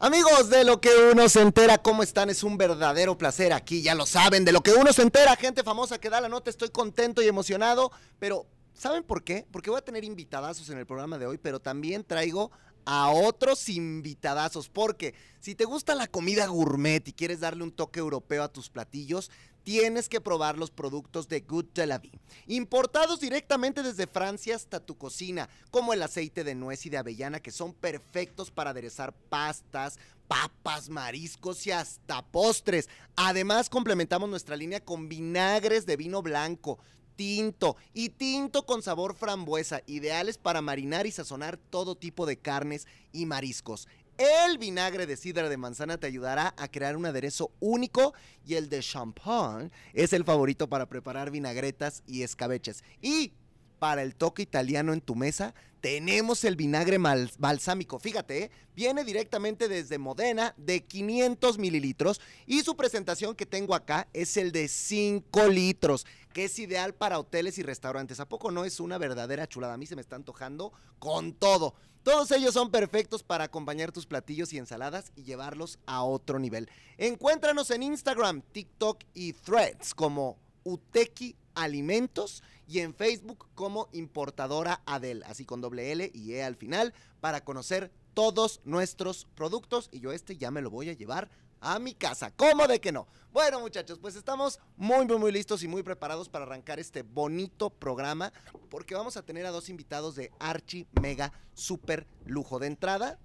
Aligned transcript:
Amigos 0.00 0.48
de 0.48 0.62
lo 0.62 0.80
que 0.80 0.90
uno 1.12 1.28
se 1.28 1.40
entera, 1.40 1.76
¿cómo 1.76 2.04
están? 2.04 2.30
Es 2.30 2.44
un 2.44 2.56
verdadero 2.56 3.18
placer 3.18 3.52
aquí, 3.52 3.82
ya 3.82 3.96
lo 3.96 4.06
saben, 4.06 4.44
de 4.44 4.52
lo 4.52 4.60
que 4.60 4.72
uno 4.72 4.92
se 4.92 5.02
entera, 5.02 5.34
gente 5.34 5.64
famosa 5.64 5.98
que 5.98 6.08
da 6.08 6.20
la 6.20 6.28
nota, 6.28 6.50
estoy 6.50 6.68
contento 6.68 7.20
y 7.20 7.26
emocionado, 7.26 7.90
pero 8.20 8.46
¿saben 8.74 9.02
por 9.02 9.24
qué? 9.24 9.44
Porque 9.50 9.70
voy 9.70 9.78
a 9.78 9.84
tener 9.84 10.04
invitadazos 10.04 10.70
en 10.70 10.78
el 10.78 10.86
programa 10.86 11.18
de 11.18 11.26
hoy, 11.26 11.36
pero 11.36 11.58
también 11.58 12.04
traigo 12.04 12.52
a 12.84 13.10
otros 13.10 13.68
invitadazos, 13.68 14.68
porque 14.68 15.14
si 15.40 15.56
te 15.56 15.64
gusta 15.64 15.96
la 15.96 16.06
comida 16.06 16.46
gourmet 16.46 17.06
y 17.08 17.12
quieres 17.12 17.40
darle 17.40 17.64
un 17.64 17.72
toque 17.72 17.98
europeo 17.98 18.44
a 18.44 18.52
tus 18.52 18.70
platillos, 18.70 19.32
tienes 19.68 20.08
que 20.08 20.22
probar 20.22 20.56
los 20.56 20.70
productos 20.70 21.28
de 21.28 21.42
Good 21.42 21.66
de 21.74 21.86
la 21.86 21.98
Vie, 21.98 22.18
importados 22.46 23.20
directamente 23.20 23.82
desde 23.82 24.06
Francia 24.06 24.56
hasta 24.56 24.80
tu 24.80 24.96
cocina, 24.96 25.50
como 25.70 25.92
el 25.92 26.02
aceite 26.02 26.42
de 26.42 26.54
nuez 26.54 26.86
y 26.86 26.88
de 26.88 26.96
avellana, 26.96 27.40
que 27.40 27.50
son 27.50 27.74
perfectos 27.74 28.50
para 28.50 28.70
aderezar 28.70 29.12
pastas, 29.12 29.98
papas, 30.26 30.88
mariscos 30.88 31.66
y 31.66 31.72
hasta 31.72 32.22
postres. 32.22 32.88
Además, 33.14 33.68
complementamos 33.68 34.30
nuestra 34.30 34.56
línea 34.56 34.82
con 34.82 35.06
vinagres 35.06 35.84
de 35.84 35.98
vino 35.98 36.22
blanco, 36.22 36.78
tinto 37.16 37.76
y 37.92 38.08
tinto 38.08 38.64
con 38.64 38.80
sabor 38.80 39.16
frambuesa, 39.16 39.82
ideales 39.84 40.38
para 40.38 40.62
marinar 40.62 41.06
y 41.06 41.12
sazonar 41.12 41.58
todo 41.58 41.94
tipo 41.94 42.24
de 42.24 42.38
carnes 42.38 42.86
y 43.12 43.26
mariscos. 43.26 43.86
El 44.18 44.58
vinagre 44.58 45.06
de 45.06 45.16
sidra 45.16 45.48
de 45.48 45.56
manzana 45.56 45.96
te 45.96 46.08
ayudará 46.08 46.52
a 46.56 46.66
crear 46.66 46.96
un 46.96 47.06
aderezo 47.06 47.52
único 47.60 48.14
y 48.44 48.54
el 48.54 48.68
de 48.68 48.80
champán 48.80 49.70
es 49.92 50.12
el 50.12 50.24
favorito 50.24 50.68
para 50.68 50.86
preparar 50.86 51.30
vinagretas 51.30 52.02
y 52.04 52.22
escabeches. 52.22 52.82
Y 53.00 53.32
para 53.78 54.02
el 54.02 54.16
toque 54.16 54.42
italiano 54.42 54.92
en 54.92 55.00
tu 55.00 55.14
mesa, 55.14 55.54
tenemos 55.80 56.42
el 56.42 56.56
vinagre 56.56 56.98
balsámico. 57.38 58.00
Fíjate, 58.00 58.42
¿eh? 58.42 58.50
viene 58.74 59.04
directamente 59.04 59.68
desde 59.68 59.98
Modena 59.98 60.52
de 60.56 60.82
500 60.82 61.58
mililitros 61.58 62.20
y 62.44 62.62
su 62.62 62.76
presentación 62.76 63.36
que 63.36 63.46
tengo 63.46 63.76
acá 63.76 64.08
es 64.12 64.36
el 64.36 64.50
de 64.50 64.66
5 64.66 65.46
litros, 65.46 66.06
que 66.32 66.46
es 66.46 66.58
ideal 66.58 66.92
para 66.92 67.20
hoteles 67.20 67.58
y 67.58 67.62
restaurantes. 67.62 68.18
¿A 68.18 68.28
poco 68.28 68.50
no 68.50 68.64
es 68.64 68.80
una 68.80 68.98
verdadera 68.98 69.46
chulada? 69.46 69.74
A 69.74 69.78
mí 69.78 69.86
se 69.86 69.94
me 69.94 70.02
está 70.02 70.16
antojando 70.16 70.72
con 70.98 71.32
todo. 71.32 71.74
Todos 72.02 72.30
ellos 72.30 72.54
son 72.54 72.70
perfectos 72.70 73.22
para 73.22 73.44
acompañar 73.44 73.92
tus 73.92 74.06
platillos 74.06 74.52
y 74.52 74.58
ensaladas 74.58 75.12
y 75.16 75.24
llevarlos 75.24 75.78
a 75.86 76.02
otro 76.02 76.38
nivel. 76.38 76.70
Encuéntranos 76.96 77.70
en 77.70 77.82
Instagram, 77.82 78.42
TikTok 78.52 79.02
y 79.14 79.32
Threads 79.34 79.94
como 79.94 80.38
Uteki 80.64 81.36
Alimentos 81.54 82.42
y 82.66 82.80
en 82.80 82.94
Facebook 82.94 83.46
como 83.54 83.88
Importadora 83.92 84.82
Adel, 84.86 85.22
así 85.24 85.44
con 85.44 85.60
doble 85.60 85.92
L 85.92 86.10
y 86.14 86.34
E 86.34 86.44
al 86.44 86.56
final, 86.56 86.94
para 87.20 87.44
conocer 87.44 87.90
todos 88.14 88.60
nuestros 88.64 89.26
productos 89.34 89.88
y 89.92 90.00
yo 90.00 90.12
este 90.12 90.36
ya 90.36 90.50
me 90.50 90.62
lo 90.62 90.70
voy 90.70 90.88
a 90.88 90.92
llevar 90.92 91.30
a 91.60 91.78
mi 91.78 91.94
casa. 91.94 92.30
¿Cómo 92.30 92.66
de 92.66 92.80
que 92.80 92.92
no? 92.92 93.06
Bueno, 93.32 93.60
muchachos, 93.60 93.98
pues 93.98 94.16
estamos 94.16 94.58
muy, 94.76 95.06
muy, 95.06 95.18
muy 95.18 95.32
listos 95.32 95.62
y 95.62 95.68
muy 95.68 95.82
preparados 95.82 96.28
para 96.28 96.44
arrancar 96.44 96.78
este 96.78 97.02
bonito 97.02 97.70
programa 97.70 98.32
porque 98.70 98.94
vamos 98.94 99.16
a 99.16 99.22
tener 99.22 99.46
a 99.46 99.50
dos 99.50 99.68
invitados 99.68 100.16
de 100.16 100.32
archi, 100.38 100.86
mega, 101.00 101.32
super 101.54 102.06
lujo. 102.24 102.58
De 102.58 102.66
entrada, 102.66 103.18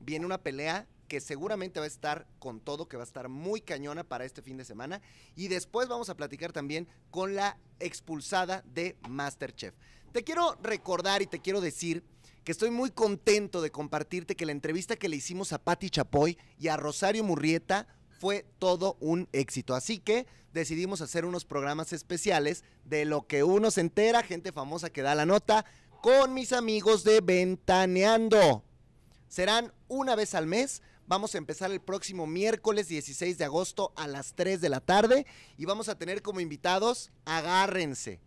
viene 0.00 0.26
una 0.26 0.38
pelea 0.38 0.86
que 1.08 1.20
seguramente 1.20 1.80
va 1.80 1.84
a 1.84 1.88
estar 1.88 2.26
con 2.38 2.60
todo, 2.60 2.88
que 2.88 2.96
va 2.96 3.02
a 3.02 3.06
estar 3.06 3.28
muy 3.28 3.60
cañona 3.60 4.04
para 4.04 4.24
este 4.24 4.42
fin 4.42 4.56
de 4.56 4.64
semana. 4.64 5.02
Y 5.34 5.48
después 5.48 5.88
vamos 5.88 6.08
a 6.08 6.16
platicar 6.16 6.52
también 6.52 6.88
con 7.10 7.34
la 7.34 7.58
expulsada 7.80 8.62
de 8.64 8.96
Masterchef. 9.08 9.74
Te 10.12 10.24
quiero 10.24 10.56
recordar 10.62 11.20
y 11.22 11.26
te 11.26 11.40
quiero 11.40 11.60
decir 11.60 12.04
que 12.44 12.52
estoy 12.52 12.70
muy 12.70 12.90
contento 12.90 13.60
de 13.60 13.70
compartirte 13.70 14.36
que 14.36 14.46
la 14.46 14.52
entrevista 14.52 14.96
que 14.96 15.08
le 15.08 15.16
hicimos 15.16 15.52
a 15.52 15.58
Patti 15.58 15.90
Chapoy 15.90 16.38
y 16.58 16.68
a 16.68 16.76
Rosario 16.76 17.24
Murrieta 17.24 17.86
fue 18.08 18.46
todo 18.58 18.96
un 19.00 19.28
éxito. 19.32 19.74
Así 19.74 19.98
que 19.98 20.26
decidimos 20.52 21.00
hacer 21.00 21.24
unos 21.24 21.44
programas 21.44 21.92
especiales 21.92 22.64
de 22.84 23.04
lo 23.04 23.26
que 23.26 23.44
uno 23.44 23.70
se 23.70 23.80
entera, 23.80 24.22
gente 24.22 24.52
famosa 24.52 24.90
que 24.90 25.02
da 25.02 25.14
la 25.14 25.26
nota, 25.26 25.64
con 26.02 26.34
mis 26.34 26.52
amigos 26.52 27.04
de 27.04 27.20
Ventaneando. 27.20 28.64
Serán 29.28 29.72
una 29.88 30.16
vez 30.16 30.34
al 30.34 30.46
mes 30.46 30.82
Vamos 31.10 31.34
a 31.34 31.38
empezar 31.38 31.72
el 31.72 31.80
próximo 31.80 32.24
miércoles 32.28 32.86
16 32.86 33.36
de 33.36 33.44
agosto 33.44 33.92
a 33.96 34.06
las 34.06 34.34
3 34.36 34.60
de 34.60 34.68
la 34.68 34.78
tarde 34.78 35.26
y 35.58 35.64
vamos 35.64 35.88
a 35.88 35.98
tener 35.98 36.22
como 36.22 36.38
invitados, 36.38 37.10
agárrense, 37.24 38.20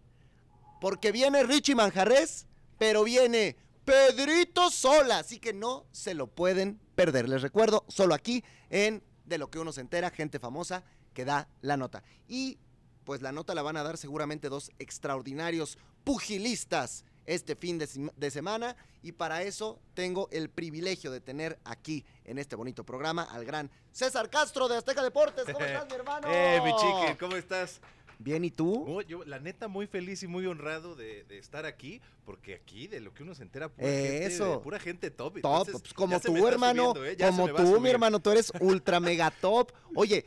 porque 0.82 1.14
viene 1.14 1.44
Richie 1.44 1.76
Manjarres, 1.76 2.46
pero 2.78 3.06
viene 3.06 3.56
Pedrito 3.86 4.70
Sola, 4.70 5.20
así 5.20 5.40
que 5.40 5.54
no 5.54 5.86
se 5.92 6.14
lo 6.14 6.28
pueden 6.28 6.80
perder. 6.96 7.28
Les 7.28 7.42
recuerdo, 7.42 7.86
solo 7.88 8.14
aquí 8.14 8.44
en 8.70 9.04
De 9.26 9.38
lo 9.38 9.50
que 9.50 9.60
uno 9.60 9.72
se 9.72 9.82
entera, 9.82 10.10
gente 10.10 10.40
famosa 10.40 10.84
que 11.14 11.26
da 11.26 11.48
la 11.62 11.78
nota. 11.78 12.04
Y 12.28 12.60
pues 13.04 13.22
la 13.22 13.32
nota 13.32 13.56
la 13.56 13.62
van 13.62 13.78
a 13.78 13.84
dar 13.84 13.98
seguramente 13.98 14.50
dos 14.50 14.72
extraordinarios 14.80 15.78
pugilistas 16.04 17.06
este 17.26 17.56
fin 17.56 17.78
de, 17.78 18.32
semana 18.32 18.76
y 19.02 19.14
para 19.14 19.44
eso 19.44 19.80
tengo 19.94 20.28
el 20.32 20.50
privilegio 20.50 21.10
de 21.10 21.22
tener 21.22 21.58
aquí 21.64 22.06
en 22.26 22.38
este 22.38 22.56
bonito 22.58 22.84
programa 22.84 23.24
al 23.24 23.46
gran 23.46 23.72
César 23.94 24.30
Castro 24.30 24.68
de 24.68 24.78
Azteca 24.78 25.02
Deportes. 25.02 25.46
¿Cómo 25.46 25.60
estás, 25.66 25.88
mi 25.88 25.94
hermano? 25.94 26.28
Eh, 26.30 26.60
mi 26.64 26.72
chique, 26.76 27.18
¿cómo 27.18 27.36
estás? 27.38 27.80
Bien, 28.24 28.46
¿y 28.46 28.52
tú? 28.52 29.02
yo, 29.02 29.26
la 29.26 29.40
neta, 29.40 29.68
muy 29.68 29.86
feliz 29.86 30.24
y 30.24 30.28
muy 30.28 30.46
honrado 30.46 30.96
de, 30.96 31.26
estar 31.30 31.66
aquí, 31.66 32.02
porque 32.26 32.56
aquí 32.56 32.88
de 32.88 33.02
lo 33.02 33.14
que 33.14 33.24
uno 33.24 33.36
se 33.36 33.44
entera, 33.44 33.68
pura, 33.68 33.88
Gente, 33.88 34.60
pura 34.64 34.80
gente 34.80 35.12
top. 35.12 35.42
Top, 35.42 35.70
pues, 35.70 35.94
como 35.94 36.20
tú, 36.22 36.48
hermano, 36.48 36.94
¿eh? 37.04 37.18
como 37.18 37.54
tú, 37.54 37.82
mi 37.82 37.90
hermano, 37.90 38.22
tú 38.22 38.32
eres 38.32 38.52
ultra 38.62 39.02
mega 39.02 39.30
top. 39.30 39.74
Oye, 39.94 40.26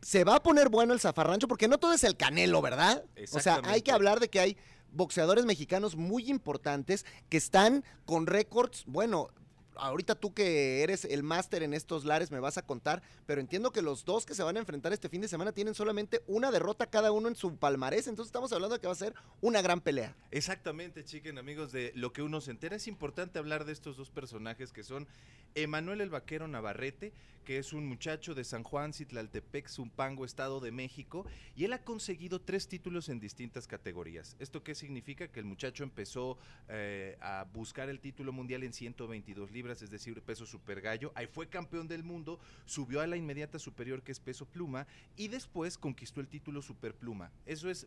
se 0.00 0.22
va 0.22 0.36
a 0.36 0.42
poner 0.42 0.68
bueno 0.68 0.92
el 0.92 1.00
zafarrancho, 1.00 1.48
porque 1.48 1.66
no 1.66 1.78
todo 1.78 1.92
es 1.92 2.04
el 2.04 2.16
canelo, 2.16 2.62
¿verdad? 2.62 3.04
O 3.32 3.40
sea, 3.40 3.60
hay 3.64 3.82
que 3.82 3.90
hablar 3.90 4.20
de 4.20 4.28
que 4.28 4.38
hay 4.38 4.56
boxeadores 4.92 5.44
mexicanos 5.44 5.96
muy 5.96 6.30
importantes 6.30 7.04
que 7.28 7.38
están 7.38 7.84
con 8.04 8.26
récords, 8.26 8.84
bueno, 8.86 9.30
ahorita 9.76 10.14
tú 10.14 10.34
que 10.34 10.82
eres 10.82 11.04
el 11.04 11.22
máster 11.22 11.62
en 11.62 11.74
estos 11.74 12.04
lares 12.04 12.30
me 12.30 12.40
vas 12.40 12.58
a 12.58 12.62
contar, 12.62 13.02
pero 13.26 13.40
entiendo 13.40 13.72
que 13.72 13.82
los 13.82 14.04
dos 14.04 14.26
que 14.26 14.34
se 14.34 14.42
van 14.42 14.56
a 14.56 14.60
enfrentar 14.60 14.92
este 14.92 15.08
fin 15.08 15.20
de 15.20 15.28
semana 15.28 15.52
tienen 15.52 15.74
solamente 15.74 16.22
una 16.26 16.50
derrota 16.50 16.86
cada 16.86 17.12
uno 17.12 17.28
en 17.28 17.36
su 17.36 17.56
palmarés, 17.56 18.06
entonces 18.06 18.28
estamos 18.28 18.52
hablando 18.52 18.76
de 18.76 18.80
que 18.80 18.86
va 18.86 18.92
a 18.92 18.96
ser 18.96 19.14
una 19.40 19.62
gran 19.62 19.80
pelea. 19.80 20.16
Exactamente, 20.30 21.04
chiquen, 21.04 21.38
amigos 21.38 21.72
de 21.72 21.92
lo 21.94 22.12
que 22.12 22.22
uno 22.22 22.40
se 22.40 22.50
entera, 22.50 22.76
es 22.76 22.86
importante 22.86 23.38
hablar 23.38 23.64
de 23.64 23.72
estos 23.72 23.96
dos 23.96 24.10
personajes 24.10 24.72
que 24.72 24.82
son 24.82 25.06
Emanuel 25.54 26.00
el 26.00 26.10
Vaquero 26.10 26.48
Navarrete, 26.48 27.12
que 27.42 27.58
es 27.58 27.72
un 27.72 27.86
muchacho 27.86 28.34
de 28.34 28.44
San 28.44 28.62
Juan, 28.62 28.92
Citlaltepec, 28.92 29.68
Zumpango, 29.68 30.24
Estado 30.24 30.60
de 30.60 30.72
México, 30.72 31.26
y 31.56 31.64
él 31.64 31.72
ha 31.72 31.84
conseguido 31.84 32.40
tres 32.40 32.68
títulos 32.68 33.08
en 33.08 33.20
distintas 33.20 33.66
categorías. 33.66 34.36
¿Esto 34.38 34.62
qué 34.62 34.74
significa? 34.74 35.28
Que 35.28 35.40
el 35.40 35.46
muchacho 35.46 35.84
empezó 35.84 36.38
eh, 36.68 37.16
a 37.20 37.46
buscar 37.52 37.88
el 37.88 38.00
título 38.00 38.32
mundial 38.32 38.62
en 38.62 38.72
122 38.72 39.50
libras 39.50 39.82
es 39.82 39.90
decir, 39.90 40.20
peso 40.22 40.46
super 40.46 40.80
gallo. 40.80 41.12
Ahí 41.14 41.26
fue 41.26 41.48
campeón 41.48 41.88
del 41.88 42.04
mundo, 42.04 42.38
subió 42.64 43.00
a 43.00 43.06
la 43.06 43.16
inmediata 43.16 43.58
superior 43.58 44.02
que 44.02 44.12
es 44.12 44.20
peso 44.20 44.46
pluma 44.46 44.86
y 45.16 45.28
después 45.28 45.78
conquistó 45.78 46.20
el 46.20 46.28
título 46.28 46.62
super 46.62 46.94
pluma. 46.94 47.30
Eso 47.46 47.70
es 47.70 47.86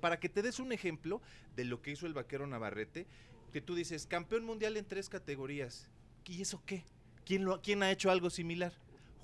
para 0.00 0.18
que 0.18 0.28
te 0.28 0.42
des 0.42 0.58
un 0.58 0.72
ejemplo 0.72 1.20
de 1.54 1.64
lo 1.64 1.82
que 1.82 1.90
hizo 1.90 2.06
el 2.06 2.14
vaquero 2.14 2.46
Navarrete, 2.46 3.06
que 3.52 3.60
tú 3.60 3.74
dices, 3.74 4.06
campeón 4.06 4.44
mundial 4.44 4.76
en 4.76 4.86
tres 4.86 5.08
categorías. 5.08 5.90
¿Y 6.24 6.42
eso 6.42 6.62
qué? 6.64 6.84
¿Quién, 7.24 7.44
lo, 7.44 7.60
quién 7.60 7.82
ha 7.82 7.90
hecho 7.90 8.10
algo 8.10 8.30
similar? 8.30 8.72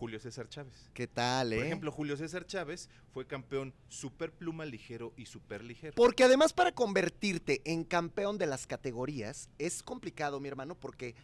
Julio 0.03 0.19
César 0.19 0.49
Chávez. 0.49 0.91
¿Qué 0.95 1.07
tal, 1.07 1.53
eh? 1.53 1.57
Por 1.59 1.65
ejemplo, 1.65 1.93
Julio 1.93 2.17
César 2.17 2.45
Chávez 2.45 2.89
fue 3.13 3.25
campeón 3.25 3.73
super 3.87 4.33
pluma 4.33 4.65
ligero 4.65 5.13
y 5.17 5.27
super 5.27 5.63
ligero. 5.63 5.95
Porque 5.95 6.25
además 6.25 6.53
para 6.53 6.73
convertirte 6.73 7.63
en 7.65 7.85
campeón 7.85 8.37
de 8.37 8.47
las 8.47 8.67
categorías 8.67 9.49
es 9.61 9.81
complicado, 9.81 10.41
mi 10.41 10.49
hermano, 10.49 10.75
porque 10.75 11.15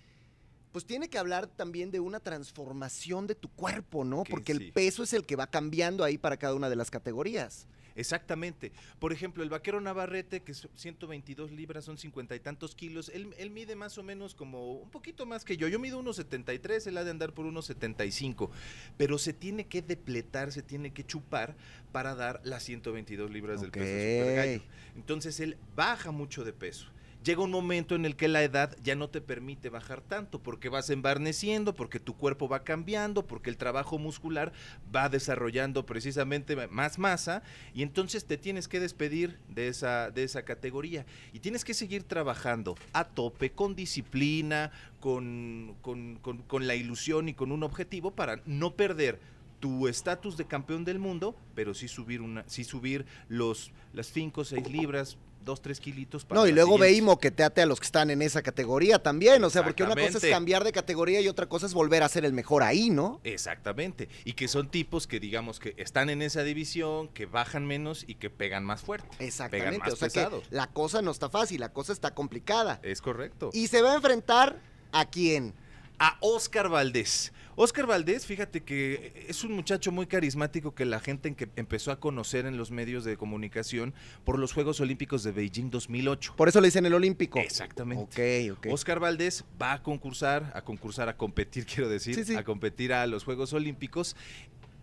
pues 0.71 0.87
tiene 0.87 1.11
que 1.11 1.19
hablar 1.19 1.49
también 1.49 1.91
de 1.91 1.99
una 1.99 2.21
transformación 2.21 3.27
de 3.27 3.35
tu 3.35 3.49
cuerpo, 3.49 4.05
¿no? 4.05 4.23
Porque 4.23 4.53
el 4.53 4.73
peso 4.73 5.03
es 5.03 5.13
el 5.13 5.27
que 5.27 5.35
va 5.35 5.49
cambiando 5.49 6.05
ahí 6.05 6.17
para 6.17 6.37
cada 6.37 6.55
una 6.55 6.71
de 6.71 6.77
las 6.77 6.93
categorías. 6.93 7.67
Exactamente. 7.99 8.71
Por 9.01 9.13
ejemplo, 9.13 9.43
el 9.43 9.51
vaquero 9.51 9.81
Navarrete, 9.81 10.41
que 10.41 10.53
es 10.53 10.69
122 10.77 11.51
libras, 11.51 11.85
son 11.85 11.99
cincuenta 11.99 12.37
y 12.37 12.41
tantos 12.41 12.77
kilos, 12.77 13.11
él, 13.13 13.51
mide 13.51 13.75
más 13.75 13.99
o 13.99 14.05
menos 14.05 14.37
como 14.37 14.75
un 14.75 14.91
poquito 14.91 15.27
más 15.27 15.45
que 15.45 15.57
yo. 15.57 15.67
Yo 15.67 15.81
mido 15.81 15.99
unos 15.99 16.17
73, 16.17 16.87
él 16.87 16.97
ha 16.97 17.05
de 17.05 17.11
andar 17.11 17.33
por 17.33 17.45
unos 17.45 17.67
75. 17.67 18.53
Pero 18.97 19.19
se 19.19 19.33
tiene 19.33 19.67
que 19.67 19.83
depletar, 19.83 20.53
se 20.53 20.63
tiene 20.63 20.93
que 20.93 21.05
chupar 21.05 21.57
para 21.91 22.15
dar 22.15 22.41
las 22.45 22.63
122 22.63 23.33
libras 23.33 23.61
del 23.61 23.73
peso 23.73 23.87
super 23.87 24.37
gallo. 24.37 24.63
Entonces 24.95 25.41
él 25.41 25.59
baja 25.75 26.13
mucho 26.13 26.45
de 26.45 26.53
peso 26.53 26.89
llega 27.29 27.43
un 27.43 27.51
momento 27.51 27.95
en 27.95 28.07
el 28.07 28.17
que 28.17 28.27
la 28.27 28.43
edad 28.43 28.75
ya 28.83 28.95
no 28.95 29.11
te 29.11 29.21
permite 29.21 29.69
bajar 29.69 30.01
tanto, 30.01 30.43
porque 30.43 30.71
vas 30.71 30.89
embarneciendo, 30.89 31.75
porque 31.75 32.01
tu 32.01 32.17
cuerpo 32.17 32.49
va 32.49 32.65
cambiando, 32.65 33.27
porque 33.27 33.51
el 33.51 33.59
trabajo 33.59 33.99
muscular 33.99 34.51
va 34.97 35.11
desarrollando 35.11 35.85
precisamente 35.85 36.57
más 36.69 36.99
masa, 36.99 37.43
y 37.75 37.83
entonces 37.83 38.25
te 38.25 38.39
tienes 38.39 38.67
que 38.67 38.81
despedir 38.81 39.39
de 39.51 39.69
esa, 39.69 40.11
de 40.11 40.25
esa 40.25 40.47
categoría. 40.47 41.05
Y 41.35 41.41
tienes 41.41 41.67
que 41.67 41.75
seguir 41.75 42.03
trabajando 42.03 42.77
a 42.95 43.05
tope, 43.05 43.53
con 43.53 43.77
disciplina, 43.77 44.73
con, 44.99 45.77
con, 45.83 46.17
con, 46.17 46.67
la 46.67 46.77
ilusión 46.77 47.29
y 47.29 47.35
con 47.35 47.53
un 47.53 47.63
objetivo 47.63 48.11
para 48.11 48.41
no 48.47 48.73
perder 48.75 49.21
tu 49.61 49.87
estatus 49.87 50.39
de 50.39 50.47
campeón 50.47 50.87
del 50.87 50.99
mundo, 50.99 51.37
pero 51.55 51.75
sí 51.75 51.89
subir 51.89 52.23
una, 52.23 52.45
sí 52.49 52.65
subir 52.65 53.05
los 53.29 53.71
las 53.93 54.07
5 54.07 54.41
o 54.41 54.45
6 54.45 54.71
libras, 54.71 55.19
2, 55.49 55.63
3 55.63 55.81
kilitos 55.81 56.25
para 56.27 56.41
No, 56.41 56.47
y 56.47 56.53
luego 56.53 56.77
ve 56.77 56.93
y 56.93 57.01
moqueteate 57.01 57.63
a 57.63 57.67
los 57.67 57.81
que 57.81 57.87
están 57.87 58.11
en 58.11 58.21
esa 58.21 58.43
categoría 58.43 58.99
también, 59.03 59.43
o 59.43 59.51
sea, 59.51 59.65
porque 59.65 59.83
una 59.83 59.97
cosa 59.97 60.19
es 60.19 60.31
cambiar 60.31 60.63
de 60.63 60.73
categoría 60.73 61.23
y 61.23 61.29
otra 61.29 61.47
cosa 61.47 61.65
es 61.65 61.73
volver 61.73 62.03
a 62.03 62.09
ser 62.09 62.27
el 62.27 62.35
mejor 62.35 62.63
ahí, 62.63 62.91
¿no? 62.91 63.21
Exactamente, 63.25 64.09
y 64.25 64.35
que 64.35 64.47
son 64.47 64.71
tipos 64.71 65.07
que 65.07 65.19
digamos 65.19 65.59
que 65.59 65.75
están 65.79 66.11
en 66.11 66.21
esa 66.21 66.43
división, 66.43 67.09
que 67.09 67.25
bajan 67.25 67.67
menos 67.67 68.05
y 68.07 68.17
que 68.17 68.29
pegan 68.29 68.65
más 68.65 68.83
fuerte. 68.83 69.09
Exactamente, 69.19 69.91
o 69.91 69.97
sea 69.97 70.09
que 70.11 70.29
la 70.51 70.67
cosa 70.69 71.01
no 71.01 71.11
está 71.11 71.31
fácil, 71.31 71.61
la 71.61 71.73
cosa 71.73 71.93
está 71.93 72.15
complicada. 72.15 72.79
Es 72.83 73.01
correcto. 73.01 73.51
Y 73.55 73.69
se 73.69 73.81
va 73.81 73.93
a 73.93 73.97
enfrentar 73.97 74.61
a 74.93 75.09
quién? 75.09 75.55
A 75.99 76.17
Oscar 76.21 76.69
Valdés. 76.69 77.33
Oscar 77.61 77.87
Valdés, 77.87 78.25
fíjate 78.25 78.63
que 78.63 79.27
es 79.27 79.43
un 79.43 79.53
muchacho 79.53 79.91
muy 79.91 80.07
carismático 80.07 80.73
que 80.77 80.85
la 80.85 81.01
gente 81.01 81.35
que 81.35 81.49
empezó 81.57 81.91
a 81.91 81.99
conocer 81.99 82.47
en 82.47 82.57
los 82.57 82.71
medios 82.71 83.03
de 83.03 83.17
comunicación 83.17 83.95
por 84.25 84.39
los 84.39 84.53
Juegos 84.53 84.79
Olímpicos 84.81 85.25
de 85.25 85.33
Beijing 85.33 85.69
2008. 85.71 86.35
Por 86.37 86.49
eso 86.49 86.61
le 86.61 86.69
dicen 86.69 86.87
el 86.87 86.95
Olímpico. 86.95 87.41
Exactamente. 87.41 88.49
Ok, 88.49 88.59
ok. 88.59 88.73
Oscar 88.73 89.01
Valdés 89.01 89.45
va 89.61 89.73
a 89.73 89.83
concursar, 89.83 90.53
a 90.55 90.63
concursar, 90.63 91.09
a 91.09 91.17
competir, 91.17 91.67
quiero 91.75 91.89
decir, 91.89 92.37
a 92.37 92.45
competir 92.45 92.93
a 92.93 93.05
los 93.09 93.25
Juegos 93.25 93.53
Olímpicos, 93.53 94.15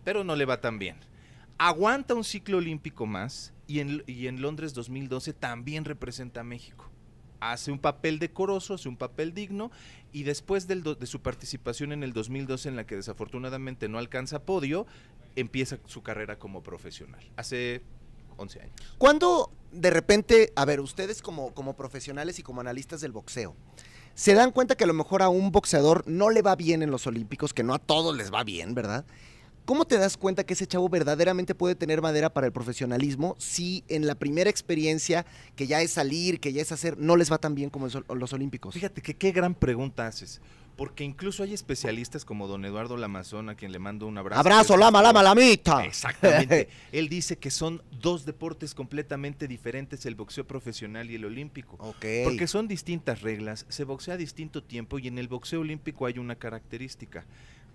pero 0.04 0.22
no 0.22 0.36
le 0.36 0.44
va 0.44 0.60
tan 0.60 0.78
bien. 0.78 0.96
Aguanta 1.56 2.12
un 2.12 2.24
ciclo 2.24 2.58
olímpico 2.58 3.06
más 3.06 3.54
y 3.66 3.80
en, 3.80 4.04
y 4.06 4.26
en 4.26 4.42
Londres 4.42 4.74
2012 4.74 5.32
también 5.32 5.86
representa 5.86 6.40
a 6.40 6.44
México 6.44 6.90
hace 7.40 7.72
un 7.72 7.78
papel 7.78 8.18
decoroso, 8.18 8.74
hace 8.74 8.88
un 8.88 8.96
papel 8.96 9.34
digno 9.34 9.70
y 10.12 10.22
después 10.22 10.66
del 10.66 10.82
de 10.82 11.06
su 11.06 11.20
participación 11.20 11.92
en 11.92 12.02
el 12.02 12.12
2012 12.12 12.68
en 12.68 12.76
la 12.76 12.86
que 12.86 12.96
desafortunadamente 12.96 13.88
no 13.88 13.98
alcanza 13.98 14.40
podio, 14.44 14.86
empieza 15.34 15.78
su 15.86 16.02
carrera 16.02 16.38
como 16.38 16.62
profesional. 16.62 17.22
Hace 17.36 17.82
11 18.36 18.60
años. 18.60 18.74
¿Cuándo 18.98 19.50
de 19.72 19.90
repente, 19.90 20.52
a 20.56 20.64
ver, 20.64 20.80
ustedes 20.80 21.22
como, 21.22 21.52
como 21.54 21.76
profesionales 21.76 22.38
y 22.38 22.42
como 22.42 22.60
analistas 22.60 23.00
del 23.00 23.12
boxeo, 23.12 23.54
se 24.14 24.34
dan 24.34 24.50
cuenta 24.50 24.76
que 24.76 24.84
a 24.84 24.86
lo 24.86 24.94
mejor 24.94 25.22
a 25.22 25.28
un 25.28 25.52
boxeador 25.52 26.02
no 26.06 26.30
le 26.30 26.40
va 26.42 26.56
bien 26.56 26.82
en 26.82 26.90
los 26.90 27.06
Olímpicos, 27.06 27.52
que 27.52 27.62
no 27.62 27.74
a 27.74 27.78
todos 27.78 28.16
les 28.16 28.32
va 28.32 28.44
bien, 28.44 28.74
¿verdad? 28.74 29.04
¿Cómo 29.66 29.84
te 29.84 29.98
das 29.98 30.16
cuenta 30.16 30.46
que 30.46 30.54
ese 30.54 30.68
chavo 30.68 30.88
verdaderamente 30.88 31.52
puede 31.52 31.74
tener 31.74 32.00
madera 32.00 32.32
para 32.32 32.46
el 32.46 32.52
profesionalismo 32.52 33.34
si 33.40 33.82
en 33.88 34.06
la 34.06 34.14
primera 34.14 34.48
experiencia, 34.48 35.26
que 35.56 35.66
ya 35.66 35.82
es 35.82 35.90
salir, 35.90 36.38
que 36.38 36.52
ya 36.52 36.62
es 36.62 36.70
hacer, 36.70 36.96
no 36.98 37.16
les 37.16 37.32
va 37.32 37.38
tan 37.38 37.56
bien 37.56 37.68
como 37.68 37.88
en 37.88 38.04
los 38.20 38.32
Olímpicos? 38.32 38.74
Fíjate 38.74 39.02
que 39.02 39.14
qué 39.14 39.32
gran 39.32 39.56
pregunta 39.56 40.06
haces. 40.06 40.40
Porque 40.76 41.02
incluso 41.02 41.42
hay 41.42 41.52
especialistas 41.52 42.24
como 42.24 42.46
don 42.46 42.64
Eduardo 42.64 42.96
Lamazón, 42.96 43.48
a 43.48 43.56
quien 43.56 43.72
le 43.72 43.80
mando 43.80 44.06
un 44.06 44.18
abrazo. 44.18 44.38
¡Abrazo, 44.38 44.76
lama, 44.76 45.02
lama, 45.02 45.22
lamita! 45.22 45.84
Exactamente. 45.84 46.68
Él 46.92 47.08
dice 47.08 47.36
que 47.36 47.50
son 47.50 47.82
dos 48.00 48.24
deportes 48.24 48.72
completamente 48.72 49.48
diferentes, 49.48 50.06
el 50.06 50.14
boxeo 50.14 50.46
profesional 50.46 51.10
y 51.10 51.16
el 51.16 51.24
olímpico. 51.24 51.76
Porque 51.76 52.46
son 52.46 52.68
distintas 52.68 53.22
reglas, 53.22 53.66
se 53.68 53.82
boxea 53.82 54.14
a 54.14 54.16
distinto 54.16 54.62
tiempo 54.62 55.00
y 55.00 55.08
en 55.08 55.18
el 55.18 55.26
boxeo 55.26 55.60
olímpico 55.60 56.06
hay 56.06 56.18
una 56.18 56.36
característica 56.36 57.26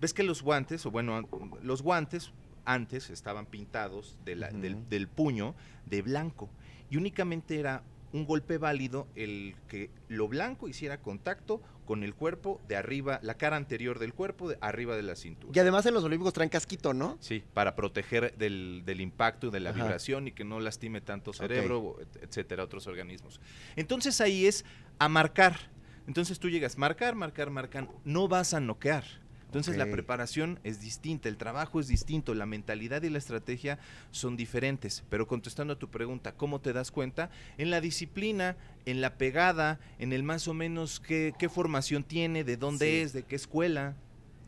ves 0.02 0.12
que 0.12 0.24
los 0.24 0.42
guantes, 0.42 0.84
o 0.84 0.90
bueno, 0.90 1.22
los 1.62 1.80
guantes 1.80 2.32
antes 2.64 3.08
estaban 3.08 3.46
pintados 3.46 4.18
del, 4.24 5.08
puño 5.08 5.54
de 5.86 6.02
blanco 6.02 6.50
y 6.90 6.96
únicamente 6.96 7.58
era 7.58 7.84
un 8.12 8.26
golpe 8.26 8.58
válido 8.58 9.06
el 9.14 9.54
que 9.68 9.90
lo 10.08 10.26
blanco 10.26 10.68
hiciera 10.68 10.98
contacto 10.98 11.62
con 11.86 12.02
el 12.02 12.14
cuerpo 12.14 12.60
de 12.66 12.76
arriba, 12.76 13.20
la 13.22 13.34
cara 13.34 13.56
anterior 13.56 14.00
del 14.00 14.12
cuerpo, 14.12 14.48
de 14.48 14.58
arriba 14.60 14.96
de 14.96 15.02
la 15.02 15.14
cintura. 15.14 15.52
Y 15.54 15.58
además 15.60 15.86
en 15.86 15.94
los 15.94 16.02
olímpicos 16.02 16.32
traen 16.32 16.50
casquito, 16.50 16.92
¿no? 16.92 17.16
Sí, 17.20 17.44
para 17.54 17.76
proteger 17.76 18.36
del, 18.36 19.00
impacto, 19.00 19.50
de 19.50 19.60
la 19.60 19.70
vibración 19.70 20.26
y 20.26 20.32
que 20.32 20.44
no 20.44 20.58
lastime 20.58 21.00
tanto 21.00 21.32
cerebro, 21.32 21.98
etcétera, 22.20 22.64
otros 22.64 22.88
organismos. 22.88 23.40
Entonces 23.76 24.20
ahí 24.20 24.46
es 24.46 24.64
a 24.98 25.08
marcar. 25.08 25.70
Entonces 26.08 26.40
tú 26.40 26.50
llegas, 26.50 26.76
marcar, 26.76 27.14
marcar, 27.14 27.50
marcar, 27.50 27.88
no 28.04 28.26
vas 28.26 28.52
a 28.52 28.60
noquear 28.60 29.21
entonces 29.52 29.76
la 29.76 29.84
preparación 29.84 30.60
es 30.64 30.80
distinta, 30.80 31.28
el 31.28 31.36
trabajo 31.36 31.78
es 31.78 31.86
distinto, 31.86 32.34
la 32.34 32.46
mentalidad 32.46 33.02
y 33.02 33.10
la 33.10 33.18
estrategia 33.18 33.78
son 34.10 34.34
diferentes. 34.34 35.04
Pero 35.10 35.26
contestando 35.26 35.74
a 35.74 35.78
tu 35.78 35.90
pregunta, 35.90 36.32
¿cómo 36.32 36.62
te 36.62 36.72
das 36.72 36.90
cuenta? 36.90 37.28
En 37.58 37.68
la 37.68 37.82
disciplina, 37.82 38.56
en 38.86 39.02
la 39.02 39.18
pegada, 39.18 39.78
en 39.98 40.14
el 40.14 40.22
más 40.22 40.48
o 40.48 40.54
menos 40.54 41.00
qué, 41.00 41.34
formación 41.52 42.02
tiene, 42.02 42.44
de 42.44 42.56
dónde 42.56 43.02
es, 43.02 43.12
de 43.12 43.24
qué 43.24 43.36
escuela. 43.36 43.94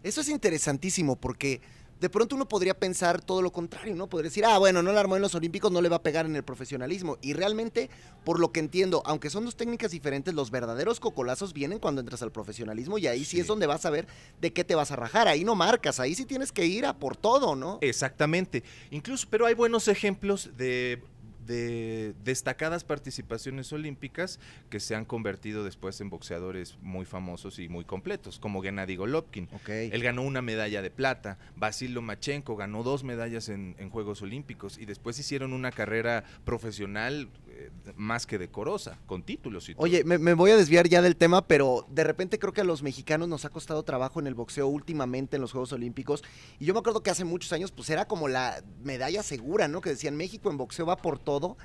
Eso 0.02 0.22
es 0.22 0.30
interesantísimo 0.30 1.16
porque 1.16 1.60
de 2.00 2.10
pronto 2.10 2.36
uno 2.36 2.48
podría 2.48 2.74
pensar 2.74 3.20
todo 3.20 3.42
lo 3.42 3.52
contrario, 3.52 3.94
¿no? 3.94 4.08
Podría 4.08 4.28
decir, 4.28 4.44
ah, 4.44 4.58
bueno, 4.58 4.82
no 4.82 4.92
la 4.92 5.00
armó 5.00 5.16
en 5.16 5.22
los 5.22 5.34
Olímpicos, 5.34 5.72
no 5.72 5.80
le 5.80 5.88
va 5.88 5.96
a 5.96 6.02
pegar 6.02 6.26
en 6.26 6.36
el 6.36 6.42
profesionalismo. 6.42 7.18
Y 7.22 7.32
realmente, 7.32 7.90
por 8.24 8.40
lo 8.40 8.52
que 8.52 8.60
entiendo, 8.60 9.02
aunque 9.06 9.30
son 9.30 9.44
dos 9.44 9.56
técnicas 9.56 9.90
diferentes, 9.90 10.34
los 10.34 10.50
verdaderos 10.50 11.00
cocolazos 11.00 11.52
vienen 11.52 11.78
cuando 11.78 12.00
entras 12.00 12.22
al 12.22 12.32
profesionalismo 12.32 12.98
y 12.98 13.06
ahí 13.06 13.24
sí, 13.24 13.40
es 13.40 13.46
donde 13.46 13.66
vas 13.66 13.86
a 13.86 13.90
ver 13.90 14.06
de 14.40 14.52
qué 14.52 14.64
te 14.64 14.74
vas 14.74 14.90
a 14.90 14.96
rajar. 14.96 15.28
Ahí 15.28 15.44
no 15.44 15.54
marcas, 15.54 16.00
ahí 16.00 16.14
sí 16.14 16.24
tienes 16.24 16.52
que 16.52 16.66
ir 16.66 16.86
a 16.86 16.98
por 16.98 17.16
todo, 17.16 17.56
¿no? 17.56 17.78
Exactamente. 17.80 18.64
Incluso, 18.90 19.26
pero 19.30 19.46
hay 19.46 19.54
buenos 19.54 19.88
ejemplos 19.88 20.50
de 20.56 21.02
de 21.46 22.14
destacadas 22.24 22.84
participaciones 22.84 23.72
olímpicas 23.72 24.40
que 24.70 24.80
se 24.80 24.94
han 24.94 25.04
convertido 25.04 25.64
después 25.64 26.00
en 26.00 26.10
boxeadores 26.10 26.78
muy 26.80 27.04
famosos 27.04 27.58
y 27.58 27.68
muy 27.68 27.84
completos, 27.84 28.38
como 28.38 28.62
Gennady 28.62 28.96
Golovkin. 28.96 29.48
Él 29.66 30.02
ganó 30.02 30.22
una 30.22 30.42
medalla 30.42 30.82
de 30.82 30.90
plata, 30.90 31.38
Basil 31.56 31.94
Lomachenko 31.94 32.56
ganó 32.56 32.82
dos 32.82 33.04
medallas 33.04 33.48
en, 33.48 33.76
en 33.78 33.90
Juegos 33.90 34.22
Olímpicos 34.22 34.78
y 34.78 34.86
después 34.86 35.18
hicieron 35.18 35.52
una 35.52 35.70
carrera 35.70 36.24
profesional 36.44 37.28
más 37.96 38.26
que 38.26 38.38
decorosa, 38.38 38.98
con 39.06 39.22
títulos 39.22 39.68
y 39.68 39.74
todo. 39.74 39.82
Oye, 39.82 40.04
me, 40.04 40.34
voy 40.34 40.50
a 40.50 40.56
desviar 40.56 40.88
ya 40.88 41.02
del 41.02 41.16
tema, 41.16 41.46
pero 41.46 41.86
de 41.90 42.04
repente 42.04 42.38
creo 42.38 42.52
que 42.52 42.60
a 42.60 42.64
los 42.64 42.82
mexicanos 42.82 43.28
nos 43.28 43.44
ha 43.44 43.50
costado 43.50 43.82
trabajo 43.82 44.20
en 44.20 44.26
el 44.26 44.34
boxeo 44.34 44.66
últimamente 44.66 45.36
en 45.36 45.42
los 45.42 45.52
Juegos 45.52 45.72
Olímpicos. 45.72 46.22
Y 46.58 46.64
yo 46.64 46.74
me 46.74 46.80
acuerdo 46.80 47.02
que 47.02 47.10
hace 47.10 47.24
muchos 47.24 47.52
años, 47.52 47.72
pues 47.72 47.90
era 47.90 48.06
como 48.06 48.28
la 48.28 48.62
medalla 48.82 49.22
segura, 49.22 49.68
¿no? 49.68 49.80
Que 49.80 49.90
decían 49.90 50.16
México 50.16 50.50
en 50.50 50.56
boxeo 50.56 50.86
va 50.86 50.96
por 50.96 51.18
todo. 51.18 51.56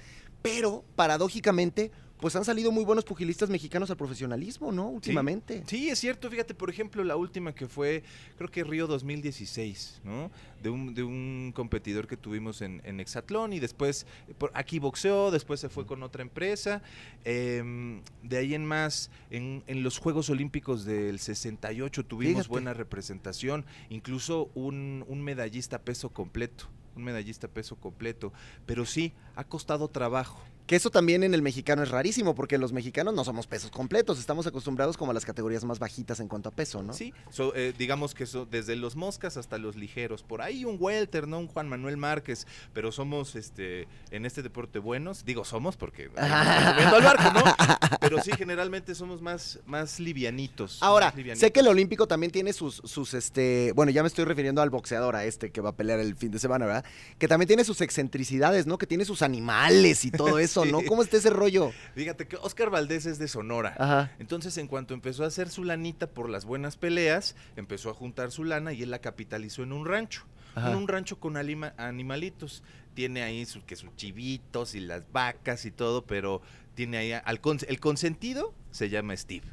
Pero, 0.42 0.86
paradójicamente, 0.96 1.92
pues 2.20 2.36
han 2.36 2.44
salido 2.44 2.72
muy 2.72 2.84
buenos 2.84 3.06
pugilistas 3.06 3.50
mexicanos 3.50 3.90
al 3.90 3.98
profesionalismo, 3.98 4.72
¿no? 4.72 4.90
Últimamente. 4.90 5.64
Sí, 5.66 5.90
es 5.90 6.00
cierto. 6.00 6.30
Fíjate, 6.30 6.54
por 6.54 6.70
ejemplo, 6.70 7.04
la 7.04 7.16
última 7.16 7.56
que 7.56 7.68
fue, 7.68 8.04
creo 8.38 8.50
que 8.50 8.64
Río 8.64 8.88
2016, 8.88 10.02
¿no? 10.04 10.30
De 10.62 10.70
un, 10.70 10.94
de 10.94 11.04
un 11.04 11.54
competidor 11.56 12.08
que 12.08 12.18
tuvimos 12.18 12.62
en, 12.62 12.82
en 12.84 13.00
Exatlón 13.00 13.54
y 13.54 13.60
después 13.60 14.06
por 14.38 14.52
aquí 14.54 14.80
boxeó, 14.80 15.32
después 15.32 15.62
se 15.62 15.70
fue 15.70 15.86
con 15.86 16.04
otra 16.04 16.22
empresa. 16.22 16.82
Em, 17.24 18.02
de 18.22 18.38
ahí 18.38 18.54
en 18.54 18.66
más, 18.66 19.12
en, 19.30 19.64
en, 19.68 19.84
los 19.84 19.98
Juegos 19.98 20.30
Olímpicos 20.30 20.84
del 20.84 21.20
68 21.20 22.06
tuvimos 22.06 22.50
buena 22.50 22.74
representación, 22.74 23.66
incluso 23.90 24.50
un, 24.56 25.06
un 25.08 25.22
medallista 25.22 25.80
peso 25.80 26.10
completo 26.10 26.68
un 26.96 27.06
medallista 27.06 27.48
peso 27.48 27.78
completo, 27.78 28.34
pero 28.66 28.86
sí, 28.86 29.14
ha 29.36 29.46
costado 29.46 29.88
trabajo. 29.88 30.42
Que 30.70 30.76
eso 30.76 30.92
también 30.92 31.24
en 31.24 31.34
el 31.34 31.42
mexicano 31.42 31.82
es 31.82 31.90
rarísimo, 31.90 32.36
porque 32.36 32.60
los 32.60 32.74
mexicanos 32.74 33.16
no 33.16 33.24
somos 33.24 33.48
pesos 33.48 33.72
completos, 33.72 34.20
estamos 34.20 34.46
acostumbrados 34.46 34.98
como 34.98 35.10
a 35.10 35.16
las 35.16 35.26
categorías 35.26 35.66
más 35.66 35.80
bajitas 35.80 36.20
en 36.20 36.28
cuanto 36.28 36.50
a 36.50 36.52
peso, 36.52 36.84
¿no? 36.84 36.94
Sí, 36.94 37.12
eh, 37.56 37.74
digamos 37.76 38.14
que 38.14 38.28
desde 38.52 38.76
los 38.76 38.96
moscas 38.96 39.36
hasta 39.36 39.58
los 39.58 39.76
ligeros, 39.76 40.22
por 40.22 40.44
ahí 40.44 40.66
un 40.66 40.78
welter, 40.80 41.28
¿no? 41.28 41.40
Un 41.40 41.48
Juan 41.48 41.68
Manuel 41.68 41.98
Márquez, 41.98 42.46
pero 42.72 42.92
somos 42.92 43.36
este 43.36 43.88
en 44.12 44.28
este 44.28 44.44
deporte 44.44 44.78
buenos, 44.78 45.26
digo 45.26 45.44
somos 45.44 45.76
porque 45.76 46.12
al 46.16 47.04
barco, 47.04 47.34
¿no? 47.34 47.44
Pero 48.00 48.22
sí, 48.22 48.32
generalmente 48.38 48.96
somos 48.96 49.22
más, 49.22 49.60
más 49.66 50.00
livianitos. 50.00 50.78
Ahora, 50.82 51.14
sé 51.34 51.52
que 51.52 51.60
el 51.60 51.68
olímpico 51.68 52.08
también 52.08 52.32
tiene 52.32 52.54
sus, 52.54 52.82
sus, 52.86 53.14
este, 53.14 53.72
bueno, 53.76 53.92
ya 53.92 54.04
me 54.04 54.08
estoy 54.08 54.26
refiriendo 54.26 54.62
al 54.62 54.70
boxeador, 54.70 55.16
a 55.16 55.26
este 55.26 55.52
que 55.52 55.62
va 55.62 55.72
a 55.72 55.76
pelear 55.76 56.00
el 56.00 56.16
fin 56.16 56.32
de 56.32 56.40
semana, 56.40 56.66
¿verdad? 56.66 56.86
Que 57.18 57.28
también 57.28 57.48
tiene 57.48 57.64
sus 57.64 57.82
excentricidades, 57.82 58.68
¿no? 58.68 58.78
Que 58.78 58.88
tiene 58.88 59.04
sus 59.06 59.22
animales 59.22 60.06
y 60.06 60.12
todo 60.12 60.40
eso. 60.40 60.59
¿No? 60.66 60.82
¿Cómo 60.86 61.02
está 61.02 61.18
ese 61.18 61.30
rollo? 61.30 61.72
Fíjate 61.96 62.28
que 62.28 62.36
Oscar 62.38 62.70
Valdés 62.70 63.06
es 63.06 63.20
de 63.20 63.28
Sonora. 63.28 64.10
Entonces, 64.20 64.58
en 64.58 64.68
cuanto 64.68 64.94
empezó 64.94 65.24
a 65.24 65.28
hacer 65.28 65.50
su 65.50 65.64
lanita 65.64 66.08
por 66.08 66.30
las 66.30 66.46
buenas 66.46 66.78
peleas, 66.78 67.36
empezó 67.56 67.90
a 67.90 67.94
juntar 67.94 68.32
su 68.32 68.44
lana 68.44 68.74
y 68.74 68.84
él 68.84 68.92
la 68.92 69.00
capitalizó 69.00 69.64
en 69.64 69.74
un 69.74 69.86
rancho. 69.86 70.26
En 70.56 70.76
un 70.76 70.88
rancho 70.88 71.20
con 71.20 71.38
animalitos. 71.38 72.64
Tiene 72.94 73.24
ahí 73.24 73.46
que 73.66 73.76
sus 73.76 73.96
chivitos 73.96 74.76
y 74.76 74.82
las 74.82 75.10
vacas 75.12 75.64
y 75.66 75.72
todo, 75.72 76.06
pero 76.06 76.42
tiene 76.76 76.98
ahí 76.98 77.14
al 77.14 77.40
el 77.68 77.80
consentido 77.80 78.54
se 78.72 78.90
llama 78.90 79.16
Steve. 79.16 79.46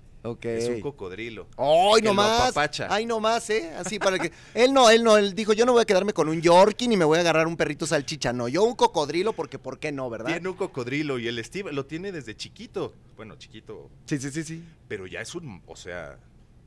Es 0.42 0.68
un 0.68 0.80
cocodrilo. 0.80 1.46
¡Ay, 1.56 2.02
no 2.02 2.14
más! 2.14 2.54
¡Ay, 2.88 3.06
no 3.06 3.20
más, 3.20 3.48
eh! 3.50 3.72
Así 3.76 3.98
para 3.98 4.18
que... 4.18 4.32
Él 4.54 4.72
no, 4.72 4.90
él 4.90 5.04
no, 5.04 5.16
él 5.16 5.34
dijo, 5.34 5.52
yo 5.52 5.66
no 5.66 5.72
voy 5.72 5.82
a 5.82 5.84
quedarme 5.84 6.12
con 6.12 6.28
un 6.28 6.40
Yorkie 6.40 6.88
ni 6.88 6.96
me 6.96 7.04
voy 7.04 7.18
a 7.18 7.20
agarrar 7.20 7.46
un 7.46 7.56
perrito 7.56 7.86
salchicha. 7.86 8.32
No, 8.32 8.48
yo 8.48 8.64
un 8.64 8.74
cocodrilo 8.74 9.32
porque 9.32 9.58
¿por 9.58 9.78
qué 9.78 9.92
no, 9.92 10.08
verdad? 10.10 10.26
Tiene 10.30 10.48
un 10.48 10.56
cocodrilo 10.56 11.18
y 11.18 11.28
el 11.28 11.42
Steve 11.44 11.72
lo 11.72 11.86
tiene 11.86 12.12
desde 12.12 12.36
chiquito. 12.36 12.92
Bueno, 13.16 13.36
chiquito, 13.36 13.90
Sí, 14.06 14.18
sí, 14.18 14.30
sí, 14.30 14.44
sí. 14.44 14.64
pero 14.88 15.06
ya 15.06 15.20
es 15.20 15.34
un, 15.34 15.62
o 15.66 15.76
sea, 15.76 16.18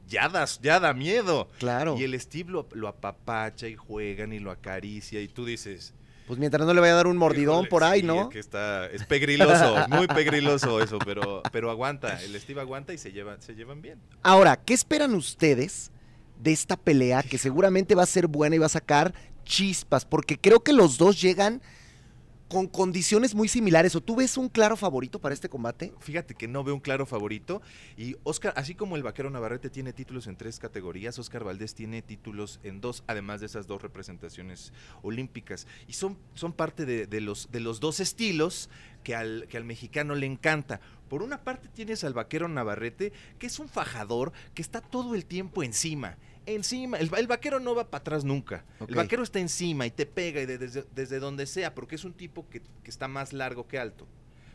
ya 0.07 0.29
da, 0.29 0.45
ya 0.61 0.79
da 0.79 0.93
miedo. 0.93 1.47
Claro. 1.59 1.97
Y 1.97 2.03
el 2.03 2.19
Steve 2.19 2.51
lo, 2.51 2.67
lo 2.73 2.87
apapacha 2.87 3.67
y 3.67 3.75
juegan 3.75 4.33
y 4.33 4.39
lo 4.39 4.51
acaricia 4.51 5.21
y 5.21 5.27
tú 5.27 5.45
dices... 5.45 5.93
Pues 6.29 6.37
mientras 6.37 6.63
no 6.67 6.75
le 6.75 6.79
vaya 6.79 6.93
a 6.93 6.97
dar 6.97 7.07
un 7.07 7.17
mordidón 7.17 7.55
"Híjole, 7.55 7.69
por 7.69 7.83
ahí, 7.83 8.01
sí, 8.01 8.05
¿no? 8.05 8.21
Es 8.21 8.27
que 8.29 8.37
está, 8.37 8.85
es 8.85 9.03
pegriloso, 9.03 9.75
muy 9.89 10.05
pegriloso 10.05 10.79
eso, 10.79 10.99
pero, 10.99 11.41
pero 11.51 11.71
aguanta, 11.71 12.21
el 12.21 12.39
Steve 12.39 12.61
aguanta 12.61 12.93
y 12.93 12.99
se 12.99 13.11
llevan, 13.11 13.41
se 13.41 13.55
llevan 13.55 13.81
bien. 13.81 13.99
Ahora, 14.21 14.55
¿qué 14.55 14.75
esperan 14.75 15.15
ustedes 15.15 15.91
de 16.39 16.51
esta 16.51 16.77
pelea 16.77 17.23
que 17.23 17.39
seguramente 17.39 17.95
va 17.95 18.03
a 18.03 18.05
ser 18.05 18.27
buena 18.27 18.55
y 18.55 18.59
va 18.59 18.67
a 18.67 18.69
sacar 18.69 19.11
chispas? 19.43 20.05
Porque 20.05 20.37
creo 20.37 20.59
que 20.59 20.71
los 20.71 20.99
dos 20.99 21.19
llegan 21.19 21.63
con 22.49 22.67
condiciones 22.67 23.35
muy 23.35 23.47
similares. 23.47 23.95
¿O 23.95 24.01
tú 24.01 24.15
ves 24.15 24.35
un 24.35 24.49
claro 24.49 24.75
favorito 24.75 25.19
para 25.19 25.33
este 25.33 25.47
combate? 25.47 25.93
Fíjate 25.99 26.33
que 26.33 26.47
no 26.47 26.63
veo 26.63 26.73
un 26.73 26.81
claro 26.81 27.05
favorito. 27.05 27.61
Y 27.95 28.17
Oscar, 28.23 28.53
así 28.57 28.75
como 28.75 28.95
el 28.95 29.03
vaquero 29.03 29.29
Navarrete 29.29 29.69
tiene 29.69 29.93
títulos 29.93 30.27
en 30.27 30.35
tres 30.35 30.59
categorías, 30.59 31.17
Oscar 31.19 31.43
Valdés 31.43 31.75
tiene 31.75 32.01
títulos 32.01 32.59
en 32.63 32.81
dos, 32.81 33.03
además 33.07 33.39
de 33.39 33.45
esas 33.45 33.67
dos 33.67 33.81
representaciones 33.81 34.73
olímpicas. 35.03 35.67
Y 35.87 35.93
son, 35.93 36.17
son 36.33 36.51
parte 36.51 36.85
de, 36.85 37.05
de 37.05 37.21
los, 37.21 37.51
de 37.51 37.59
los 37.59 37.79
dos 37.79 37.99
estilos 37.99 38.69
que 39.03 39.15
al, 39.15 39.45
que 39.47 39.57
al 39.57 39.63
mexicano 39.63 40.15
le 40.15 40.25
encanta. 40.25 40.81
Por 41.07 41.21
una 41.21 41.43
parte 41.43 41.69
tienes 41.69 42.03
al 42.03 42.13
vaquero 42.13 42.47
Navarrete, 42.47 43.13
que 43.37 43.47
es 43.47 43.59
un 43.59 43.69
fajador 43.69 44.33
que 44.55 44.61
está 44.61 44.81
todo 44.81 45.13
el 45.15 45.25
tiempo 45.25 45.63
encima. 45.63 46.17
Encima, 46.55 46.97
el, 46.97 47.09
el 47.17 47.27
vaquero 47.27 47.59
no 47.59 47.75
va 47.75 47.89
para 47.89 48.01
atrás 48.01 48.23
nunca. 48.23 48.65
El 48.87 48.95
vaquero 48.95 49.23
está 49.23 49.39
encima 49.39 49.85
y 49.85 49.91
te 49.91 50.05
pega 50.05 50.41
y 50.41 50.45
de- 50.45 50.57
desde, 50.57 50.83
desde 50.95 51.19
donde 51.19 51.45
sea, 51.45 51.75
porque 51.75 51.95
es 51.95 52.03
un 52.05 52.13
tipo 52.13 52.47
que, 52.49 52.61
que 52.83 52.89
está 52.89 53.07
más 53.07 53.33
largo 53.33 53.67
que 53.67 53.77
alto. 53.79 54.07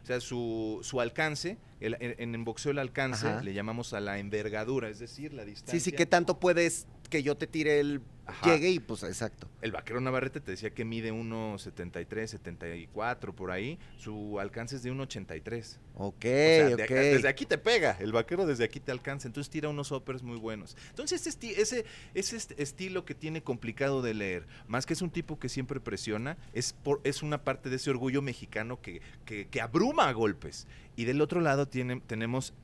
O 0.02 0.06
sea, 0.06 0.20
su, 0.20 0.80
su 0.82 1.00
alcance, 1.00 1.56
el- 1.80 1.96
en, 2.00 2.34
en 2.34 2.44
boxeo 2.44 2.72
el 2.72 2.78
alcance 2.78 3.26
Ajá. 3.26 3.42
le 3.42 3.54
llamamos 3.54 3.94
a 3.94 4.00
la 4.00 4.18
envergadura, 4.18 4.88
es 4.90 4.98
decir, 4.98 5.32
la 5.32 5.44
distancia. 5.44 5.78
Sí, 5.80 5.90
sí, 5.90 5.92
¿qué 5.96 6.04
tanto 6.04 6.38
puedes 6.40 6.86
que 7.14 7.22
yo 7.22 7.36
te 7.36 7.46
tire 7.46 7.78
el 7.78 8.00
Ajá. 8.26 8.50
llegue 8.54 8.70
y 8.70 8.80
pues 8.80 9.04
exacto. 9.04 9.48
El 9.62 9.70
vaquero 9.70 10.00
Navarrete 10.00 10.40
te 10.40 10.50
decía 10.50 10.70
que 10.70 10.84
mide 10.84 11.12
1,73, 11.12 12.26
74 12.26 13.36
por 13.36 13.52
ahí. 13.52 13.78
Su 13.98 14.40
alcance 14.40 14.74
es 14.74 14.82
de 14.82 14.90
1,83. 14.90 15.76
Ok, 15.94 16.14
O 16.16 16.20
sea, 16.22 16.66
de 16.68 16.74
ok. 16.74 16.80
acá- 16.80 16.94
desde 16.94 17.28
aquí 17.28 17.46
te 17.46 17.56
pega, 17.56 17.96
el 18.00 18.10
vaquero 18.10 18.46
desde 18.46 18.64
aquí 18.64 18.80
te 18.80 18.90
alcanza, 18.90 19.28
entonces 19.28 19.48
tira 19.48 19.68
unos 19.68 19.92
uppers 19.92 20.24
muy 20.24 20.38
buenos. 20.38 20.76
Entonces 20.90 21.24
ese, 21.24 21.38
esti- 21.38 21.54
ese, 21.56 21.84
ese 22.14 22.36
est- 22.36 22.58
estilo 22.58 23.04
que 23.04 23.14
tiene 23.14 23.42
complicado 23.44 24.02
de 24.02 24.14
leer, 24.14 24.46
más 24.66 24.86
que 24.86 24.94
es 24.94 25.02
un 25.02 25.10
tipo 25.10 25.38
que 25.38 25.48
siempre 25.48 25.78
presiona, 25.78 26.36
es, 26.52 26.72
por, 26.72 27.00
es 27.04 27.22
una 27.22 27.44
parte 27.44 27.70
de 27.70 27.76
ese 27.76 27.90
orgullo 27.90 28.22
mexicano 28.22 28.80
que, 28.80 29.02
que, 29.24 29.46
que 29.46 29.60
abruma 29.60 30.08
a 30.08 30.12
golpes. 30.12 30.66
Y 30.96 31.04
del 31.04 31.20
otro 31.20 31.40
lado 31.40 31.68
tiene, 31.68 32.00
tenemos 32.06 32.54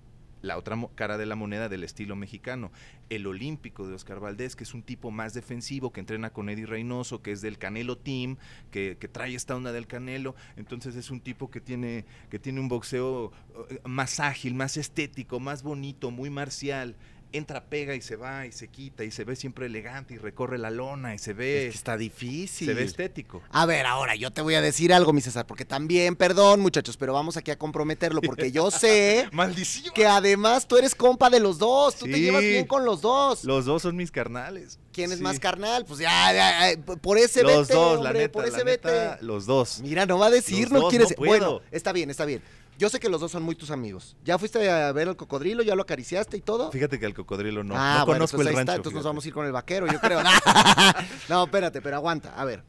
la 0.42 0.56
otra 0.56 0.76
cara 0.94 1.18
de 1.18 1.26
la 1.26 1.36
moneda 1.36 1.68
del 1.68 1.84
estilo 1.84 2.16
mexicano, 2.16 2.70
el 3.08 3.26
olímpico 3.26 3.86
de 3.86 3.94
Oscar 3.94 4.20
Valdés, 4.20 4.56
que 4.56 4.64
es 4.64 4.74
un 4.74 4.82
tipo 4.82 5.10
más 5.10 5.34
defensivo, 5.34 5.92
que 5.92 6.00
entrena 6.00 6.30
con 6.30 6.48
Eddie 6.48 6.66
Reynoso, 6.66 7.22
que 7.22 7.32
es 7.32 7.40
del 7.40 7.58
Canelo 7.58 7.98
Team, 7.98 8.36
que, 8.70 8.96
que 8.98 9.08
trae 9.08 9.34
esta 9.34 9.56
onda 9.56 9.72
del 9.72 9.86
Canelo, 9.86 10.34
entonces 10.56 10.96
es 10.96 11.10
un 11.10 11.20
tipo 11.20 11.50
que 11.50 11.60
tiene, 11.60 12.04
que 12.30 12.38
tiene 12.38 12.60
un 12.60 12.68
boxeo 12.68 13.32
eh, 13.70 13.80
más 13.84 14.20
ágil, 14.20 14.54
más 14.54 14.76
estético, 14.76 15.40
más 15.40 15.62
bonito, 15.62 16.10
muy 16.10 16.30
marcial. 16.30 16.96
Entra, 17.32 17.64
pega 17.64 17.94
y 17.94 18.00
se 18.02 18.16
va 18.16 18.46
y 18.46 18.52
se 18.52 18.66
quita 18.66 19.04
y 19.04 19.12
se 19.12 19.22
ve 19.22 19.36
siempre 19.36 19.66
elegante 19.66 20.14
y 20.14 20.18
recorre 20.18 20.58
la 20.58 20.70
lona 20.70 21.14
y 21.14 21.18
se 21.18 21.32
ve, 21.32 21.66
Es 21.66 21.72
que 21.72 21.76
está 21.78 21.96
difícil. 21.96 22.66
se 22.66 22.74
ve 22.74 22.82
estético. 22.82 23.40
A 23.52 23.66
ver, 23.66 23.86
ahora 23.86 24.16
yo 24.16 24.32
te 24.32 24.42
voy 24.42 24.54
a 24.56 24.60
decir 24.60 24.92
algo, 24.92 25.12
mi 25.12 25.20
César, 25.20 25.46
porque 25.46 25.64
también, 25.64 26.16
perdón, 26.16 26.58
muchachos, 26.60 26.96
pero 26.96 27.12
vamos 27.12 27.36
aquí 27.36 27.52
a 27.52 27.56
comprometerlo, 27.58 28.20
porque 28.20 28.50
yo 28.50 28.72
sé 28.72 29.28
¡Maldición! 29.32 29.94
que 29.94 30.06
además 30.06 30.66
tú 30.66 30.76
eres 30.76 30.94
compa 30.96 31.30
de 31.30 31.38
los 31.38 31.58
dos, 31.58 31.94
tú 31.96 32.06
te 32.06 32.18
llevas 32.20 32.42
bien 32.42 32.66
con 32.66 32.84
los 32.84 33.00
dos. 33.00 33.44
Los 33.44 33.64
dos 33.64 33.82
son 33.82 33.94
mis 33.96 34.10
carnales. 34.10 34.78
¿Quién 34.92 35.12
es 35.12 35.18
Sí. 35.18 35.22
más 35.22 35.38
carnal? 35.38 35.84
Pues 35.86 36.00
ya, 36.00 36.32
ya, 36.32 36.74
ya, 36.74 36.82
por 36.82 37.16
ese 37.16 37.44
Los 37.44 37.68
vete, 37.68 37.74
dos, 37.74 38.02
la 38.02 38.12
neta, 38.12 38.32
por 38.32 38.44
ese 38.44 38.58
la 38.58 38.64
vete. 38.64 38.90
los 39.20 39.46
dos. 39.46 39.80
Mira, 39.82 40.04
no 40.04 40.18
va 40.18 40.26
a 40.26 40.30
decir, 40.30 40.62
Los 40.64 40.72
no 40.72 40.80
dos, 40.80 40.90
quiere 40.90 41.04
no 41.04 41.08
ser- 41.08 41.16
puedo. 41.16 41.30
Bueno, 41.30 41.60
está 41.70 41.92
bien, 41.92 42.10
está 42.10 42.24
bien. 42.24 42.42
Yo 42.80 42.88
sé 42.88 42.98
que 42.98 43.10
los 43.10 43.20
dos 43.20 43.30
son 43.30 43.42
muy 43.42 43.54
tus 43.56 43.70
amigos. 43.70 44.16
¿Ya 44.24 44.38
fuiste 44.38 44.70
a 44.70 44.90
ver 44.92 45.06
al 45.06 45.14
cocodrilo? 45.14 45.62
¿Ya 45.62 45.74
lo 45.74 45.82
acariciaste 45.82 46.38
y 46.38 46.40
todo? 46.40 46.72
Fíjate 46.72 46.98
que 46.98 47.04
al 47.04 47.12
cocodrilo 47.12 47.62
no, 47.62 47.74
ah, 47.76 47.98
no 47.98 48.06
bueno, 48.06 48.20
conozco 48.20 48.36
entonces 48.36 48.40
el 48.40 48.48
ahí 48.48 48.54
rancho. 48.56 48.60
está, 48.62 48.76
entonces 48.76 48.94
nos 48.94 49.04
vamos 49.04 49.22
a 49.22 49.28
ir 49.28 49.34
con 49.34 49.44
el 49.44 49.52
vaquero, 49.52 49.86
yo 49.86 50.00
creo. 50.00 50.22
no, 51.28 51.44
espérate, 51.44 51.82
pero 51.82 51.96
aguanta. 51.96 52.32
A 52.34 52.46
ver. 52.46 52.64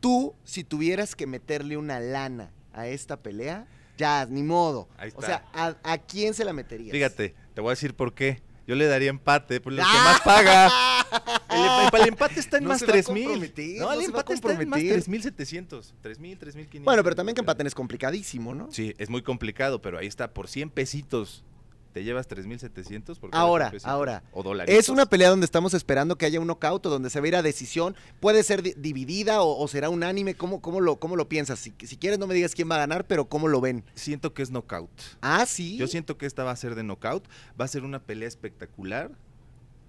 Tú, 0.00 0.34
si 0.42 0.64
tuvieras 0.64 1.14
que 1.14 1.28
meterle 1.28 1.76
una 1.76 2.00
lana 2.00 2.50
a 2.72 2.88
esta 2.88 3.16
pelea, 3.16 3.68
ya, 3.96 4.26
ni 4.26 4.42
modo. 4.42 4.88
Ahí 4.98 5.10
O 5.14 5.20
está. 5.20 5.26
sea, 5.26 5.44
¿a, 5.54 5.76
a 5.84 5.98
quién 5.98 6.34
se 6.34 6.44
la 6.44 6.52
meterías? 6.52 6.90
Fíjate, 6.90 7.36
te 7.54 7.60
voy 7.60 7.68
a 7.68 7.72
decir 7.72 7.94
por 7.94 8.12
qué. 8.12 8.42
Yo 8.66 8.74
le 8.74 8.86
daría 8.86 9.10
empate, 9.10 9.60
por 9.60 9.72
lo 9.72 9.82
que 9.82 9.88
¡Ah! 9.88 10.04
más 10.04 10.20
paga. 10.22 10.70
El, 11.50 11.60
el- 11.96 12.02
el 12.02 12.08
empate 12.08 12.40
está 12.40 12.58
en 12.58 12.64
No 12.64 12.70
más 12.70 12.78
se 12.80 12.86
va 12.86 12.90
a 12.90 12.94
3 12.94 13.10
mil. 13.10 13.24
comprometer, 13.24 13.78
No, 13.80 13.86
no 13.86 13.92
el 13.92 14.00
se 14.06 14.12
va 14.12 14.18
a 14.18 14.20
empate 14.20 14.34
está 14.34 14.48
en 14.52 14.56
más 14.56 14.64
comprometer. 14.80 14.92
3700. 15.02 15.94
3000, 16.02 16.38
3500. 16.38 16.84
Bueno, 16.84 17.02
pero 17.02 17.16
también 17.16 17.34
que 17.34 17.40
empaten 17.40 17.66
es 17.66 17.74
complicadísimo, 17.74 18.54
¿no? 18.54 18.70
Sí, 18.72 18.94
es 18.98 19.10
muy 19.10 19.22
complicado, 19.22 19.80
pero 19.82 19.98
ahí 19.98 20.06
está, 20.06 20.32
por 20.32 20.48
100 20.48 20.70
pesitos. 20.70 21.44
¿Te 21.92 22.04
llevas 22.04 22.28
3700? 22.28 23.18
por 23.18 23.30
cada 23.30 23.42
100 23.42 23.50
Ahora, 23.50 23.72
ahora. 23.82 24.22
O 24.30 24.44
dólares. 24.44 24.72
Es 24.78 24.88
una 24.88 25.06
pelea 25.06 25.28
donde 25.28 25.44
estamos 25.44 25.74
esperando 25.74 26.16
que 26.16 26.24
haya 26.24 26.38
un 26.38 26.46
knockout 26.46 26.86
o 26.86 26.88
donde 26.88 27.10
se 27.10 27.18
va 27.18 27.24
a 27.24 27.28
ir 27.28 27.34
a 27.34 27.42
decisión. 27.42 27.96
Puede 28.20 28.44
ser 28.44 28.62
di- 28.62 28.74
dividida 28.76 29.42
o, 29.42 29.58
o 29.60 29.66
será 29.66 29.90
unánime. 29.90 30.36
¿Cómo, 30.36 30.62
cómo, 30.62 30.80
lo, 30.80 31.00
¿Cómo 31.00 31.16
lo 31.16 31.28
piensas? 31.28 31.58
Si, 31.58 31.74
si 31.82 31.96
quieres, 31.96 32.20
no 32.20 32.28
me 32.28 32.34
digas 32.34 32.54
quién 32.54 32.70
va 32.70 32.76
a 32.76 32.78
ganar, 32.78 33.08
pero 33.08 33.24
¿cómo 33.28 33.48
lo 33.48 33.60
ven? 33.60 33.82
Siento 33.96 34.32
que 34.34 34.42
es 34.42 34.52
knockout. 34.52 34.88
Ah, 35.20 35.44
sí. 35.46 35.76
Yo 35.78 35.88
siento 35.88 36.16
que 36.16 36.26
esta 36.26 36.44
va 36.44 36.52
a 36.52 36.56
ser 36.56 36.76
de 36.76 36.84
knockout. 36.84 37.26
Va 37.60 37.64
a 37.64 37.68
ser 37.68 37.82
una 37.82 37.98
pelea 37.98 38.28
espectacular. 38.28 39.10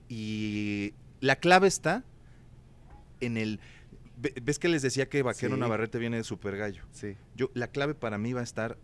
Y 0.09 0.93
la 1.21 1.37
clave 1.37 1.67
está 1.67 2.03
en 3.21 3.37
el. 3.37 3.59
ve- 4.17 4.33
¿Ves 4.41 4.59
que 4.59 4.67
les 4.69 4.81
decía 4.81 5.07
que 5.09 5.21
Vaquero 5.23 5.55
Sí. 5.55 5.59
Navarrete 5.59 5.97
viene 5.99 6.17
de 6.17 6.23
Super 6.23 6.57
Gallo? 6.57 6.83
Sí. 6.91 7.15
Yo, 7.35 7.49
la 7.53 7.67
clave 7.67 7.95
para 7.95 8.17
mí 8.17 8.33
va 8.33 8.41
a 8.41 8.43
estar. 8.43 8.77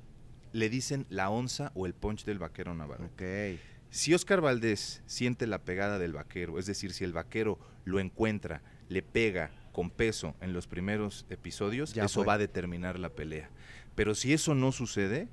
Le 0.54 0.70
dicen 0.70 1.06
la 1.10 1.30
onza 1.30 1.72
o 1.76 1.86
el 1.86 1.94
punch 1.94 2.24
del 2.24 2.40
Vaquero 2.40 2.74
Navarrete. 2.74 3.56
Ok. 3.56 3.60
Si 3.90 4.14
Oscar 4.14 4.42
Valdés 4.42 5.02
siente 5.06 5.46
la 5.48 5.60
pegada 5.64 6.00
del 6.00 6.14
vaquero, 6.14 6.58
es 6.60 6.66
decir, 6.66 6.94
si 6.94 7.04
el 7.04 7.14
vaquero 7.14 7.58
lo 7.86 8.00
encuentra, 8.00 8.62
le 8.90 9.02
pega 9.02 9.52
con 9.72 9.90
peso 9.92 10.36
en 10.42 10.54
los 10.54 10.68
primeros 10.68 11.26
episodios, 11.30 11.94
Ya 11.94 12.06
eso 12.06 12.16
fue. 12.22 12.26
va 12.28 12.34
a 12.34 12.38
determinar 12.38 13.00
la 13.00 13.10
pelea. 13.10 13.50
Pero 13.96 14.14
si 14.16 14.34
eso 14.34 14.56
no 14.56 14.72
sucede, 14.72 15.30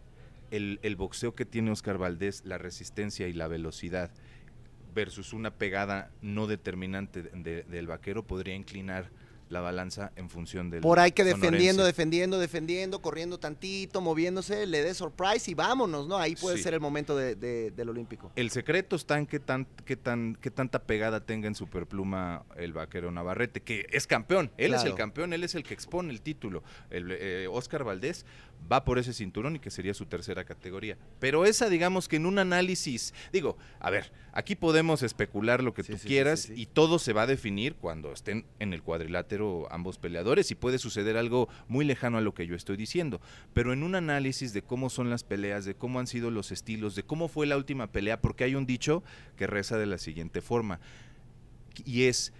el, 0.51 0.79
el 0.83 0.95
boxeo 0.97 1.35
que 1.35 1.45
tiene 1.45 1.71
Oscar 1.73 1.99
Valdés, 1.99 2.45
la 2.45 2.59
resistencia 2.59 3.27
y 3.29 3.33
la 3.33 3.49
velocidad, 3.49 4.11
versus 4.95 5.33
una 5.33 5.51
pegada 5.53 6.11
no 6.23 6.47
determinante 6.47 7.23
de- 7.23 7.31
de- 7.31 7.63
del 7.65 7.87
vaquero, 7.87 8.23
podría 8.27 8.55
inclinar 8.55 9.11
la 9.51 9.61
balanza 9.61 10.11
en 10.17 10.31
función 10.31 10.71
del 10.71 10.81
Por 10.81 10.99
ahí 10.99 11.13
que 11.13 11.23
defendiendo, 11.23 11.83
sonorense. 11.83 11.87
defendiendo, 11.87 12.39
defendiendo, 12.39 13.03
corriendo 13.03 13.39
tantito, 13.39 14.01
moviéndose, 14.01 14.67
le 14.67 14.83
dé 14.83 14.95
surprise 14.95 15.51
y 15.51 15.55
vámonos, 15.55 16.09
¿no? 16.09 16.17
Ahí 16.17 16.35
puede 16.35 16.57
Sí. 16.57 16.63
ser 16.63 16.73
el 16.75 16.81
momento 16.81 17.15
de- 17.15 17.37
de- 17.37 17.71
del 17.71 17.91
Olímpico. 17.91 18.33
El 18.37 18.51
secreto 18.51 18.97
está 18.97 19.19
en 19.19 19.27
qué, 19.27 19.39
tan, 19.41 19.67
qué, 19.85 19.97
tan, 19.97 20.37
qué 20.41 20.51
tanta 20.51 20.83
pegada 20.85 21.21
tenga 21.27 21.47
en 21.47 21.55
superpluma 21.55 22.45
el 22.57 22.73
vaquero 22.73 23.11
Navarrete, 23.13 23.61
que 23.61 23.87
es 23.93 24.07
campeón. 24.07 24.51
Él 24.57 24.73
es 24.73 24.83
el 24.85 24.95
campeón, 24.95 25.35
él 25.35 25.45
es 25.45 25.55
el 25.55 25.63
que 25.63 25.75
expone 25.75 26.11
el 26.11 26.23
título. 26.23 26.65
El, 26.91 27.13
eh, 27.13 27.47
Oscar 27.49 27.85
Valdés 27.85 28.25
va 28.71 28.85
por 28.85 28.99
ese 28.99 29.13
cinturón 29.13 29.57
y 29.57 29.59
que 29.59 29.71
sería 29.71 29.95
su 29.95 30.07
tercera 30.07 30.45
categoría. 30.45 30.97
Pero 31.19 31.45
esa, 31.45 31.69
digamos 31.69 32.09
que 32.09 32.17
en 32.17 32.27
un 32.27 32.39
análisis, 32.39 33.15
digo, 33.33 33.57
a 33.81 33.91
ver, 33.91 34.13
aquí 34.33 34.55
podemos 34.55 35.03
especular 35.03 35.63
lo 35.63 35.75
que 35.75 35.83
Sí, 35.83 35.93
tú 35.93 35.99
sí, 35.99 36.09
quieras 36.09 36.41
sí. 36.41 36.55
y 36.57 36.67
todo 36.67 36.99
se 36.99 37.13
va 37.13 37.23
a 37.23 37.27
definir 37.27 37.75
cuando 37.75 38.13
estén 38.13 38.47
en 38.59 38.73
el 38.73 38.83
cuadrilátero 38.83 39.69
ambos 39.71 39.99
peleadores 39.99 40.51
y 40.51 40.55
puede 40.55 40.79
suceder 40.79 41.17
algo 41.17 41.49
muy 41.69 41.85
lejano 41.85 42.19
a 42.19 42.21
lo 42.21 42.35
que 42.35 42.47
yo 42.47 42.57
estoy 42.57 42.77
diciendo. 42.77 43.21
Pero 43.53 43.73
en 43.73 43.83
un 43.83 43.95
análisis 43.95 44.53
de 44.53 44.63
cómo 44.63 44.91
son 44.91 45.11
las 45.11 45.25
peleas, 45.25 45.65
de 45.65 45.75
cómo 45.75 46.01
han 46.01 46.07
sido 46.07 46.31
los 46.31 46.53
estilos, 46.53 46.95
de 46.95 47.03
cómo 47.03 47.29
fue 47.29 47.47
la 47.47 47.57
última 47.57 47.93
pelea, 47.93 48.21
porque 48.21 48.45
hay 48.45 48.55
un 48.55 48.67
dicho 48.67 49.03
que 49.37 49.47
reza 49.47 49.77
de 49.77 49.87
la 49.87 49.99
siguiente 49.99 50.41
forma, 50.41 50.81
y 51.85 52.05
es, 52.05 52.33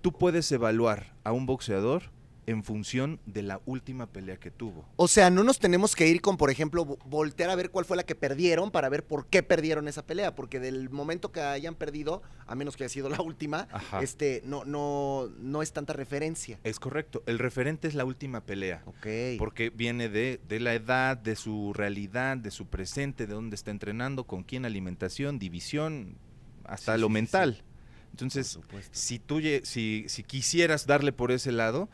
tú 0.00 0.12
puedes 0.12 0.50
evaluar 0.52 1.14
a 1.24 1.32
un 1.32 1.46
boxeador 1.46 2.10
en 2.48 2.64
función 2.64 3.20
de 3.26 3.42
la 3.42 3.60
última 3.66 4.06
pelea 4.06 4.38
que 4.38 4.50
tuvo. 4.50 4.84
O 4.96 5.06
sea, 5.06 5.28
no 5.28 5.44
nos 5.44 5.58
tenemos 5.58 5.94
que 5.94 6.08
ir 6.08 6.22
con, 6.22 6.38
por 6.38 6.50
ejemplo, 6.50 6.86
vo- 6.86 6.98
voltear 7.04 7.50
a 7.50 7.54
ver 7.56 7.70
cuál 7.70 7.84
fue 7.84 7.96
la 7.96 8.04
que 8.04 8.14
perdieron 8.14 8.70
para 8.70 8.88
ver 8.88 9.04
por 9.04 9.26
qué 9.26 9.42
perdieron 9.42 9.86
esa 9.86 10.06
pelea, 10.06 10.34
porque 10.34 10.58
del 10.58 10.88
momento 10.88 11.30
que 11.30 11.40
hayan 11.42 11.74
perdido, 11.74 12.22
a 12.46 12.54
menos 12.54 12.74
que 12.76 12.84
haya 12.84 12.88
sido 12.92 13.10
la 13.10 13.20
última, 13.20 13.68
Ajá. 13.70 14.02
este, 14.02 14.40
no, 14.46 14.64
no, 14.64 15.28
no 15.38 15.60
es 15.60 15.72
tanta 15.72 15.92
referencia. 15.92 16.58
Es 16.64 16.80
correcto. 16.80 17.22
El 17.26 17.38
referente 17.38 17.86
es 17.86 17.94
la 17.94 18.06
última 18.06 18.40
pelea. 18.40 18.82
Ok. 18.86 19.06
Porque 19.38 19.68
viene 19.70 20.08
de, 20.08 20.40
de 20.48 20.60
la 20.60 20.72
edad, 20.74 21.16
de 21.18 21.36
su 21.36 21.72
realidad, 21.74 22.38
de 22.38 22.50
su 22.50 22.66
presente, 22.66 23.26
de 23.26 23.34
dónde 23.34 23.56
está 23.56 23.70
entrenando, 23.70 24.24
con 24.24 24.42
quién 24.42 24.64
alimentación, 24.64 25.38
división, 25.38 26.16
hasta 26.64 26.94
Sí, 26.94 27.00
lo 27.02 27.08
sí, 27.08 27.12
mental. 27.12 27.62
Entonces, 28.10 28.58
si 28.90 29.18
tú 29.18 29.40
si, 29.62 30.04
si 30.08 30.22
quisieras 30.24 30.86
darle 30.86 31.12
por 31.12 31.30
ese 31.30 31.52
lado, 31.52 31.88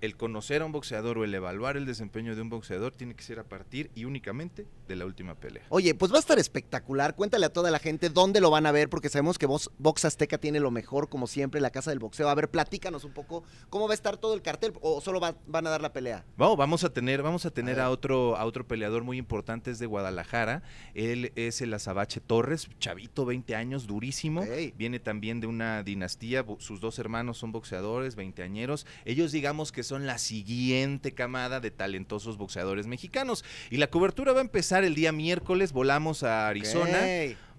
el 0.00 0.16
conocer 0.16 0.62
a 0.62 0.64
un 0.64 0.72
boxeador 0.72 1.18
o 1.18 1.24
el 1.24 1.34
evaluar 1.34 1.76
el 1.76 1.86
desempeño 1.86 2.34
de 2.36 2.42
un 2.42 2.48
boxeador 2.50 2.92
tiene 2.92 3.14
que 3.14 3.22
ser 3.22 3.38
a 3.38 3.44
partir 3.44 3.90
y 3.94 4.04
únicamente 4.04 4.66
de 4.86 4.96
la 4.96 5.04
última 5.06 5.34
pelea. 5.34 5.62
Oye, 5.68 5.94
pues 5.94 6.12
va 6.12 6.16
a 6.16 6.20
estar 6.20 6.38
espectacular. 6.38 7.14
Cuéntale 7.14 7.46
a 7.46 7.52
toda 7.52 7.70
la 7.70 7.78
gente 7.78 8.08
dónde 8.10 8.40
lo 8.40 8.50
van 8.50 8.66
a 8.66 8.72
ver, 8.72 8.88
porque 8.88 9.08
sabemos 9.08 9.38
que 9.38 9.46
Box 9.46 10.04
Azteca 10.04 10.38
tiene 10.38 10.60
lo 10.60 10.70
mejor, 10.70 11.08
como 11.08 11.26
siempre, 11.26 11.60
la 11.60 11.70
casa 11.70 11.90
del 11.90 11.98
boxeo. 11.98 12.28
A 12.28 12.34
ver, 12.34 12.50
platícanos 12.50 13.04
un 13.04 13.12
poco 13.12 13.44
cómo 13.70 13.86
va 13.86 13.92
a 13.92 13.94
estar 13.94 14.16
todo 14.16 14.34
el 14.34 14.42
cartel, 14.42 14.72
o 14.80 15.00
solo 15.00 15.20
va- 15.20 15.36
van 15.46 15.66
a 15.66 15.70
dar 15.70 15.80
la 15.82 15.92
pelea. 15.92 16.24
Vamos, 16.36 16.56
vamos 16.56 16.84
a 16.84 16.90
tener, 16.92 17.22
vamos 17.22 17.44
a 17.46 17.50
tener 17.50 17.80
a, 17.80 17.90
otro, 17.90 18.36
a 18.36 18.44
otro 18.44 18.66
peleador 18.66 19.04
muy 19.04 19.18
importante, 19.18 19.70
es 19.70 19.78
de 19.78 19.86
Guadalajara. 19.86 20.62
Él 20.94 21.32
es 21.36 21.60
el 21.60 21.72
Azabache 21.74 22.20
Torres, 22.20 22.68
chavito, 22.78 23.24
20 23.26 23.54
años, 23.54 23.86
durísimo. 23.86 24.44
Viene 24.76 25.00
también 25.00 25.40
de 25.40 25.46
una 25.46 25.82
dinastía, 25.82 26.44
sus 26.58 26.80
dos 26.80 26.98
hermanos 26.98 27.38
son 27.38 27.52
boxeadores, 27.52 28.16
veinteañeros. 28.16 28.86
Ellos 29.04 29.32
digamos 29.32 29.72
que 29.72 29.77
son 29.82 30.06
la 30.06 30.18
siguiente 30.18 31.12
camada 31.12 31.60
de 31.60 31.70
talentosos 31.70 32.36
boxeadores 32.36 32.86
mexicanos. 32.86 33.44
Y 33.70 33.76
la 33.76 33.88
cobertura 33.88 34.32
va 34.32 34.38
a 34.38 34.42
empezar 34.42 34.84
el 34.84 34.94
día 34.94 35.12
miércoles, 35.12 35.72
volamos 35.72 36.22
a 36.22 36.48
Arizona. 36.48 37.00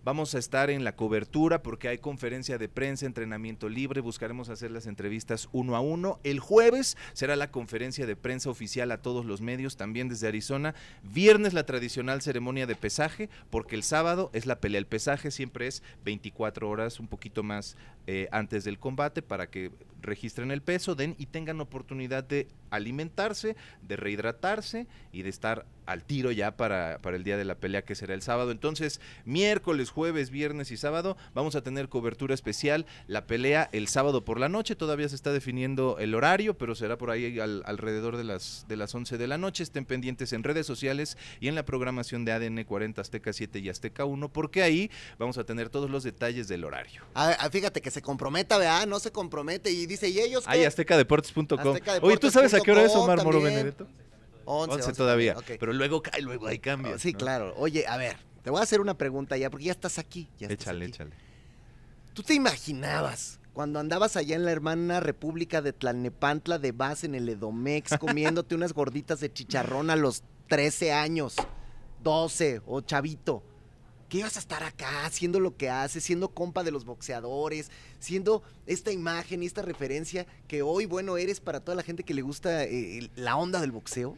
Vamos 0.05 0.33
a 0.33 0.39
estar 0.39 0.69
en 0.69 0.85
la 0.85 0.95
cobertura 0.95 1.61
porque 1.61 1.89
hay 1.89 1.97
conferencia 1.97 2.57
de 2.57 2.69
prensa, 2.69 3.05
entrenamiento 3.05 3.67
libre, 3.67 3.99
buscaremos 3.99 4.47
hacer 4.47 4.71
las 4.71 4.87
entrevistas 4.87 5.49
uno 5.51 5.75
a 5.75 5.81
uno. 5.81 6.19
El 6.23 6.39
jueves 6.39 6.97
será 7.11 7.35
la 7.35 7.51
conferencia 7.51 8.07
de 8.07 8.15
prensa 8.15 8.49
oficial 8.49 8.91
a 8.91 9.01
todos 9.01 9.25
los 9.25 9.41
medios, 9.41 9.75
también 9.75 10.07
desde 10.07 10.29
Arizona. 10.29 10.73
Viernes 11.03 11.53
la 11.53 11.65
tradicional 11.65 12.21
ceremonia 12.21 12.65
de 12.65 12.75
pesaje, 12.75 13.29
porque 13.49 13.75
el 13.75 13.83
sábado 13.83 14.29
es 14.33 14.45
la 14.45 14.61
pelea. 14.61 14.79
El 14.79 14.87
pesaje 14.87 15.31
siempre 15.31 15.67
es 15.67 15.83
24 16.05 16.69
horas, 16.69 17.01
un 17.01 17.07
poquito 17.07 17.43
más 17.43 17.75
eh, 18.11 18.27
antes 18.31 18.63
del 18.63 18.79
combate, 18.79 19.21
para 19.21 19.51
que 19.51 19.69
registren 20.01 20.49
el 20.49 20.61
peso, 20.63 20.95
den 20.95 21.13
y 21.19 21.27
tengan 21.27 21.61
oportunidad 21.61 22.23
de 22.23 22.47
alimentarse, 22.71 23.55
de 23.81 23.95
rehidratarse 23.97 24.87
y 25.11 25.21
de 25.21 25.29
estar 25.29 25.65
al 25.85 26.03
tiro 26.03 26.31
ya 26.31 26.55
para, 26.55 26.99
para 27.01 27.17
el 27.17 27.23
día 27.23 27.35
de 27.35 27.43
la 27.45 27.55
pelea 27.55 27.83
que 27.83 27.95
será 27.95 28.13
el 28.13 28.21
sábado. 28.21 28.51
Entonces, 28.51 29.01
miércoles, 29.25 29.89
jueves, 29.89 30.29
viernes 30.29 30.71
y 30.71 30.77
sábado 30.77 31.17
vamos 31.33 31.55
a 31.55 31.61
tener 31.63 31.89
cobertura 31.89 32.33
especial. 32.33 32.85
La 33.07 33.25
pelea 33.27 33.69
el 33.73 33.87
sábado 33.87 34.23
por 34.23 34.39
la 34.39 34.49
noche, 34.49 34.75
todavía 34.75 35.09
se 35.09 35.15
está 35.15 35.33
definiendo 35.33 35.97
el 35.99 36.15
horario, 36.15 36.57
pero 36.57 36.75
será 36.75 36.97
por 36.97 37.09
ahí 37.11 37.39
al- 37.39 37.63
alrededor 37.65 38.17
de 38.17 38.23
las, 38.23 38.65
de 38.69 38.77
las 38.77 38.93
11 38.95 39.17
de 39.17 39.27
la 39.27 39.37
noche. 39.37 39.63
Estén 39.63 39.85
pendientes 39.85 40.31
en 40.33 40.43
redes 40.43 40.65
sociales 40.65 41.17
y 41.41 41.47
en 41.49 41.55
la 41.55 41.65
programación 41.65 42.23
de 42.23 42.31
ADN 42.31 42.63
40 42.63 43.01
Azteca 43.01 43.33
7 43.33 43.59
y 43.59 43.69
Azteca 43.69 44.05
1, 44.05 44.29
porque 44.31 44.61
ahí 44.63 44.89
vamos 45.17 45.37
a 45.39 45.43
tener 45.43 45.69
todos 45.69 45.89
los 45.89 46.03
detalles 46.03 46.47
del 46.47 46.63
horario. 46.63 47.03
Ah, 47.15 47.35
ah, 47.39 47.49
fíjate 47.49 47.81
que 47.81 47.91
se 47.91 47.98
comprometa, 48.01 48.57
¿verdad? 48.57 48.87
No 48.87 48.99
se 48.99 49.11
compromete 49.11 49.71
y 49.71 49.85
dice, 49.85 50.09
¿y 50.09 50.19
ellos 50.19 50.45
qué? 50.45 50.65
aztecadeportes.com. 50.65 51.43
Aztecadeportes 51.59 52.01
Oye, 52.03 52.17
¿tú 52.17 52.31
sabes 52.31 52.53
a 52.53 52.59
qué 52.59 52.71
hora 52.71 52.83
es 52.83 52.95
Omar 52.95 53.23
Moro. 53.23 53.41
Benedetto? 53.41 53.87
11, 54.45 54.73
11 54.73 54.85
11 54.87 54.97
todavía. 54.97 55.35
Pero 55.59 55.73
luego 55.73 56.01
cae, 56.01 56.21
luego 56.21 56.47
hay 56.47 56.59
cambios. 56.59 56.95
Oh, 56.95 56.99
sí, 56.99 57.13
¿no? 57.13 57.19
claro. 57.19 57.53
Oye, 57.57 57.85
a 57.87 57.97
ver, 57.97 58.17
te 58.43 58.49
voy 58.49 58.59
a 58.59 58.63
hacer 58.63 58.81
una 58.81 58.97
pregunta 58.97 59.37
ya, 59.37 59.49
porque 59.49 59.65
ya 59.65 59.71
estás 59.71 59.99
aquí. 59.99 60.29
ya 60.39 60.47
estás 60.47 60.61
Échale, 60.67 60.85
aquí. 60.85 60.93
échale. 60.93 61.11
¿Tú 62.13 62.23
te 62.23 62.33
imaginabas 62.33 63.39
cuando 63.53 63.79
andabas 63.79 64.15
allá 64.15 64.35
en 64.35 64.45
la 64.45 64.51
hermana 64.51 64.99
República 64.99 65.61
de 65.61 65.73
Tlalnepantla 65.73 66.57
de 66.59 66.71
base 66.71 67.05
en 67.05 67.15
el 67.15 67.29
Edomex 67.29 67.97
comiéndote 67.99 68.55
unas 68.55 68.73
gorditas 68.73 69.19
de 69.19 69.31
chicharrón 69.31 69.89
a 69.89 69.95
los 69.95 70.23
13 70.47 70.93
años, 70.93 71.35
12 72.03 72.61
o 72.65 72.81
chavito? 72.81 73.43
Que 74.09 74.17
ibas 74.19 74.35
a 74.37 74.39
estar 74.39 74.63
acá 74.63 75.05
haciendo 75.05 75.39
lo 75.39 75.55
que 75.55 75.69
haces, 75.69 76.03
siendo 76.03 76.29
compa 76.29 76.63
de 76.63 76.71
los 76.71 76.83
boxeadores, 76.83 77.69
siendo 77.99 78.43
esta 78.65 78.91
imagen 78.91 79.43
y 79.43 79.45
esta 79.45 79.61
referencia 79.61 80.25
que 80.47 80.61
hoy, 80.63 80.85
bueno, 80.85 81.17
eres 81.17 81.39
para 81.39 81.59
toda 81.59 81.75
la 81.75 81.83
gente 81.83 82.03
que 82.03 82.13
le 82.13 82.23
gusta 82.23 82.63
eh, 82.63 83.09
la 83.15 83.37
onda 83.37 83.61
del 83.61 83.71
boxeo. 83.71 84.17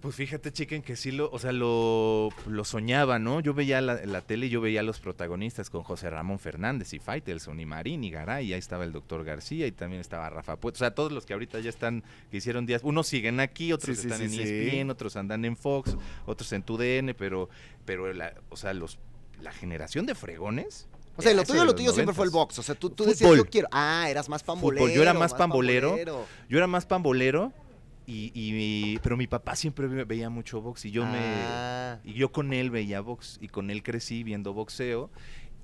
Pues 0.00 0.14
fíjate, 0.14 0.52
chiquen, 0.52 0.82
que 0.82 0.94
sí 0.94 1.10
lo, 1.10 1.30
o 1.32 1.38
sea, 1.38 1.52
lo, 1.52 2.28
lo 2.46 2.64
soñaba, 2.64 3.18
¿no? 3.18 3.40
Yo 3.40 3.54
veía 3.54 3.80
la, 3.80 3.94
la 4.04 4.20
tele 4.20 4.46
y 4.46 4.50
yo 4.50 4.60
veía 4.60 4.80
a 4.80 4.82
los 4.82 5.00
protagonistas 5.00 5.70
con 5.70 5.82
José 5.82 6.10
Ramón 6.10 6.38
Fernández 6.38 6.92
y 6.92 6.98
Faitelson 6.98 7.58
y 7.58 7.66
Marín 7.66 8.04
y 8.04 8.10
Garay, 8.10 8.46
y 8.46 8.52
ahí 8.52 8.58
estaba 8.58 8.84
el 8.84 8.92
doctor 8.92 9.24
García 9.24 9.66
y 9.66 9.72
también 9.72 10.00
estaba 10.00 10.28
Rafa 10.28 10.56
Puerto. 10.56 10.76
O 10.76 10.80
sea, 10.80 10.94
todos 10.94 11.12
los 11.12 11.24
que 11.24 11.32
ahorita 11.32 11.60
ya 11.60 11.70
están, 11.70 12.04
que 12.30 12.36
hicieron 12.36 12.66
días, 12.66 12.82
unos 12.84 13.06
siguen 13.06 13.40
aquí, 13.40 13.72
otros 13.72 13.96
Sí, 13.96 14.06
están 14.06 14.28
sí, 14.28 14.40
en. 14.40 14.74
ESPN, 14.74 14.90
otros 14.90 15.16
andan 15.16 15.44
en 15.46 15.56
Fox, 15.56 15.96
otros 16.26 16.52
en 16.52 16.62
TUDN, 16.62 17.14
pero, 17.18 17.48
pero 17.86 18.12
la, 18.12 18.34
o 18.50 18.56
sea, 18.56 18.74
los, 18.74 18.98
la 19.40 19.52
generación 19.52 20.06
de 20.06 20.14
fregones. 20.14 20.88
O 21.16 21.22
sea, 21.22 21.32
lo 21.32 21.44
tuyo, 21.44 21.64
lo 21.64 21.74
tuyo 21.74 21.92
siempre 21.92 22.14
fue 22.14 22.26
el 22.26 22.30
90s. 22.30 22.34
box. 22.34 22.58
O 22.58 22.62
sea, 22.62 22.74
tú, 22.74 22.90
tú 22.90 23.04
decías, 23.04 23.34
yo 23.34 23.46
quiero. 23.46 23.68
Ah, 23.72 24.06
eras 24.10 24.28
más 24.28 24.42
pambolero. 24.42 24.88
Yo 24.88 25.00
era 25.02 25.14
más 25.14 25.32
pambolero. 25.34 25.88
pambolero. 25.90 26.26
Yo 26.48 26.58
era 26.58 26.66
más 26.66 26.84
pambolero, 26.84 27.52
y, 28.06 28.30
y 28.34 28.52
mi- 28.52 28.98
pero 29.02 29.16
mi 29.16 29.26
papá 29.26 29.56
siempre 29.56 29.86
ve- 29.86 30.04
veía 30.04 30.28
mucho 30.30 30.60
box 30.60 30.84
y 30.84 30.90
yo 30.90 31.04
me... 31.06 31.18
Ah. 31.18 31.98
Y 32.04 32.12
yo 32.12 32.30
con 32.32 32.52
él 32.52 32.70
veía 32.70 33.00
box 33.00 33.38
y 33.40 33.48
con 33.48 33.70
él 33.70 33.82
crecí 33.82 34.22
viendo 34.24 34.52
boxeo 34.52 35.10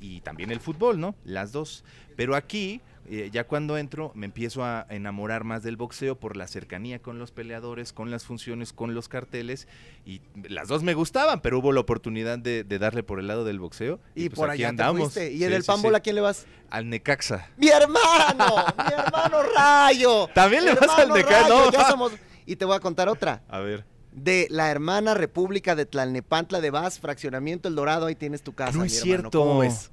y 0.01 0.23
también 0.23 0.51
el 0.51 0.59
fútbol, 0.59 0.99
¿no? 0.99 1.15
Las 1.25 1.53
dos. 1.53 1.85
Pero 2.17 2.35
aquí, 2.35 2.81
eh, 3.11 3.31
ya 3.33 3.45
cuando 3.45 3.77
entro, 3.79 4.13
me 4.15 4.27
empiezo 4.27 4.65
a 4.65 4.87
enamorar 4.89 5.45
más 5.45 5.63
del 5.63 5.77
boxeo 5.77 6.19
por 6.19 6.37
la 6.37 6.47
cercanía 6.47 7.01
con 7.01 7.19
los 7.19 7.31
peleadores, 7.33 7.93
con 7.93 8.11
las 8.11 8.25
funciones, 8.25 8.73
con 8.73 8.95
los 8.95 9.09
carteles. 9.09 9.67
Y 10.07 10.21
las 10.49 10.69
dos 10.69 10.83
me 10.83 10.95
gustaban, 10.95 11.41
pero 11.41 11.59
hubo 11.59 11.73
la 11.73 11.81
oportunidad 11.81 12.39
de, 12.39 12.65
de 12.65 12.79
darle 12.79 13.03
por 13.03 13.19
el 13.19 13.27
lado 13.27 13.45
del 13.45 13.59
boxeo. 13.59 13.99
Y, 14.15 14.29
pues 14.29 14.37
por 14.39 14.51
allá 14.51 14.69
andamos. 14.69 15.17
¿Y 15.17 15.21
en 15.21 15.39
Sí, 15.39 15.45
el 15.45 15.63
sí, 15.63 15.67
pambol 15.67 15.93
sí. 15.93 15.97
a 15.97 16.01
quién 16.01 16.15
le 16.15 16.21
vas? 16.21 16.47
Al 16.71 16.89
Necaxa. 16.89 17.49
¡Mi 17.57 17.69
hermano! 17.69 18.65
¡Mi 18.79 18.93
hermano 18.95 19.39
Rayo! 19.57 20.29
¿También 20.35 20.65
le 20.65 20.75
vas 20.75 20.89
al 20.99 21.09
Necaxa? 21.11 21.43
Rayo, 21.49 21.65
No. 21.67 21.71
ya 21.73 21.89
somos- 21.91 22.13
Y 22.47 22.57
te 22.57 22.65
voy 22.65 22.77
a 22.77 22.81
contar 22.81 23.09
otra. 23.09 23.43
A 23.49 23.59
ver. 23.59 23.85
De 24.13 24.47
la 24.51 24.71
hermana 24.71 25.15
República 25.15 25.75
de 25.75 25.87
Tlalnepantla 25.87 26.61
de 26.61 26.71
Vaz, 26.71 26.99
Fraccionamiento 27.01 27.69
El 27.69 27.75
Dorado, 27.75 28.07
ahí 28.07 28.15
tienes 28.15 28.43
tu 28.43 28.53
casa, 28.53 28.73
no 28.73 28.81
mi 28.81 28.87
es 28.89 28.99
hermano. 28.99 29.05
cierto. 29.21 29.39
¿Cómo 29.41 29.59
ves? 29.61 29.91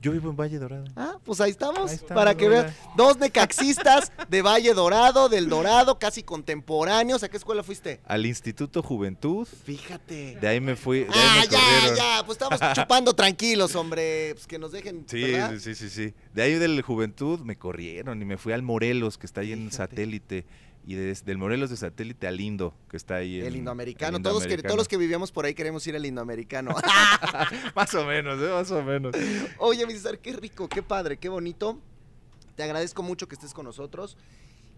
Yo 0.00 0.12
vivo 0.12 0.30
en 0.30 0.36
Valle 0.36 0.58
Dorado. 0.58 0.84
Ah, 0.94 1.16
pues 1.24 1.40
ahí 1.40 1.50
estamos, 1.50 1.90
Ahí 1.90 1.98
para 2.08 2.36
que 2.36 2.48
veas. 2.48 2.72
Dos 2.96 3.18
necaxistas 3.18 4.12
de 4.28 4.42
Valle 4.42 4.72
Dorado, 4.74 5.28
del 5.28 5.48
Dorado, 5.48 5.98
casi 5.98 6.22
contemporáneos. 6.22 7.22
¿A 7.22 7.28
qué 7.28 7.36
escuela 7.36 7.62
fuiste? 7.62 8.00
Al 8.06 8.26
Instituto 8.26 8.82
Juventud. 8.82 9.48
Fíjate. 9.64 10.36
De 10.40 10.46
ahí 10.48 10.60
me 10.60 10.76
fui. 10.76 11.00
De 11.00 11.06
ahí 11.06 11.10
Ah, 11.14 11.36
me 11.40 11.48
ya, 11.48 11.58
corrieron. 11.58 11.96
ya, 11.96 12.22
pues 12.26 12.38
estamos 12.40 12.60
chupando 12.74 13.14
tranquilos, 13.14 13.74
hombre. 13.74 14.34
Pues 14.34 14.46
que 14.46 14.58
nos 14.58 14.70
dejen. 14.72 15.04
Sí, 15.08 15.22
¿verdad? 15.22 15.54
sí, 15.58 15.74
sí, 15.74 15.88
sí. 15.88 16.14
De 16.34 16.42
ahí 16.42 16.54
del 16.54 16.80
Juventud 16.82 17.40
me 17.40 17.56
corrieron 17.56 18.20
y 18.20 18.24
me 18.24 18.36
fui 18.36 18.52
al 18.52 18.62
Morelos, 18.62 19.18
que 19.18 19.26
está 19.26 19.40
ahí 19.40 19.52
en 19.52 19.70
Fíjate. 19.70 19.76
satélite. 19.76 20.46
Y 20.86 20.94
des- 20.94 21.24
del 21.24 21.36
Morelos 21.36 21.68
de 21.70 21.76
satélite 21.76 22.28
al 22.28 22.36
Lindo, 22.36 22.72
que 22.88 22.96
está 22.96 23.16
ahí 23.16 23.40
en. 23.40 23.46
El 23.46 23.56
indoamericano. 23.56 24.18
el 24.18 24.22
Todos, 24.22 24.46
que, 24.46 24.56
todos 24.58 24.76
los 24.76 24.86
que 24.86 24.96
vivíamos 24.96 25.32
por 25.32 25.44
ahí 25.44 25.52
queremos 25.52 25.84
ir 25.88 25.96
al 25.96 26.06
indoamericano. 26.06 26.74
Más 27.74 27.92
o 27.94 28.04
menos, 28.06 28.40
¿eh? 28.40 28.48
Más 28.50 28.70
o 28.70 28.82
menos. 28.82 29.14
Oye, 29.58 29.84
César, 29.90 30.18
qué 30.20 30.32
rico, 30.34 30.68
qué 30.68 30.82
padre, 30.82 31.16
qué 31.16 31.28
bonito. 31.28 31.80
Te 32.54 32.62
agradezco 32.62 33.02
mucho 33.02 33.26
que 33.28 33.34
estés 33.34 33.52
con 33.52 33.66
nosotros. 33.66 34.16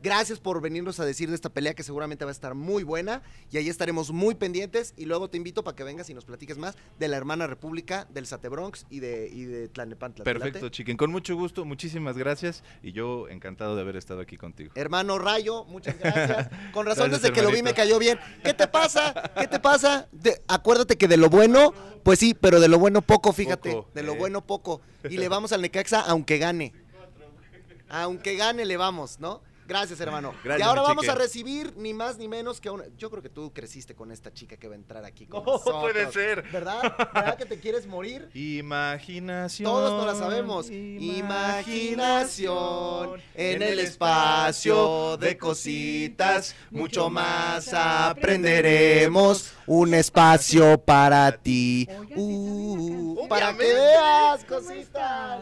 Gracias 0.01 0.39
por 0.39 0.61
venirnos 0.61 1.01
a 1.01 1.05
decir 1.05 1.29
de 1.29 1.35
esta 1.35 1.49
pelea 1.49 1.75
que 1.75 1.83
seguramente 1.83 2.25
va 2.25 2.31
a 2.31 2.33
estar 2.33 2.55
muy 2.55 2.85
buena 2.85 3.23
y 3.51 3.59
ahí 3.59 3.69
estaremos 3.69 4.13
muy 4.13 4.37
pendientes 4.37 4.95
y 4.97 5.07
luego 5.07 5.29
te 5.29 5.37
invito 5.37 5.65
para 5.65 5.75
que 5.75 5.83
vengas 5.83 6.09
y 6.09 6.15
nos 6.15 6.25
platiques 6.25 6.57
más 6.57 6.77
de 6.99 7.09
la 7.09 7.17
hermana 7.17 7.49
república 7.49 8.07
del 8.11 8.27
Satebronx 8.27 8.87
y 8.91 9.01
de, 9.01 9.29
y 9.33 9.45
de 9.45 9.69
Tlalnepantla. 9.69 10.25
¿Te 10.25 10.33
late? 10.33 10.45
Perfecto, 10.45 10.69
chiquen. 10.69 10.97
Con 10.97 11.11
mucho 11.11 11.35
gusto, 11.35 11.65
muchísimas 11.65 12.17
gracias. 12.17 12.63
Y 12.83 12.93
yo 12.93 13.29
encantado 13.29 13.75
de 13.75 13.83
haber 13.83 13.97
estado 13.97 14.21
aquí 14.21 14.37
contigo. 14.37 14.73
Hermano 14.77 15.19
Rayo, 15.19 15.65
muchas 15.65 15.99
gracias. 15.99 16.49
Con 16.73 16.87
razón, 16.87 17.09
Gracias, 17.09 17.23
desde 17.23 17.35
que 17.35 17.43
lo 17.43 17.51
vi 17.51 17.63
me 17.63 17.75
cayó 17.75 17.99
bien. 17.99 18.19
¿Qué 18.45 18.55
te 18.55 18.69
pasa? 18.69 19.33
¿Qué 19.39 19.49
te 19.49 19.59
pasa? 19.59 20.09
De- 20.13 20.41
acuérdate 20.47 20.97
que 20.97 21.09
de 21.09 21.17
lo 21.17 21.29
bueno, 21.29 21.75
pues 22.05 22.21
sí, 22.21 22.35
pero 22.35 22.61
de 22.61 22.69
lo 22.69 22.79
bueno 22.79 23.03
poco, 23.03 23.33
fíjate. 23.33 23.73
Poco, 23.73 23.91
de 23.95 24.03
lo 24.03 24.13
eh. 24.13 24.19
bueno 24.19 24.47
poco. 24.47 24.81
Y 25.11 25.17
le 25.17 25.29
vamos 25.29 25.53
al 25.53 25.63
Necaxa 25.63 26.01
aunque 26.01 26.39
gane. 26.39 26.73
Aunque 27.89 28.37
gane, 28.37 28.65
le 28.65 28.77
vamos, 28.77 29.19
¿no? 29.19 29.43
Gracias, 29.69 30.01
hermano. 30.01 30.33
Gracias, 30.43 30.67
y 30.67 30.69
ahora 30.69 30.81
vamos 30.81 31.03
chique. 31.03 31.13
a 31.13 31.15
recibir 31.15 31.75
ni 31.77 31.93
más 31.93 32.17
ni 32.17 32.27
menos 32.27 32.59
que 32.61 32.71
una. 32.71 32.85
Yo 32.97 33.11
creo 33.11 33.23
que 33.23 33.29
tú 33.29 33.53
creciste 33.53 33.95
con 33.95 34.11
esta 34.11 34.33
chica 34.33 34.57
que 34.57 34.67
va 34.67 34.73
a 34.75 34.79
entrar 34.79 35.05
aquí. 35.05 35.27
Con 35.27 35.45
No, 35.45 35.53
nosotros. 35.53 35.83
puede 35.83 36.11
ser. 36.11 36.43
¿Verdad? 36.51 36.81
¿Verdad 37.15 37.37
que 37.37 37.45
te 37.45 37.61
quieres 37.61 37.87
morir? 37.87 38.31
Imaginación. 38.35 39.71
Todos 39.71 39.93
no 39.93 40.07
la 40.11 40.15
sabemos. 40.19 40.71
Imaginación 40.71 43.21
en 43.35 43.61
el 43.63 43.79
espacio 43.81 45.19
de 45.19 45.37
cositas, 45.37 46.55
mucho 46.71 47.11
más 47.11 47.75
aprenderemos. 47.75 49.53
Un 49.67 49.93
espacio 49.93 50.79
para 50.81 51.31
ti. 51.37 51.87
Uh, 52.17 53.29
para 53.29 53.53
que 53.55 53.59
veas 53.65 54.43
¿Cómo 54.47 54.61
cositas. 54.63 55.41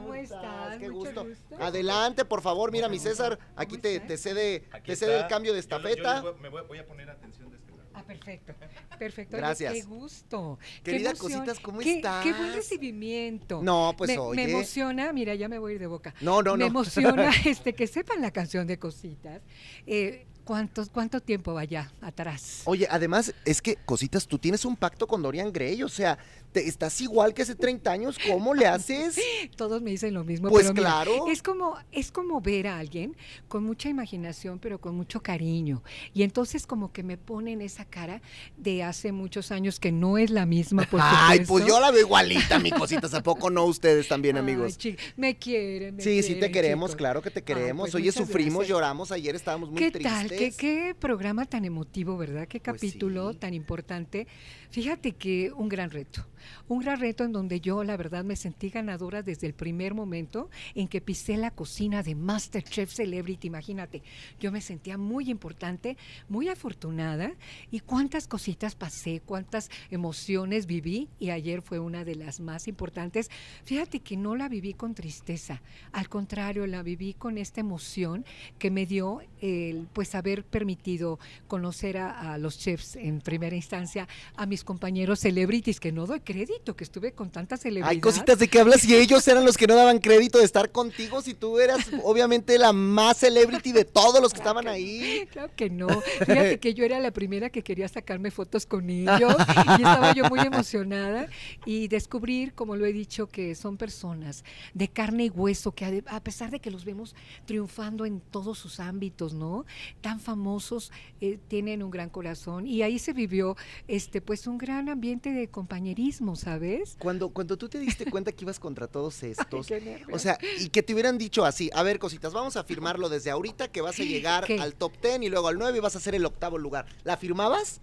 ¿Cómo 0.00 0.14
estás? 0.14 0.76
Qué 0.78 0.88
Mucho 0.90 0.98
gusto. 1.10 1.24
gusto. 1.26 1.56
Adelante, 1.62 2.24
por 2.24 2.42
favor. 2.42 2.70
Mira, 2.72 2.88
mi 2.88 2.98
César, 2.98 3.38
aquí 3.56 3.78
te, 3.78 4.00
te 4.00 4.16
cede, 4.16 4.64
Aquí 4.72 4.86
te 4.92 4.96
cede 4.96 5.20
el 5.20 5.26
cambio 5.26 5.52
de 5.54 5.60
Yo 5.62 5.78
le- 5.78 5.82
yo 5.84 5.88
estafeta. 5.90 6.20
voy- 6.22 6.40
me 6.40 6.48
voy, 6.48 6.62
voy 6.68 6.78
a 6.78 6.86
poner 6.86 7.10
atención 7.10 7.50
de 7.50 7.56
este 7.56 7.70
lado. 7.70 7.82
Ah, 7.94 8.02
perfecto. 8.02 8.52
Perfecto. 8.98 9.36
Oye, 9.36 9.40
Gracias. 9.46 9.72
qué 9.74 9.82
gusto. 9.82 10.58
Querida. 10.82 11.14
Cositas, 11.14 11.60
¿cómo 11.60 11.78
Qué- 11.80 11.96
estás? 11.96 12.22
Qué 12.24 12.32
buen 12.32 12.52
recibimiento. 12.54 13.60
No, 13.62 13.94
pues 13.96 14.08
me, 14.10 14.18
oye. 14.18 14.44
Me 14.44 14.50
emociona, 14.52 15.12
mira, 15.12 15.34
ya 15.34 15.48
me 15.48 15.58
voy 15.58 15.72
a 15.72 15.74
ir 15.76 15.80
de 15.80 15.86
boca. 15.86 16.14
No, 16.20 16.42
no, 16.42 16.52
me 16.52 16.58
no. 16.60 16.66
emociona 16.66 17.30
este, 17.46 17.74
que 17.74 17.86
sepan 17.86 18.20
la 18.20 18.30
canción 18.30 18.66
de 18.66 18.78
Cositas. 18.78 19.42
Eh, 19.86 20.26
¿cuántos, 20.44 20.90
¿Cuánto 20.90 21.20
tiempo 21.20 21.54
vaya 21.54 21.92
atrás? 22.00 22.62
Oye, 22.66 22.86
además, 22.90 23.32
es 23.44 23.62
que, 23.62 23.76
cositas, 23.84 24.26
tú 24.26 24.38
tienes 24.38 24.64
un 24.64 24.76
pacto 24.76 25.06
con 25.06 25.22
Dorian 25.22 25.52
Gray, 25.52 25.82
o 25.82 25.88
sea, 25.88 26.18
te- 26.54 26.66
estás 26.68 27.00
igual 27.00 27.34
que 27.34 27.42
hace 27.42 27.56
30 27.56 27.90
años, 27.90 28.16
¿cómo 28.30 28.54
le 28.54 28.66
haces? 28.66 29.20
Todos 29.56 29.82
me 29.82 29.90
dicen 29.90 30.14
lo 30.14 30.22
mismo. 30.24 30.48
Pues 30.48 30.66
pero 30.68 30.74
mira, 30.74 30.88
claro. 31.04 31.26
es 31.28 31.42
como, 31.42 31.76
es 31.92 32.12
como 32.12 32.40
ver 32.40 32.68
a 32.68 32.78
alguien 32.78 33.16
con 33.48 33.64
mucha 33.64 33.88
imaginación, 33.88 34.60
pero 34.60 34.80
con 34.80 34.94
mucho 34.94 35.20
cariño. 35.22 35.82
Y 36.14 36.22
entonces 36.22 36.66
como 36.66 36.92
que 36.92 37.02
me 37.02 37.18
ponen 37.18 37.60
esa 37.60 37.84
cara 37.84 38.22
de 38.56 38.84
hace 38.84 39.10
muchos 39.10 39.50
años 39.50 39.80
que 39.80 39.90
no 39.92 40.16
es 40.16 40.30
la 40.30 40.46
misma, 40.46 40.84
por 40.88 41.00
Ay, 41.02 41.40
pues 41.46 41.66
yo 41.66 41.80
la 41.80 41.90
veo 41.90 42.02
igualita, 42.02 42.58
mi 42.60 42.70
cositas, 42.70 43.12
¿a 43.14 43.22
poco 43.22 43.50
no 43.50 43.64
ustedes 43.64 44.06
también, 44.06 44.36
Ay, 44.36 44.40
amigos? 44.40 44.78
chi- 44.78 44.96
me 45.16 45.36
quieren. 45.36 45.96
me 45.96 46.02
Sí, 46.02 46.22
sí 46.22 46.36
te 46.36 46.50
queremos, 46.52 46.90
chicos. 46.90 46.96
claro 46.98 47.20
que 47.20 47.30
te 47.30 47.42
queremos. 47.42 47.90
pues 47.90 47.94
Oye, 47.96 48.12
sufrimos, 48.12 48.58
gracias. 48.60 48.68
lloramos, 48.68 49.10
ayer 49.12 49.34
estábamos 49.34 49.70
muy 49.70 49.78
¿Qué 49.80 49.90
tristes. 49.90 50.12
tal? 50.12 50.28
¿Qué, 50.30 50.52
¿Qué 50.52 50.94
programa 50.98 51.46
tan 51.46 51.64
emotivo, 51.64 52.16
verdad? 52.16 52.46
¿Qué 52.46 52.60
Pues 52.60 52.76
capítulo 52.76 53.32
sí. 53.32 53.38
tan 53.38 53.54
importante? 53.54 54.28
Fíjate 54.70 55.12
que 55.12 55.50
un 55.52 55.68
gran 55.68 55.90
reto. 55.90 56.24
Un 56.68 56.80
gran 56.80 57.00
reto 57.00 57.24
en 57.24 57.32
donde 57.32 57.60
yo, 57.60 57.84
la 57.84 57.96
verdad, 57.96 58.24
me 58.24 58.36
sentí 58.36 58.70
ganadora 58.70 59.22
desde 59.22 59.46
el 59.46 59.54
primer 59.54 59.94
momento 59.94 60.50
en 60.74 60.88
que 60.88 61.00
pisé 61.00 61.36
la 61.36 61.50
cocina 61.50 62.02
de 62.02 62.14
Masterchef 62.14 62.92
Celebrity. 62.92 63.46
Imagínate, 63.46 64.02
yo 64.40 64.52
me 64.52 64.60
sentía 64.60 64.98
muy 64.98 65.30
importante, 65.30 65.96
muy 66.28 66.48
afortunada 66.48 67.32
y 67.70 67.80
cuántas 67.80 68.26
cositas 68.26 68.74
pasé, 68.74 69.22
cuántas 69.24 69.70
emociones 69.90 70.66
viví 70.66 71.08
y 71.18 71.30
ayer 71.30 71.62
fue 71.62 71.78
una 71.78 72.04
de 72.04 72.14
las 72.14 72.40
más 72.40 72.68
importantes. 72.68 73.30
Fíjate 73.64 74.00
que 74.00 74.16
no 74.16 74.36
la 74.36 74.48
viví 74.48 74.74
con 74.74 74.94
tristeza, 74.94 75.62
al 75.92 76.08
contrario, 76.08 76.66
la 76.66 76.82
viví 76.82 77.14
con 77.14 77.38
esta 77.38 77.60
emoción 77.60 78.24
que 78.58 78.70
me 78.70 78.86
dio 78.86 79.20
el 79.40 79.86
pues 79.92 80.14
haber 80.14 80.44
permitido 80.44 81.18
conocer 81.48 81.98
a, 81.98 82.34
a 82.34 82.38
los 82.38 82.58
chefs 82.58 82.96
en 82.96 83.20
primera 83.20 83.56
instancia, 83.56 84.08
a 84.36 84.46
mis 84.46 84.64
compañeros 84.64 85.20
celebrities, 85.20 85.80
que 85.80 85.92
no 85.92 86.06
doy 86.06 86.20
crédito, 86.34 86.74
que 86.74 86.84
estuve 86.84 87.12
con 87.12 87.30
tanta 87.30 87.56
celebridad. 87.56 87.90
Ay, 87.90 88.00
cositas 88.00 88.38
de 88.38 88.48
qué 88.48 88.58
hablas 88.58 88.84
y 88.84 88.94
ellos 88.94 89.26
eran 89.28 89.44
los 89.44 89.56
que 89.56 89.66
no 89.66 89.76
daban 89.76 89.98
crédito 89.98 90.38
de 90.38 90.44
estar 90.44 90.72
contigo 90.72 91.22
si 91.22 91.34
tú 91.34 91.60
eras 91.60 91.78
obviamente 92.04 92.58
la 92.58 92.72
más 92.72 93.18
celebrity 93.18 93.72
de 93.72 93.84
todos 93.84 94.20
los 94.20 94.32
que 94.32 94.38
estaban 94.38 94.66
ahí. 94.66 95.28
Claro 95.30 95.52
que 95.54 95.70
no. 95.70 95.88
Fíjate 96.18 96.58
que 96.58 96.74
yo 96.74 96.84
era 96.84 96.98
la 96.98 97.12
primera 97.12 97.50
que 97.50 97.62
quería 97.62 97.88
sacarme 97.88 98.30
fotos 98.30 98.66
con 98.66 98.90
ellos 98.90 99.36
y 99.78 99.82
estaba 99.82 100.12
yo 100.14 100.24
muy 100.24 100.40
emocionada 100.40 101.28
y 101.64 101.88
descubrir, 101.88 102.54
como 102.54 102.74
lo 102.76 102.84
he 102.84 102.92
dicho, 102.92 103.28
que 103.28 103.54
son 103.54 103.76
personas 103.76 104.44
de 104.72 104.88
carne 104.88 105.26
y 105.26 105.30
hueso 105.30 105.72
que 105.72 106.02
a 106.06 106.20
pesar 106.20 106.50
de 106.50 106.60
que 106.60 106.70
los 106.70 106.84
vemos 106.84 107.14
triunfando 107.44 108.06
en 108.06 108.20
todos 108.20 108.58
sus 108.58 108.80
ámbitos, 108.80 109.34
¿no? 109.34 109.66
Tan 110.00 110.18
famosos, 110.18 110.90
eh, 111.20 111.38
tienen 111.48 111.82
un 111.82 111.90
gran 111.90 112.10
corazón 112.10 112.66
y 112.66 112.82
ahí 112.82 112.98
se 112.98 113.12
vivió, 113.12 113.56
este, 113.88 114.20
pues 114.20 114.46
un 114.46 114.58
gran 114.58 114.88
ambiente 114.88 115.30
de 115.30 115.48
compañerismo, 115.48 116.23
¿sabes? 116.36 116.96
Cuando, 116.98 117.28
cuando 117.28 117.56
tú 117.56 117.68
te 117.68 117.78
diste 117.78 118.10
cuenta 118.10 118.32
que 118.32 118.44
ibas 118.44 118.58
contra 118.58 118.86
todos 118.86 119.22
estos, 119.22 119.70
nervios. 119.70 120.08
o 120.12 120.18
sea, 120.18 120.38
y 120.60 120.68
que 120.70 120.82
te 120.82 120.92
hubieran 120.94 121.18
dicho 121.18 121.44
así, 121.44 121.70
a 121.74 121.82
ver, 121.82 121.98
cositas, 121.98 122.32
vamos 122.32 122.56
a 122.56 122.64
firmarlo 122.64 123.08
desde 123.08 123.30
ahorita 123.30 123.68
que 123.68 123.80
vas 123.80 124.00
a 124.00 124.02
llegar 124.04 124.44
¿Qué? 124.46 124.58
al 124.58 124.74
top 124.74 124.92
10 125.02 125.22
y 125.22 125.28
luego 125.28 125.48
al 125.48 125.58
9 125.58 125.78
y 125.78 125.80
vas 125.80 125.96
a 125.96 126.00
ser 126.00 126.14
el 126.14 126.24
octavo 126.24 126.56
lugar. 126.58 126.86
¿La 127.04 127.16
firmabas? 127.16 127.80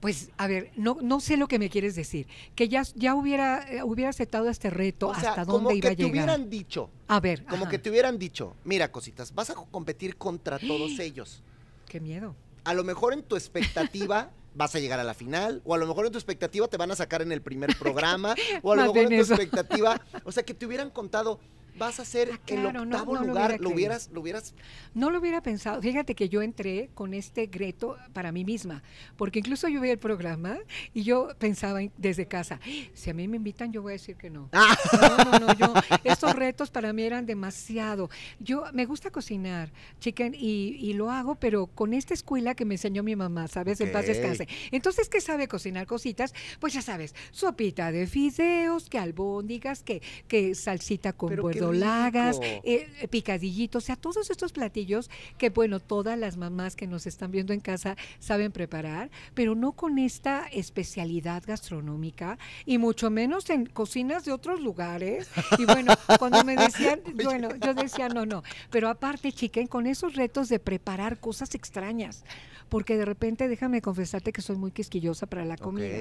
Pues, 0.00 0.30
a 0.36 0.48
ver, 0.48 0.72
no, 0.76 0.98
no 1.00 1.20
sé 1.20 1.36
lo 1.36 1.46
que 1.46 1.60
me 1.60 1.70
quieres 1.70 1.94
decir. 1.94 2.26
Que 2.56 2.68
ya, 2.68 2.82
ya 2.96 3.14
hubiera, 3.14 3.64
eh, 3.72 3.84
hubiera 3.84 4.10
aceptado 4.10 4.48
este 4.48 4.68
reto, 4.68 5.08
O 5.10 5.14
sea, 5.14 5.30
hasta 5.30 5.44
como 5.46 5.58
dónde 5.70 5.76
iba 5.76 5.88
que 5.88 5.92
a 5.92 5.96
te 5.96 6.02
llegar. 6.02 6.10
hubieran 6.10 6.50
dicho, 6.50 6.90
A 7.06 7.20
ver, 7.20 7.44
como 7.44 7.62
ajá. 7.64 7.70
que 7.70 7.78
te 7.78 7.88
hubieran 7.90 8.18
dicho, 8.18 8.56
mira, 8.64 8.90
cositas, 8.90 9.32
vas 9.32 9.50
a 9.50 9.54
competir 9.54 10.16
contra 10.16 10.58
todos 10.58 10.98
ellos. 10.98 11.42
Qué 11.88 12.00
miedo. 12.00 12.34
A 12.64 12.74
lo 12.74 12.82
mejor 12.82 13.12
en 13.12 13.22
tu 13.22 13.36
expectativa 13.36 14.30
vas 14.54 14.74
a 14.74 14.78
llegar 14.78 15.00
a 15.00 15.04
la 15.04 15.14
final, 15.14 15.62
o 15.64 15.74
a 15.74 15.78
lo 15.78 15.86
mejor 15.86 16.06
en 16.06 16.12
tu 16.12 16.18
expectativa 16.18 16.68
te 16.68 16.76
van 16.76 16.90
a 16.90 16.96
sacar 16.96 17.22
en 17.22 17.32
el 17.32 17.42
primer 17.42 17.76
programa, 17.78 18.34
o 18.62 18.72
a 18.72 18.76
lo 18.76 18.82
mejor 18.82 18.98
en 18.98 19.08
tu 19.08 19.14
eso. 19.14 19.34
expectativa, 19.34 20.00
o 20.24 20.32
sea, 20.32 20.42
que 20.44 20.54
te 20.54 20.66
hubieran 20.66 20.90
contado, 20.90 21.40
vas 21.78 22.00
a 22.00 22.04
ser 22.04 22.30
Ah, 22.32 22.40
claro, 22.44 22.68
el 22.82 22.88
octavo 22.92 23.14
no 23.14 23.24
lugar, 23.24 23.46
hubiera 23.50 23.62
lo 23.62 23.70
hubieras, 23.70 24.10
lo 24.12 24.20
hubieras 24.20 24.54
No 24.94 25.10
lo 25.10 25.18
hubiera 25.20 25.42
pensado. 25.42 25.80
Fíjate 25.82 26.14
que 26.14 26.28
yo 26.28 26.42
entré 26.42 26.90
con 26.94 27.14
este 27.14 27.48
reto 27.50 27.96
para 28.12 28.30
mí 28.32 28.44
misma, 28.44 28.82
porque 29.16 29.38
incluso 29.38 29.68
yo 29.68 29.80
veía 29.80 29.92
el 29.94 29.98
programa 29.98 30.58
y 30.94 31.02
yo 31.02 31.28
pensaba 31.38 31.82
en- 31.82 31.92
desde 31.96 32.26
casa, 32.26 32.60
si 32.94 33.10
a 33.10 33.14
mí 33.14 33.26
me 33.28 33.36
invitan 33.36 33.72
yo 33.72 33.82
voy 33.82 33.92
a 33.92 33.94
decir 33.94 34.16
que 34.16 34.30
no. 34.30 34.48
Ah. 34.52 34.76
No, 35.00 35.38
no, 35.38 35.38
no, 35.46 35.54
yo, 35.54 35.72
estos 36.04 36.34
retos 36.34 36.70
para 36.70 36.92
mí 36.92 37.02
eran 37.02 37.26
demasiado. 37.26 38.10
Yo 38.38 38.64
me 38.72 38.84
gusta 38.86 39.10
cocinar, 39.10 39.72
chicken, 40.00 40.34
y, 40.34 40.76
y 40.80 40.92
lo 40.94 41.10
hago, 41.10 41.34
pero 41.36 41.66
con 41.66 41.94
esta 41.94 42.14
escuela 42.14 42.54
que 42.54 42.64
me 42.64 42.74
enseñó 42.74 43.02
mi 43.02 43.16
mamá, 43.16 43.48
¿sabes? 43.48 43.80
En 43.80 43.92
paz 43.92 44.06
descanse. 44.06 44.46
Entonces, 44.70 45.08
¿qué 45.08 45.20
sabe 45.20 45.48
cocinar 45.48 45.86
cositas? 45.86 46.34
Pues 46.60 46.72
ya 46.72 46.82
sabes, 46.82 47.14
sopita 47.30 47.90
de 47.92 48.06
fideos, 48.06 48.88
que 48.88 48.98
albóndigas, 48.98 49.82
que, 49.82 50.02
que 50.28 50.54
salsita 50.54 51.12
con 51.12 51.30
qué 51.30 51.36
verdolagas, 51.62 52.40
eh, 52.42 52.60
eh, 53.00 53.08
picadillito, 53.08 53.78
o 53.78 53.80
sea, 53.80 53.96
todos 53.96 54.30
estos 54.30 54.52
platillos 54.52 55.10
que, 55.38 55.50
bueno, 55.50 55.80
todas 55.80 56.18
las 56.18 56.36
mamás 56.36 56.76
que 56.76 56.86
nos 56.86 57.06
están 57.06 57.30
viendo 57.30 57.52
en 57.52 57.60
casa 57.60 57.96
saben 58.18 58.52
preparar, 58.52 59.10
pero 59.34 59.54
no 59.54 59.72
con 59.72 59.98
esta 59.98 60.46
especialidad 60.52 61.42
gastronómica 61.46 62.38
y 62.66 62.78
mucho 62.78 63.10
menos 63.10 63.48
en 63.50 63.66
cocinas 63.66 64.24
de 64.24 64.32
otros 64.32 64.60
lugares. 64.60 65.28
Y 65.58 65.64
bueno, 65.64 65.94
cuando 66.18 66.44
me 66.44 66.56
decían, 66.56 67.00
bueno, 67.22 67.50
yo 67.56 67.74
decía, 67.74 68.08
no, 68.08 68.26
no, 68.26 68.42
pero 68.70 68.88
aparte, 68.88 69.32
chiquen, 69.32 69.66
con 69.66 69.86
esos 69.86 70.14
retos 70.14 70.48
de 70.48 70.58
preparar 70.58 71.18
cosas 71.18 71.54
extrañas, 71.54 72.24
porque 72.72 72.96
de 72.96 73.04
repente, 73.04 73.48
déjame 73.48 73.82
confesarte 73.82 74.32
que 74.32 74.40
soy 74.40 74.56
muy 74.56 74.70
quisquillosa 74.70 75.26
para 75.26 75.44
la 75.44 75.58
comida. 75.58 75.94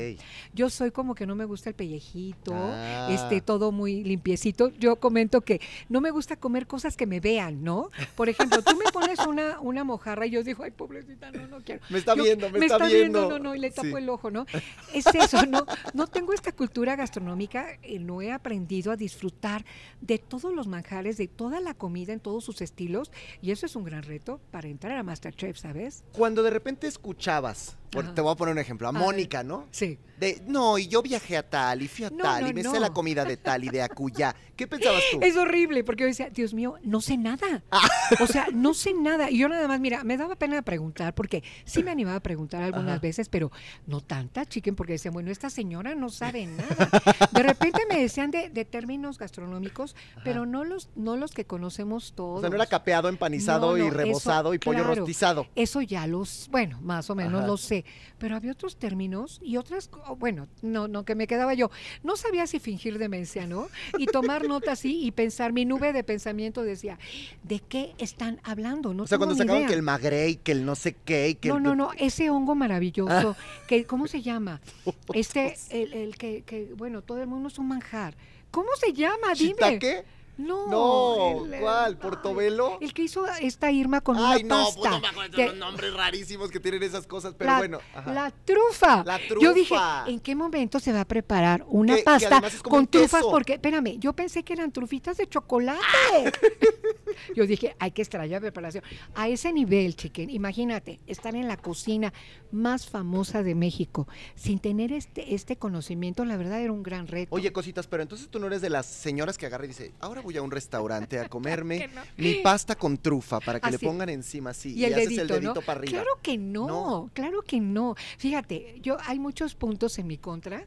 Yo 0.53 0.69
soy 0.69 0.91
como 0.91 1.15
que 1.15 1.25
no 1.27 1.35
me 1.35 1.43
gusta 1.43 1.67
el 1.69 1.75
pellejito, 1.75 2.53
Ah. 2.55 3.09
este, 3.11 3.41
todo 3.41 3.73
muy 3.73 4.05
limpiecito. 4.05 4.69
Yo 4.79 4.95
comento 4.95 5.41
que 5.41 5.59
no 5.89 5.99
me 5.99 6.11
gusta 6.11 6.37
comer 6.37 6.67
cosas 6.67 6.95
que 6.95 7.05
me 7.05 7.19
vean, 7.19 7.61
¿no? 7.61 7.89
Por 8.15 8.29
ejemplo, 8.29 8.61
tú 8.61 8.77
me 8.77 8.89
pones 8.93 9.19
una, 9.27 9.59
una 9.59 9.83
mojarra 9.83 10.25
y 10.27 10.29
yo 10.29 10.43
digo, 10.45 10.63
ay, 10.63 10.71
pobrecita, 10.71 11.29
no, 11.33 11.45
no 11.47 11.57
quiero. 11.61 11.81
Me 11.89 11.97
está 11.97 12.15
Yo- 12.15 12.23
viendo, 12.23 12.49
me, 12.49 12.65
está, 12.65 12.87
viendo. 12.87 13.27
No, 13.27 13.37
no, 13.37 13.53
y 13.53 13.59
le 13.59 13.69
tapo 13.71 13.89
Sí. 13.89 13.93
el 14.03 14.07
ojo, 14.07 14.31
¿no? 14.31 14.45
Es 14.93 15.05
eso, 15.13 15.45
no, 15.47 15.65
no 15.93 16.07
tengo 16.07 16.31
esta 16.31 16.53
cultura 16.53 16.95
gastronómica, 16.95 17.67
eh, 17.83 17.99
no 17.99 18.21
he 18.21 18.31
aprendido 18.31 18.93
a 18.93 18.95
disfrutar 18.95 19.65
de 19.99 20.19
todos 20.19 20.53
los 20.53 20.67
manjares, 20.67 21.17
de 21.17 21.27
toda 21.27 21.59
la 21.59 21.73
comida 21.73 22.13
en 22.13 22.21
todos 22.21 22.45
sus 22.45 22.61
estilos, 22.61 23.11
y 23.41 23.51
eso 23.51 23.65
es 23.65 23.75
un 23.75 23.83
gran 23.83 24.03
reto 24.03 24.39
para 24.51 24.69
entrar 24.69 24.97
a 24.97 25.03
Masterchef, 25.03 25.57
¿sabes? 25.57 26.05
Cuando 26.13 26.43
de 26.43 26.49
repente 26.49 26.60
escuchabas, 26.87 27.75
por- 27.91 28.13
te 28.13 28.21
voy 28.21 28.31
a 28.31 28.35
poner 28.35 28.53
un 28.53 28.59
ejemplo, 28.59 28.87
a 28.87 28.89
A 28.89 28.93
Mónica, 28.93 29.43
¿no? 29.43 29.67
Sí. 29.71 29.97
De, 30.17 30.39
no, 30.45 30.77
y 30.77 30.87
yo 30.87 31.01
viajé 31.01 31.35
a 31.35 31.49
tal, 31.49 31.81
y 31.81 31.87
fui 31.87 32.05
a 32.05 32.09
No, 32.11 32.17
tal, 32.23 32.43
no, 32.43 32.49
y 32.49 32.53
me 32.53 32.63
sé 32.63 32.79
la 32.79 32.91
comida 32.91 33.25
de 33.25 33.37
tal 33.37 33.63
y 33.63 33.69
de 33.69 33.81
acullá. 33.81 34.35
¿Qué 34.55 34.67
pensabas 34.67 35.01
tú? 35.11 35.17
Es 35.23 35.35
horrible, 35.35 35.83
porque 35.83 36.01
yo 36.01 36.07
decía, 36.07 36.29
Dios 36.29 36.53
mío, 36.53 36.75
no 36.83 37.01
sé 37.01 37.17
nada. 37.17 37.63
Ah. 37.71 37.87
O 38.19 38.27
sea, 38.27 38.45
no 38.53 38.75
sé 38.75 38.93
nada. 38.93 39.31
Y 39.31 39.39
yo 39.39 39.49
nada 39.49 39.67
más, 39.67 39.79
mira, 39.79 40.03
me 40.03 40.17
daba 40.17 40.35
pena 40.35 40.61
preguntar, 40.61 41.15
porque 41.15 41.43
sí 41.65 41.81
me 41.81 41.89
animaba 41.89 42.17
a 42.17 42.19
preguntar 42.21 42.61
algunas 42.61 42.91
Ajá. 42.91 42.99
veces, 42.99 43.29
pero 43.29 43.51
no 43.87 44.01
tanta, 44.01 44.45
chiquen, 44.45 44.75
porque 44.75 44.93
decían, 44.93 45.13
bueno, 45.15 45.31
esta 45.31 45.49
señora 45.49 45.95
no 45.95 46.09
sabe 46.09 46.45
nada. 46.45 46.87
De 47.31 47.41
repente 47.41 47.81
me 47.89 47.99
decían 47.99 48.29
de, 48.29 48.49
de 48.51 48.63
términos 48.63 49.17
gastronómicos, 49.17 49.95
pero 50.23 50.45
no 50.45 50.63
los, 50.63 50.89
no 50.95 51.17
los 51.17 51.31
que 51.31 51.45
conocemos 51.45 52.13
todos. 52.15 52.37
O 52.37 52.41
sea, 52.41 52.49
no 52.51 52.55
era 52.57 52.67
capeado, 52.67 53.09
empanizado 53.09 53.75
y 53.75 53.89
rebozado 53.89 54.49
eso, 54.49 54.53
y 54.53 54.59
pollo 54.59 54.83
claro. 54.83 54.93
rostizado. 54.95 55.47
Eso 55.55 55.81
ya 55.81 56.05
los, 56.05 56.47
bueno, 56.51 56.79
más 56.81 57.09
o 57.09 57.15
menos 57.15 57.39
Ajá. 57.39 57.47
lo 57.47 57.57
sé. 57.57 57.80
Pero 58.17 58.35
había 58.35 58.51
otros 58.51 58.77
términos 58.77 59.39
y 59.43 59.57
otras, 59.57 59.87
co- 59.87 60.15
bueno, 60.15 60.47
no, 60.61 60.87
no, 60.87 61.05
que 61.05 61.15
me 61.15 61.27
quedaba 61.27 61.53
yo. 61.53 61.69
No 62.03 62.15
sabía 62.15 62.47
si 62.47 62.59
fingir 62.59 62.97
demencia, 62.97 63.47
¿no? 63.47 63.67
Y 63.97 64.05
tomar 64.07 64.47
nota 64.47 64.73
así 64.73 65.03
y 65.05 65.11
pensar, 65.11 65.53
mi 65.53 65.65
nube 65.65 65.93
de 65.93 66.03
pensamiento 66.03 66.63
decía, 66.63 66.99
¿de 67.43 67.59
qué 67.59 67.93
están 67.97 68.39
hablando? 68.43 68.93
No 68.93 69.03
o 69.03 69.07
sea, 69.07 69.17
cuando 69.17 69.35
sacaban 69.35 69.65
que 69.67 69.73
el 69.73 69.81
magrey, 69.81 70.35
que 70.35 70.51
el 70.51 70.65
no 70.65 70.75
sé 70.75 70.95
qué, 71.05 71.37
que 71.39 71.49
No, 71.49 71.57
el... 71.57 71.63
no, 71.63 71.75
no, 71.75 71.91
ese 71.97 72.29
hongo 72.29 72.55
maravilloso, 72.55 73.35
Ah. 73.37 73.37
que, 73.67 73.85
¿cómo 73.85 74.07
se 74.07 74.21
llama? 74.21 74.61
Este, 75.13 75.55
el, 75.69 75.93
el 75.93 76.15
que, 76.17 76.43
que, 76.43 76.73
bueno, 76.75 77.01
todo 77.01 77.21
el 77.21 77.27
mundo 77.27 77.47
es 77.49 77.57
un 77.59 77.67
manjar. 77.67 78.15
¿Cómo 78.49 78.69
se 78.79 78.93
llama? 78.93 79.33
Dime. 79.37 79.53
¿Shiitake? 79.53 80.03
No. 80.37 80.67
No, 80.67 81.45
el, 81.45 81.59
¿cuál? 81.61 81.85
ay, 81.93 81.95
¿Portobelo? 81.95 82.77
El 82.81 82.93
que 82.93 83.03
hizo 83.03 83.25
esta 83.41 83.71
Irma 83.71 84.01
con 84.01 84.17
Ay, 84.17 84.43
una 84.43 84.57
no, 84.57 84.63
pasta. 84.65 84.79
pues 84.79 84.91
no 84.91 84.99
me 85.01 85.07
acuerdo 85.07 85.45
los 85.45 85.55
nombres 85.57 85.93
rarísimos 85.93 86.49
que 86.49 86.59
tienen 86.59 86.81
esas 86.83 87.05
cosas, 87.05 87.35
pero 87.37 87.51
la, 87.51 87.57
bueno. 87.57 87.79
ajá. 87.93 88.13
la 88.13 88.31
trufa. 88.31 89.03
La 89.05 89.19
Yo 89.39 89.53
dije, 89.53 89.67
trufa. 89.69 90.05
¿en 90.07 90.19
qué 90.19 90.35
momento 90.35 90.79
se 90.79 90.91
va 90.93 91.01
a 91.01 91.05
preparar 91.05 91.63
una 91.67 91.95
Que- 91.97 92.03
pasta 92.03 92.41
es 92.47 92.61
con 92.63 92.87
trufas? 92.87 93.23
Porque, 93.23 93.53
espérame, 93.53 93.99
yo 93.99 94.13
pensé 94.13 94.43
que 94.43 94.53
eran 94.53 94.71
trufitas 94.71 95.17
de 95.17 95.27
chocolate. 95.27 95.79
yo 97.35 97.45
dije, 97.45 97.75
hay 97.79 97.91
que 97.91 98.01
extraer 98.01 98.29
la 98.31 98.39
preparación. 98.39 98.83
A 99.15 99.27
ese 99.27 99.51
nivel, 99.53 99.95
chiquen, 99.95 100.29
imagínate, 100.29 100.99
estar 101.07 101.35
en 101.35 101.47
la 101.47 101.57
cocina 101.57 102.13
más 102.51 102.87
famosa 102.89 103.43
de 103.43 103.55
México 103.55 104.07
sin 104.35 104.59
tener 104.59 104.91
este, 104.91 105.35
este 105.35 105.55
conocimiento, 105.57 106.25
la 106.25 106.37
verdad 106.37 106.61
era 106.61 106.71
un 106.71 106.83
gran 106.83 107.07
reto. 107.07 107.33
Oye, 107.35 107.51
cositas, 107.51 107.87
pero 107.87 108.03
entonces 108.03 108.29
tú 108.29 108.39
no 108.39 108.47
eres 108.47 108.61
de 108.61 108.69
las 108.69 108.85
señoras 108.85 109.37
que 109.37 109.45
agarra 109.45 109.65
y 109.65 109.69
dice, 109.69 109.93
ahora 109.99 110.20
voy 110.21 110.37
a 110.37 110.41
un 110.41 110.51
restaurante 110.51 111.19
a 111.19 111.27
comerme 111.27 111.89
no. 111.95 112.01
mi 112.17 112.35
pasta 112.35 112.75
con 112.75 112.97
trufa 112.97 113.39
para 113.39 113.59
que 113.59 113.71
le 113.71 113.79
pongan 113.79 114.09
encima 114.09 114.51
así. 114.51 114.73
Y 114.73 114.85
el 114.85 114.93
haces 114.93 115.05
dedito, 115.09 115.21
el 115.21 115.27
dedito 115.27 115.53
¿no? 115.55 115.61
para 115.61 115.79
arriba. 115.79 115.91
Claro 116.01 116.19
que 116.21 116.37
no, 116.37 116.67
No. 116.67 117.09
claro 117.13 117.41
que 117.41 117.59
no. 117.59 117.95
Fíjate, 118.17 118.79
yo 118.81 118.97
hay 119.05 119.19
muchos 119.19 119.55
puntos 119.55 119.97
en 119.99 120.07
mi 120.07 120.17
contra 120.17 120.65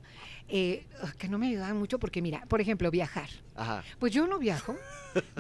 eh, 0.48 0.86
que 1.18 1.28
no 1.28 1.38
me 1.38 1.48
ayudan 1.48 1.78
mucho 1.78 1.98
porque 1.98 2.20
mira, 2.22 2.44
por 2.48 2.60
ejemplo, 2.60 2.90
viajar. 2.90 3.28
Ajá. 3.54 3.84
Pues 3.98 4.12
yo 4.12 4.26
no 4.26 4.38
viajo. 4.38 4.76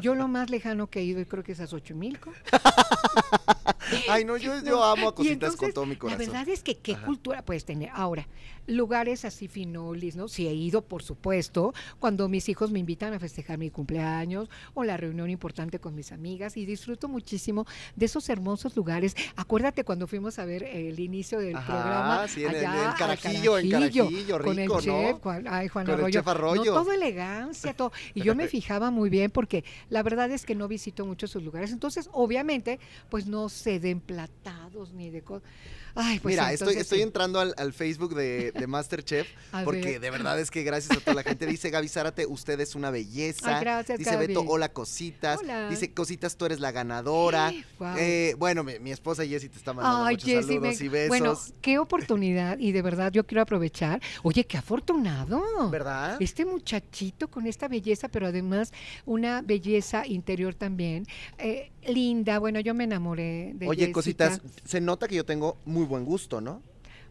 Yo 0.00 0.14
lo 0.14 0.28
más 0.28 0.50
lejano 0.50 0.88
que 0.88 1.00
he 1.00 1.04
ido 1.04 1.24
creo 1.26 1.42
que 1.42 1.52
es 1.52 1.60
a 1.60 1.66
Xochimilco. 1.66 2.32
Ay, 4.08 4.24
no, 4.24 4.36
yo, 4.36 4.52
amo 4.82 5.08
a 5.08 5.14
cositas 5.14 5.56
con 5.56 5.66
entonces, 5.68 5.74
todo 5.74 5.86
mi 5.86 5.96
corazón. 5.96 6.26
La 6.26 6.32
verdad 6.32 6.48
es 6.48 6.62
que 6.62 6.78
qué 6.78 6.94
Ajá. 6.94 7.04
cultura 7.04 7.44
puedes 7.44 7.64
tener. 7.64 7.90
Ahora, 7.92 8.26
lugares 8.66 9.24
así 9.24 9.48
finolis, 9.48 10.16
¿no? 10.16 10.28
Sí 10.28 10.46
he 10.46 10.54
ido, 10.54 10.82
por 10.82 11.02
supuesto, 11.02 11.74
cuando 11.98 12.28
mis 12.28 12.48
hijos 12.48 12.70
me 12.70 12.78
invitan 12.78 13.12
a 13.14 13.18
festejar 13.18 13.58
mi 13.58 13.70
cumpleaños 13.70 14.48
o 14.74 14.84
la 14.84 14.96
reunión 14.96 15.28
importante 15.30 15.78
con 15.78 15.94
mis 15.94 16.12
amigas 16.12 16.56
y 16.56 16.64
disfruto 16.64 17.08
muchísimo 17.08 17.66
de 17.94 18.06
esos 18.06 18.28
hermosos 18.28 18.76
lugares. 18.76 19.16
Acuérdate 19.36 19.84
cuando 19.84 20.06
fuimos 20.06 20.38
a 20.38 20.44
ver 20.44 20.62
el 20.62 20.98
inicio 20.98 21.38
del 21.38 21.56
Ajá, 21.56 21.66
programa 21.66 22.28
sí, 22.28 22.44
en 22.44 22.48
allá 22.50 22.60
en 22.60 22.88
al 22.88 22.96
Carajillo, 22.96 23.58
en 23.58 23.70
Carajillo, 23.70 24.38
con 24.40 24.56
rico, 24.56 24.78
el 24.78 24.86
¿no? 24.86 24.93
Chef, 25.02 25.20
Juan, 25.20 25.46
ay, 25.48 25.68
Juan 25.68 25.86
el 25.86 25.94
Arroyo. 25.94 26.20
chef 26.20 26.28
Arroyo. 26.28 26.64
No, 26.64 26.72
todo 26.80 26.92
elegancia, 26.92 27.74
todo. 27.74 27.92
Y 28.14 28.22
yo 28.22 28.34
me 28.34 28.48
fijaba 28.48 28.90
muy 28.90 29.10
bien 29.10 29.30
porque 29.30 29.64
la 29.88 30.02
verdad 30.02 30.30
es 30.30 30.44
que 30.44 30.54
no 30.54 30.68
visito 30.68 31.06
mucho 31.06 31.26
esos 31.26 31.42
lugares. 31.42 31.72
Entonces, 31.72 32.08
obviamente, 32.12 32.78
pues 33.08 33.26
no 33.26 33.48
sé 33.48 33.80
de 33.80 33.90
emplatados 33.90 34.92
ni 34.92 35.10
de 35.10 35.22
cosas. 35.22 35.48
Ay, 35.94 36.18
pues 36.20 36.32
Mira, 36.32 36.52
estoy, 36.52 36.74
estoy 36.76 36.98
sí. 36.98 37.02
entrando 37.02 37.40
al, 37.40 37.54
al 37.56 37.72
Facebook 37.72 38.14
de, 38.14 38.52
de 38.52 38.66
Masterchef 38.66 39.28
porque 39.64 40.00
de 40.00 40.10
verdad 40.10 40.40
es 40.40 40.50
que 40.50 40.62
gracias 40.62 40.96
a 40.96 41.00
toda 41.00 41.14
la 41.14 41.22
gente. 41.22 41.46
Dice 41.46 41.70
Gaby 41.70 41.88
Zárate, 41.88 42.26
usted 42.26 42.58
es 42.60 42.74
una 42.74 42.90
belleza. 42.90 43.58
Ay, 43.58 43.60
gracias, 43.64 43.98
Dice 43.98 44.10
Gaby. 44.12 44.26
Beto, 44.28 44.44
hola 44.46 44.72
cositas. 44.72 45.38
Hola. 45.40 45.68
Dice 45.70 45.92
cositas, 45.92 46.36
tú 46.36 46.46
eres 46.46 46.60
la 46.60 46.72
ganadora. 46.72 47.52
Eh, 47.96 48.34
bueno, 48.38 48.64
mi, 48.64 48.78
mi 48.78 48.92
esposa 48.92 49.24
Jessie 49.26 49.48
te 49.50 49.58
está 49.58 49.72
mandando 49.74 50.04
Ay, 50.04 50.14
muchos 50.14 50.30
saludos 50.46 50.80
me- 50.80 50.86
y 50.86 50.88
besos. 50.88 51.08
Bueno, 51.08 51.38
qué 51.60 51.78
oportunidad 51.78 52.58
y 52.58 52.72
de 52.72 52.80
verdad 52.82 53.12
yo 53.12 53.24
quiero 53.26 53.42
aprovechar. 53.42 54.00
Oye, 54.22 54.44
qué 54.44 54.56
afortunado. 54.56 55.42
¿Verdad? 55.70 56.16
Este 56.20 56.44
muchachito 56.46 57.28
con 57.28 57.46
esta 57.46 57.68
belleza, 57.68 58.08
pero 58.08 58.26
además 58.26 58.72
una 59.04 59.42
belleza 59.42 60.06
interior 60.06 60.54
también. 60.54 61.06
Eh, 61.38 61.70
linda, 61.88 62.38
bueno, 62.38 62.60
yo 62.60 62.74
me 62.74 62.84
enamoré 62.84 63.52
de 63.54 63.66
Oye, 63.68 63.80
Jessica. 63.80 63.92
cositas, 63.94 64.40
se 64.64 64.80
nota 64.80 65.08
que 65.08 65.16
yo 65.16 65.24
tengo 65.24 65.58
muy 65.64 65.84
buen 65.84 66.04
gusto, 66.04 66.40
¿no? 66.40 66.62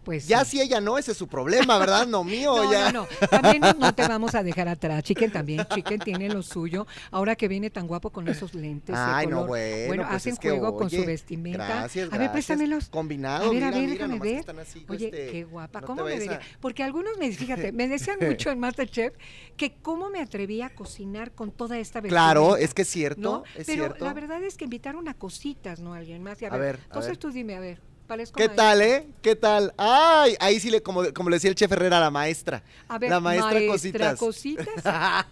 Pues 0.04 0.28
Ya 0.28 0.44
sí. 0.44 0.58
si 0.58 0.62
ella 0.62 0.82
no, 0.82 0.98
ese 0.98 1.12
es 1.14 1.18
su 1.18 1.28
problema, 1.28 1.78
¿verdad? 1.78 2.06
No 2.08 2.24
mío, 2.24 2.56
No, 2.64 2.72
ya. 2.72 2.92
no, 2.92 3.08
no. 3.22 3.28
También 3.28 3.62
no, 3.80 3.96
te 3.96 4.08
vamos 4.08 4.36
a 4.36 4.44
dejar 4.44 4.68
atrás. 4.68 5.02
Chiquen 5.04 5.32
también. 5.32 5.66
Chiquen 5.74 6.00
tiene 6.00 6.30
lo 6.30 6.42
suyo. 6.44 6.86
Ahora 7.12 7.36
que 7.36 7.48
viene 7.48 7.70
tan 7.70 7.88
guapo 7.88 8.10
con 8.12 8.28
esos 8.28 8.54
lentes. 8.54 8.96
de 8.96 9.02
Ay, 9.02 9.28
no, 9.28 9.46
bueno. 9.46 9.88
Bueno, 9.88 10.04
pues 10.04 10.16
hacen 10.18 10.36
juego 10.36 10.76
con 10.78 10.90
su 10.90 11.06
vestimenta. 11.06 11.66
Gracias, 11.66 12.12
A 12.12 12.18
ver, 12.18 12.32
préstamelos. 12.32 12.90
Combinado, 12.90 13.46
A 13.46 13.50
ver, 13.50 13.54
mira, 13.56 13.68
a 13.68 13.72
ver, 13.72 13.82
mira, 13.82 13.94
déjame 14.08 14.20
ver. 14.20 14.60
así, 14.60 14.86
Oye, 14.90 15.06
este, 15.06 15.32
qué 15.32 15.44
guapa. 15.46 15.82
no 15.82 15.88
¿Cómo 15.88 16.04
me 16.04 16.18
vería? 16.18 16.34
a- 16.38 16.40
Porque 16.60 16.84
algunos 16.84 17.18
me, 17.18 17.32
fíjate, 17.32 17.72
me 17.72 17.88
decían 17.88 18.18
mucho 18.22 18.50
en 18.52 18.60
Masterchef 18.60 19.14
que 19.58 19.74
cómo 19.82 20.10
me 20.10 20.20
atrevía 20.20 20.68
a 20.68 20.70
cocinar 20.76 21.32
con 21.32 21.52
toda 21.52 21.78
esta 21.80 22.02
vestimenta. 22.02 22.24
Claro, 22.34 22.58
es 22.58 22.74
que 22.74 22.82
es 22.84 22.90
cierto, 22.90 23.22
¿no? 23.22 23.44
es 23.56 23.66
Pero 23.68 23.86
cierto. 23.86 24.06
la 24.06 24.14
verdad 24.14 24.44
es 24.44 24.58
que 24.58 24.66
invitaron 24.66 25.08
a 25.08 25.14
cositas, 25.14 25.80
¿no? 25.80 25.94
Alguien 25.94 26.22
más. 26.24 26.42
Y 26.42 26.46
a, 26.46 26.50
A 26.50 26.52
ver, 26.58 26.62
ver, 26.62 26.76
a 26.82 26.84
entonces 26.86 27.12
ver. 27.12 27.18
tú 27.18 27.32
dime, 27.32 27.56
a 27.56 27.60
ver. 27.60 27.80
Parezco 28.08 28.36
¿Qué 28.38 28.48
maestra. 28.48 28.64
tal, 28.70 28.82
eh? 28.82 29.08
¿Qué 29.22 29.36
tal? 29.36 29.74
Ay, 29.78 30.36
ahí 30.40 30.60
sí 30.60 30.70
le, 30.70 30.84
como, 30.84 31.04
como 31.14 31.30
le 31.30 31.38
decía 31.38 31.50
el 31.50 31.56
chef 31.56 31.72
Herrera, 31.72 32.00
la 32.00 32.12
maestra. 32.12 32.62
A 32.88 33.00
ver, 33.00 33.10
la 33.10 33.20
maestra, 33.20 33.66
cositas. 33.66 34.20
cositas. 34.20 34.68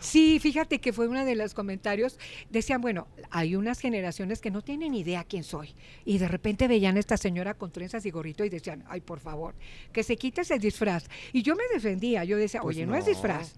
sí, 0.00 0.38
fíjate 0.38 0.80
que 0.80 0.92
fue 0.92 1.08
uno 1.08 1.24
de 1.24 1.34
los 1.34 1.54
comentarios. 1.54 2.18
Decían, 2.50 2.80
bueno, 2.80 3.08
hay 3.30 3.56
unas 3.56 3.80
generaciones 3.80 4.40
que 4.40 4.50
no 4.50 4.62
tienen 4.62 4.94
idea 4.94 5.24
quién 5.24 5.44
soy. 5.44 5.74
Y 6.04 6.18
de 6.18 6.28
repente 6.28 6.68
veían 6.68 6.96
a 6.96 7.00
esta 7.00 7.16
señora 7.16 7.54
con 7.54 7.70
trenzas 7.72 8.04
y 8.04 8.10
gorrito 8.10 8.44
y 8.44 8.50
decían, 8.50 8.84
ay, 8.88 9.00
por 9.00 9.20
favor, 9.20 9.54
que 9.92 10.02
se 10.02 10.16
quite 10.16 10.42
ese 10.42 10.58
disfraz. 10.58 11.04
Y 11.32 11.42
yo 11.42 11.54
me 11.56 11.64
defendía, 11.72 12.24
yo 12.24 12.36
decía, 12.36 12.60
Pues 12.60 12.76
oye, 12.76 12.86
no. 12.86 12.96
es 12.96 13.06
disfraz. 13.06 13.54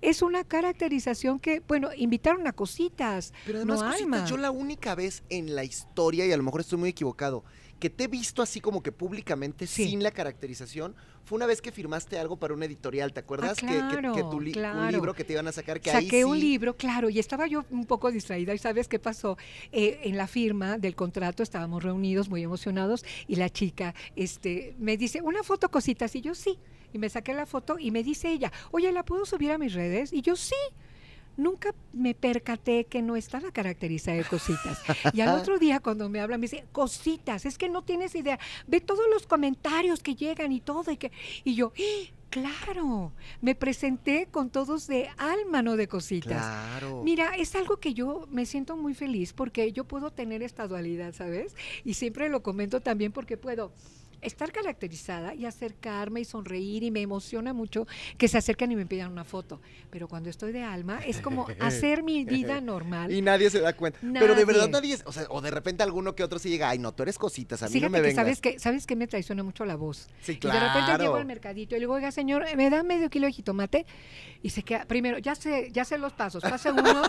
Es 0.00 0.22
una 0.22 0.44
caracterización 0.44 1.38
que, 1.38 1.60
bueno, 1.60 1.90
invitaron 1.94 2.46
a 2.46 2.52
cositas, 2.52 3.34
Pero 3.44 3.58
además, 3.58 3.80
no 3.80 3.90
cositas, 3.90 4.30
yo 4.30 4.38
la 4.38 4.50
única 4.50 4.94
vez 4.94 5.22
en 5.28 5.54
la 5.54 5.64
historia, 5.64 6.24
y 6.24 6.32
a 6.32 6.36
lo 6.38 6.42
mejor 6.42 6.62
estoy 6.62 6.78
muy 6.78 6.88
equivocado, 6.88 7.44
que 7.80 7.90
te 7.90 8.04
he 8.04 8.08
visto 8.08 8.42
así 8.42 8.60
como 8.60 8.82
que 8.82 8.92
públicamente 8.92 9.66
Sí. 9.66 9.86
sin 9.88 10.02
la 10.02 10.10
caracterización, 10.12 10.94
fue 11.24 11.36
una 11.36 11.46
vez 11.46 11.60
que 11.62 11.72
firmaste 11.72 12.18
algo 12.18 12.36
para 12.36 12.54
una 12.54 12.66
editorial, 12.66 13.12
¿te 13.12 13.20
acuerdas? 13.20 13.58
Que- 13.58 13.66
que, 13.66 13.72
que, 14.12 14.20
Ah, 14.20 14.30
tu 14.30 14.38
li- 14.40 14.52
un 14.56 14.92
libro 14.92 15.14
que 15.14 15.24
te 15.24 15.32
iban 15.32 15.48
a 15.48 15.52
sacar, 15.52 15.80
que 15.80 15.90
ahí 15.90 16.04
Saqué 16.04 16.24
un 16.24 16.36
sí- 16.36 16.42
libro, 16.42 16.76
claro, 16.76 17.08
y 17.10 17.18
estaba 17.18 17.46
yo 17.46 17.64
un 17.70 17.86
poco 17.86 18.10
distraída. 18.12 18.52
¿Y 18.54 18.58
sabes 18.58 18.86
qué 18.86 18.98
pasó? 18.98 19.36
Eh, 19.72 20.00
en 20.04 20.16
la 20.16 20.26
firma 20.26 20.78
del 20.78 20.94
contrato 20.94 21.42
estábamos 21.42 21.82
reunidos, 21.82 22.28
muy 22.28 22.42
emocionados, 22.42 23.04
y 23.26 23.36
la 23.36 23.48
chica 23.48 23.94
este, 24.14 24.74
me 24.78 24.96
dice, 24.96 25.22
¿una 25.22 25.42
foto 25.42 25.70
cositas? 25.70 26.14
Y 26.14 26.20
yo 26.20 26.34
sí. 26.34 26.58
Y 26.92 26.98
me 26.98 27.08
saqué 27.08 27.32
la 27.34 27.46
foto 27.46 27.78
y 27.78 27.90
me 27.92 28.02
dice 28.02 28.30
ella, 28.30 28.52
oye, 28.72 28.92
¿la 28.92 29.04
puedo 29.04 29.24
subir 29.24 29.52
a 29.52 29.58
mis 29.58 29.72
redes? 29.72 30.12
Y 30.12 30.20
yo 30.22 30.36
sí. 30.36 30.54
Nunca 31.40 31.74
me 31.94 32.14
percaté 32.14 32.84
que 32.84 33.00
no 33.00 33.16
estaba 33.16 33.50
caracterizada 33.50 34.18
de 34.18 34.24
cositas. 34.24 34.78
Y 35.14 35.22
al 35.22 35.38
otro 35.40 35.58
día 35.58 35.80
cuando 35.80 36.08
me 36.10 36.20
habla 36.20 36.36
me 36.36 36.42
dice, 36.42 36.66
cositas, 36.70 37.46
es 37.46 37.56
que 37.56 37.70
no 37.70 37.82
tienes 37.82 38.14
idea. 38.14 38.38
Ve 38.66 38.80
todos 38.80 39.06
los 39.10 39.26
comentarios 39.26 40.02
que 40.02 40.14
llegan 40.14 40.52
y 40.52 40.60
todo. 40.60 40.90
Y, 40.90 40.98
que... 40.98 41.12
y 41.44 41.54
yo, 41.54 41.72
¡Ah! 41.78 42.12
claro, 42.30 43.12
me 43.40 43.54
presenté 43.54 44.28
con 44.30 44.50
todos 44.50 44.86
de 44.86 45.08
alma, 45.16 45.62
no 45.62 45.76
de 45.76 45.88
cositas. 45.88 46.42
Claro. 46.42 47.02
Mira, 47.02 47.36
es 47.36 47.54
algo 47.54 47.78
que 47.78 47.92
yo 47.94 48.26
me 48.30 48.46
siento 48.46 48.76
muy 48.76 48.94
feliz 48.94 49.32
porque 49.32 49.72
yo 49.72 49.84
puedo 49.84 50.10
tener 50.12 50.42
esta 50.42 50.66
dualidad, 50.68 51.14
¿sabes? 51.14 51.54
Y 51.84 51.94
siempre 51.94 52.28
lo 52.28 52.42
comento 52.42 52.80
también 52.80 53.12
porque 53.12 53.36
puedo 53.36 53.72
estar 54.22 54.52
caracterizada 54.52 55.34
y 55.34 55.46
acercarme 55.46 56.20
y 56.20 56.24
sonreír 56.24 56.82
y 56.82 56.90
me 56.90 57.00
emociona 57.00 57.52
mucho 57.52 57.86
que 58.18 58.28
se 58.28 58.38
acerquen 58.38 58.72
y 58.72 58.76
me 58.76 58.86
pidan 58.86 59.10
una 59.12 59.24
foto. 59.24 59.60
Pero 59.90 60.08
cuando 60.08 60.28
estoy 60.30 60.52
de 60.52 60.62
alma 60.62 61.00
es 61.06 61.20
como 61.20 61.46
hacer 61.60 62.02
mi 62.02 62.24
vida 62.24 62.60
normal. 62.60 63.12
Y 63.12 63.22
nadie 63.22 63.50
se 63.50 63.60
da 63.60 63.72
cuenta. 63.74 63.98
Pero 64.00 64.34
de 64.34 64.44
verdad 64.44 64.68
Nadie. 64.68 64.96
o 65.04 65.12
sea, 65.12 65.24
o 65.30 65.40
de 65.40 65.50
repente 65.50 65.82
alguno 65.82 66.14
que 66.14 66.22
otro 66.24 66.38
se 66.38 66.48
llega, 66.50 66.68
ay, 66.68 66.78
no, 66.78 66.92
tú 66.92 67.02
eres 67.02 67.18
cositas, 67.18 67.62
a 67.62 67.66
mí 67.66 67.72
Fíjate 67.72 67.86
no 67.86 67.90
me 67.92 67.98
que 67.98 68.02
vengas. 68.02 68.16
sabes 68.16 68.40
que 68.40 68.58
sabes 68.58 68.86
que 68.86 68.96
me 68.96 69.06
traiciona 69.06 69.42
mucho 69.42 69.64
la 69.64 69.76
voz. 69.76 70.08
Sí, 70.20 70.32
Y 70.32 70.46
de 70.46 70.50
repente 70.52 70.78
llego 70.92 70.96
claro. 70.98 71.16
al 71.16 71.26
mercadito 71.26 71.74
y 71.74 71.78
le 71.78 71.80
digo, 71.80 71.94
oiga, 71.94 72.10
señor, 72.12 72.44
¿me 72.56 72.70
da 72.70 72.82
medio 72.82 73.10
kilo 73.10 73.26
de 73.26 73.32
jitomate? 73.32 73.86
Y 74.42 74.50
se 74.50 74.62
queda, 74.62 74.84
primero, 74.84 75.18
ya 75.18 75.34
sé, 75.34 75.70
ya 75.72 75.84
sé 75.84 75.98
los 75.98 76.12
pasos. 76.12 76.42
Paso 76.42 76.70
uno, 76.74 77.02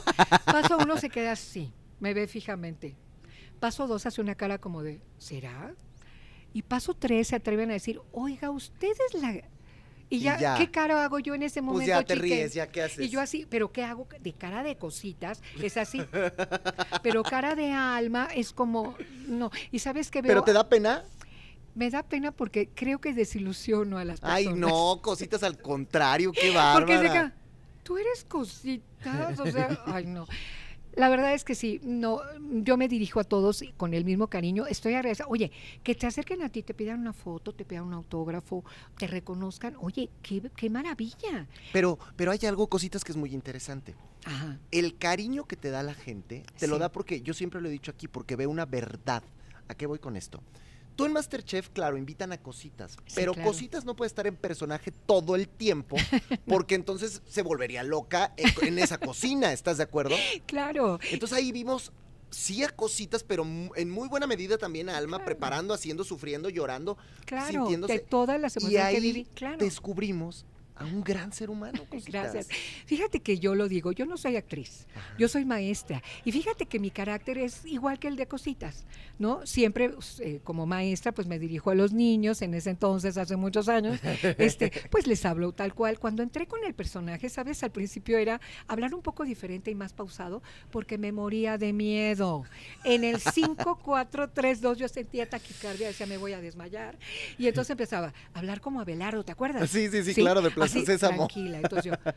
paso 0.46 0.78
uno 0.78 0.98
se 0.98 1.10
queda 1.10 1.34
así, 1.34 1.72
me 2.00 2.14
ve 2.14 2.28
fijamente. 2.28 2.96
Paso 3.60 3.86
dos 3.88 4.06
hace 4.06 4.22
una 4.22 4.36
cara 4.36 4.58
como 4.58 4.82
de, 4.82 5.02
¿será? 5.18 5.74
Y 6.54 6.64
paso 6.64 6.94
tres 6.94 7.30
se 7.30 7.36
atreven 7.36 7.70
a 7.70 7.74
decir, 7.74 8.02
oiga, 8.12 8.50
usted 8.50 8.90
es 9.10 9.22
la... 9.22 9.34
Y 10.10 10.18
Y 10.18 10.20
ya. 10.20 10.56
¿qué 10.58 10.70
cara 10.70 11.02
hago 11.06 11.20
yo 11.20 11.34
en 11.36 11.44
ese 11.44 11.62
momento? 11.62 11.78
Pues 11.86 11.88
ya 11.88 12.04
te 12.04 12.16
chique? 12.16 12.22
ríes, 12.26 12.54
ya 12.54 12.68
qué 12.68 12.82
haces. 12.82 13.00
Y 13.00 13.10
yo 13.10 13.22
así, 13.22 13.48
pero 13.50 13.72
¿qué 13.72 13.86
hago? 13.86 14.08
De 14.20 14.34
cara 14.34 14.62
de 14.62 14.76
cositas, 14.76 15.42
es 15.62 15.78
así. 15.78 16.02
pero 17.02 17.24
cara 17.24 17.56
de 17.56 17.72
alma 17.72 18.28
es 18.36 18.52
como, 18.52 18.96
no. 19.28 19.52
Y 19.72 19.80
sabes 19.80 20.12
que 20.12 20.22
veo, 20.22 20.30
Pero 20.30 20.44
te 20.44 20.52
da 20.52 20.68
pena. 20.68 21.06
me 21.76 21.90
da 21.90 22.04
pena 22.04 22.34
porque 22.34 22.68
creo 22.76 23.00
que 23.00 23.14
desilusiono 23.14 23.98
a 23.98 24.04
las 24.04 24.20
personas. 24.20 24.38
Ay, 24.38 24.54
no, 24.54 25.00
cositas 25.02 25.44
al 25.44 25.58
contrario, 25.62 26.34
qué 26.34 26.52
Porque 26.74 26.98
se 26.98 27.04
bárbara. 27.04 27.34
tú 27.84 27.98
eres 27.98 28.26
cositas, 28.26 29.40
o 29.40 29.46
sea, 29.50 29.82
ay, 29.86 30.06
no. 30.08 30.28
La 30.96 31.10
verdad 31.10 31.34
es 31.34 31.44
que 31.44 31.56
sí, 31.56 31.80
no, 31.84 32.20
yo 32.40 32.78
me 32.78 32.88
dirijo 32.88 33.20
a 33.20 33.24
todos 33.24 33.64
con 33.78 33.94
el 33.94 34.04
mismo 34.04 34.28
cariño. 34.28 34.68
Estoy 34.68 34.94
agradecida. 34.94 35.28
Oye, 35.28 35.52
que 35.84 35.96
te 35.96 36.08
acerquen 36.08 36.42
a 36.42 36.50
ti, 36.50 36.64
te 36.64 36.74
pidan 36.74 37.00
una 37.00 37.14
foto, 37.14 37.54
te 37.54 37.64
pidan 37.64 37.86
un 37.86 37.94
autógrafo, 37.94 38.64
te 38.98 39.08
reconozcan. 39.08 39.76
Oye, 39.80 40.10
qué, 40.22 40.42
qué 40.56 40.70
maravilla. 40.70 41.48
Pero, 41.72 41.98
pero 42.16 42.32
hay 42.32 42.40
algo, 42.46 42.68
cositas 42.68 43.04
que 43.04 43.12
es 43.12 43.18
muy 43.18 43.34
interesante. 43.34 43.96
Ajá. 44.26 44.60
El 44.72 44.98
cariño 44.98 45.46
que 45.46 45.56
te 45.56 45.72
da 45.72 45.82
la 45.82 45.94
gente, 45.94 46.44
te 46.60 46.68
lo 46.68 46.78
da 46.78 46.92
porque, 46.92 47.22
yo 47.22 47.34
siempre 47.34 47.62
lo 47.62 47.70
he 47.70 47.72
dicho 47.72 47.92
aquí, 47.92 48.08
porque 48.08 48.36
ve 48.36 48.48
una 48.48 48.66
verdad. 48.66 49.24
¿A 49.68 49.76
qué 49.76 49.86
voy 49.86 50.00
con 50.00 50.18
esto? 50.18 50.42
Tú 51.02 51.06
en 51.08 51.14
Masterchef, 51.14 51.70
claro, 51.70 51.98
invitan 51.98 52.32
a 52.32 52.38
cositas, 52.38 52.92
Sí, 53.06 53.14
pero 53.16 53.34
claro. 53.34 53.50
cositas 53.50 53.86
no 53.86 53.96
puede 53.96 54.08
estar 54.08 54.28
en 54.28 54.36
personaje 54.36 54.92
todo 54.92 55.36
el 55.36 55.48
tiempo, 55.50 55.98
porque 56.48 56.76
entonces 56.76 57.22
se 57.28 57.42
volvería 57.42 57.84
loca 57.84 58.34
en, 58.38 58.52
en 58.68 58.80
esa 58.80 58.98
cocina, 58.98 59.52
¿estás 59.54 59.78
de 59.78 59.84
acuerdo? 59.84 60.16
Claro. 60.46 61.00
Entonces 61.12 61.38
ahí 61.38 61.52
vimos, 61.52 61.92
sí 62.30 62.64
a 62.64 62.70
cositas, 62.70 63.24
pero 63.24 63.44
en 63.76 63.90
muy 63.90 64.08
buena 64.08 64.28
medida 64.28 64.58
también 64.58 64.90
a 64.90 64.98
Alma, 64.98 65.18
Claro. 65.18 65.26
preparando, 65.26 65.74
haciendo, 65.74 66.04
sufriendo, 66.04 66.50
llorando, 66.50 66.98
Claro, 67.26 67.48
sintiéndose. 67.52 67.94
de 67.94 68.00
todas 68.00 68.40
las 68.40 68.56
y 68.56 68.60
emociones 68.60 68.86
ahí 68.88 68.96
que 68.96 69.02
viví, 69.02 69.26
claro. 69.34 69.58
descubrimos 69.58 70.46
a 70.82 70.86
un 70.86 71.04
gran 71.04 71.32
ser 71.34 71.50
humano. 71.50 71.84
Cositas. 71.90 72.34
Gracias. 72.34 72.48
Fíjate 72.86 73.20
que 73.22 73.40
yo 73.40 73.56
lo 73.56 73.68
digo, 73.68 73.92
yo 73.92 74.06
no 74.06 74.18
soy 74.18 74.36
actriz, 74.36 74.88
yo 75.18 75.28
soy 75.28 75.46
maestra. 75.46 76.02
Y 76.26 76.32
fíjate 76.32 76.66
que 76.66 76.80
mi 76.80 76.92
carácter 76.92 77.38
es 77.38 77.66
igual 77.66 78.00
que 78.00 78.08
el 78.08 78.16
de 78.16 78.28
cositas, 78.28 78.86
¿no? 79.20 79.46
Siempre 79.46 79.90
pues, 79.90 80.20
eh, 80.20 80.42
como 80.44 80.66
maestra, 80.66 81.12
pues 81.12 81.28
me 81.28 81.40
dirijo 81.40 81.70
a 81.70 81.76
los 81.76 81.94
niños, 81.94 82.42
en 82.42 82.54
ese 82.54 82.70
entonces, 82.70 83.18
hace 83.18 83.36
muchos 83.36 83.70
años, 83.70 84.00
este, 84.38 84.72
pues 84.90 85.08
les 85.08 85.26
hablo 85.26 85.52
tal 85.52 85.74
cual. 85.74 86.00
Cuando 86.00 86.24
entré 86.24 86.48
con 86.48 86.64
el 86.64 86.74
personaje, 86.74 87.30
¿sabes? 87.30 87.64
Al 87.64 87.72
principio 87.72 88.18
era 88.18 88.42
hablar 88.68 88.94
un 88.94 89.02
poco 89.02 89.24
diferente 89.24 89.72
y 89.72 89.76
más 89.76 89.94
pausado, 89.94 90.42
porque 90.72 90.98
me 90.98 91.12
moría 91.12 91.58
de 91.58 91.74
miedo. 91.74 92.44
En 92.84 93.04
el 93.04 93.20
5, 93.20 93.80
4, 93.84 94.30
3, 94.30 94.62
2, 94.62 94.78
yo 94.78 94.88
sentía 94.88 95.30
taquicardia, 95.30 95.88
decía, 95.88 96.06
me 96.06 96.18
voy 96.18 96.34
a 96.34 96.42
desmayar. 96.42 96.98
Y 97.38 97.48
entonces 97.48 97.70
empezaba 97.82 98.14
a 98.34 98.40
hablar 98.40 98.62
como 98.62 98.82
Abelardo, 98.82 99.24
¿te 99.24 99.32
acuerdas? 99.32 99.70
Sí, 99.70 99.90
sí, 99.90 100.04
sí, 100.04 100.14
claro, 100.16 100.42
de 100.42 100.52
Plaza 100.72 100.80
así, 100.80 100.86
Sésamo. 100.86 101.28
Tranquila. 101.28 101.58
Entonces 101.58 101.92
yo, 101.92 102.14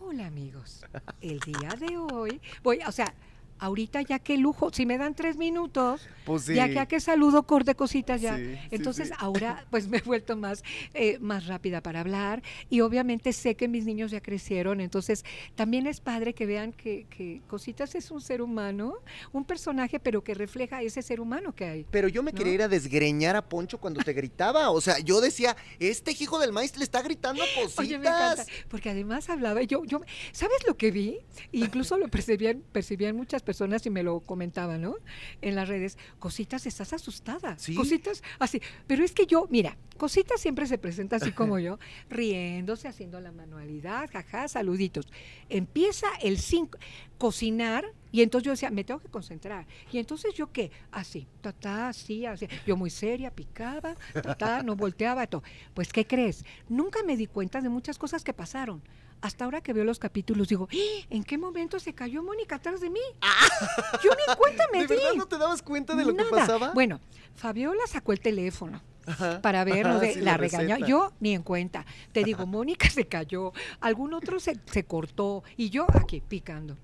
hola 0.00 0.26
amigos, 0.26 0.84
el 1.20 1.40
día 1.40 1.70
de 1.78 1.96
hoy 1.98 2.40
voy, 2.62 2.80
o 2.86 2.92
sea, 2.92 3.12
ahorita 3.58 4.02
ya 4.02 4.18
qué 4.18 4.36
lujo, 4.36 4.70
si 4.72 4.86
me 4.86 4.98
dan 4.98 5.14
tres 5.14 5.36
minutos, 5.36 6.08
Pues 6.24 6.42
sí. 6.44 6.54
ya 6.54 6.68
que 6.68 6.78
a 6.78 6.86
qué 6.86 7.00
saludo 7.00 7.44
corte 7.44 7.74
cositas 7.74 8.20
ya. 8.20 8.36
Sí, 8.36 8.54
Entonces 8.70 9.08
sí. 9.08 9.14
ahora 9.18 9.64
pues 9.70 9.88
me 9.88 9.98
he 9.98 10.02
vuelto 10.02 10.36
más, 10.36 10.62
eh, 10.94 11.18
más 11.20 11.46
rápida 11.46 11.82
para 11.82 12.00
hablar 12.00 12.42
y 12.70 12.80
obviamente 12.80 13.32
sé 13.32 13.54
que 13.56 13.68
mis 13.68 13.84
niños 13.84 14.10
ya 14.10 14.20
crecieron, 14.20 14.80
entonces 14.80 15.24
también 15.54 15.86
es 15.86 16.00
padre 16.00 16.34
que 16.34 16.46
vean 16.46 16.72
que, 16.72 17.06
que 17.10 17.40
Cositas 17.46 17.94
es 17.94 18.10
un 18.10 18.20
ser 18.20 18.42
humano, 18.42 18.94
un 19.32 19.44
personaje, 19.44 19.98
pero 20.00 20.22
que 20.22 20.34
refleja 20.34 20.82
ese 20.82 21.02
ser 21.02 21.20
humano 21.20 21.54
que 21.54 21.64
hay. 21.64 21.86
Pero 21.90 22.08
yo 22.08 22.22
me 22.22 22.32
¿no? 22.32 22.38
quería 22.38 22.54
ir 22.54 22.62
a 22.62 22.68
desgreñar 22.68 23.36
a 23.36 23.48
Poncho 23.48 23.78
cuando 23.78 24.02
te 24.02 24.12
gritaba. 24.12 24.70
O 24.70 24.80
sea, 24.80 24.98
yo 24.98 25.20
decía, 25.20 25.56
este 25.78 26.10
hijo 26.12 26.38
del 26.38 26.52
maíz 26.52 26.76
le 26.76 26.84
está 26.84 27.02
gritando 27.02 27.42
cositas. 27.54 27.78
Oye, 27.78 27.98
me 27.98 28.06
encanta, 28.08 28.44
porque 28.68 28.90
además 28.90 29.28
hablaba, 29.30 29.62
yo, 29.62 29.84
yo, 29.84 30.00
¿sabes 30.32 30.58
lo 30.66 30.76
que 30.76 30.90
vi? 30.90 31.18
Incluso 31.52 31.96
lo 31.98 32.08
percibían, 32.08 32.62
percibían 32.72 33.16
muchas 33.16 33.42
personas 33.46 33.86
y 33.86 33.90
me 33.90 34.02
lo 34.02 34.20
comentaban, 34.20 34.82
¿no? 34.82 34.96
En 35.40 35.54
las 35.54 35.68
redes, 35.68 35.96
cositas, 36.18 36.66
estás 36.66 36.92
asustada, 36.92 37.56
Sí. 37.58 37.74
cositas 37.74 38.22
así, 38.38 38.60
pero 38.86 39.02
es 39.02 39.12
que 39.12 39.24
yo, 39.26 39.46
mira, 39.48 39.78
cositas 39.96 40.38
siempre 40.38 40.66
se 40.66 40.76
presenta 40.76 41.16
así 41.16 41.32
como 41.32 41.58
yo, 41.58 41.78
riéndose, 42.10 42.88
haciendo 42.88 43.20
la 43.20 43.32
manualidad, 43.32 44.10
jaja, 44.12 44.48
saluditos. 44.48 45.06
Empieza 45.48 46.08
el 46.20 46.38
5, 46.38 46.78
cocinar, 47.16 47.86
y 48.12 48.22
entonces 48.22 48.44
yo 48.46 48.50
decía, 48.50 48.70
me 48.70 48.84
tengo 48.84 49.00
que 49.00 49.08
concentrar. 49.08 49.66
Y 49.92 49.98
entonces 49.98 50.34
yo 50.34 50.50
qué, 50.52 50.70
así, 50.90 51.26
ta, 51.40 51.52
ta, 51.52 51.88
así, 51.88 52.26
así. 52.26 52.46
Yo 52.66 52.76
muy 52.76 52.90
seria, 52.90 53.30
picaba, 53.30 53.94
ta, 54.12 54.34
ta, 54.34 54.62
no 54.62 54.74
volteaba, 54.76 55.26
todo. 55.26 55.42
Pues, 55.72 55.92
¿qué 55.92 56.06
crees? 56.06 56.44
Nunca 56.68 57.02
me 57.04 57.16
di 57.16 57.26
cuenta 57.26 57.60
de 57.60 57.68
muchas 57.68 57.96
cosas 57.98 58.24
que 58.24 58.32
pasaron. 58.32 58.82
Hasta 59.22 59.44
ahora 59.44 59.60
que 59.60 59.72
veo 59.72 59.84
los 59.84 59.98
capítulos, 59.98 60.48
digo, 60.48 60.68
"¡Ah! 60.70 61.06
¿en 61.10 61.24
qué 61.24 61.38
momento 61.38 61.78
se 61.80 61.94
cayó 61.94 62.22
Mónica 62.22 62.56
atrás 62.56 62.80
de 62.80 62.90
mí? 62.90 63.00
Yo 64.04 64.10
ni 64.10 64.34
cuenta 64.36 64.64
me 64.72 64.80
¿De 64.80 64.86
verdad 64.86 65.12
di. 65.12 65.18
no 65.18 65.26
te 65.26 65.38
dabas 65.38 65.62
cuenta 65.62 65.94
de 65.96 66.04
lo 66.04 66.14
que 66.14 66.24
pasaba? 66.24 66.72
Bueno, 66.72 67.00
Fabiola 67.34 67.86
sacó 67.86 68.12
el 68.12 68.20
teléfono 68.20 68.82
Ajá. 69.06 69.40
para 69.42 69.64
ver 69.64 69.86
Ajá, 69.86 69.98
de 70.00 70.14
sí, 70.14 70.20
la 70.20 70.36
regaña. 70.36 70.74
receta. 70.76 70.86
Yo 70.88 71.12
ni 71.20 71.34
en 71.34 71.42
cuenta. 71.42 71.86
Te 72.12 72.24
digo, 72.24 72.46
Mónica 72.46 72.88
se 72.90 73.06
cayó, 73.06 73.52
algún 73.80 74.12
otro 74.14 74.38
se, 74.38 74.58
se 74.66 74.84
cortó 74.84 75.42
y 75.56 75.70
yo 75.70 75.86
aquí 75.94 76.20
picando. 76.20 76.76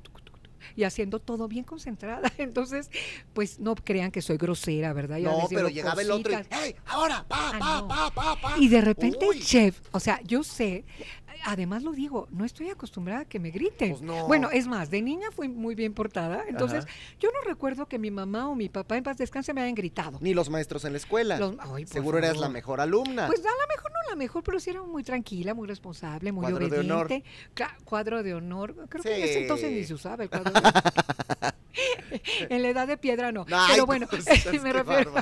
Y 0.77 0.85
haciendo 0.85 1.19
todo 1.19 1.49
bien 1.49 1.65
concentrada. 1.65 2.33
Entonces, 2.39 2.89
pues 3.35 3.59
no 3.59 3.75
crean 3.75 4.11
que 4.11 4.23
soy 4.23 4.37
grosera, 4.39 4.93
¿verdad? 4.95 5.19
Yo 5.19 5.31
No, 5.31 5.47
pero 5.51 5.69
llegaba 5.69 6.01
el 6.01 6.11
otro 6.11 6.33
y, 6.33 6.37
cositas. 6.37 6.59
¡hey! 6.63 6.77
Ahora, 6.87 7.25
pa, 7.29 7.51
Ah, 7.55 7.59
pa, 7.59 7.81
no. 7.83 7.89
pa, 7.89 8.11
pa, 8.15 8.41
pa. 8.41 8.59
Y 8.59 8.69
de 8.69 8.81
repente 8.81 9.27
Uy, 9.29 9.37
el 9.39 9.45
chef, 9.45 9.81
o 9.91 9.99
sea, 10.01 10.21
yo 10.23 10.43
sé, 10.45 10.85
además 11.45 11.83
lo 11.83 11.93
digo, 11.93 12.29
no 12.31 12.45
estoy 12.45 12.71
acostumbrada 12.71 13.21
a 13.21 13.25
que 13.25 13.39
me 13.39 13.51
griten. 13.51 13.91
Pues 13.91 14.03
no. 14.03 14.27
Bueno, 14.27 14.51
es 14.51 14.67
más, 14.67 14.91
de 14.91 15.03
niña 15.03 15.29
fui 15.31 15.49
muy 15.49 15.75
bien 15.75 15.95
portada, 15.95 16.45
entonces 16.49 16.85
Ajá. 16.85 16.95
yo 17.21 17.31
no 17.33 17.41
recuerdo 17.49 17.87
que 17.87 17.99
mi 17.99 18.11
mamá 18.11 18.49
o 18.49 18.55
mi 18.55 18.69
papá 18.69 18.97
en 18.97 19.05
paz 19.05 19.17
descanse 19.17 19.53
me 19.53 19.61
hayan 19.63 19.75
gritado. 19.75 20.19
Ni 20.21 20.35
los 20.35 20.51
maestros 20.51 20.85
en 20.85 20.93
la 20.93 20.99
escuela. 20.99 21.39
Los- 21.39 21.57
ay, 21.59 21.87
Seguro 21.87 22.19
eras 22.19 22.37
la 22.39 22.49
mejor 22.49 22.81
alumna. 22.81 23.27
Pues 23.27 23.41
a 23.41 23.43
lo 23.45 23.69
mejor 23.75 23.91
no 23.93 24.11
la 24.11 24.17
mejor, 24.17 24.43
pero 24.43 24.61
sí 24.61 24.71
era 24.71 24.83
muy 24.83 25.03
tranquila, 25.03 25.55
muy 25.55 25.67
responsable, 25.69 26.33
muy 26.33 26.43
Cuadro 26.43 26.69
de 26.69 26.79
honor. 26.81 27.07
obediente. 27.07 27.29
Cuadro 27.85 28.23
de 28.23 28.35
honor. 28.35 28.75
Creo 28.89 29.03
que 29.03 29.17
en 29.17 29.23
ese 29.23 29.43
entonces 29.43 29.71
ni 29.71 29.85
se 29.85 29.95
usaba 29.95 30.25
el 30.25 30.31
cuadro 30.31 30.51
de 30.53 30.59
honor. 30.59 30.73
en 32.51 32.63
la 32.63 32.69
edad 32.69 32.87
de 32.87 32.97
piedra 32.99 33.33
no. 33.33 33.47
Ay, 33.51 33.71
pero 33.73 33.87
bueno, 33.87 34.07
pues, 34.09 34.25
me, 34.63 34.73
refiero, 34.73 35.13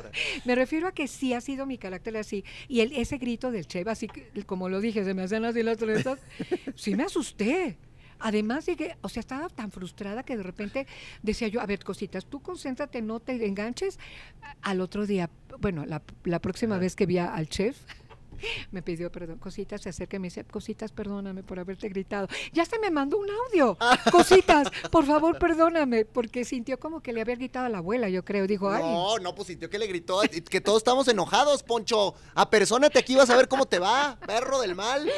me 0.45 0.55
refiero 0.55 0.89
a 0.89 0.93
que 0.93 1.07
sí 1.09 1.33
ha 1.35 1.41
sido 1.41 1.67
mi 1.67 1.79
carácter 1.79 2.17
así. 2.17 2.45
Y 2.69 2.81
el, 2.81 2.93
ese 2.93 3.19
grito 3.19 3.51
del 3.51 3.67
chef, 3.67 3.87
así 3.89 4.09
que, 4.09 4.45
como 4.45 4.69
lo 4.69 4.81
dije, 4.81 5.05
se 5.05 5.15
me 5.15 5.23
hacían 5.23 5.45
así 5.45 5.63
las 5.63 5.79
sí 6.75 6.95
me 6.95 7.05
asusté. 7.05 7.79
Además 8.21 8.67
de 8.67 8.77
que, 8.77 8.97
o 9.01 9.09
sea, 9.09 9.21
estaba 9.21 9.49
tan 9.49 9.71
frustrada 9.71 10.23
que 10.23 10.37
de 10.37 10.43
repente 10.43 10.87
decía 11.23 11.49
yo, 11.49 11.61
a 11.63 11.67
ver, 11.67 11.83
cositas, 11.83 12.27
tú 12.27 12.41
concéntrate, 12.41 13.01
no 13.01 13.19
te 13.19 13.47
enganches. 13.47 13.99
Al 14.61 14.83
otro 14.83 15.07
día, 15.07 15.31
bueno, 15.59 15.87
la, 15.87 16.03
la 16.25 16.39
próxima 16.39 16.77
vez 16.77 16.97
que 16.97 17.07
vi 17.07 17.17
al 17.17 17.49
chef, 17.49 17.79
me 18.71 18.83
pidió 18.83 19.11
perdón. 19.11 19.39
Cositas 19.39 19.81
se 19.83 19.89
acerca 19.89 20.17
y 20.17 20.21
me 20.21 20.27
dice, 20.27 20.45
cositas, 20.45 20.93
perdóname 20.93 21.43
por 21.43 21.59
haberte 21.59 21.89
gritado. 21.89 22.29
Ya 22.53 22.65
se 22.65 22.79
me 22.79 22.91
mandó 22.91 23.19
un 23.19 23.29
audio. 23.31 23.77
Cositas, 24.11 24.69
por 24.91 25.05
favor, 25.07 25.39
perdóname, 25.39 26.05
porque 26.05 26.45
sintió 26.45 26.79
como 26.79 27.01
que 27.01 27.13
le 27.13 27.21
había 27.21 27.37
gritado 27.37 27.67
a 27.67 27.69
la 27.69 27.79
abuela, 27.79 28.09
yo 28.09 28.25
creo. 28.25 28.47
Dijo, 28.47 28.71
ay, 28.71 28.83
No, 28.83 29.19
no, 29.19 29.35
pues 29.35 29.49
sintió 29.49 29.69
que 29.71 29.79
le 29.79 29.87
gritó, 29.87 30.21
que 30.49 30.61
todos 30.61 30.79
estamos 30.79 31.09
enojados, 31.09 31.63
Poncho. 31.63 32.15
Apersónate 32.35 32.99
aquí, 32.99 33.15
vas 33.15 33.31
a 33.31 33.37
ver 33.37 33.49
cómo 33.49 33.67
te 33.67 33.79
va, 33.79 34.19
perro 34.27 34.61
del 34.61 34.75
mal. 34.75 35.11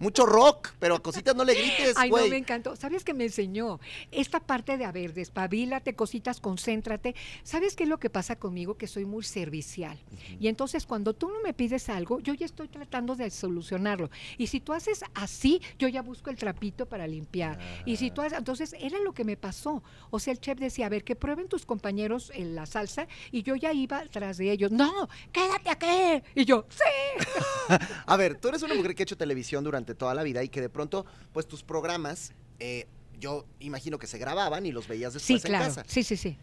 Mucho 0.00 0.26
rock, 0.26 0.70
pero 0.78 0.94
a 0.96 1.02
cositas 1.02 1.34
no 1.34 1.44
le 1.44 1.54
grites, 1.54 1.94
Ay, 1.96 2.10
no, 2.10 2.16
güey. 2.16 2.30
me 2.30 2.36
encantó. 2.36 2.76
¿Sabes 2.76 3.02
qué 3.02 3.14
me 3.14 3.24
enseñó? 3.24 3.80
Esta 4.12 4.38
parte 4.38 4.76
de, 4.76 4.84
a 4.84 4.92
ver, 4.92 5.12
despabilate, 5.12 5.94
cositas, 5.94 6.40
concéntrate. 6.40 7.14
¿Sabes 7.42 7.74
qué 7.74 7.82
es 7.82 7.88
lo 7.88 7.98
que 7.98 8.08
pasa 8.10 8.36
conmigo? 8.36 8.76
Que 8.76 8.86
soy 8.86 9.04
muy 9.04 9.24
servicial. 9.24 9.98
Y 10.38 10.48
entonces 10.48 10.86
cuando 10.86 11.14
tú 11.14 11.28
no 11.28 11.40
me 11.42 11.52
pides 11.52 11.88
algo, 11.88 12.20
yo 12.20 12.34
ya 12.34 12.46
estoy 12.46 12.57
tratando 12.66 13.14
de 13.14 13.30
solucionarlo. 13.30 14.10
Y 14.36 14.48
si 14.48 14.58
tú 14.58 14.72
haces 14.72 15.04
así, 15.14 15.60
yo 15.78 15.86
ya 15.86 16.02
busco 16.02 16.30
el 16.30 16.36
trapito 16.36 16.86
para 16.86 17.06
limpiar. 17.06 17.58
Y 17.86 17.96
si 17.96 18.10
tú 18.10 18.22
haces, 18.22 18.38
entonces 18.38 18.74
era 18.80 18.98
lo 18.98 19.12
que 19.12 19.22
me 19.22 19.36
pasó. 19.36 19.82
O 20.10 20.18
sea, 20.18 20.32
el 20.32 20.40
chef 20.40 20.58
decía, 20.58 20.86
a 20.86 20.88
ver, 20.88 21.04
que 21.04 21.14
prueben 21.14 21.46
tus 21.48 21.64
compañeros 21.64 22.32
en 22.34 22.56
la 22.56 22.66
salsa. 22.66 23.06
Y 23.30 23.42
yo 23.44 23.54
ya 23.54 23.72
iba 23.72 24.02
tras 24.10 24.38
de 24.38 24.50
ellos. 24.50 24.72
No, 24.72 25.08
quédate 25.30 25.70
aquí. 25.70 26.24
Y 26.34 26.44
yo, 26.44 26.66
sí. 26.70 27.24
A 28.06 28.16
ver, 28.16 28.34
tú 28.40 28.48
eres 28.48 28.62
una 28.62 28.74
mujer 28.74 28.94
que 28.94 29.02
ha 29.02 29.04
hecho 29.04 29.16
televisión 29.16 29.62
durante 29.62 29.94
toda 29.94 30.14
la 30.14 30.22
vida 30.22 30.42
y 30.42 30.48
que 30.48 30.60
de 30.60 30.68
pronto, 30.68 31.04
pues 31.32 31.46
tus 31.46 31.62
programas, 31.62 32.32
eh, 32.58 32.86
yo 33.20 33.44
imagino 33.60 33.98
que 33.98 34.06
se 34.06 34.16
grababan 34.18 34.64
y 34.66 34.72
los 34.72 34.88
veías 34.88 35.12
Sí, 35.14 35.34
después 35.34 35.44
en 35.44 35.48
claro. 35.50 35.64
casa. 35.66 35.84
Sí, 35.86 36.02
sí, 36.02 36.16
sí. 36.16 36.38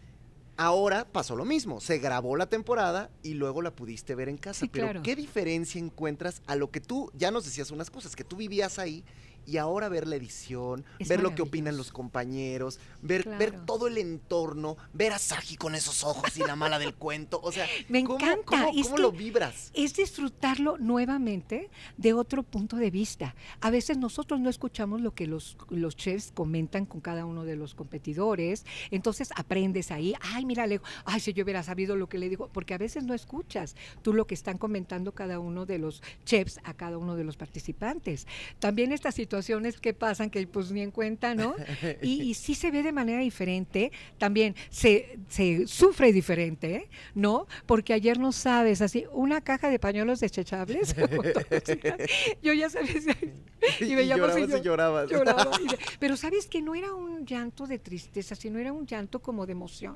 Ahora 0.57 1.05
pasó 1.11 1.35
lo 1.35 1.43
mismo, 1.43 1.81
se 1.81 1.97
grabó 1.97 2.37
la 2.37 2.47
temporada 2.47 3.09
y 3.23 3.33
luego 3.33 3.61
la 3.61 3.75
pudiste 3.75 4.15
ver 4.15 4.29
en 4.29 4.37
casa. 4.37 4.61
Sí, 4.61 4.69
Pero 4.71 4.87
claro. 4.87 5.01
¿qué 5.03 5.15
diferencia 5.15 5.79
encuentras 5.79 6.41
a 6.47 6.55
lo 6.55 6.71
que 6.71 6.79
tú, 6.79 7.11
ya 7.13 7.29
nos 7.29 7.43
decías 7.43 7.71
unas 7.71 7.89
cosas, 7.89 8.15
que 8.15 8.23
tú 8.23 8.37
vivías 8.37 8.79
ahí 8.79 9.03
y 9.45 9.57
ahora 9.57 9.89
ver 9.89 10.07
la 10.07 10.15
edición, 10.15 10.83
Es 10.99 11.07
ver 11.07 11.21
lo 11.21 11.35
que 11.35 11.41
opinan 11.41 11.77
los 11.77 11.91
compañeros, 11.91 12.79
ver, 13.01 13.25
todo 13.65 13.87
el 13.87 13.97
entorno, 13.97 14.77
ver 14.93 15.13
a 15.13 15.19
Saji 15.19 15.55
con 15.57 15.75
esos 15.75 16.03
ojos 16.03 16.35
y 16.37 16.39
la 16.41 16.55
mala 16.55 16.79
del 16.79 16.95
cuento? 16.95 17.39
O 17.43 17.51
sea, 17.51 17.67
Me 17.89 18.03
¿cómo, 18.03 18.15
encanta, 18.19 18.43
cómo- 18.45 18.71
es 18.79 18.83
cómo 18.85 18.95
que- 18.95 19.01
lo 19.01 19.11
vibras? 19.11 19.71
es 19.73 19.93
disfrutarlo 19.95 20.77
nuevamente 20.77 21.69
de 21.97 22.13
otro 22.13 22.43
punto 22.43 22.77
de 22.77 22.89
vista. 22.89 23.35
A 23.61 23.69
veces 23.69 23.97
nosotros 23.97 24.39
no 24.39 24.49
escuchamos 24.49 25.01
lo 25.01 25.13
que 25.13 25.27
los, 25.27 25.57
los 25.69 25.95
chefs 25.95 26.31
comentan 26.33 26.85
con 26.85 27.01
cada 27.01 27.25
uno 27.25 27.43
de 27.43 27.55
los 27.55 27.75
competidores, 27.75 28.65
entonces 28.91 29.29
aprendes 29.35 29.91
ahí, 29.91 30.15
ay, 30.21 30.45
mira, 30.45 30.65
le- 30.67 30.81
ay, 31.05 31.19
si 31.19 31.33
yo 31.33 31.43
hubiera 31.43 31.61
sabido 31.63 31.95
lo 31.95 32.07
que 32.09 32.17
le 32.17 32.29
digo, 32.29 32.49
porque 32.51 32.73
a 32.73 32.77
veces 32.77 33.03
no 33.03 33.13
escuchas 33.13 33.75
tú 34.01 34.13
lo 34.13 34.25
que 34.25 34.33
están 34.33 34.57
comentando 34.57 35.11
cada 35.13 35.39
uno 35.39 35.65
de 35.65 35.77
los 35.79 36.01
chefs 36.25 36.59
a 36.63 36.73
cada 36.73 36.97
uno 36.97 37.15
de 37.15 37.23
los 37.23 37.37
participantes. 37.37 38.25
También 38.59 38.91
esta 38.91 39.11
situación 39.11 39.34
situaciones 39.35 39.79
que 39.79 39.93
pasan 39.93 40.29
que 40.29 40.45
pues 40.47 40.71
ni 40.71 40.81
en 40.81 40.91
cuenta, 40.91 41.35
¿no? 41.35 41.55
Y, 42.01 42.21
y 42.23 42.33
sí 42.33 42.55
se 42.55 42.71
ve 42.71 42.83
de 42.83 42.91
manera 42.91 43.21
diferente, 43.21 43.91
también 44.17 44.55
se, 44.69 45.17
se 45.29 45.67
sufre 45.67 46.13
diferente, 46.13 46.87
¿no? 47.13 47.47
Porque 47.65 47.93
ayer 47.93 48.17
no 48.19 48.31
sabes, 48.31 48.81
así, 48.81 49.05
una 49.11 49.41
caja 49.41 49.69
de 49.69 49.77
pañuelos 49.79 50.19
desechables, 50.19 50.95
yo 52.41 52.53
ya 52.53 52.69
sabes, 52.69 53.05
y, 53.79 53.85
Y 53.85 53.95
veíamos 53.95 54.35
yo 54.35 54.57
y 54.57 54.61
llorabas. 54.61 55.09
lloraba 55.09 55.51
y 55.61 55.67
de- 55.67 55.77
pero 55.99 56.15
sabes 56.17 56.47
que 56.47 56.61
no 56.61 56.75
era 56.75 56.93
un 56.93 57.25
llanto 57.25 57.67
de 57.67 57.79
tristeza, 57.79 58.35
sino 58.35 58.59
era 58.59 58.71
un 58.71 58.85
llanto 58.85 59.19
como 59.19 59.45
de 59.45 59.51
emoción 59.53 59.95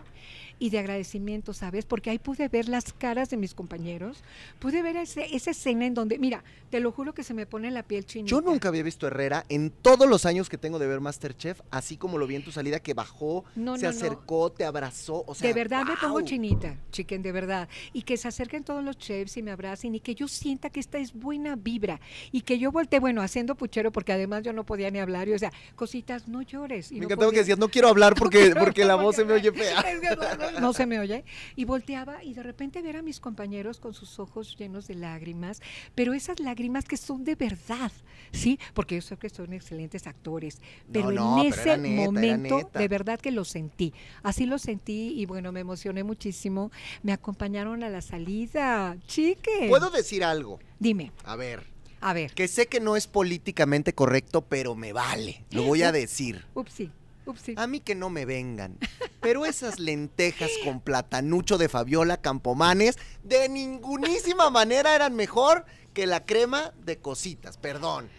y 0.60 0.70
de 0.70 0.80
agradecimiento, 0.80 1.54
¿sabes? 1.54 1.86
Porque 1.86 2.10
ahí 2.10 2.20
pude 2.20 2.48
ver 2.50 2.68
las 2.68 2.92
caras 2.94 3.30
de 3.30 3.38
mis 3.38 3.54
compañeros, 3.54 4.24
pude 4.60 4.82
ver 4.82 4.98
ese- 4.98 5.34
esa 5.36 5.52
escena 5.52 5.86
en 5.86 5.94
donde, 5.94 6.20
mira, 6.20 6.44
te 6.70 6.80
lo 6.80 6.92
juro 6.92 7.14
que 7.14 7.24
se 7.24 7.34
me 7.34 7.46
pone 7.46 7.72
la 7.72 7.84
piel 7.84 8.06
chinita. 8.06 8.30
Yo 8.30 8.42
nunca 8.42 8.68
había 8.70 8.84
visto 8.84 9.06
a 9.06 9.10
Herrera 9.10 9.46
en 9.50 9.70
todos 9.72 10.08
los 10.10 10.26
años 10.26 10.50
que 10.50 10.58
tengo 10.58 10.78
de 10.80 10.88
ver 10.88 11.00
Masterchef, 11.00 11.62
así 11.72 11.98
como 11.98 12.18
lo 12.18 12.28
vi 12.28 12.36
en 12.36 12.44
tu 12.44 12.52
salida, 12.52 12.80
que 12.80 12.94
bajó, 12.94 13.46
No, 13.56 13.78
se 13.78 13.84
no, 13.86 13.92
no. 13.92 13.98
acercó, 13.98 14.52
te 14.52 14.66
abrazó. 14.66 15.24
O 15.28 15.34
sea, 15.34 15.48
de 15.48 15.54
verdad 15.54 15.84
me 15.86 15.96
pongo 15.98 16.22
chinita, 16.22 16.78
chiquen, 16.92 17.22
de 17.22 17.32
verdad. 17.32 17.70
Y 17.94 18.02
que 18.04 18.18
se 18.18 18.28
acerquen 18.28 18.64
todos 18.64 18.84
los 18.84 18.98
chefs 18.98 19.38
y 19.38 19.42
me 19.44 19.52
abracen 19.52 19.96
y 19.96 20.00
que 20.02 20.14
yo 20.16 20.28
sienta 20.28 20.70
que 20.70 20.80
esta 20.80 20.98
es 20.98 21.14
buena 21.14 21.56
vibra. 21.56 22.00
Y 22.32 22.42
que 22.42 22.60
yo 22.60 22.72
volteé, 22.72 23.00
bueno, 23.00 23.22
haciendo 23.22 23.56
puchero, 23.56 23.92
porque 23.92 24.12
además 24.14 24.44
yo 24.44 24.52
no 24.54 24.66
podía 24.66 24.92
ni 24.92 25.00
hablar. 25.00 25.28
Y, 25.30 25.34
o 25.34 25.40
sea, 25.40 25.52
cositas, 25.76 26.28
no 26.28 26.42
llores. 26.42 26.92
Y 26.92 26.96
Me 27.00 27.06
encantaba 27.06 27.32
que 27.32 27.40
decías, 27.40 27.58
no 27.58 27.70
quiero 27.70 27.88
hablar 27.88 28.14
porque, 28.16 28.54
porque 28.60 28.84
la 28.86 28.96
voz 28.96 29.16
se 29.16 29.24
me 29.26 29.34
oye 29.34 29.52
fea. 29.52 29.80
Es 29.90 30.00
que 30.02 30.16
no, 30.60 30.74
se 30.74 30.86
me 30.86 31.00
oye. 31.00 31.24
Y 31.56 31.66
volteaba 31.66 32.24
y 32.24 32.34
de 32.34 32.44
repente 32.44 32.82
ver 32.82 32.98
a 32.98 33.02
mis 33.02 33.20
compañeros 33.20 33.80
con 33.80 33.94
sus 33.94 34.20
ojos 34.20 34.56
llenos 34.58 34.88
de 34.88 34.96
lágrimas, 34.96 35.62
pero 35.96 36.14
esas 36.14 36.40
lágrimas 36.40 36.86
que 36.86 36.98
son 36.98 37.24
de 37.24 37.36
verdad, 37.36 37.92
¿sí? 38.32 38.60
Porque 38.74 38.96
yo 38.96 39.02
sé 39.02 39.18
que 39.18 39.30
son 39.30 39.54
excelentes 39.54 40.08
actores, 40.08 40.62
pero 40.92 41.12
no, 41.12 41.44
en 41.44 41.50
pero 41.52 41.62
ese 41.62 41.78
neta, 41.78 42.02
momento 42.04 42.70
de 42.74 42.88
verdad 42.88 43.20
que 43.20 43.32
lo 43.32 43.46
sentí. 43.46 43.94
Así 44.24 44.46
lo 44.46 44.58
sentí 44.60 45.14
y 45.20 45.26
bueno, 45.26 45.52
me 45.52 45.60
emocioné 45.62 46.04
muchísimo. 46.04 46.72
Me 47.04 47.12
acompañaron 47.14 47.84
a 47.84 47.90
la 47.90 48.02
salida, 48.02 48.98
chique. 49.08 49.68
¿Puedo 49.70 49.90
decir 49.90 50.24
algo? 50.24 50.60
Dime, 50.80 51.12
A 51.24 51.36
ver, 51.36 51.68
a 52.02 52.14
ver. 52.14 52.34
que 52.34 52.48
sé 52.48 52.68
que 52.68 52.80
no 52.80 52.96
es 52.96 53.08
políticamente 53.08 53.94
correcto, 53.94 54.42
pero 54.42 54.76
me 54.76 54.94
vale. 54.94 55.44
Lo 55.52 55.64
voy 55.64 55.84
a 55.84 55.92
decir. 55.92 56.46
Upsi, 56.54 56.92
upsi. 57.30 57.54
A 57.58 57.68
mí 57.68 57.80
que 57.80 57.96
no 57.96 58.10
me 58.10 58.26
vengan. 58.26 58.78
Pero 59.22 59.46
esas 59.46 59.80
lentejas 59.80 60.50
con 60.64 60.80
platanucho 60.82 61.58
de 61.58 61.70
Fabiola 61.70 62.18
Campomanes 62.18 62.98
de 63.24 63.50
ningunísima 63.50 64.50
manera 64.50 64.96
eran 64.96 65.16
mejor 65.16 65.66
que 65.94 66.08
la 66.08 66.26
crema 66.26 66.74
de 66.86 66.98
cositas. 66.98 67.58
Perdón. 67.58 68.10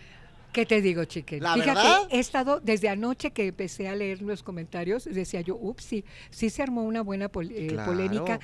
¿Qué 0.52 0.66
te 0.66 0.80
digo, 0.82 1.04
chique? 1.04 1.40
¿La 1.40 1.54
Fíjate, 1.54 1.74
verdad? 1.74 2.08
he 2.10 2.18
estado 2.18 2.58
desde 2.60 2.88
anoche 2.88 3.30
que 3.30 3.46
empecé 3.46 3.88
a 3.88 3.94
leer 3.94 4.20
los 4.20 4.42
comentarios, 4.42 5.04
decía 5.04 5.40
yo, 5.42 5.54
ups, 5.56 5.84
sí, 5.84 6.04
sí 6.30 6.50
se 6.50 6.62
armó 6.62 6.82
una 6.82 7.02
buena 7.02 7.28
pol- 7.28 7.50
eh, 7.52 7.68
Claro. 7.68 7.92
polémica. 7.92 8.40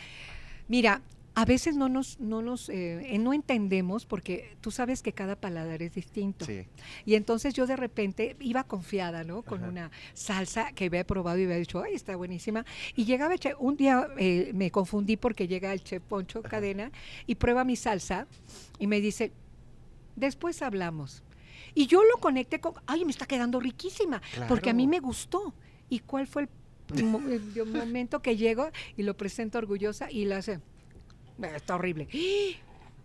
Mira, 0.69 1.03
a 1.39 1.45
veces 1.45 1.77
no 1.77 1.91
nos, 1.91 2.19
no 2.19 2.41
nos, 2.41 2.71
eh, 2.71 3.15
eh, 3.15 3.19
no 3.19 3.35
entendemos 3.35 4.07
porque 4.07 4.57
tú 4.63 4.71
sabes 4.71 5.03
que 5.03 5.13
cada 5.13 5.37
paladar 5.37 5.83
es 5.83 5.93
distinto. 5.95 6.47
Sí. 6.47 6.67
Y 7.05 7.15
entonces 7.15 7.53
yo 7.53 7.67
de 7.67 7.77
repente 7.77 8.37
iba 8.41 8.65
confiada, 8.65 9.23
¿no? 9.23 9.43
Con 9.43 9.61
Ajá. 9.61 9.69
una 9.69 9.91
salsa 10.15 10.73
que 10.73 10.87
había 10.87 11.07
probado 11.07 11.39
y 11.39 11.45
había 11.45 11.59
dicho, 11.59 11.83
ay, 11.83 11.93
está 11.95 12.17
buenísima. 12.17 12.65
Y 12.95 13.05
llegaba 13.05 13.35
el 13.35 13.39
chef, 13.41 13.55
un 13.59 13.77
día 13.77 14.09
eh, 14.17 14.51
me 14.55 14.71
confundí 14.71 15.19
porque 15.19 15.47
llega 15.47 15.75
el 15.75 15.85
chef 15.85 16.03
Poncho 16.03 16.41
Cadena 16.43 16.91
y 17.27 17.35
prueba 17.35 17.65
mi 17.65 17.77
salsa 17.77 18.27
y 18.79 18.87
me 18.87 19.03
dice, 19.03 19.31
después 20.17 20.63
hablamos. 20.63 21.23
Y 21.75 21.87
yo 21.87 22.03
lo 22.03 22.17
conecté 22.19 22.61
con, 22.61 22.73
ay, 22.87 23.05
me 23.05 23.11
está 23.11 23.27
quedando 23.27 23.61
riquísima, 23.61 24.23
porque 24.49 24.71
a 24.71 24.73
mí 24.73 24.87
me 24.87 25.01
gustó. 25.01 25.53
¿Y 25.91 25.99
cuál 25.99 26.27
fue 26.27 26.45
el, 26.45 26.49
el 26.97 27.67
momento 27.67 28.23
que 28.23 28.39
llego 28.39 28.71
y 28.97 29.03
lo 29.03 29.15
presento 29.19 29.59
orgullosa 29.59 30.11
y 30.11 30.25
la 30.25 30.39
hace, 30.39 30.55
"Eh, 30.55 30.61
está 31.55 31.75
horrible? 31.77 32.09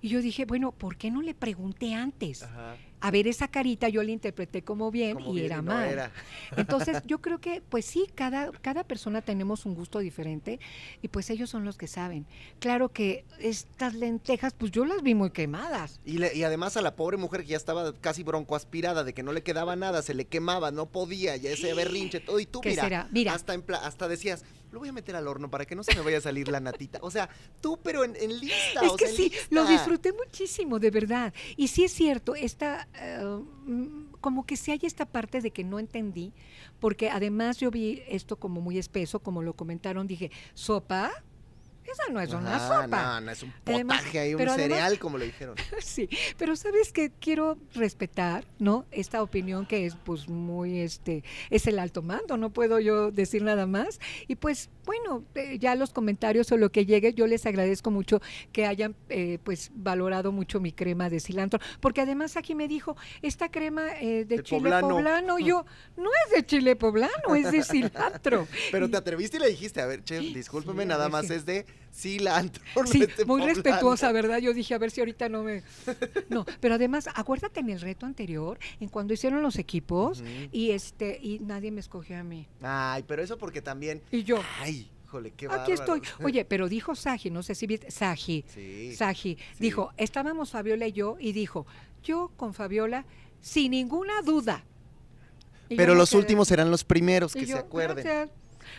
Y 0.04 0.10
yo 0.10 0.20
dije, 0.22 0.46
bueno, 0.46 0.72
¿por 0.72 0.98
qué 0.98 1.12
no 1.12 1.22
le 1.22 1.36
pregunté 1.36 1.94
antes? 1.94 2.42
Ajá. 2.42 2.76
A 3.04 3.10
ver, 3.12 3.28
esa 3.28 3.48
carita 3.48 3.88
yo 3.90 4.02
la 4.04 4.12
interpreté 4.12 4.64
como 4.64 4.90
bien 4.92 5.14
Como 5.16 5.32
y 5.32 5.34
bien 5.36 5.46
era 5.46 5.58
no 5.58 5.74
mal. 5.74 5.88
era. 5.90 6.12
Entonces, 6.58 7.02
yo 7.06 7.20
creo 7.20 7.40
que, 7.40 7.62
pues 7.62 7.86
sí, 7.86 8.06
cada, 8.16 8.52
cada 8.52 8.84
persona 8.84 9.22
tenemos 9.22 9.66
un 9.68 9.74
gusto 9.76 10.00
diferente 10.00 10.60
y 11.04 11.08
pues 11.08 11.30
ellos 11.30 11.50
son 11.52 11.66
los 11.66 11.78
que 11.78 11.86
saben. 11.88 12.26
Claro 12.60 12.90
que 12.90 13.26
estas 13.40 13.94
lentejas, 13.96 14.54
pues 14.56 14.72
yo 14.72 14.86
las 14.86 15.02
vi 15.04 15.14
muy 15.16 15.30
quemadas. 15.32 16.00
Y, 16.06 16.18
le- 16.18 16.36
y 16.36 16.44
además 16.44 16.78
a 16.78 16.82
la 16.82 16.96
pobre 16.96 17.18
mujer 17.18 17.42
que 17.42 17.50
ya 17.50 17.58
estaba 17.58 17.94
casi 17.94 18.24
broncoaspirada, 18.24 19.04
de 19.04 19.14
que 19.14 19.22
no 19.24 19.34
le 19.34 19.44
quedaba 19.44 19.76
nada, 19.76 20.02
se 20.02 20.14
le 20.16 20.26
quemaba, 20.26 20.72
no 20.72 20.88
podía, 20.88 21.38
ya 21.38 21.52
ese 21.52 21.74
berrinche, 21.76 22.20
todo. 22.22 22.40
Y 22.40 22.46
tú, 22.48 22.62
¿Qué 22.62 22.70
mira, 22.70 22.84
será? 22.84 23.08
Mira. 23.12 23.34
Hasta, 23.34 23.54
en 23.56 23.62
pla- 23.64 23.86
hasta 23.86 24.08
decías, 24.08 24.46
lo 24.72 24.80
voy 24.80 24.90
a 24.90 24.94
meter 24.94 25.16
al 25.16 25.28
horno 25.28 25.50
para 25.50 25.66
que 25.66 25.76
no 25.76 25.84
se 25.84 25.94
me 25.96 26.02
vaya 26.02 26.18
a 26.18 26.22
salir 26.22 26.48
la 26.48 26.60
natita. 26.60 27.00
O 27.02 27.12
sea, 27.12 27.30
tú, 27.60 27.80
pero 27.84 28.04
en, 28.04 28.16
en 28.16 28.40
lista. 28.40 28.82
Es 28.82 28.92
o 28.92 28.96
que 28.96 29.08
sea, 29.08 29.16
sí, 29.16 29.32
lo 29.50 29.66
disfruté 29.66 30.14
muchísimo, 30.14 30.80
de 30.80 30.92
verdad. 30.92 31.34
Y 31.58 31.68
sí 31.68 31.84
es 31.84 31.92
cierto, 31.92 32.36
esta, 32.36 32.88
eh, 32.96 33.24
mm, 33.66 34.14
como 34.22 34.46
que 34.46 34.56
sí 34.56 34.72
hay 34.72 34.80
esta 34.84 35.06
parte 35.06 35.42
de 35.42 35.52
que 35.52 35.64
no 35.64 35.80
entendí, 35.80 36.34
porque 36.80 37.10
además 37.10 37.58
yo 37.58 37.70
vi 37.70 38.02
esto 38.08 38.38
como 38.38 38.62
muy 38.62 38.78
espeso, 38.78 39.20
como 39.20 39.42
lo 39.42 39.54
comentaron, 39.54 40.08
dije, 40.08 40.32
¿sopa? 40.54 41.12
Esa 41.84 42.12
no 42.14 42.22
es 42.22 42.32
una 42.32 42.60
sopa. 42.60 42.88
No, 43.20 43.22
no, 43.22 43.32
es 43.32 43.44
un 43.44 43.54
Además- 43.66 44.00
potaje 44.00 44.20
ahí, 44.20 44.34
un 44.36 44.42
además- 44.42 44.58
cereal, 44.58 45.00
como 45.00 45.18
le 45.18 45.26
dijeron. 45.26 45.56
Sí, 45.80 46.08
pero 46.38 46.56
sabes 46.56 46.92
que 46.94 47.12
quiero 47.12 47.58
respetar, 47.74 48.46
¿no? 48.60 48.86
Esta 48.92 49.22
opinión 49.22 49.66
que 49.66 49.86
es 49.86 49.96
pues 49.96 50.30
muy 50.30 50.80
este 50.80 51.24
es 51.50 51.68
el 51.68 51.80
alto 51.80 52.02
mando, 52.02 52.38
no 52.38 52.52
puedo 52.52 52.80
yo 52.80 53.12
decir 53.12 53.42
nada 53.44 53.66
más. 53.66 54.00
Y 54.28 54.36
pues 54.36 54.70
bueno, 54.86 55.24
eh, 55.36 55.58
ya 55.60 55.76
los 55.76 55.92
comentarios 55.94 56.52
o 56.52 56.58
lo 56.58 56.72
que 56.72 56.86
llegue, 56.86 57.14
yo 57.14 57.28
les 57.28 57.46
agradezco 57.46 57.92
mucho 57.92 58.22
que 58.52 58.66
hayan 58.66 58.96
eh, 59.10 59.38
pues 59.44 59.72
valorado 59.74 60.32
mucho 60.32 60.60
mi 60.60 60.72
crema 60.72 61.10
de 61.10 61.20
cilantro, 61.20 61.60
porque 61.80 62.02
además 62.02 62.38
aquí 62.38 62.56
me 62.56 62.68
dijo, 62.68 62.96
esta 63.22 63.50
crema 63.52 63.90
eh, 64.00 64.26
de 64.26 64.38
De 64.38 64.44
chile 64.44 64.62
poblano. 64.62 64.88
poblano. 64.90 65.40
yo 65.40 65.66
no 65.98 66.10
es 66.28 66.34
de 66.36 66.46
chile 66.46 66.76
poblano, 66.76 67.36
es 67.36 67.52
de 67.52 67.64
cilantro. 67.64 68.48
Pero 68.72 68.90
te 68.90 68.98
atreviste 68.98 69.38
y 69.38 69.40
le 69.42 69.48
dijiste, 69.50 69.82
a 69.82 69.86
ver, 69.86 70.04
chef, 70.04 70.22
discúlpeme, 70.34 70.84
Sí, 70.84 70.88
nada 70.90 71.06
ver 71.06 71.12
más 71.12 71.30
es 71.30 71.46
de 71.46 71.66
cilantro. 71.94 72.64
no 72.76 72.88
Sí, 72.88 73.00
de 73.06 73.26
muy 73.26 73.42
respetuosa, 73.42 74.12
¿verdad? 74.12 74.38
Yo 74.40 74.54
dije, 74.54 74.74
a 74.74 74.78
ver 74.78 74.92
si 74.92 75.02
ahorita 75.02 75.30
no 75.30 75.44
me... 75.44 75.64
No, 76.30 76.46
pero 76.60 76.76
además, 76.76 77.08
acuérdate 77.14 77.60
en 77.60 77.70
el 77.70 77.82
reto 77.82 78.06
anterior, 78.06 78.58
en 78.80 78.90
cuando 78.90 79.14
hicieron 79.14 79.42
los 79.42 79.58
equipos, 79.58 80.24
y 80.52 80.72
este 80.72 81.20
y 81.22 81.40
nadie 81.40 81.72
me 81.72 81.80
escogió 81.82 82.18
a 82.18 82.24
mí. 82.24 82.48
Ay, 82.62 83.04
pero 83.08 83.22
eso 83.22 83.38
porque 83.38 83.62
también. 83.62 84.02
Y 84.12 84.24
yo, 84.24 84.42
Ay, 84.60 84.90
híjole, 85.06 85.32
qué 85.32 85.48
aquí 85.50 85.74
estoy. 85.74 86.02
Oye, 86.24 86.46
pero 86.46 86.70
dijo 86.70 86.96
Saji, 86.96 87.30
no 87.30 87.44
sé 87.44 87.56
si 87.56 87.68
viste, 87.68 87.92
Saji, 87.92 88.46
Sí. 88.48 88.96
Saji, 88.96 89.36
sí. 89.36 89.42
dijo, 89.60 89.92
estábamos 89.98 90.52
Fabiola 90.52 90.88
y 90.88 90.94
yo, 90.94 91.18
y 91.20 91.34
dijo, 91.34 91.66
yo 92.04 92.32
con 92.38 92.54
Fabiola, 92.54 93.06
sin 93.42 93.72
ninguna 93.72 94.22
duda. 94.22 94.64
Y 95.70 95.76
Pero 95.78 95.96
los 95.96 96.12
quedé- 96.12 96.18
últimos 96.20 96.48
serán 96.48 96.70
los 96.72 96.84
primeros 96.84 97.34
que 97.34 97.46
yo, 97.46 97.56
se 97.56 97.60
acuerden. 97.62 98.04
"Gracias". 98.04 98.30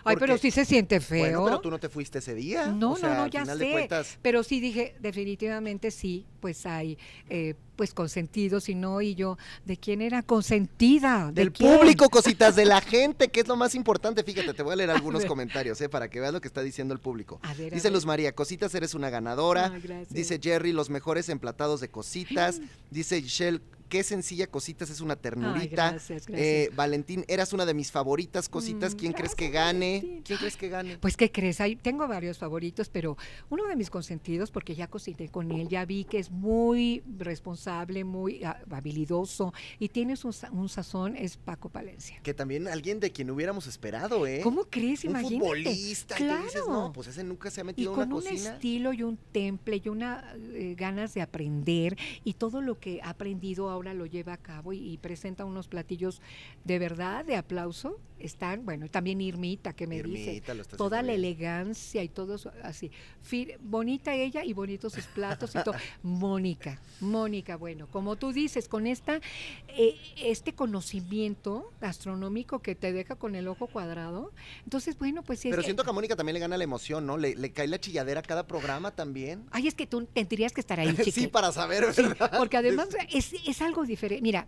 Ay, 0.05 0.16
pero 0.18 0.38
sí 0.38 0.51
se 0.51 0.64
siente 0.64 1.01
feo. 1.01 1.20
Bueno, 1.40 1.45
pero 1.45 1.61
tú 1.61 1.70
no 1.70 1.78
te 1.78 1.88
fuiste 1.88 2.18
ese 2.18 2.34
día. 2.34 2.66
No, 2.68 2.93
o 2.93 2.97
sea, 2.97 3.11
no, 3.11 3.16
no, 3.22 3.26
ya 3.28 3.45
sé. 3.47 3.70
cuentas, 3.72 4.18
Pero 4.22 4.43
sí 4.43 4.61
dije, 4.61 4.95
definitivamente 5.01 5.90
sí, 5.90 6.26
pues 6.40 6.66
hay, 6.66 6.99
eh, 7.30 7.55
pues 7.76 7.95
consentidos 7.95 8.68
y 8.68 8.74
no, 8.74 9.01
y 9.01 9.14
yo, 9.14 9.38
¿de 9.64 9.76
quién 9.76 10.03
era 10.03 10.22
consentida? 10.22 11.26
¿De 11.26 11.32
Del 11.32 11.53
quién? 11.53 11.76
público, 11.78 12.09
cositas, 12.11 12.55
de 12.57 12.64
la 12.64 12.80
gente, 12.82 13.28
que 13.28 13.40
es 13.40 13.49
lo 13.49 13.57
más 13.57 13.74
importante. 13.74 14.22
Fíjate, 14.24 14.53
te 14.55 14.62
voy 14.62 14.72
a 14.72 14.76
leer 14.76 14.90
algunos 14.90 15.24
comentarios, 15.24 15.80
¿eh? 15.80 15.88
Para 15.88 16.09
que 16.09 16.20
veas 16.20 16.32
lo 16.32 16.40
que 16.40 16.49
está 16.49 16.62
diciendo 16.62 16.95
el 16.95 17.01
público. 17.01 17.40
A 17.43 17.55
ver, 17.55 17.72
a 17.72 17.74
Dice 17.74 17.88
ver. 17.88 17.93
Luz 17.93 18.07
María, 18.07 18.32
cositas, 18.34 18.74
eres 18.74 18.95
una 18.95 19.11
ganadora. 19.11 19.70
Ay, 19.74 19.80
gracias. 19.80 20.12
Dice 20.12 20.38
Jerry, 20.43 20.72
los 20.72 20.90
mejores 20.90 21.28
emplatados 21.28 21.80
de 21.80 21.88
cositas. 21.88 22.61
Dice 22.90 23.20
Giselle, 23.22 23.61
qué 23.93 24.03
sencilla 24.03 24.47
cositas, 24.47 24.88
es 24.88 25.03
una 25.03 25.16
ternurita. 25.16 25.90
gracias, 25.90 26.26
gracias. 26.26 26.40
Eh, 26.40 26.70
Valentín, 26.74 27.26
eras 27.28 27.53
una 27.53 27.66
de 27.66 27.74
mis 27.74 27.90
favoritas 27.93 28.49
cositas. 28.49 28.95
Mm, 28.95 28.97
¿Quién 28.97 29.12
crees 29.12 29.34
que 29.34 29.51
gane? 29.51 29.97
Valentín. 29.99 30.22
¿Quién 30.22 30.38
crees 30.38 30.57
que 30.57 30.68
gane? 30.70 30.97
Pues, 30.97 31.14
¿qué 31.18 31.30
crees? 31.30 31.61
Hay, 31.61 31.76
tengo 31.76 32.09
varios 32.09 32.38
favoritos, 32.38 32.88
pero 32.88 33.18
uno 33.51 33.66
de 33.66 33.76
mis 33.76 33.90
consentidos, 33.90 34.51
porque 34.51 34.74
ya 34.74 34.86
cociné 34.88 35.28
con 35.28 35.53
él, 35.53 35.68
ya 35.68 35.84
vi 35.84 36.05
que 36.05 36.18
es 36.18 36.30
muy 36.30 37.03
responsable, 37.18 38.03
muy 38.05 38.43
ah, 38.45 38.59
habilidoso 38.70 39.53
y 39.78 39.90
tiene 39.90 40.14
un, 40.24 40.34
un 40.59 40.68
sazón, 40.70 41.14
es 41.14 41.36
Paco 41.36 41.68
Palencia. 41.68 42.18
Que 42.22 42.32
también 42.32 42.68
alguien 42.68 42.99
de 42.99 43.12
quien 43.12 43.30
hubiéramos 43.30 43.66
esperado, 43.66 44.26
¿eh? 44.26 44.40
¿Cómo 44.43 44.64
crees? 44.70 45.05
Un 45.05 45.11
Imagínate. 45.11 45.38
futbolista. 45.38 46.14
Y 46.18 46.18
tú 46.18 46.34
dices, 46.43 46.62
Claro. 46.62 46.68
no, 46.86 46.93
pues 46.95 47.09
ese 47.09 47.24
nunca 47.24 47.51
se 47.51 47.61
ha 47.61 47.64
Y 47.64 47.66
metido 47.66 47.90
en 47.93 47.95
con 47.99 48.07
una 48.07 48.16
un 48.16 48.22
cocina. 48.22 48.55
estilo 48.55 48.95
y 48.95 49.03
un 49.03 49.18
temple 49.32 49.82
y 49.84 49.88
una 49.90 50.34
eh, 50.55 50.74
ganas 50.78 51.12
de 51.12 51.20
aprender 51.20 51.99
y 52.24 52.32
todo 52.34 52.62
lo 52.62 52.80
que 52.80 53.01
ha 53.03 53.11
aprendido 53.11 53.68
ahora 53.68 53.81
Lo 53.82 54.06
lleva 54.06 54.34
a 54.34 54.36
cabo 54.36 54.72
y, 54.72 54.78
y 54.92 54.98
presenta 54.98 55.44
unos 55.44 55.68
platillos 55.68 56.22
de 56.64 56.78
verdad, 56.78 57.24
de 57.24 57.36
aplauso. 57.36 57.98
Están, 58.22 58.64
bueno, 58.64 58.88
también 58.88 59.20
Irmita, 59.20 59.72
que 59.72 59.86
me 59.86 60.02
dice, 60.02 60.34
Irmita 60.34 60.76
toda 60.76 61.02
la 61.02 61.08
bien. 61.12 61.16
elegancia 61.24 62.02
y 62.02 62.08
todo 62.08 62.36
eso, 62.36 62.52
así. 62.62 62.90
Fir- 63.28 63.56
bonita 63.60 64.14
ella 64.14 64.44
y 64.44 64.52
bonitos 64.52 64.92
sus 64.92 65.06
platos 65.06 65.54
y 65.54 65.62
todo. 65.64 65.74
Mónica, 66.02 66.80
Mónica, 67.00 67.56
bueno, 67.56 67.86
como 67.88 68.16
tú 68.16 68.32
dices, 68.32 68.68
con 68.68 68.86
esta, 68.86 69.20
eh, 69.68 69.96
este 70.16 70.54
conocimiento 70.54 71.72
gastronómico 71.80 72.60
que 72.60 72.74
te 72.74 72.92
deja 72.92 73.16
con 73.16 73.34
el 73.34 73.48
ojo 73.48 73.66
cuadrado, 73.66 74.32
entonces, 74.64 74.98
bueno, 74.98 75.22
pues 75.22 75.40
sí 75.40 75.48
es 75.48 75.52
Pero 75.52 75.62
que- 75.62 75.66
siento 75.66 75.84
que 75.84 75.90
a 75.90 75.92
Mónica 75.92 76.16
también 76.16 76.34
le 76.34 76.40
gana 76.40 76.56
la 76.56 76.64
emoción, 76.64 77.06
¿no? 77.06 77.16
Le, 77.18 77.34
le 77.34 77.50
cae 77.52 77.66
la 77.66 77.80
chilladera 77.80 78.20
a 78.20 78.22
cada 78.22 78.46
programa 78.46 78.90
también. 78.92 79.44
Ay, 79.50 79.66
es 79.68 79.74
que 79.74 79.86
tú 79.86 80.04
tendrías 80.06 80.52
que 80.52 80.60
estar 80.60 80.78
ahí, 80.78 80.94
sí, 81.12 81.26
para 81.26 81.50
saber, 81.52 81.92
Sí, 81.92 82.02
¿verdad? 82.02 82.32
porque 82.38 82.56
además 82.56 82.88
es, 83.12 83.32
es 83.46 83.62
algo 83.62 83.84
diferente. 83.84 84.22
Mira, 84.22 84.46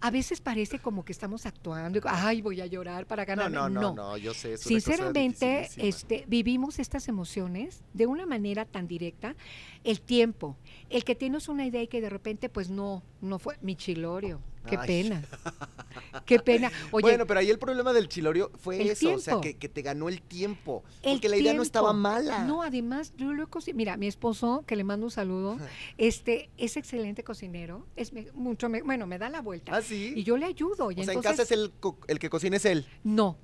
a 0.00 0.10
veces 0.10 0.40
parece 0.40 0.78
como 0.80 1.04
que 1.04 1.12
estamos 1.12 1.46
actuando, 1.46 1.98
y, 1.98 2.02
ay, 2.06 2.42
voy 2.42 2.60
a 2.60 2.66
llorar 2.66 3.06
para 3.16 3.36
No, 3.36 3.42
ganarme. 3.44 3.74
no, 3.74 3.92
no, 3.92 3.94
no, 3.94 4.16
yo 4.16 4.34
sé. 4.34 4.54
Es 4.54 4.60
Sinceramente, 4.62 5.68
este, 5.76 6.24
vivimos 6.26 6.78
estas 6.78 7.08
emociones 7.08 7.82
de 7.92 8.06
una 8.06 8.26
manera 8.26 8.64
tan 8.64 8.86
directa. 8.88 9.36
El 9.84 10.00
tiempo, 10.00 10.56
el 10.90 11.04
que 11.04 11.14
tienes 11.14 11.48
una 11.48 11.64
idea 11.66 11.82
y 11.82 11.88
que 11.88 12.00
de 12.00 12.10
repente, 12.10 12.48
pues 12.48 12.70
no, 12.70 13.02
no 13.20 13.38
fue 13.38 13.56
mi 13.60 13.76
chilorio. 13.76 14.40
Qué 14.68 14.76
Ay. 14.78 14.86
pena. 14.86 15.22
Qué 16.26 16.38
pena. 16.38 16.70
Oye, 16.92 17.02
bueno, 17.02 17.26
pero 17.26 17.40
ahí 17.40 17.50
el 17.50 17.58
problema 17.58 17.92
del 17.92 18.08
chilorio 18.08 18.50
fue 18.58 18.82
eso, 18.90 19.14
o 19.14 19.18
sea, 19.18 19.40
que, 19.40 19.56
que 19.56 19.68
te 19.68 19.82
ganó 19.82 20.08
el 20.08 20.22
tiempo. 20.22 20.82
el 21.02 21.14
porque 21.14 21.28
la 21.28 21.36
idea 21.36 21.54
no 21.54 21.62
estaba 21.62 21.92
mala. 21.92 22.44
No, 22.44 22.62
además, 22.62 23.12
yo 23.16 23.32
lo 23.32 23.42
he 23.42 23.46
coci- 23.46 23.74
Mira, 23.74 23.96
mi 23.96 24.06
esposo, 24.06 24.64
que 24.66 24.76
le 24.76 24.84
mando 24.84 25.06
un 25.06 25.10
saludo, 25.10 25.58
este, 25.98 26.50
es 26.56 26.76
excelente 26.76 27.24
cocinero. 27.24 27.86
Es 27.96 28.12
me- 28.12 28.30
mucho, 28.32 28.68
me- 28.68 28.82
bueno, 28.82 29.06
me 29.06 29.18
da 29.18 29.28
la 29.28 29.40
vuelta. 29.40 29.76
¿Ah, 29.76 29.82
sí? 29.82 30.12
Y 30.16 30.24
yo 30.24 30.36
le 30.36 30.46
ayudo. 30.46 30.90
Y 30.90 30.94
o 30.94 31.04
sea, 31.04 31.12
en 31.12 31.18
entonces, 31.18 31.30
casa 31.32 31.42
es 31.42 31.50
el, 31.52 31.72
co- 31.80 31.98
el 32.08 32.18
que 32.18 32.30
cocina 32.30 32.56
es 32.56 32.64
él. 32.64 32.86
No. 33.02 33.36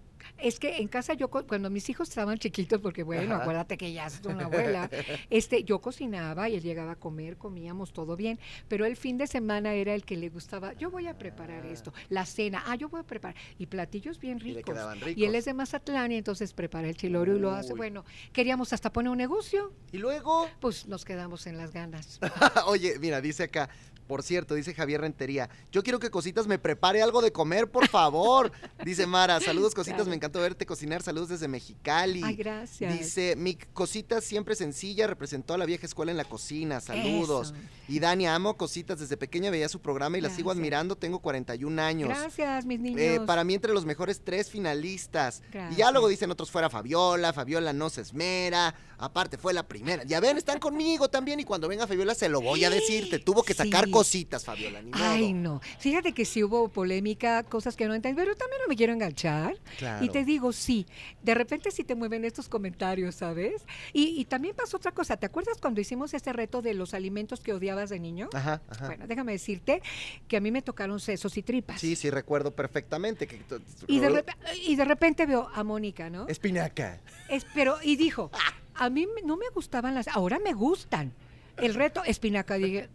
Es 0.42 0.58
que 0.58 0.78
en 0.78 0.88
casa 0.88 1.14
yo, 1.14 1.28
cuando 1.28 1.70
mis 1.70 1.88
hijos 1.88 2.08
estaban 2.08 2.38
chiquitos, 2.38 2.80
porque 2.80 3.02
bueno, 3.02 3.34
Ajá. 3.34 3.42
acuérdate 3.42 3.76
que 3.76 3.92
ya 3.92 4.06
es 4.06 4.20
una 4.24 4.46
abuela, 4.46 4.90
este, 5.30 5.64
yo 5.64 5.80
cocinaba 5.80 6.48
y 6.48 6.56
él 6.56 6.62
llegaba 6.62 6.92
a 6.92 6.96
comer, 6.96 7.36
comíamos 7.36 7.92
todo 7.92 8.16
bien, 8.16 8.38
pero 8.68 8.84
el 8.84 8.96
fin 8.96 9.18
de 9.18 9.26
semana 9.26 9.74
era 9.74 9.94
el 9.94 10.04
que 10.04 10.16
le 10.16 10.28
gustaba, 10.28 10.72
yo 10.74 10.90
voy 10.90 11.06
a 11.06 11.16
preparar 11.18 11.66
esto, 11.66 11.92
la 12.08 12.26
cena, 12.26 12.62
ah, 12.66 12.76
yo 12.76 12.88
voy 12.88 13.00
a 13.00 13.04
preparar, 13.04 13.36
y 13.58 13.66
platillos 13.66 14.18
bien 14.18 14.38
Y 14.38 14.52
le 14.52 14.54
ricos. 14.54 14.76
Y, 14.76 15.04
ricos. 15.04 15.22
él 15.24 15.34
es 15.34 15.44
de 15.44 15.54
Mazatlán 15.54 16.12
y 16.12 16.16
entonces 16.16 16.52
prepara 16.52 16.88
el 16.88 16.96
chilorio 16.96 17.36
y 17.36 17.40
lo 17.40 17.50
hace, 17.50 17.74
bueno, 17.74 18.04
queríamos 18.32 18.72
hasta 18.72 18.92
poner 18.92 19.10
un 19.10 19.18
negocio, 19.18 19.72
Y 19.92 19.98
luego, 19.98 20.48
pues 20.60 20.86
nos 20.86 21.04
quedamos 21.04 21.46
en 21.46 21.56
las 21.56 21.72
ganas. 21.72 22.18
oye, 22.66 22.98
mira, 22.98 23.20
dice 23.20 23.44
acá, 23.44 23.68
por 24.10 24.24
cierto, 24.24 24.56
dice 24.56 24.74
Javier 24.74 25.02
Rentería, 25.02 25.48
yo 25.70 25.84
quiero 25.84 26.00
que 26.00 26.10
Cositas 26.10 26.48
me 26.48 26.58
prepare 26.58 27.00
algo 27.00 27.22
de 27.22 27.30
comer, 27.30 27.70
por 27.70 27.86
favor. 27.86 28.50
dice 28.84 29.06
Mara, 29.06 29.38
saludos 29.38 29.72
Cositas, 29.72 29.98
Claro. 29.98 30.10
me 30.10 30.16
encantó 30.16 30.40
verte 30.40 30.66
cocinar, 30.66 31.00
saludos 31.00 31.28
desde 31.28 31.46
Mexicali. 31.46 32.20
Ay, 32.24 32.34
gracias. 32.34 32.92
Dice, 32.98 33.36
mi 33.36 33.54
Cositas 33.54 34.24
siempre 34.24 34.56
sencilla, 34.56 35.06
representó 35.06 35.54
a 35.54 35.58
la 35.58 35.64
vieja 35.64 35.86
escuela 35.86 36.10
en 36.10 36.16
la 36.16 36.24
cocina, 36.24 36.80
saludos. 36.80 37.52
Eso. 37.52 37.60
Y 37.86 38.00
Dani, 38.00 38.26
amo 38.26 38.56
Cositas, 38.56 38.98
desde 38.98 39.16
pequeña 39.16 39.52
veía 39.52 39.68
su 39.68 39.80
programa 39.80 40.18
y 40.18 40.20
la 40.20 40.28
sigo 40.28 40.48
Gracias. 40.48 40.58
admirando, 40.58 40.96
tengo 40.96 41.20
41 41.20 41.80
años. 41.80 42.08
Gracias, 42.08 42.66
mis 42.66 42.80
niños. 42.80 43.00
Eh, 43.00 43.20
para 43.24 43.44
mí 43.44 43.54
entre 43.54 43.72
los 43.72 43.84
mejores 43.86 44.22
tres 44.24 44.50
finalistas. 44.50 45.40
Y 45.50 45.52
ya 45.52 45.60
Gracias. 45.68 45.92
luego 45.92 46.08
dicen 46.08 46.30
otros 46.32 46.50
fuera 46.50 46.68
Fabiola, 46.68 47.32
Fabiola 47.32 47.72
no 47.72 47.90
se 47.90 48.00
esmera, 48.00 48.74
aparte 48.98 49.38
fue 49.38 49.52
la 49.52 49.68
primera. 49.68 50.02
Ya 50.02 50.18
ven, 50.18 50.36
están 50.36 50.58
conmigo 50.58 51.08
también 51.08 51.38
y 51.38 51.44
cuando 51.44 51.68
venga 51.68 51.86
Fabiola 51.86 52.16
se 52.16 52.28
lo 52.28 52.40
voy 52.40 52.64
a 52.64 52.70
decir, 52.70 53.08
te 53.08 53.20
tuvo 53.20 53.42
que 53.44 53.54
sacar 53.54 53.84
Sí. 53.84 53.90
Cositas, 54.00 54.44
Fabiola, 54.44 54.82
ni 54.82 54.90
modo. 54.90 55.02
Ay, 55.02 55.32
no. 55.32 55.60
Fíjate 55.78 56.12
que 56.12 56.24
sí 56.24 56.42
hubo 56.42 56.68
polémica, 56.68 57.42
cosas 57.44 57.76
que 57.76 57.86
no 57.86 57.94
entendí, 57.94 58.16
pero 58.20 58.34
también 58.34 58.60
no 58.62 58.68
me 58.68 58.76
quiero 58.76 58.92
enganchar. 58.92 59.56
Claro. 59.78 60.04
Y 60.04 60.08
te 60.08 60.24
digo, 60.24 60.52
sí, 60.52 60.86
de 61.22 61.34
repente 61.34 61.70
sí 61.70 61.84
te 61.84 61.94
mueven 61.94 62.24
estos 62.24 62.48
comentarios, 62.48 63.14
¿sabes? 63.14 63.62
Y, 63.92 64.20
y 64.20 64.24
también 64.24 64.54
pasó 64.56 64.76
otra 64.76 64.92
cosa. 64.92 65.16
¿Te 65.16 65.26
acuerdas 65.26 65.58
cuando 65.60 65.80
hicimos 65.80 66.12
ese 66.14 66.32
reto 66.32 66.62
de 66.62 66.74
los 66.74 66.94
alimentos 66.94 67.40
que 67.40 67.52
odiabas 67.52 67.90
de 67.90 68.00
niño? 68.00 68.28
Ajá, 68.32 68.60
ajá. 68.68 68.86
Bueno, 68.86 69.06
déjame 69.06 69.32
decirte 69.32 69.82
que 70.28 70.36
a 70.36 70.40
mí 70.40 70.50
me 70.50 70.62
tocaron 70.62 71.00
sesos 71.00 71.36
y 71.36 71.42
tripas. 71.42 71.80
Sí, 71.80 71.96
sí, 71.96 72.10
recuerdo 72.10 72.50
perfectamente 72.50 73.26
que... 73.26 73.40
Y 73.86 73.98
de, 74.00 74.10
repe- 74.10 74.36
y 74.66 74.76
de 74.76 74.84
repente 74.84 75.26
veo 75.26 75.48
a 75.52 75.62
Mónica, 75.64 76.10
¿no? 76.10 76.26
Espinaca. 76.28 76.98
Es- 77.28 77.46
pero, 77.54 77.76
y 77.82 77.96
dijo, 77.96 78.30
a 78.74 78.90
mí 78.90 79.06
no 79.24 79.36
me 79.36 79.48
gustaban 79.54 79.94
las, 79.94 80.08
ahora 80.08 80.38
me 80.38 80.52
gustan. 80.52 81.12
El 81.56 81.74
reto, 81.74 82.02
espinaca, 82.04 82.54
dije, 82.54 82.88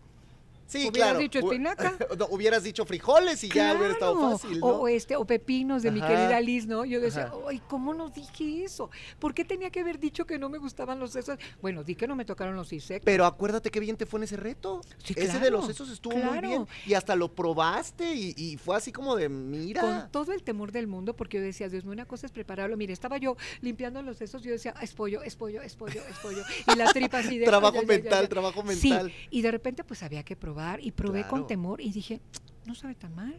Sí, 0.68 0.80
Hubieras 0.90 0.94
claro. 0.94 1.20
dicho 1.20 1.40
espinaca. 1.40 1.96
no, 2.18 2.28
hubieras 2.32 2.64
dicho 2.64 2.86
frijoles 2.86 3.44
y 3.44 3.50
ya 3.50 3.76
hubiera 3.76 3.94
estado 3.94 4.32
fácil, 4.32 4.60
¿no? 4.60 4.66
o, 4.66 4.88
este, 4.88 5.16
o 5.16 5.26
pepinos 5.26 5.84
de 5.84 5.92
mi 5.92 6.00
Ajá. 6.00 6.08
querida 6.10 6.42
Liz, 6.42 6.66
¿no? 6.66 6.86
Yo 6.86 7.00
decía, 7.00 7.26
Ajá. 7.26 7.36
ay, 7.50 7.62
¿cómo 7.68 7.94
no 7.94 8.10
dije 8.10 8.64
eso? 8.64 8.90
¿Por 9.20 9.36
qué 9.36 9.46
tenía 9.46 9.70
que 9.70 9.82
haber 9.82 10.00
dicho 10.00 10.26
que 10.26 10.40
no 10.40 10.50
me 10.50 10.58
gustaban 10.58 11.00
los 11.00 11.12
sesos? 11.12 11.38
Bueno, 11.62 11.84
di 11.84 11.94
que 11.94 12.08
no 12.08 12.16
me 12.16 12.26
tocaron 12.26 12.56
los 12.56 12.74
ISEC. 12.74 13.04
Pero 13.04 13.26
acuérdate 13.26 13.70
qué 13.70 13.80
bien 13.80 13.96
te 13.96 14.08
fue 14.08 14.20
en 14.20 14.24
ese 14.24 14.38
reto. 14.38 14.82
Sí, 15.04 15.14
ese 15.16 15.40
de 15.40 15.52
los 15.52 15.68
sesos 15.68 15.90
estuvo 15.92 16.18
muy 16.18 16.40
bien. 16.40 16.68
Y 16.88 16.96
hasta 16.96 17.16
lo 17.16 17.34
probaste 17.34 18.16
y, 18.16 18.34
y 18.36 18.58
fue 18.58 18.76
así 18.76 18.92
como 18.92 19.16
de, 19.16 19.30
mira. 19.30 19.82
Con 19.82 20.12
todo 20.12 20.32
el 20.32 20.42
temor 20.42 20.72
del 20.72 20.88
mundo, 20.88 21.16
porque 21.16 21.38
yo 21.38 21.44
decía, 21.44 21.70
Dios 21.70 21.84
mío, 21.84 21.94
una 21.94 22.06
cosa 22.06 22.26
es 22.26 22.32
prepararlo. 22.32 22.76
Mire, 22.76 22.92
estaba 22.92 23.18
yo 23.18 23.38
limpiando 23.62 24.02
los 24.02 24.18
sesos 24.18 24.42
y 24.44 24.48
yo 24.48 24.54
decía, 24.54 24.74
es 24.82 24.94
pollo, 24.94 25.22
es 25.22 25.36
pollo, 25.36 25.62
es 25.62 25.76
pollo, 25.76 26.02
es 26.10 26.18
pollo. 26.18 26.44
Y 26.74 26.76
la 26.76 26.92
tripa 26.92 27.20
así 27.20 27.38
de... 27.38 27.46
trabajo 27.56 27.76
ay, 27.78 27.82
ay, 27.82 27.88
mental, 28.02 28.30
trabajo 28.30 28.64
Sí, 28.74 28.90
mental. 28.90 29.14
y 29.30 29.42
de 29.44 29.52
repente 29.52 29.84
pues 29.84 30.02
había 30.02 30.24
que 30.24 30.36
probar 30.36 30.55
y 30.82 30.92
probé 30.92 31.20
Claro. 31.22 31.30
con 31.30 31.48
temor 31.48 31.82
y 31.82 31.92
dije, 31.92 32.22
no 32.66 32.76
sabe 32.76 32.96
tan 32.96 33.14
mal. 33.16 33.36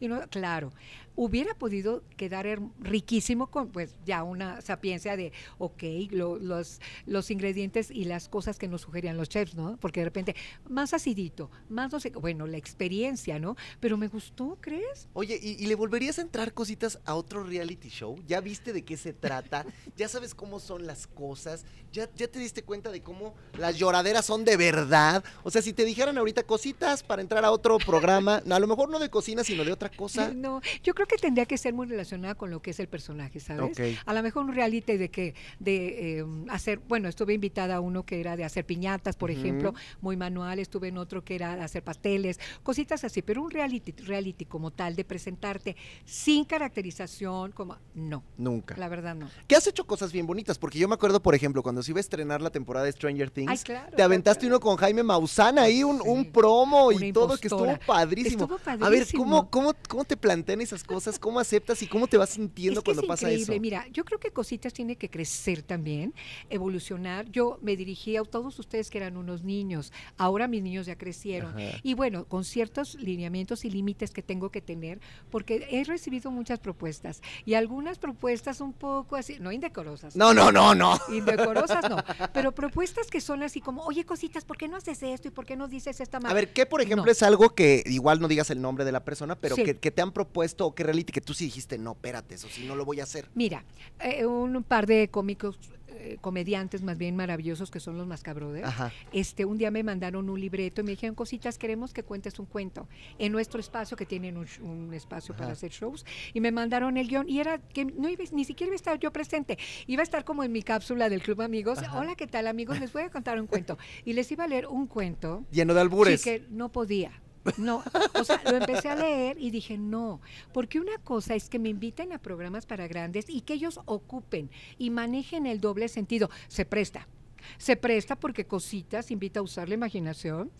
Y 0.00 0.08
no, 0.08 0.20
claro, 0.28 0.72
hubiera 1.16 1.54
podido 1.54 2.04
quedar 2.16 2.46
riquísimo 2.78 3.48
con 3.48 3.68
pues 3.70 3.94
ya 4.06 4.22
una 4.22 4.60
sapiencia 4.60 5.16
de, 5.16 5.32
ok, 5.58 5.82
lo- 6.10 6.38
los, 6.38 6.80
los 7.06 7.30
ingredientes 7.32 7.90
y 7.90 8.04
las 8.04 8.28
cosas 8.28 8.58
que 8.58 8.68
nos 8.68 8.82
sugerían 8.82 9.16
los 9.16 9.28
chefs, 9.28 9.54
¿no? 9.56 9.76
Porque 9.80 10.00
de 10.00 10.04
repente, 10.04 10.36
más 10.68 10.94
acidito, 10.94 11.50
más 11.68 11.90
no 11.92 11.98
sé, 11.98 12.10
bueno, 12.10 12.46
la 12.46 12.56
experiencia, 12.56 13.38
¿no? 13.40 13.56
Pero 13.80 13.96
me 13.96 14.06
gustó, 14.08 14.56
¿crees? 14.60 15.08
Oye, 15.14 15.38
¿y, 15.42 15.62
y 15.62 15.66
le 15.66 15.74
volverías 15.74 16.18
a 16.18 16.22
entrar 16.22 16.52
cositas 16.54 17.00
a 17.04 17.14
otro 17.14 17.42
reality 17.42 17.88
show? 17.88 18.16
¿Ya 18.26 18.40
viste 18.40 18.72
de 18.72 18.84
qué 18.84 18.96
se 18.96 19.12
trata? 19.12 19.66
¿Ya 19.96 20.08
sabes 20.08 20.34
cómo 20.34 20.60
son 20.60 20.86
las 20.86 21.08
cosas? 21.08 21.64
¿Ya, 21.92 22.08
¿Ya 22.14 22.28
te 22.28 22.38
diste 22.38 22.62
cuenta 22.62 22.90
de 22.92 23.02
cómo 23.02 23.34
las 23.58 23.76
lloraderas 23.76 24.24
son 24.24 24.44
de 24.44 24.56
verdad? 24.56 25.24
O 25.42 25.50
sea, 25.50 25.62
si 25.62 25.72
te 25.72 25.84
dijeran 25.84 26.16
ahorita 26.18 26.44
cositas 26.44 27.02
para 27.02 27.22
entrar 27.22 27.44
a 27.44 27.50
otro 27.50 27.78
programa, 27.78 28.42
a 28.48 28.58
lo 28.60 28.66
mejor 28.68 28.88
no 28.88 28.98
de 29.00 29.10
cocina, 29.10 29.42
sino 29.42 29.64
de 29.64 29.72
otra 29.72 29.87
cosa. 29.88 30.32
No, 30.38 30.60
yo 30.84 30.94
creo 30.94 31.06
que 31.06 31.16
tendría 31.16 31.46
que 31.46 31.58
ser 31.58 31.74
muy 31.74 31.86
relacionada 31.86 32.34
con 32.34 32.50
lo 32.50 32.62
que 32.62 32.70
es 32.70 32.78
el 32.78 32.86
personaje, 32.86 33.40
¿sabes? 33.40 33.76
A 34.06 34.14
lo 34.14 34.22
mejor 34.22 34.44
un 34.44 34.54
reality 34.54 34.96
de 34.96 35.10
que 35.10 35.34
de 35.58 36.18
eh, 36.20 36.24
hacer, 36.48 36.78
bueno, 36.86 37.08
estuve 37.08 37.34
invitada 37.34 37.76
a 37.76 37.80
uno 37.80 38.04
que 38.04 38.20
era 38.20 38.36
de 38.36 38.44
hacer 38.44 38.64
piñatas, 38.64 39.16
por 39.16 39.30
ejemplo, 39.30 39.74
muy 40.00 40.16
manual, 40.16 40.58
estuve 40.58 40.88
en 40.88 40.98
otro 40.98 41.24
que 41.24 41.34
era 41.34 41.56
de 41.56 41.62
hacer 41.62 41.82
pasteles, 41.82 42.38
cositas 42.62 43.02
así, 43.04 43.22
pero 43.22 43.42
un 43.42 43.50
reality, 43.50 43.92
reality 43.92 44.44
como 44.44 44.70
tal 44.70 44.94
de 44.94 45.04
presentarte 45.04 45.76
sin 46.04 46.44
caracterización, 46.44 47.52
como 47.52 47.76
no, 47.94 48.22
Nunca. 48.36 48.76
la 48.76 48.88
verdad 48.88 49.14
no. 49.14 49.28
Que 49.46 49.56
has 49.56 49.66
hecho 49.66 49.86
cosas 49.86 50.12
bien 50.12 50.26
bonitas, 50.26 50.58
porque 50.58 50.78
yo 50.78 50.88
me 50.88 50.94
acuerdo, 50.94 51.20
por 51.20 51.34
ejemplo, 51.34 51.62
cuando 51.62 51.82
se 51.82 51.90
iba 51.90 51.98
a 51.98 52.00
estrenar 52.00 52.40
la 52.42 52.50
temporada 52.50 52.86
de 52.86 52.92
Stranger 52.92 53.30
Things, 53.30 53.50
Ay, 53.50 53.58
claro, 53.58 53.96
te 53.96 54.02
aventaste 54.02 54.42
claro. 54.42 54.56
uno 54.56 54.60
con 54.60 54.76
Jaime 54.76 55.02
Maussan 55.02 55.58
ahí, 55.58 55.82
un, 55.82 56.00
un 56.04 56.30
promo 56.30 56.92
y 56.92 57.12
todo, 57.12 57.36
que 57.38 57.48
estuvo 57.48 57.78
padrísimo. 57.86 58.44
Estuvo 58.44 58.58
A 58.64 58.70
ver, 58.70 58.78
padrísimo. 58.78 59.24
¿cómo, 59.24 59.50
cómo, 59.50 59.74
¿cómo 59.88 60.04
te 60.04 60.16
plantean 60.16 60.60
esas 60.60 60.82
cosas? 60.84 61.18
¿Cómo 61.18 61.38
aceptas 61.40 61.82
y 61.82 61.86
cómo 61.86 62.06
te 62.06 62.16
vas 62.16 62.30
sintiendo 62.30 62.80
Es 62.80 62.84
que 62.84 62.88
cuando 62.88 63.02
es 63.02 63.08
pasa 63.08 63.26
increíble. 63.30 63.54
eso? 63.54 63.60
Mira, 63.60 63.86
yo 63.92 64.04
creo 64.04 64.18
que 64.18 64.30
Cositas 64.30 64.72
tiene 64.72 64.96
que 64.96 65.08
crecer 65.10 65.62
también, 65.62 66.14
evolucionar. 66.50 67.30
Yo 67.30 67.58
me 67.62 67.76
dirigí 67.76 68.16
a 68.16 68.22
todos 68.24 68.58
ustedes 68.58 68.90
que 68.90 68.98
eran 68.98 69.16
unos 69.16 69.42
niños. 69.44 69.92
Ahora 70.16 70.48
mis 70.48 70.62
niños 70.62 70.86
ya 70.86 70.96
crecieron. 70.96 71.58
Ajá. 71.58 71.78
Y 71.82 71.94
bueno, 71.94 72.24
con 72.24 72.44
ciertos 72.44 72.94
lineamientos 72.96 73.64
y 73.64 73.70
límites 73.70 74.10
que 74.10 74.22
tengo 74.22 74.50
que 74.50 74.60
tener, 74.60 75.00
porque 75.30 75.66
he 75.70 75.84
recibido 75.84 76.30
muchas 76.30 76.58
propuestas 76.58 77.22
y 77.44 77.54
algunas 77.54 77.98
propuestas 77.98 78.60
un 78.60 78.72
poco 78.72 79.16
así, 79.16 79.36
no 79.40 79.52
indecorosas. 79.52 80.16
No, 80.16 80.32
no, 80.34 80.50
no, 80.52 80.74
no. 80.74 80.98
Indecorosas 81.12 81.88
no, 81.88 81.96
pero 82.32 82.52
propuestas 82.52 83.08
que 83.08 83.20
son 83.20 83.42
así 83.42 83.60
como, 83.60 83.82
oye, 83.84 84.04
cositas, 84.04 84.44
¿por 84.44 84.56
qué 84.56 84.68
no 84.68 84.76
haces 84.76 85.02
esto 85.02 85.28
y 85.28 85.30
por 85.30 85.44
qué 85.46 85.56
no 85.56 85.68
dices 85.68 86.00
esta 86.00 86.18
A 86.18 86.34
ver, 86.34 86.52
¿qué 86.52 86.66
por 86.66 86.80
ejemplo 86.80 87.04
No. 87.06 87.10
es 87.12 87.22
algo 87.22 87.50
que 87.54 87.82
igual 87.86 88.20
no 88.20 88.28
digas 88.28 88.50
el 88.50 88.60
nombre 88.60 88.84
de 88.84 88.92
la 88.92 89.04
persona, 89.04 89.34
pero 89.36 89.54
Sí. 89.56 89.64
que, 89.64 89.67
que 89.76 89.90
te 89.90 90.02
han 90.02 90.12
propuesto 90.12 90.66
o 90.66 90.74
que 90.74 90.82
reality 90.82 91.12
que 91.12 91.20
tú 91.20 91.34
sí 91.34 91.44
dijiste, 91.44 91.78
no, 91.78 91.92
espérate, 91.92 92.34
eso 92.34 92.48
sí 92.50 92.64
no 92.66 92.76
lo 92.76 92.84
voy 92.84 93.00
a 93.00 93.04
hacer? 93.04 93.28
Mira, 93.34 93.64
eh, 94.00 94.26
un 94.26 94.62
par 94.62 94.86
de 94.86 95.08
cómicos, 95.08 95.58
eh, 96.00 96.16
comediantes 96.20 96.82
más 96.82 96.96
bien 96.96 97.16
maravillosos 97.16 97.72
que 97.72 97.80
son 97.80 97.98
los 97.98 98.06
Mascabrothers. 98.06 98.68
Ajá. 98.68 98.92
Este, 99.12 99.44
un 99.44 99.58
día 99.58 99.72
me 99.72 99.82
mandaron 99.82 100.30
un 100.30 100.40
libreto 100.40 100.80
y 100.80 100.84
me 100.84 100.92
dijeron, 100.92 101.16
cositas, 101.16 101.58
queremos 101.58 101.92
que 101.92 102.04
cuentes 102.04 102.38
un 102.38 102.46
cuento 102.46 102.86
en 103.18 103.32
nuestro 103.32 103.58
espacio, 103.58 103.96
que 103.96 104.06
tienen 104.06 104.36
un, 104.36 104.94
espacio 104.94 105.36
para 105.36 105.52
hacer 105.52 105.72
shows, 105.72 106.06
y 106.32 106.40
me 106.40 106.52
mandaron 106.52 106.96
el 106.96 107.08
guion, 107.08 107.28
y 107.28 107.40
era 107.40 107.58
que 107.58 107.84
no 107.84 108.08
iba, 108.08 108.22
ni 108.32 108.44
siquiera 108.44 108.68
iba 108.68 108.74
a 108.74 108.76
estar 108.76 108.98
yo 108.98 109.12
presente, 109.12 109.58
iba 109.86 110.02
a 110.02 110.04
estar 110.04 110.24
como 110.24 110.44
en 110.44 110.52
mi 110.52 110.62
cápsula 110.62 111.08
del 111.08 111.20
Club 111.20 111.42
Amigos, 111.42 111.78
Ajá. 111.78 111.98
hola, 111.98 112.14
¿qué 112.14 112.26
tal 112.26 112.46
amigos? 112.46 112.78
Les 112.78 112.92
voy 112.92 113.02
a 113.02 113.10
contar 113.10 113.40
un 113.40 113.46
cuento, 113.46 113.76
y 114.04 114.12
les 114.12 114.30
iba 114.30 114.44
a 114.44 114.48
leer 114.48 114.66
un 114.66 114.86
cuento, 114.86 115.44
Lleno 115.50 115.74
de 115.74 115.80
sí, 115.80 115.82
albures. 115.82 116.22
que 116.22 116.46
no 116.50 116.70
podía. 116.70 117.12
No, 117.56 117.82
o 118.14 118.24
sea, 118.24 118.40
lo 118.44 118.56
empecé 118.56 118.88
a 118.88 118.96
leer 118.96 119.38
y 119.40 119.50
dije, 119.50 119.78
no, 119.78 120.20
porque 120.52 120.80
una 120.80 120.98
cosa 120.98 121.34
es 121.34 121.48
que 121.48 121.58
me 121.58 121.68
inviten 121.68 122.12
a 122.12 122.18
programas 122.18 122.66
para 122.66 122.86
grandes 122.86 123.26
y 123.28 123.40
que 123.40 123.54
ellos 123.54 123.80
ocupen 123.86 124.50
y 124.78 124.90
manejen 124.90 125.46
el 125.46 125.60
doble 125.60 125.88
sentido. 125.88 126.30
Se 126.48 126.64
presta, 126.64 127.08
se 127.56 127.76
presta 127.76 128.16
porque 128.16 128.46
cositas 128.46 129.10
invita 129.10 129.40
a 129.40 129.42
usar 129.42 129.68
la 129.68 129.74
imaginación 129.74 130.50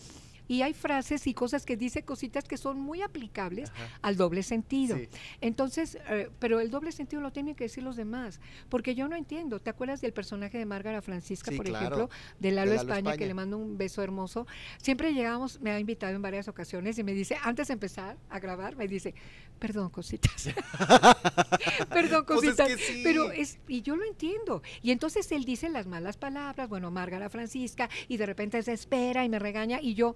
y 0.49 0.62
hay 0.62 0.72
frases 0.72 1.26
y 1.26 1.34
cosas 1.34 1.64
que 1.66 1.76
dice 1.76 2.03
cositas 2.03 2.44
que 2.44 2.57
son 2.57 2.80
muy 2.80 3.03
aplicables 3.03 3.70
al 4.03 4.16
doble 4.16 4.42
sentido. 4.42 4.96
Sí. 4.96 5.09
Entonces, 5.40 5.99
eh, 6.09 6.30
pero 6.38 6.59
el 6.61 6.70
doble 6.70 6.90
sentido 6.90 7.22
lo 7.22 7.30
tienen 7.30 7.55
que 7.55 7.64
decir 7.64 7.84
los 7.84 7.96
demás, 7.96 8.40
porque 8.68 8.94
yo 8.94 9.07
no 9.09 9.14
entiendo. 9.16 9.61
¿Te 9.61 9.70
acuerdas 9.70 10.01
del 10.01 10.12
personaje 10.12 10.59
de 10.59 10.64
Márgara 10.64 11.03
Francisca, 11.03 11.51
Sí, 11.51 11.57
por 11.57 11.66
claro, 11.66 11.84
ejemplo, 11.86 12.11
de 12.40 12.51
Lalo, 12.51 12.70
de 12.70 12.76
Lalo 12.76 12.80
España, 12.80 12.99
España. 12.99 13.16
que 13.18 13.26
le 13.26 13.34
mando 13.34 13.59
un 13.59 13.76
beso 13.76 14.03
hermoso? 14.03 14.46
Siempre 14.78 15.12
llegamos, 15.12 15.61
me 15.61 15.70
ha 15.70 15.78
invitado 15.78 16.14
en 16.14 16.22
varias 16.22 16.49
ocasiones 16.49 16.99
y 16.99 17.05
me 17.05 17.12
dice, 17.12 17.36
antes 17.42 17.68
de 17.68 17.74
empezar 17.74 18.16
a 18.30 18.38
grabar, 18.40 18.74
me 18.76 18.88
dice, 18.88 19.14
perdón, 19.59 19.91
cositas. 19.91 20.49
perdón, 21.91 22.25
Pues 22.27 22.43
es 22.45 22.51
cositas. 22.57 22.69
que 22.69 22.77
sí. 22.79 23.01
Pero 23.05 23.31
es, 23.33 23.59
y 23.69 23.83
yo 23.83 23.97
lo 23.97 24.05
entiendo. 24.05 24.63
Y 24.83 24.91
entonces 24.91 25.31
él 25.33 25.45
dice 25.45 25.69
las 25.69 25.87
malas 25.87 26.17
palabras, 26.17 26.69
bueno, 26.69 26.91
Márgara 26.91 27.29
Francisca, 27.29 27.89
y 28.09 28.17
de 28.17 28.27
repente 28.27 28.63
se 28.63 28.73
espera 28.73 29.25
y 29.25 29.29
me 29.29 29.39
regaña, 29.39 29.81
y 29.81 29.95
yo, 29.95 30.15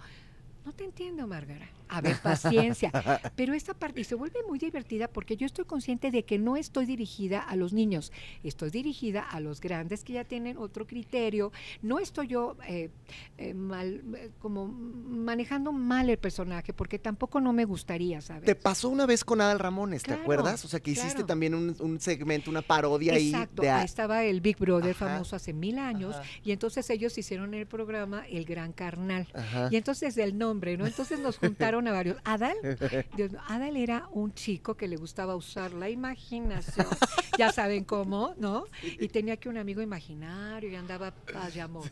no 0.65 0.73
te 0.73 0.85
entiendo, 0.85 1.27
Márgara. 1.27 1.69
A 1.93 2.01
ver, 2.01 2.17
paciencia. 2.23 2.91
Pero 3.37 3.53
esta 3.53 3.75
parte 3.75 4.01
y 4.01 4.05
se 4.05 4.15
vuelve 4.15 4.41
muy 4.49 4.59
divertida 4.59 5.09
porque 5.09 5.37
yo 5.37 5.45
estoy 5.45 5.67
consciente 5.67 6.11
de 6.11 6.25
que 6.25 6.39
no 6.39 6.57
estoy 6.57 6.87
dirigida 6.87 7.41
a 7.41 7.55
los 7.55 7.75
niños, 7.75 8.13
estoy 8.43 8.71
dirigida 8.71 9.21
a 9.21 9.41
los 9.41 9.61
grandes 9.61 10.03
que 10.03 10.15
ya 10.15 10.25
tienen 10.25 10.57
otro 10.57 10.87
criterio. 10.87 11.53
No 11.83 11.99
estoy 11.99 12.29
yo 12.29 12.57
eh, 12.67 12.89
eh, 13.37 13.53
mal, 13.53 14.03
eh, 14.17 14.31
como 14.39 14.69
manejando 14.69 15.71
mal 15.73 16.09
el 16.09 16.17
personaje 16.17 16.73
porque 16.73 16.99
tampoco 16.99 17.43
no 17.43 17.53
me 17.53 17.67
gustaría, 17.67 18.23
¿sabes? 18.23 18.45
Te 18.45 18.55
pasó 18.55 18.89
una 18.89 19.05
vez 19.05 19.23
con 19.23 19.43
Adal 19.43 19.59
Ramones, 19.59 20.03
¿te 20.03 20.09
Claro, 20.09 20.23
acuerdas? 20.23 20.65
O 20.65 20.69
sea, 20.69 20.81
que 20.81 20.93
hiciste 20.93 21.13
claro. 21.13 21.27
también 21.27 21.55
un, 21.55 21.77
un 21.79 22.01
segmento, 22.01 22.51
una 22.51 22.63
parodia 22.63 23.15
Exacto, 23.15 23.63
ahí 23.63 23.69
ahí 23.69 23.85
estaba 23.85 24.25
el 24.25 24.41
Big 24.41 24.57
Brother 24.59 24.97
Ajá, 24.97 25.09
famoso 25.09 25.37
hace 25.37 25.53
mil 25.53 25.79
años 25.79 26.17
ajá. 26.17 26.25
y 26.43 26.53
entonces 26.53 26.89
ellos 26.89 27.19
hicieron 27.19 27.53
el 27.53 27.67
programa 27.67 28.25
El 28.29 28.47
Gran 28.47 28.73
Carnal. 28.73 29.29
Ajá. 29.35 29.69
Y 29.71 29.77
entonces 29.77 30.17
el 30.17 30.39
nombre, 30.39 30.79
¿no? 30.79 30.87
Entonces 30.87 31.21
nos 31.21 31.37
juntaron 31.37 31.82
a 31.89 31.93
varios. 31.93 32.17
Adal, 32.25 32.57
Dios 33.17 33.33
Adal 33.49 33.77
era 33.77 34.09
un 34.13 34.35
chico 34.35 34.75
que 34.77 34.89
le 34.89 34.97
gustaba 34.97 35.37
usar 35.37 35.73
la 35.73 35.91
imaginación. 35.91 36.87
Ya 37.39 37.51
saben 37.51 37.85
cómo, 37.85 38.35
¿no? 38.37 38.67
Y 38.83 39.09
tenía 39.09 39.39
que 39.39 39.49
un 39.49 39.57
amigo 39.57 39.81
imaginario 39.81 40.69
y 40.71 40.75
andaba 40.77 41.13
paz 41.13 41.57
y 41.57 41.61
amor. 41.61 41.91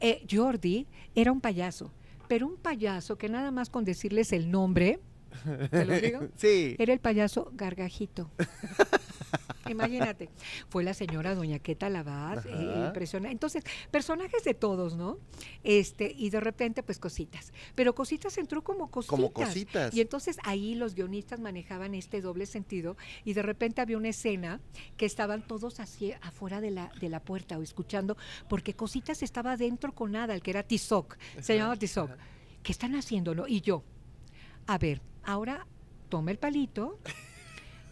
Eh, 0.00 0.26
Jordi 0.28 0.88
era 1.14 1.30
un 1.30 1.40
payaso, 1.40 1.92
pero 2.26 2.48
un 2.48 2.56
payaso 2.56 3.16
que 3.16 3.28
nada 3.28 3.52
más 3.52 3.70
con 3.70 3.84
decirles 3.84 4.32
el 4.32 4.50
nombre, 4.50 4.98
¿te 5.70 5.84
lo 5.84 6.00
digo? 6.00 6.20
Sí. 6.36 6.74
Era 6.80 6.92
el 6.92 6.98
payaso 6.98 7.52
Gargajito. 7.54 8.28
Imagínate, 9.68 10.28
fue 10.68 10.84
la 10.84 10.94
señora 10.94 11.34
Doña 11.34 11.58
Queta 11.58 11.88
Labad, 11.88 12.46
eh, 12.46 12.86
impresionante. 12.86 13.32
Entonces, 13.32 13.64
personajes 13.90 14.44
de 14.44 14.54
todos, 14.54 14.96
¿no? 14.96 15.18
Este, 15.62 16.12
y 16.16 16.30
de 16.30 16.40
repente, 16.40 16.82
pues 16.82 16.98
cositas. 16.98 17.52
Pero 17.74 17.94
cositas 17.94 18.36
entró 18.38 18.62
como 18.62 18.90
cositas. 18.90 19.10
Como 19.10 19.32
cositas. 19.32 19.94
Y 19.94 20.00
entonces 20.00 20.38
ahí 20.44 20.74
los 20.74 20.94
guionistas 20.94 21.40
manejaban 21.40 21.94
este 21.94 22.20
doble 22.20 22.46
sentido 22.46 22.96
y 23.24 23.34
de 23.34 23.42
repente 23.42 23.80
había 23.80 23.96
una 23.96 24.08
escena 24.08 24.60
que 24.96 25.06
estaban 25.06 25.46
todos 25.46 25.80
así 25.80 26.12
afuera 26.22 26.60
de 26.60 26.70
la, 26.70 26.92
de 27.00 27.08
la 27.08 27.20
puerta 27.20 27.58
o 27.58 27.62
escuchando, 27.62 28.16
porque 28.48 28.74
cositas 28.74 29.22
estaba 29.22 29.56
dentro 29.56 29.92
con 29.94 30.16
Adal, 30.16 30.42
que 30.42 30.50
era 30.50 30.62
Tizoc, 30.62 31.16
se 31.40 31.56
llamaba 31.56 31.76
Tizoc. 31.76 32.10
¿Qué 32.62 32.72
están 32.72 32.94
haciendo, 32.94 33.34
no? 33.34 33.48
Y 33.48 33.60
yo, 33.60 33.82
a 34.66 34.78
ver, 34.78 35.00
ahora 35.24 35.66
toma 36.08 36.30
el 36.30 36.38
palito, 36.38 36.98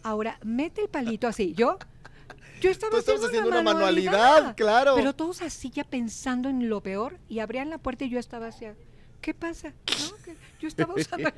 ahora 0.03 0.39
mete 0.43 0.81
el 0.81 0.89
palito 0.89 1.27
así. 1.27 1.53
Yo, 1.53 1.77
yo 2.61 2.69
estaba 2.69 2.99
haciendo, 2.99 3.27
haciendo 3.27 3.49
una 3.49 3.61
manualidad, 3.61 4.55
claro. 4.55 4.95
Pero 4.95 5.13
todos 5.13 5.41
así 5.41 5.69
ya 5.69 5.83
pensando 5.83 6.49
en 6.49 6.69
lo 6.69 6.81
peor 6.81 7.17
y 7.27 7.39
abrían 7.39 7.69
la 7.69 7.77
puerta 7.77 8.05
y 8.05 8.09
yo 8.09 8.19
estaba 8.19 8.47
así. 8.47 8.65
¿Qué 9.21 9.35
pasa? 9.35 9.69
¿No? 9.69 10.23
Que 10.25 10.35
Yo 10.59 10.67
estaba 10.67 10.95
usando 10.95 11.29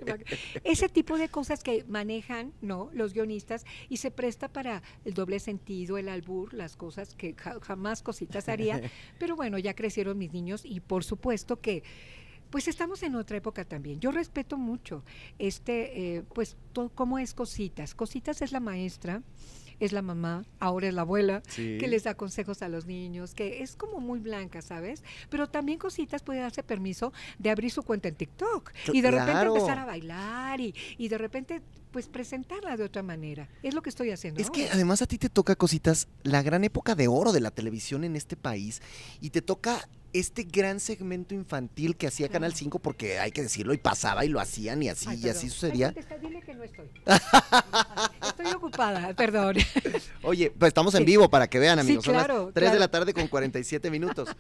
ese 0.64 0.88
tipo 0.88 1.18
de 1.18 1.28
cosas 1.28 1.64
que 1.64 1.84
manejan, 1.90 2.54
¿no? 2.62 2.90
Los 2.94 3.14
guionistas 3.14 3.66
y 3.90 3.98
se 3.98 4.10
presta 4.10 4.48
para 4.48 4.82
el 5.04 5.14
doble 5.14 5.42
sentido, 5.42 5.98
el 5.98 6.08
albur, 6.08 6.54
las 6.54 6.78
cosas 6.78 7.14
que 7.14 7.34
ja- 7.34 7.60
jamás 7.62 8.02
cositas 8.02 8.48
haría. 8.48 8.82
Pero 9.20 9.36
bueno, 9.36 9.58
ya 9.58 9.74
crecieron 9.74 10.18
mis 10.18 10.32
niños 10.32 10.62
y 10.64 10.80
por 10.80 11.04
supuesto 11.04 11.60
que 11.60 11.84
pues 12.54 12.68
estamos 12.68 13.02
en 13.02 13.16
otra 13.16 13.38
época 13.38 13.66
también. 13.66 14.00
Yo 14.00 14.12
respeto 14.12 14.60
mucho 14.60 15.04
este, 15.40 16.18
eh, 16.18 16.24
pues, 16.36 16.56
todo, 16.72 16.90
cómo 16.90 17.18
es 17.18 17.34
Cositas. 17.34 17.96
Cositas 17.96 18.44
es 18.44 18.52
la 18.52 18.60
maestra, 18.60 19.24
es 19.80 19.92
la 19.92 20.04
mamá, 20.04 20.46
ahora 20.60 20.88
es 20.88 20.94
la 20.94 21.02
abuela, 21.02 21.42
Sí. 21.48 21.80
que 21.80 21.88
les 21.88 22.04
da 22.04 22.14
consejos 22.14 22.62
a 22.62 22.70
los 22.70 22.86
niños, 22.86 23.34
que 23.34 23.64
es 23.64 23.76
como 23.76 24.00
muy 24.00 24.20
blanca, 24.20 24.62
¿sabes? 24.62 25.04
Pero 25.32 25.50
también 25.50 25.80
Cositas 25.80 26.22
puede 26.22 26.42
darse 26.42 26.62
permiso 26.62 27.12
de 27.40 27.50
abrir 27.50 27.72
su 27.72 27.82
cuenta 27.82 28.08
en 28.08 28.14
TikTok 28.14 28.72
y 28.94 29.02
de 29.02 29.10
repente 29.10 29.48
empezar 29.48 29.80
a 29.80 29.86
bailar 29.86 30.62
y, 30.62 30.76
y 31.00 31.08
de 31.08 31.18
repente, 31.18 31.62
pues, 31.94 32.08
presentarla 32.10 32.76
de 32.76 32.84
otra 32.84 33.04
manera. 33.04 33.48
Es 33.62 33.74
lo 33.74 33.82
que 33.82 33.90
estoy 33.90 34.10
haciendo. 34.12 34.42
Es 34.42 34.50
que 34.50 34.68
además 34.70 35.02
a 35.02 35.06
ti 35.08 35.18
te 35.18 35.30
toca 35.30 35.56
cositas, 35.56 36.08
la 36.24 36.42
gran 36.42 36.66
época 36.66 36.96
de 36.96 37.08
oro 37.08 37.32
de 37.32 37.40
la 37.40 37.52
televisión 37.52 38.04
en 38.04 38.18
este 38.18 38.36
país 38.36 38.82
y 39.22 39.30
te 39.30 39.42
toca 39.42 39.88
este 40.12 40.44
gran 40.44 40.80
segmento 40.80 41.34
infantil 41.34 41.96
que 41.96 42.06
hacía 42.08 42.28
Canal 42.30 42.52
Claro. 42.52 42.60
5 42.60 42.80
porque 42.80 43.18
hay 43.20 43.32
que 43.32 43.42
decirlo 43.44 43.74
y 43.74 43.78
pasaba 43.78 44.26
y 44.26 44.30
lo 44.30 44.40
hacían 44.40 44.84
y 44.84 44.90
así 44.90 45.08
Ay, 45.10 45.22
y 45.24 45.30
así 45.30 45.46
Ay, 45.46 45.50
sucedía. 45.52 45.94
dile 46.22 46.42
que 46.42 46.54
no 46.54 46.64
estoy. 46.64 46.86
estoy 48.28 48.54
ocupada, 48.54 49.14
perdón. 49.16 49.56
Oye, 50.24 50.52
pues 50.52 50.68
estamos 50.70 50.94
en 50.96 51.00
Sí. 51.00 51.06
vivo 51.06 51.30
para 51.30 51.48
que 51.48 51.58
vean, 51.60 51.78
Sí, 51.80 51.82
amigos. 51.86 52.06
Son 52.06 52.14
claro, 52.14 52.46
las 52.46 52.54
3 52.54 52.74
de 52.74 52.80
la 52.80 52.88
tarde 52.90 53.14
con 53.14 53.28
47 53.28 53.90
minutos. 53.92 54.30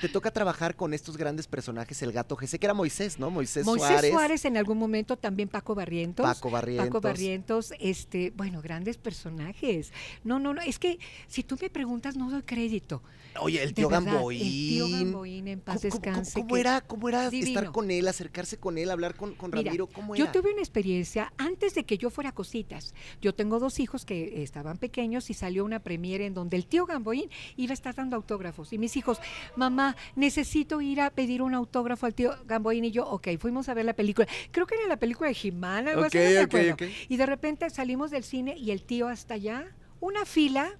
Te 0.00 0.08
toca 0.08 0.30
trabajar 0.30 0.76
con 0.76 0.94
estos 0.94 1.16
grandes 1.16 1.46
personajes, 1.46 2.02
el 2.02 2.12
gato 2.12 2.38
Sé 2.46 2.58
que 2.58 2.66
era 2.66 2.74
Moisés, 2.74 3.18
¿no? 3.18 3.30
Moisés, 3.30 3.64
Moisés 3.64 3.88
Suárez, 3.88 4.10
Suárez. 4.10 4.44
en 4.44 4.56
algún 4.56 4.78
momento, 4.78 5.16
también 5.16 5.48
Paco 5.48 5.74
Barrientos. 5.74 6.24
Paco 6.24 6.50
Barrientos. 6.50 6.86
Paco 6.86 7.00
Barrientos, 7.00 7.74
este, 7.78 8.32
bueno, 8.36 8.62
grandes 8.62 8.96
personajes. 8.96 9.92
No, 10.24 10.38
no, 10.38 10.54
no, 10.54 10.62
es 10.62 10.78
que 10.78 10.98
si 11.28 11.42
tú 11.42 11.58
me 11.60 11.70
preguntas, 11.70 12.16
no 12.16 12.30
doy 12.30 12.42
crédito. 12.42 13.02
Oye, 13.38 13.62
el 13.62 13.72
tío 13.74 13.88
verdad, 13.88 14.04
Gamboín. 14.12 14.40
El 14.42 14.48
tío 14.48 14.88
Gamboín, 14.88 15.48
en 15.48 15.60
paz 15.60 15.76
¿Cómo- 15.82 15.92
descanse. 15.92 16.40
¿Cómo, 16.40 16.56
era, 16.56 16.80
cómo 16.80 17.08
era 17.08 17.28
estar 17.28 17.70
con 17.70 17.90
él, 17.90 18.08
acercarse 18.08 18.58
con 18.58 18.76
él, 18.76 18.90
hablar 18.90 19.14
con, 19.14 19.34
con 19.34 19.50
Mira, 19.50 19.62
Ramiro? 19.70 19.86
¿Cómo 19.86 20.16
Yo 20.16 20.24
era? 20.24 20.32
tuve 20.32 20.50
una 20.52 20.60
experiencia 20.60 21.32
antes 21.38 21.74
de 21.74 21.84
que 21.84 21.96
yo 21.96 22.10
fuera 22.10 22.32
cositas. 22.32 22.92
Yo 23.22 23.34
tengo 23.34 23.58
dos 23.60 23.78
hijos 23.78 24.04
que 24.04 24.42
estaban 24.42 24.78
pequeños 24.78 25.30
y 25.30 25.34
salió 25.34 25.64
una 25.64 25.78
premiere 25.80 26.26
en 26.26 26.34
donde 26.34 26.56
el 26.56 26.66
tío 26.66 26.86
Gamboín 26.86 27.30
iba 27.56 27.70
a 27.70 27.74
estar 27.74 27.94
dando 27.94 28.16
autógrafos. 28.16 28.72
Y 28.72 28.78
mis 28.78 28.96
hijos, 28.96 29.18
mamá, 29.56 29.96
necesito 30.16 30.80
ir 30.80 31.00
a 31.00 31.10
pedir 31.10 31.42
un 31.42 31.54
autógrafo 31.54 32.06
al 32.06 32.14
tío 32.14 32.34
Gamboín. 32.46 32.84
Y 32.84 32.90
yo, 32.90 33.06
ok, 33.08 33.28
fuimos 33.38 33.68
a 33.68 33.74
ver 33.74 33.84
la 33.84 33.94
película. 33.94 34.26
Creo 34.50 34.66
que 34.66 34.74
era 34.74 34.86
la 34.88 34.98
película 34.98 35.28
de 35.28 35.34
Jimán, 35.34 35.86
algo 35.88 36.02
así, 36.04 36.18
no 36.18 36.24
Ok, 36.24 36.30
me 36.30 36.38
ok, 36.40 36.44
acuerdo. 36.46 36.74
ok. 36.74 36.82
Y 37.08 37.16
de 37.16 37.26
repente 37.26 37.70
salimos 37.70 38.10
del 38.10 38.24
cine 38.24 38.56
y 38.56 38.70
el 38.72 38.82
tío 38.82 39.08
hasta 39.08 39.34
allá, 39.34 39.74
una 40.00 40.24
fila 40.24 40.78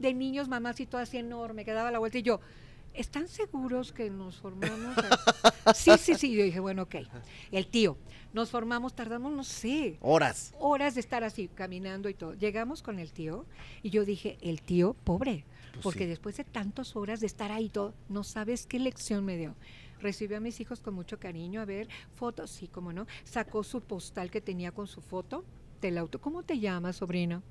de 0.00 0.12
niños, 0.14 0.48
mamás 0.48 0.80
y 0.80 0.86
todo 0.86 1.00
así 1.00 1.18
enorme, 1.18 1.64
que 1.64 1.72
daba 1.72 1.90
la 1.92 1.98
vuelta. 2.00 2.18
Y 2.18 2.22
yo, 2.22 2.40
¿están 2.94 3.28
seguros 3.28 3.92
que 3.92 4.10
nos 4.10 4.36
formamos? 4.38 4.96
a-?" 4.98 5.74
sí, 5.74 5.92
sí, 5.98 6.14
sí. 6.16 6.32
Yo 6.34 6.42
dije, 6.42 6.58
bueno, 6.60 6.82
ok. 6.82 6.96
El 7.52 7.66
tío, 7.68 7.96
nos 8.32 8.50
formamos, 8.50 8.94
tardamos, 8.94 9.32
no 9.32 9.44
sé, 9.44 9.98
Horas. 10.00 10.54
horas 10.58 10.94
de 10.94 11.00
estar 11.00 11.22
así, 11.24 11.48
caminando 11.48 12.08
y 12.08 12.14
todo. 12.14 12.34
Llegamos 12.34 12.82
con 12.82 12.98
el 12.98 13.12
tío 13.12 13.44
y 13.82 13.90
yo 13.90 14.04
dije, 14.04 14.38
el 14.40 14.62
tío, 14.62 14.94
pobre, 15.04 15.44
Pues 15.72 15.82
porque 15.82 16.00
sí. 16.00 16.06
después 16.06 16.36
de 16.36 16.44
tantas 16.44 16.96
horas 16.96 17.20
de 17.20 17.26
estar 17.26 17.52
ahí 17.52 17.68
todo, 17.68 17.94
no 18.08 18.24
sabes 18.24 18.66
qué 18.66 18.78
lección 18.78 19.24
me 19.24 19.36
dio. 19.36 19.54
Recibió 20.00 20.38
a 20.38 20.40
mis 20.40 20.60
hijos 20.60 20.80
con 20.80 20.94
mucho 20.94 21.18
cariño, 21.18 21.60
a 21.60 21.66
ver, 21.66 21.86
fotos, 22.16 22.50
sí, 22.50 22.68
cómo 22.68 22.90
no. 22.92 23.06
Sacó 23.24 23.62
su 23.62 23.82
postal 23.82 24.30
que 24.30 24.40
tenía 24.40 24.72
con 24.72 24.86
su 24.86 25.02
foto 25.02 25.44
del 25.82 25.98
auto. 25.98 26.20
¿Cómo 26.22 26.42
te 26.42 26.58
llamas, 26.58 26.96
sobrino? 26.96 27.42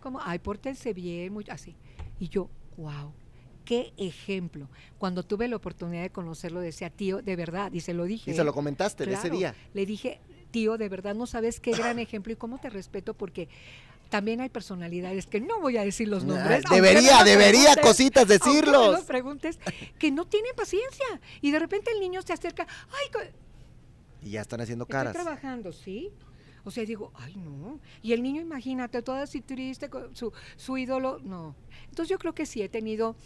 Como, 0.00 0.20
ay, 0.22 0.38
pórtense 0.38 0.92
bien, 0.92 1.32
muy, 1.32 1.44
así. 1.50 1.74
Y 2.18 2.28
yo, 2.28 2.48
wow, 2.76 3.12
qué 3.64 3.92
ejemplo. 3.96 4.68
Cuando 4.98 5.22
tuve 5.22 5.48
la 5.48 5.56
oportunidad 5.56 6.02
de 6.02 6.10
conocerlo, 6.10 6.60
decía, 6.60 6.90
tío, 6.90 7.22
de 7.22 7.36
verdad, 7.36 7.72
y 7.72 7.80
se 7.80 7.94
lo 7.94 8.04
dije. 8.04 8.30
Y 8.30 8.34
se 8.34 8.40
¿eh? 8.40 8.44
lo 8.44 8.52
comentaste 8.52 9.04
de 9.04 9.12
ese 9.12 9.22
Claro, 9.22 9.36
día. 9.36 9.54
Le 9.74 9.86
dije, 9.86 10.20
tío, 10.50 10.78
de 10.78 10.88
verdad 10.88 11.14
no 11.14 11.26
sabes 11.26 11.60
qué 11.60 11.72
gran 11.72 11.98
ejemplo 11.98 12.32
y 12.32 12.36
cómo 12.36 12.58
te 12.58 12.70
respeto 12.70 13.14
porque 13.14 13.48
también 14.08 14.40
hay 14.40 14.48
personalidades 14.48 15.26
que 15.26 15.40
no 15.40 15.60
voy 15.60 15.76
a 15.76 15.84
decir 15.84 16.08
los 16.08 16.24
nombres. 16.24 16.62
Ah, 16.64 16.68
aunque 16.70 16.80
debería, 16.80 17.18
lo 17.18 17.24
debería, 17.24 17.76
cositas, 17.76 18.26
decirlos. 18.26 19.00
lo 19.00 19.04
preguntes, 19.04 19.58
que 19.98 20.10
no 20.10 20.26
tienen 20.26 20.54
paciencia. 20.56 21.06
Y 21.42 21.50
de 21.50 21.58
repente 21.58 21.90
el 21.92 22.00
niño 22.00 22.22
se 22.22 22.32
acerca, 22.32 22.66
ay, 22.90 23.28
Y 24.22 24.30
ya 24.30 24.40
están 24.40 24.60
haciendo 24.62 24.84
estoy 24.84 24.92
caras. 24.92 25.12
trabajando, 25.12 25.72
¿sí? 25.72 26.10
O 26.64 26.70
sea, 26.70 26.84
digo, 26.84 27.12
ay, 27.14 27.36
no. 27.36 27.80
Y 28.02 28.12
el 28.12 28.22
niño, 28.22 28.40
imagínate, 28.40 29.02
todo 29.02 29.16
así 29.16 29.40
triste, 29.40 29.88
con 29.88 30.14
su, 30.14 30.32
su 30.56 30.76
ídolo, 30.76 31.18
no. 31.22 31.54
Entonces 31.84 32.08
yo 32.08 32.18
creo 32.18 32.34
que 32.34 32.46
sí 32.46 32.62
he 32.62 32.68
tenido 32.68 33.16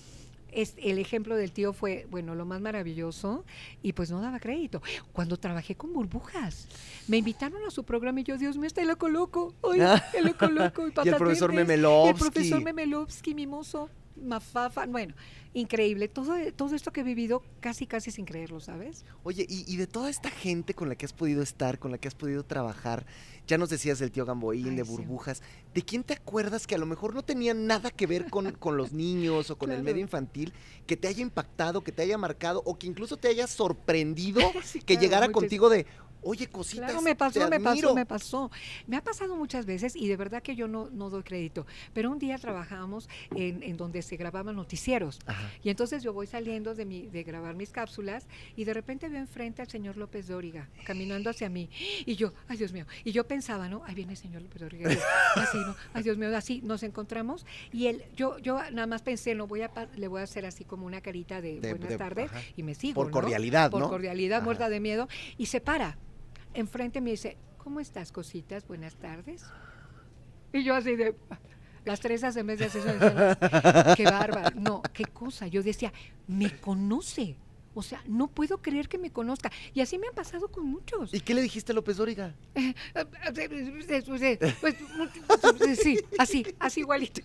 es, 0.52 0.74
el 0.76 0.98
ejemplo 0.98 1.34
del 1.34 1.50
tío 1.52 1.72
fue, 1.72 2.06
bueno, 2.10 2.34
lo 2.34 2.44
más 2.44 2.60
maravilloso 2.60 3.44
y 3.82 3.94
pues 3.94 4.10
no 4.10 4.20
daba 4.20 4.38
crédito. 4.38 4.82
Cuando 5.12 5.38
trabajé 5.38 5.74
con 5.74 5.92
burbujas, 5.92 6.68
me 7.08 7.16
invitaron 7.16 7.64
a 7.66 7.70
su 7.70 7.84
programa 7.84 8.20
y 8.20 8.24
yo, 8.24 8.38
Dios 8.38 8.56
mío, 8.56 8.66
está 8.66 8.82
el 8.82 8.88
loco 8.88 9.08
loco. 9.08 9.54
Ay, 9.62 9.80
el 10.18 10.26
loco 10.26 10.46
loco. 10.46 10.82
Y 11.04 11.08
el 11.08 11.16
profesor 11.16 11.50
patatetes, 11.50 11.52
y 11.52 11.56
Memelovsky. 11.56 12.10
el 12.10 12.16
profesor 12.16 12.62
Memelovsky, 12.62 13.34
mimoso, 13.34 13.90
mafafa. 14.16 14.86
Bueno, 14.86 15.14
increíble. 15.54 16.08
Todo, 16.08 16.34
todo 16.56 16.74
esto 16.74 16.92
que 16.92 17.00
he 17.00 17.04
vivido 17.04 17.42
casi, 17.60 17.86
casi 17.86 18.10
sin 18.10 18.24
creerlo, 18.24 18.60
¿sabes? 18.60 19.04
Oye, 19.22 19.46
y, 19.48 19.64
y 19.72 19.76
de 19.76 19.86
toda 19.86 20.10
esta 20.10 20.30
gente 20.30 20.74
con 20.74 20.88
la 20.88 20.94
que 20.96 21.04
has 21.06 21.12
podido 21.12 21.42
estar, 21.42 21.78
con 21.78 21.90
la 21.90 21.98
que 21.98 22.08
has 22.08 22.14
podido 22.14 22.44
trabajar, 22.44 23.06
ya 23.46 23.58
nos 23.58 23.70
decías 23.70 23.98
del 23.98 24.10
tío 24.12 24.24
Gamboín, 24.24 24.70
Ay, 24.70 24.76
de 24.76 24.84
sí. 24.84 24.90
burbujas, 24.90 25.42
¿de 25.74 25.82
quién 25.82 26.04
te 26.04 26.14
acuerdas 26.14 26.66
que 26.66 26.74
a 26.74 26.78
lo 26.78 26.86
mejor 26.86 27.14
no 27.14 27.22
tenía 27.22 27.54
nada 27.54 27.90
que 27.90 28.06
ver 28.06 28.30
con, 28.30 28.52
con 28.58 28.76
los 28.76 28.92
niños 28.92 29.50
o 29.50 29.56
con 29.56 29.70
el 29.72 29.82
medio 29.82 30.00
infantil, 30.02 30.52
que 30.86 30.96
te 30.96 31.08
haya 31.08 31.22
impactado, 31.22 31.82
que 31.82 31.92
te 31.92 32.02
haya 32.02 32.18
marcado 32.18 32.62
o 32.64 32.78
que 32.78 32.86
incluso 32.86 33.16
te 33.16 33.28
haya 33.28 33.46
sorprendido 33.46 34.40
Sí, 34.64 34.78
que 34.80 34.94
claro, 34.94 35.00
llegara 35.02 35.26
muchas- 35.26 35.34
contigo 35.34 35.68
de, 35.68 35.86
oye, 36.22 36.46
cositas, 36.48 36.86
Claro, 36.90 37.02
me 37.02 37.14
pasó, 37.16 37.40
te 37.40 37.48
me 37.50 37.56
admiro"? 37.68 37.88
pasó, 37.88 37.94
me 37.94 38.06
pasó. 38.06 38.50
Me 38.86 38.96
ha 38.96 39.02
pasado 39.02 39.36
muchas 39.36 39.66
veces 39.66 39.94
y 39.96 40.08
de 40.08 40.16
verdad 40.16 40.42
que 40.42 40.54
yo 40.56 40.68
no, 40.68 40.88
no 40.90 41.10
doy 41.10 41.22
crédito. 41.22 41.66
Pero 41.92 42.10
un 42.10 42.18
día 42.18 42.38
trabajábamos 42.38 43.08
en, 43.34 43.62
en 43.62 43.76
donde 43.76 44.02
se 44.02 44.16
grababan 44.16 44.56
noticieros. 44.56 45.18
Ajá. 45.26 45.50
Y 45.62 45.70
entonces 45.70 46.02
yo 46.02 46.12
voy 46.12 46.26
saliendo 46.26 46.74
de, 46.74 46.84
mi, 46.84 47.06
de 47.06 47.22
grabar 47.22 47.54
mis 47.54 47.70
cápsulas 47.70 48.26
y 48.56 48.64
de 48.64 48.74
repente 48.74 49.08
veo 49.08 49.20
enfrente 49.20 49.62
al 49.62 49.68
señor 49.68 49.96
López 49.96 50.28
Dóriga 50.28 50.68
caminando 50.84 51.30
hacia 51.30 51.48
mí. 51.48 51.68
Y 52.06 52.16
yo, 52.16 52.32
ay 52.48 52.56
Dios 52.56 52.72
mío. 52.72 52.86
Y 53.04 53.12
yo 53.12 53.26
pensaba, 53.26 53.68
¿no? 53.68 53.82
Ahí 53.84 53.94
viene 53.94 54.12
el 54.12 54.18
señor 54.18 54.42
López 54.42 54.60
Dóriga. 54.62 54.90
Así, 55.36 55.58
¿no? 55.58 55.74
Ay 55.94 56.02
Dios 56.02 56.16
mío, 56.18 56.36
así 56.36 56.60
nos 56.62 56.82
encontramos. 56.82 57.44
Y 57.72 57.86
él, 57.86 58.04
yo, 58.16 58.38
yo 58.38 58.58
nada 58.70 58.86
más 58.86 59.02
pensé, 59.02 59.34
no 59.34 59.46
voy 59.46 59.62
a, 59.62 59.70
le 59.96 60.08
voy 60.08 60.20
a 60.20 60.24
hacer 60.24 60.46
así 60.46 60.64
como 60.64 60.86
una 60.86 61.00
carita 61.00 61.40
de, 61.40 61.60
De- 61.60 61.70
buenas 61.70 61.88
de- 61.90 61.96
tardes 61.98 62.30
ajá. 62.30 62.40
y 62.56 62.62
me 62.62 62.74
sigo. 62.74 62.94
Por 62.94 63.06
¿no? 63.06 63.12
cordialidad, 63.12 63.70
Por 63.70 63.80
¿no? 63.80 63.88
cordialidad, 63.88 64.38
Ajá. 64.38 64.44
muerta 64.44 64.68
de 64.68 64.80
miedo. 64.80 65.08
Y 65.38 65.46
se 65.46 65.60
para. 65.60 65.96
Enfrente 66.54 67.00
me 67.00 67.10
dice, 67.10 67.36
¿cómo 67.58 67.80
estás, 67.80 68.12
cositas? 68.12 68.66
Buenas 68.66 68.96
tardes. 68.96 69.44
Y 70.52 70.64
yo 70.64 70.74
así 70.74 70.96
de... 70.96 71.14
Las 71.84 71.98
tres 71.98 72.20
de 72.20 72.28
hacer 72.28 72.48
eso, 72.48 72.78
qué 73.96 74.04
bárbaro. 74.04 74.60
No, 74.60 74.82
qué 74.92 75.04
cosa. 75.04 75.48
Yo 75.48 75.64
decía, 75.64 75.92
me 76.28 76.56
conoce. 76.60 77.34
O 77.74 77.82
sea, 77.82 78.02
no 78.06 78.28
puedo 78.28 78.58
creer 78.58 78.88
que 78.88 78.98
me 78.98 79.10
conozca. 79.10 79.50
Y 79.74 79.80
así 79.80 79.98
me 79.98 80.06
han 80.06 80.14
pasado 80.14 80.48
con 80.48 80.64
muchos. 80.64 81.12
¿Y 81.12 81.20
qué 81.20 81.34
le 81.34 81.42
dijiste 81.42 81.72
a 81.72 81.74
López 81.74 81.96
Dóriga? 81.96 82.34
Pues, 84.60 84.76
sí, 85.80 85.98
así, 86.18 86.46
así 86.58 86.80
igualito. 86.80 87.22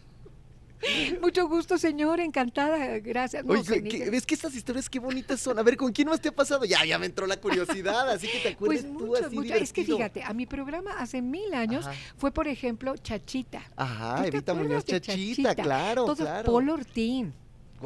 Mucho 1.21 1.47
gusto, 1.47 1.77
señor, 1.77 2.19
encantada, 2.19 2.99
gracias. 2.99 3.43
No, 3.45 3.53
Oye, 3.53 3.63
se 3.63 3.83
¿qué- 3.83 3.97
diga. 3.97 4.11
¿ves 4.11 4.25
que 4.25 4.35
estas 4.35 4.53
historias 4.55 4.89
qué 4.89 4.99
bonitas 4.99 5.39
son? 5.39 5.57
A 5.57 5.63
ver, 5.63 5.75
¿con 5.77 5.91
quién 5.91 6.07
más 6.07 6.21
te 6.21 6.29
ha 6.29 6.31
pasado? 6.31 6.65
Ya, 6.65 6.85
ya 6.85 6.99
me 6.99 7.05
entró 7.07 7.25
la 7.27 7.37
curiosidad, 7.37 8.09
así 8.09 8.27
que 8.27 8.39
te 8.39 8.49
acuerdas 8.49 8.83
Pues 8.85 8.97
tú 8.97 9.05
mucho, 9.07 9.25
así 9.25 9.35
mucho. 9.35 9.53
Es 9.55 9.73
que 9.73 9.83
fíjate, 9.85 10.23
a 10.23 10.33
mi 10.33 10.45
programa 10.45 10.91
hace 10.99 11.21
mil 11.21 11.53
años 11.53 11.85
Ajá. 11.87 11.97
fue, 12.17 12.31
por 12.31 12.47
ejemplo, 12.47 12.95
Chachita. 12.97 13.63
Ajá, 13.75 14.17
¿Tú 14.17 14.21
te 14.23 14.27
Evita 14.37 14.53
Muñoz 14.53 14.85
Chachita, 14.85 15.55
claro, 15.55 16.05
Todo 16.05 16.15
claro. 16.15 16.51
Paul 16.51 16.69
Ortín. 16.69 17.33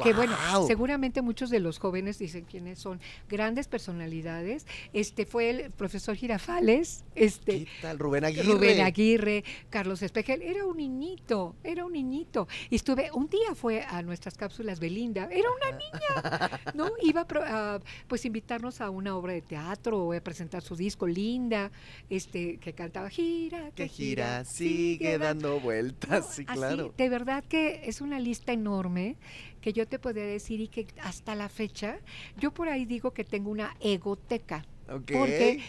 Que 0.02 0.12
bueno, 0.12 0.34
seguramente 0.66 1.20
muchos 1.22 1.50
de 1.50 1.60
los 1.60 1.78
jóvenes 1.78 2.18
dicen 2.18 2.44
quiénes 2.44 2.78
son 2.78 3.00
grandes 3.28 3.68
personalidades. 3.68 4.66
Este 4.92 5.26
fue 5.26 5.50
el 5.50 5.70
profesor 5.70 6.16
Girafales, 6.16 7.04
este. 7.14 7.66
Rubén 7.98 8.24
Aguirre. 8.24 8.52
Rubén 8.52 8.80
Aguirre, 8.80 9.44
Carlos 9.70 10.02
Espejel, 10.02 10.42
era 10.42 10.64
un 10.64 10.76
niñito, 10.76 11.56
era 11.62 11.84
un 11.84 11.92
niñito. 11.92 12.48
Y 12.70 12.76
estuve, 12.76 13.10
un 13.12 13.28
día 13.28 13.54
fue 13.54 13.82
a 13.82 14.02
nuestras 14.02 14.36
cápsulas 14.36 14.80
Belinda, 14.80 15.28
era 15.30 15.48
una 15.50 15.78
niña, 15.78 16.60
¿no? 16.74 16.90
Iba 17.02 17.26
a, 17.30 17.80
pues 18.08 18.24
invitarnos 18.24 18.80
a 18.80 18.90
una 18.90 19.16
obra 19.16 19.32
de 19.32 19.42
teatro 19.42 20.04
o 20.04 20.12
a 20.12 20.20
presentar 20.20 20.62
su 20.62 20.76
disco 20.76 21.06
Linda, 21.06 21.70
este, 22.08 22.58
que 22.58 22.72
cantaba 22.72 23.10
gira, 23.10 23.70
Que 23.74 23.88
gira, 23.88 24.44
sigue 24.44 25.18
dando 25.18 25.60
vueltas, 25.60 26.26
no, 26.26 26.32
sí, 26.32 26.44
así, 26.46 26.58
claro. 26.58 26.94
de 26.96 27.08
verdad 27.08 27.44
que 27.44 27.82
es 27.84 28.00
una 28.00 28.18
lista 28.18 28.52
enorme 28.52 29.16
que 29.62 29.72
yo 29.72 29.88
te 29.88 29.98
podría 29.98 30.26
decir 30.26 30.60
y 30.60 30.68
que 30.68 30.86
hasta 31.00 31.34
la 31.34 31.48
fecha, 31.48 32.00
yo 32.36 32.52
por 32.52 32.68
ahí 32.68 32.84
digo 32.84 33.12
que 33.12 33.24
tengo 33.24 33.50
una 33.50 33.74
egoteca. 33.80 34.66
Porque 34.86 35.62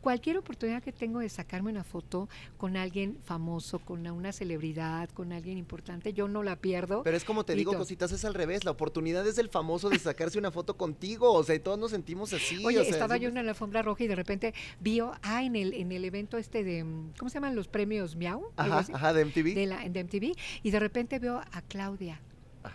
cualquier 0.00 0.36
oportunidad 0.36 0.82
que 0.82 0.92
tengo 0.92 1.20
de 1.20 1.30
sacarme 1.30 1.70
una 1.70 1.82
foto 1.82 2.28
con 2.58 2.76
alguien 2.76 3.18
famoso, 3.24 3.78
con 3.78 4.06
una 4.06 4.32
celebridad, 4.32 5.08
con 5.10 5.32
alguien 5.32 5.56
importante, 5.56 6.12
yo 6.12 6.28
no 6.28 6.42
la 6.42 6.56
pierdo. 6.56 7.02
Pero 7.02 7.16
es 7.16 7.24
como 7.24 7.44
te 7.44 7.54
digo, 7.54 7.74
cositas, 7.76 8.12
es 8.12 8.24
al 8.26 8.34
revés. 8.34 8.64
La 8.64 8.70
oportunidad 8.70 9.26
es 9.26 9.36
del 9.36 9.48
famoso 9.48 9.88
de 9.88 9.98
sacarse 9.98 10.38
una 10.38 10.50
foto 10.50 10.76
contigo. 10.76 11.32
O 11.32 11.42
sea, 11.42 11.60
todos 11.60 11.78
nos 11.78 11.90
sentimos 11.90 12.32
así. 12.34 12.64
Oye, 12.64 12.78
o 12.78 12.84
sea, 12.84 12.92
estaba 12.92 13.16
yo 13.16 13.30
en 13.30 13.34
la 13.34 13.40
alfombra 13.40 13.82
roja 13.82 14.04
y 14.04 14.06
de 14.06 14.14
repente 14.14 14.54
vi, 14.78 15.00
ah, 15.00 15.42
en 15.42 15.56
el, 15.56 15.72
en 15.72 15.90
el 15.90 16.04
evento 16.04 16.36
este 16.36 16.62
de, 16.62 16.84
¿cómo 17.18 17.30
se 17.30 17.34
llaman 17.34 17.56
los 17.56 17.66
premios 17.66 18.14
Miau? 18.14 18.52
Ajá, 18.56 18.86
ajá, 18.92 19.12
de 19.14 19.24
MTV. 19.24 19.54
de, 19.54 19.66
la, 19.66 19.88
de 19.88 20.04
MTV, 20.04 20.36
y 20.62 20.70
de 20.70 20.78
repente 20.78 21.18
veo 21.18 21.40
a 21.50 21.62
Claudia. 21.62 22.20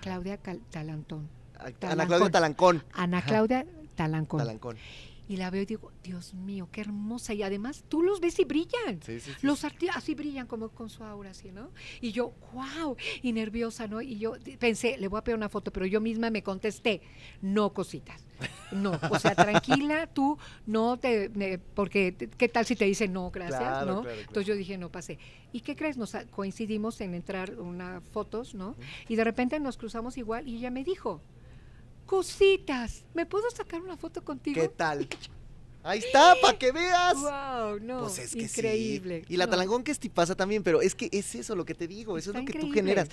Claudia 0.02 0.38
Cal- 0.38 0.62
Talantón, 0.70 1.30
Ana 1.82 2.06
Claudia 2.08 2.30
Talancón. 2.32 2.84
Ana. 2.94 3.22
Claudia 3.22 3.66
Talancón. 3.96 4.40
Talancón. 4.40 4.78
Y 5.30 5.38
la 5.38 5.50
veo 5.52 5.62
y 5.62 5.66
digo, 5.68 5.92
Dios 6.04 6.34
mío, 6.34 6.68
qué 6.72 6.82
hermosa. 6.82 7.34
Y 7.36 7.44
además 7.44 7.86
tú 7.88 8.02
los 8.02 8.20
ves 8.20 8.40
y 8.40 8.46
brillan. 8.46 9.00
Sí, 9.06 9.20
sí, 9.20 9.32
sí. 9.40 9.46
Los 9.46 9.64
artistas 9.64 9.98
así 9.98 10.16
brillan 10.16 10.48
como 10.48 10.70
con 10.70 10.90
su 10.90 11.04
aura, 11.04 11.30
así, 11.30 11.52
¿no? 11.52 11.70
Y 12.02 12.12
yo, 12.12 12.34
wow, 12.52 12.98
y 13.22 13.32
nerviosa, 13.32 13.88
¿no? 13.88 14.02
Y 14.02 14.18
yo 14.18 14.34
pensé, 14.60 14.98
le 14.98 15.08
voy 15.08 15.20
a 15.20 15.24
pedir 15.24 15.38
una 15.38 15.48
foto, 15.48 15.72
pero 15.72 15.86
yo 15.86 16.02
misma 16.02 16.32
me 16.32 16.42
contesté, 16.42 17.02
no 17.42 17.72
cositas. 17.74 18.26
No, 18.72 19.00
o 19.12 19.20
sea, 19.20 19.36
tranquila, 19.36 20.08
tú 20.08 20.38
no 20.66 20.98
te, 20.98 21.30
me- 21.30 21.60
porque 21.60 22.16
qué 22.38 22.50
tal 22.50 22.66
si 22.66 22.76
te 22.76 22.86
dicen 22.86 23.14
no, 23.14 23.30
gracias, 23.32 23.60
Claro, 23.60 23.86
¿no? 23.86 24.02
claro, 24.02 24.02
claro. 24.16 24.20
Entonces 24.22 24.46
yo 24.48 24.56
dije, 24.56 24.78
no 24.80 24.90
pasé. 24.92 25.20
¿Y 25.54 25.60
qué 25.62 25.76
crees? 25.76 25.96
Nos 25.98 26.16
coincidimos 26.32 27.02
en 27.02 27.14
entrar 27.14 27.60
unas 27.60 28.04
fotos, 28.04 28.56
¿no? 28.56 28.76
Y 29.08 29.16
de 29.16 29.24
repente 29.24 29.60
nos 29.60 29.78
cruzamos 29.78 30.18
igual 30.18 30.48
y 30.48 30.58
ella 30.58 30.72
me 30.72 30.84
dijo, 30.84 31.22
cositas, 32.10 33.04
¿me 33.14 33.28
puedo 33.28 33.48
sacar 33.52 33.82
una 33.82 33.96
foto 33.96 34.24
contigo? 34.24 34.60
¿Qué 34.60 34.68
tal? 34.68 35.08
Ahí 35.84 36.00
está, 36.00 36.34
para 36.42 36.58
que 36.58 36.72
veas. 36.72 37.14
Wow, 37.14 37.80
no, 37.82 38.00
Pues 38.02 38.18
es 38.18 38.34
que 38.34 38.48
sí. 38.48 38.60
increíble. 38.60 39.24
Y 39.30 39.38
la 39.38 39.46
no. 39.46 39.52
talangón 39.52 39.84
que 39.84 39.92
es 39.92 40.00
tipaza 40.00 40.34
también, 40.36 40.64
pero 40.64 40.82
es 40.82 40.96
que 40.96 41.08
es 41.12 41.36
eso 41.36 41.56
lo 41.56 41.66
que 41.66 41.76
te 41.76 41.88
digo, 41.88 42.18
eso 42.18 42.32
Está 42.32 42.40
es 42.42 42.48
lo 42.48 42.52
que 42.52 42.60
tú 42.60 42.72
generas. 42.72 43.10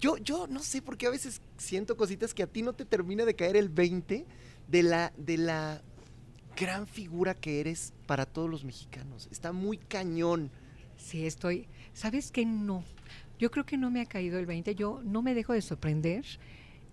Yo, 0.00 0.16
yo 0.16 0.46
no 0.46 0.60
sé 0.60 0.80
por 0.80 0.96
qué 0.96 1.06
a 1.06 1.10
veces 1.10 1.42
siento 1.58 1.96
cositas 1.96 2.32
que 2.32 2.42
a 2.42 2.46
ti 2.46 2.62
no 2.62 2.72
te 2.72 2.86
termina 2.86 3.26
de 3.26 3.34
caer 3.36 3.56
el 3.56 3.68
20 3.68 4.24
de 4.66 4.82
la, 4.82 5.12
de 5.18 5.36
la 5.36 5.82
gran 6.56 6.86
figura 6.86 7.34
que 7.34 7.60
eres 7.60 7.92
para 8.06 8.24
todos 8.24 8.48
los 8.48 8.64
mexicanos. 8.64 9.28
Está 9.30 9.52
muy 9.52 9.76
cañón. 9.76 10.50
Sí, 10.96 11.26
estoy. 11.26 11.68
¿Sabes 11.92 12.32
qué? 12.32 12.46
No. 12.46 12.82
Yo 13.38 13.50
creo 13.50 13.64
que 13.66 13.76
no 13.76 13.90
me 13.90 14.00
ha 14.00 14.06
caído 14.06 14.38
el 14.38 14.46
20. 14.46 14.74
Yo 14.74 15.02
no 15.04 15.20
me 15.22 15.34
dejo 15.34 15.52
de 15.52 15.60
sorprender. 15.62 16.24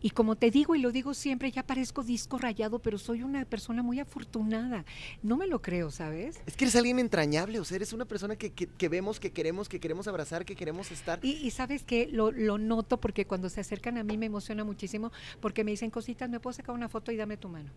Y 0.01 0.11
como 0.11 0.35
te 0.35 0.51
digo 0.51 0.75
y 0.75 0.79
lo 0.81 0.91
digo 0.91 1.13
siempre, 1.13 1.49
ya 1.51 1.63
parezco 1.63 2.03
disco 2.03 2.37
rayado, 2.37 2.79
pero 2.79 2.97
soy 2.97 3.23
una 3.23 3.43
persona 3.45 3.81
muy 3.81 3.99
afortunada. 3.99 4.85
No 5.23 5.35
me 5.37 5.47
lo 5.47 5.61
creo, 5.61 5.89
¿sabes? 5.89 6.39
Es 6.45 6.55
que 6.55 6.65
eres 6.65 6.75
alguien 6.75 6.99
entrañable, 6.99 7.59
o 7.59 7.65
sea, 7.65 7.77
eres 7.77 7.91
una 7.93 8.05
persona 8.05 8.35
que, 8.35 8.51
que- 8.51 8.67
que 8.67 8.89
vemos, 8.89 9.19
que 9.19 9.31
queremos, 9.31 9.67
que 9.67 9.79
queremos 9.79 10.07
abrazar, 10.07 10.45
que 10.45 10.55
queremos 10.55 10.91
estar. 10.91 11.19
Y, 11.23 11.31
y 11.37 11.51
sabes 11.51 11.83
que 11.83 12.07
lo, 12.11 12.31
lo 12.31 12.57
noto 12.57 12.99
porque 12.99 13.25
cuando 13.25 13.49
se 13.49 13.61
acercan 13.61 13.97
a 13.97 14.03
mí 14.03 14.17
me 14.17 14.27
emociona 14.27 14.63
muchísimo 14.63 15.11
porque 15.39 15.63
me 15.63 15.71
dicen 15.71 15.89
cositas, 15.89 16.29
me 16.29 16.39
puedo 16.39 16.53
sacar 16.53 16.75
una 16.75 16.89
foto 16.89 17.11
y 17.11 17.15
dame 17.15 17.37
tu 17.37 17.49
mano. 17.49 17.69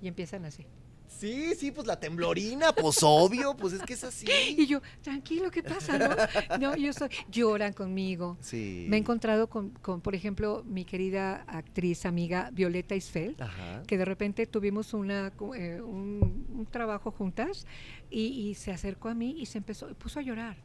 Y 0.00 0.06
empiezan 0.08 0.44
así. 0.44 0.64
Sí, 1.08 1.54
sí, 1.56 1.70
pues 1.72 1.86
la 1.86 1.98
temblorina, 1.98 2.72
pues 2.72 2.98
obvio, 3.02 3.56
pues 3.56 3.72
es 3.72 3.82
que 3.82 3.94
es 3.94 4.04
así. 4.04 4.26
Y 4.56 4.66
yo, 4.66 4.80
tranquilo, 5.02 5.50
¿qué 5.50 5.62
pasa? 5.62 5.98
No, 5.98 6.58
no 6.58 6.76
yo 6.76 6.92
soy, 6.92 7.08
lloran 7.30 7.72
conmigo. 7.72 8.36
Sí. 8.40 8.86
Me 8.88 8.96
he 8.96 9.00
encontrado 9.00 9.48
con, 9.48 9.70
con, 9.70 10.00
por 10.00 10.14
ejemplo, 10.14 10.62
mi 10.66 10.84
querida 10.84 11.44
actriz, 11.48 12.06
amiga 12.06 12.50
Violeta 12.52 12.94
Isfeld, 12.94 13.40
Ajá. 13.42 13.82
que 13.86 13.98
de 13.98 14.04
repente 14.04 14.46
tuvimos 14.46 14.94
una, 14.94 15.32
eh, 15.56 15.80
un, 15.80 16.46
un 16.54 16.66
trabajo 16.66 17.10
juntas 17.10 17.66
y, 18.10 18.26
y 18.26 18.54
se 18.54 18.70
acercó 18.70 19.08
a 19.08 19.14
mí 19.14 19.34
y 19.38 19.46
se 19.46 19.58
empezó, 19.58 19.88
puso 19.94 20.20
a 20.20 20.22
llorar. 20.22 20.56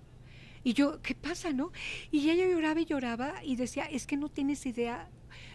Y 0.65 0.73
yo, 0.73 1.01
¿qué 1.01 1.13
pasa, 1.13 1.51
no? 1.51 1.71
Y 2.11 2.29
ella 2.29 2.45
lloraba 2.47 2.79
y 2.79 2.85
lloraba 2.85 3.43
y 3.43 3.55
decía, 3.55 3.83
es 3.85 4.05
que 4.07 4.15
no 4.17 4.29
tienes 4.29 4.65
idea 4.65 5.09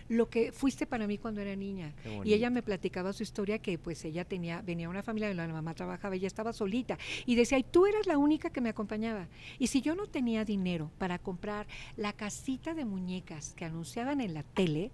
lo 0.09 0.29
que 0.29 0.53
fuiste 0.53 0.87
para 0.87 1.07
mí 1.07 1.19
cuando 1.19 1.41
era 1.41 1.55
niña. 1.57 1.95
Y 2.25 2.33
ella 2.33 2.51
me 2.51 2.63
platicaba 2.63 3.13
su 3.13 3.23
historia 3.23 3.59
que 3.59 3.79
pues 3.79 4.05
ella 4.05 4.25
tenía, 4.25 4.63
venía 4.63 4.89
una 4.89 5.03
familia, 5.03 5.33
la 5.35 5.49
mamá 5.49 5.75
trabajaba, 5.75 6.15
ella 6.15 6.27
estaba 6.27 6.53
solita. 6.53 6.99
Y 7.27 7.35
decía, 7.35 7.59
y 7.59 7.63
tú 7.63 7.87
eras 7.87 8.07
la 8.07 8.19
única 8.19 8.51
que 8.51 8.61
me 8.61 8.71
acompañaba. 8.71 9.29
Y 9.59 9.69
si 9.69 9.81
yo 9.81 9.95
no 9.95 10.07
tenía 10.07 10.45
dinero 10.45 10.91
para 10.99 11.19
comprar 11.19 11.67
la 11.97 12.13
casita 12.13 12.75
de 12.75 12.85
muñecas 12.85 13.55
que 13.55 13.65
anunciaban 13.65 14.21
en 14.21 14.35
la 14.35 14.43
tele, 14.43 14.91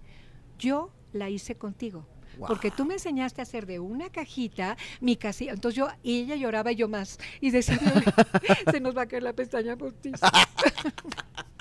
yo 0.59 0.91
la 1.13 1.31
hice 1.31 1.57
contigo. 1.57 2.07
Porque 2.39 2.71
tú 2.71 2.85
me 2.85 2.95
enseñaste 2.95 3.41
a 3.41 3.45
hacer 3.45 3.67
de 3.67 3.79
una 3.79 4.11
cajita 4.11 4.77
mi 5.01 5.17
casita. 5.17 5.53
Entonces 5.53 5.77
yo, 5.77 5.89
y 6.03 6.23
ella 6.23 6.37
lloraba 6.37 6.73
y 6.73 6.77
yo 6.77 6.89
más. 6.89 7.19
Y 7.41 7.51
decía, 7.51 7.79
se 8.71 8.81
nos 8.81 8.97
va 8.97 9.03
a 9.03 9.07
caer 9.07 9.23
la 9.23 9.33
pestaña 9.33 9.77
postiza. 9.77 10.31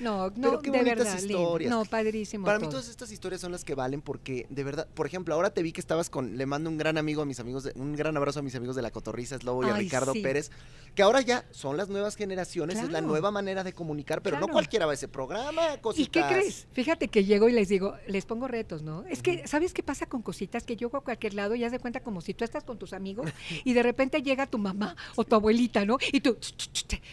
No, 0.00 0.30
no, 0.30 0.32
Pero 0.34 0.60
qué 0.62 0.70
de 0.70 0.78
bonitas 0.78 0.98
verdad, 0.98 1.20
lindo. 1.22 1.58
No, 1.68 1.84
padrísimo. 1.84 2.46
Para 2.46 2.58
mí 2.58 2.68
todas 2.68 2.88
estas 2.88 3.10
historias 3.12 3.40
son 3.40 3.52
las 3.52 3.64
que 3.64 3.74
valen 3.74 4.00
porque, 4.02 4.46
de 4.50 4.64
verdad, 4.64 4.86
por 4.94 5.06
ejemplo, 5.06 5.34
ahora 5.34 5.50
te 5.50 5.62
vi 5.62 5.72
que 5.72 5.80
estabas 5.80 6.10
con, 6.10 6.36
le 6.36 6.46
mando 6.46 6.70
un 6.70 6.78
gran 6.78 6.98
amigo 6.98 7.22
a 7.22 7.24
mis 7.24 7.40
amigos, 7.40 7.64
de- 7.64 7.72
un 7.76 7.94
gran 7.96 8.16
abrazo 8.16 8.40
a 8.40 8.42
mis 8.42 8.54
amigos 8.54 8.76
de 8.76 8.82
la 8.82 8.90
Cotorriza, 8.90 9.38
Slobo 9.38 9.66
y 9.66 9.70
a 9.70 9.76
Ricardo 9.76 10.12
sí. 10.12 10.20
Pérez, 10.20 10.50
que 10.94 11.02
ahora 11.02 11.20
ya 11.20 11.44
son 11.50 11.76
las 11.76 11.88
nuevas 11.88 12.16
generaciones, 12.16 12.78
es 12.78 12.90
la 12.90 13.00
nueva 13.00 13.30
manera 13.30 13.64
de 13.64 13.72
comunicar, 13.72 14.22
pero 14.22 14.38
no 14.38 14.48
cualquiera 14.48 14.86
va 14.86 14.92
a 14.92 14.94
ese 14.94 15.08
programa, 15.08 15.62
¿Y 15.74 15.78
cositas. 15.80 16.28
qué 16.28 16.34
crees? 16.34 16.66
Fíjate 16.72 17.08
que 17.08 17.24
llego 17.24 17.48
y 17.48 17.52
les 17.52 17.68
digo, 17.68 17.96
les 18.06 18.26
pongo 18.26 18.48
retos, 18.48 18.82
¿no? 18.82 19.04
Es 19.08 19.22
que, 19.22 19.46
¿sabes 19.46 19.72
qué 19.72 19.82
pasa 19.82 20.06
con 20.06 20.22
cositas? 20.22 20.64
Que 20.64 20.76
llego 20.76 20.96
a 20.98 21.00
cualquier 21.02 21.34
lado 21.34 21.54
y 21.54 21.64
haz 21.64 21.72
de 21.72 21.78
cuenta 21.78 22.00
como 22.00 22.20
si 22.20 22.34
tú 22.34 22.44
estás 22.44 22.64
con 22.64 22.78
tus 22.78 22.92
amigos 22.92 23.30
y 23.64 23.72
de 23.72 23.82
repente 23.82 24.22
llega 24.22 24.46
tu 24.46 24.58
mamá 24.58 24.96
o 25.16 25.24
tu 25.24 25.34
abuelita, 25.34 25.84
¿no? 25.84 25.98
Y 26.12 26.20
tú, 26.20 26.36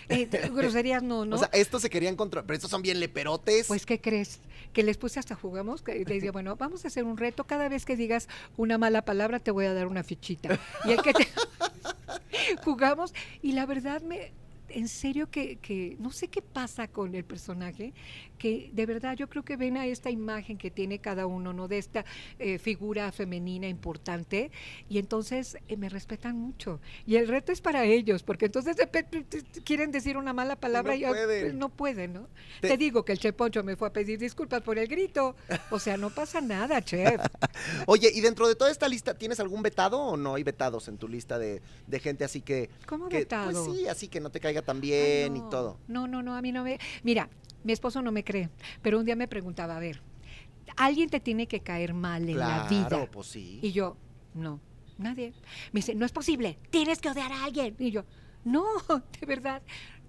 eh, 0.09 0.27
groserías 0.53 1.03
no, 1.03 1.25
¿no? 1.25 1.35
O 1.35 1.39
sea, 1.39 1.49
estos 1.53 1.81
se 1.81 1.89
querían 1.89 2.15
controlar, 2.15 2.45
pero 2.49 2.55
estos 2.55 2.71
son 2.71 2.81
bien 2.81 2.99
leperotes. 2.99 3.67
Pues, 3.67 3.85
¿qué 3.85 4.01
crees? 4.01 4.39
Que 4.73 4.81
les 4.81 4.97
puse 4.97 5.19
hasta 5.19 5.35
jugamos, 5.35 5.83
que 5.83 5.93
les 5.93 6.07
decía, 6.07 6.31
bueno, 6.31 6.55
vamos 6.55 6.83
a 6.83 6.87
hacer 6.87 7.03
un 7.03 7.15
reto, 7.15 7.43
cada 7.43 7.69
vez 7.69 7.85
que 7.85 7.95
digas 7.95 8.27
una 8.57 8.79
mala 8.79 9.05
palabra 9.05 9.37
te 9.37 9.51
voy 9.51 9.65
a 9.65 9.73
dar 9.75 9.85
una 9.85 10.01
fichita. 10.01 10.59
Y 10.83 10.93
el 10.93 11.01
que 11.03 11.13
te... 11.13 11.27
jugamos 12.63 13.13
y 13.43 13.51
la 13.51 13.67
verdad 13.67 14.01
me... 14.01 14.31
En 14.69 14.87
serio 14.87 15.29
que, 15.29 15.57
que 15.57 15.95
no 15.99 16.11
sé 16.11 16.27
qué 16.27 16.41
pasa 16.41 16.87
con 16.87 17.13
el 17.13 17.23
personaje, 17.23 17.93
que 18.39 18.71
de 18.73 18.85
verdad 18.87 19.15
yo 19.15 19.29
creo 19.29 19.43
que 19.43 19.55
ven 19.55 19.77
a 19.77 19.85
esta 19.85 20.09
imagen 20.09 20.57
que 20.57 20.71
tiene 20.71 20.97
cada 20.97 21.27
uno, 21.27 21.53
¿no? 21.53 21.67
De 21.67 21.77
esta 21.77 22.05
eh, 22.39 22.57
figura 22.57 23.11
femenina 23.11 23.67
importante 23.67 24.49
y 24.89 24.97
entonces 24.97 25.57
eh, 25.67 25.77
me 25.77 25.89
respetan 25.89 26.35
mucho. 26.37 26.79
Y 27.05 27.17
el 27.17 27.27
reto 27.27 27.51
es 27.51 27.61
para 27.61 27.85
ellos, 27.85 28.23
porque 28.23 28.45
entonces 28.45 28.75
de 28.75 28.87
quieren 29.63 29.91
decir 29.91 30.17
una 30.17 30.33
mala 30.33 30.55
palabra 30.55 30.95
y, 30.95 31.03
ah, 31.03 31.09
pueden. 31.09 31.59
no 31.59 31.69
pueden, 31.69 32.13
¿no? 32.13 32.27
Te- 32.61 32.69
Te, 32.69 32.77
digo 32.77 33.05
que 33.05 33.11
el 33.11 33.19
chef 33.19 33.35
Poncho 33.35 33.63
me 33.63 33.75
fue 33.75 33.89
a 33.89 33.93
pedir 33.93 34.17
disculpas 34.17 34.61
por 34.61 34.79
el 34.79 34.87
grito. 34.87 35.35
O 35.69 35.77
sea, 35.79 35.97
no 35.97 36.09
pasa 36.09 36.41
nada, 36.41 36.81
chef. 36.81 37.21
Oye, 37.85 38.09
y 38.13 38.21
dentro 38.21 38.47
de 38.47 38.55
toda 38.55 38.71
esta 38.71 38.87
lista, 38.87 39.13
¿tienes 39.17 39.39
algún 39.39 39.61
vetado 39.61 39.99
o 39.99 40.17
no 40.17 40.35
hay 40.35 40.43
vetados 40.43 40.87
en 40.87 40.97
tu 40.97 41.07
lista 41.07 41.37
de, 41.37 41.61
de 41.87 41.99
gente 41.99 42.23
así 42.23 42.41
que... 42.41 42.69
¿Cómo 42.85 43.09
que, 43.09 43.17
vetado? 43.17 43.65
Pues 43.65 43.77
sí, 43.77 43.87
así 43.87 44.07
que 44.07 44.19
no 44.19 44.29
te 44.29 44.39
caiga 44.39 44.61
tan 44.61 44.77
Ay, 44.77 44.81
bien 44.81 45.35
y 45.35 45.39
no. 45.41 45.49
todo. 45.49 45.77
No, 45.87 46.07
no, 46.07 46.23
no, 46.23 46.35
a 46.35 46.41
mí 46.41 46.51
no 46.51 46.63
me... 46.63 46.79
Mira, 47.03 47.29
mi 47.63 47.73
esposo 47.73 48.01
no 48.01 48.11
me 48.11 48.23
cree, 48.23 48.49
pero 48.81 48.99
un 48.99 49.05
día 49.05 49.15
me 49.15 49.27
preguntaba, 49.27 49.75
a 49.75 49.79
ver, 49.79 50.01
alguien 50.77 51.09
te 51.09 51.19
tiene 51.19 51.47
que 51.47 51.61
caer 51.61 51.93
mal 51.93 52.27
en 52.27 52.39
la 52.39 52.67
vida. 52.69 53.09
Pues 53.11 53.27
sí. 53.27 53.59
Y 53.61 53.71
yo, 53.71 53.97
no, 54.33 54.59
nadie. 54.97 55.33
Me 55.71 55.79
dice, 55.79 55.95
no 55.95 56.05
es 56.05 56.11
posible, 56.11 56.57
tienes 56.69 56.99
que 56.99 57.09
odiar 57.09 57.31
a 57.31 57.43
alguien. 57.43 57.75
Y 57.79 57.91
yo, 57.91 58.05
no, 58.45 58.65
de 59.19 59.25
verdad, 59.25 59.61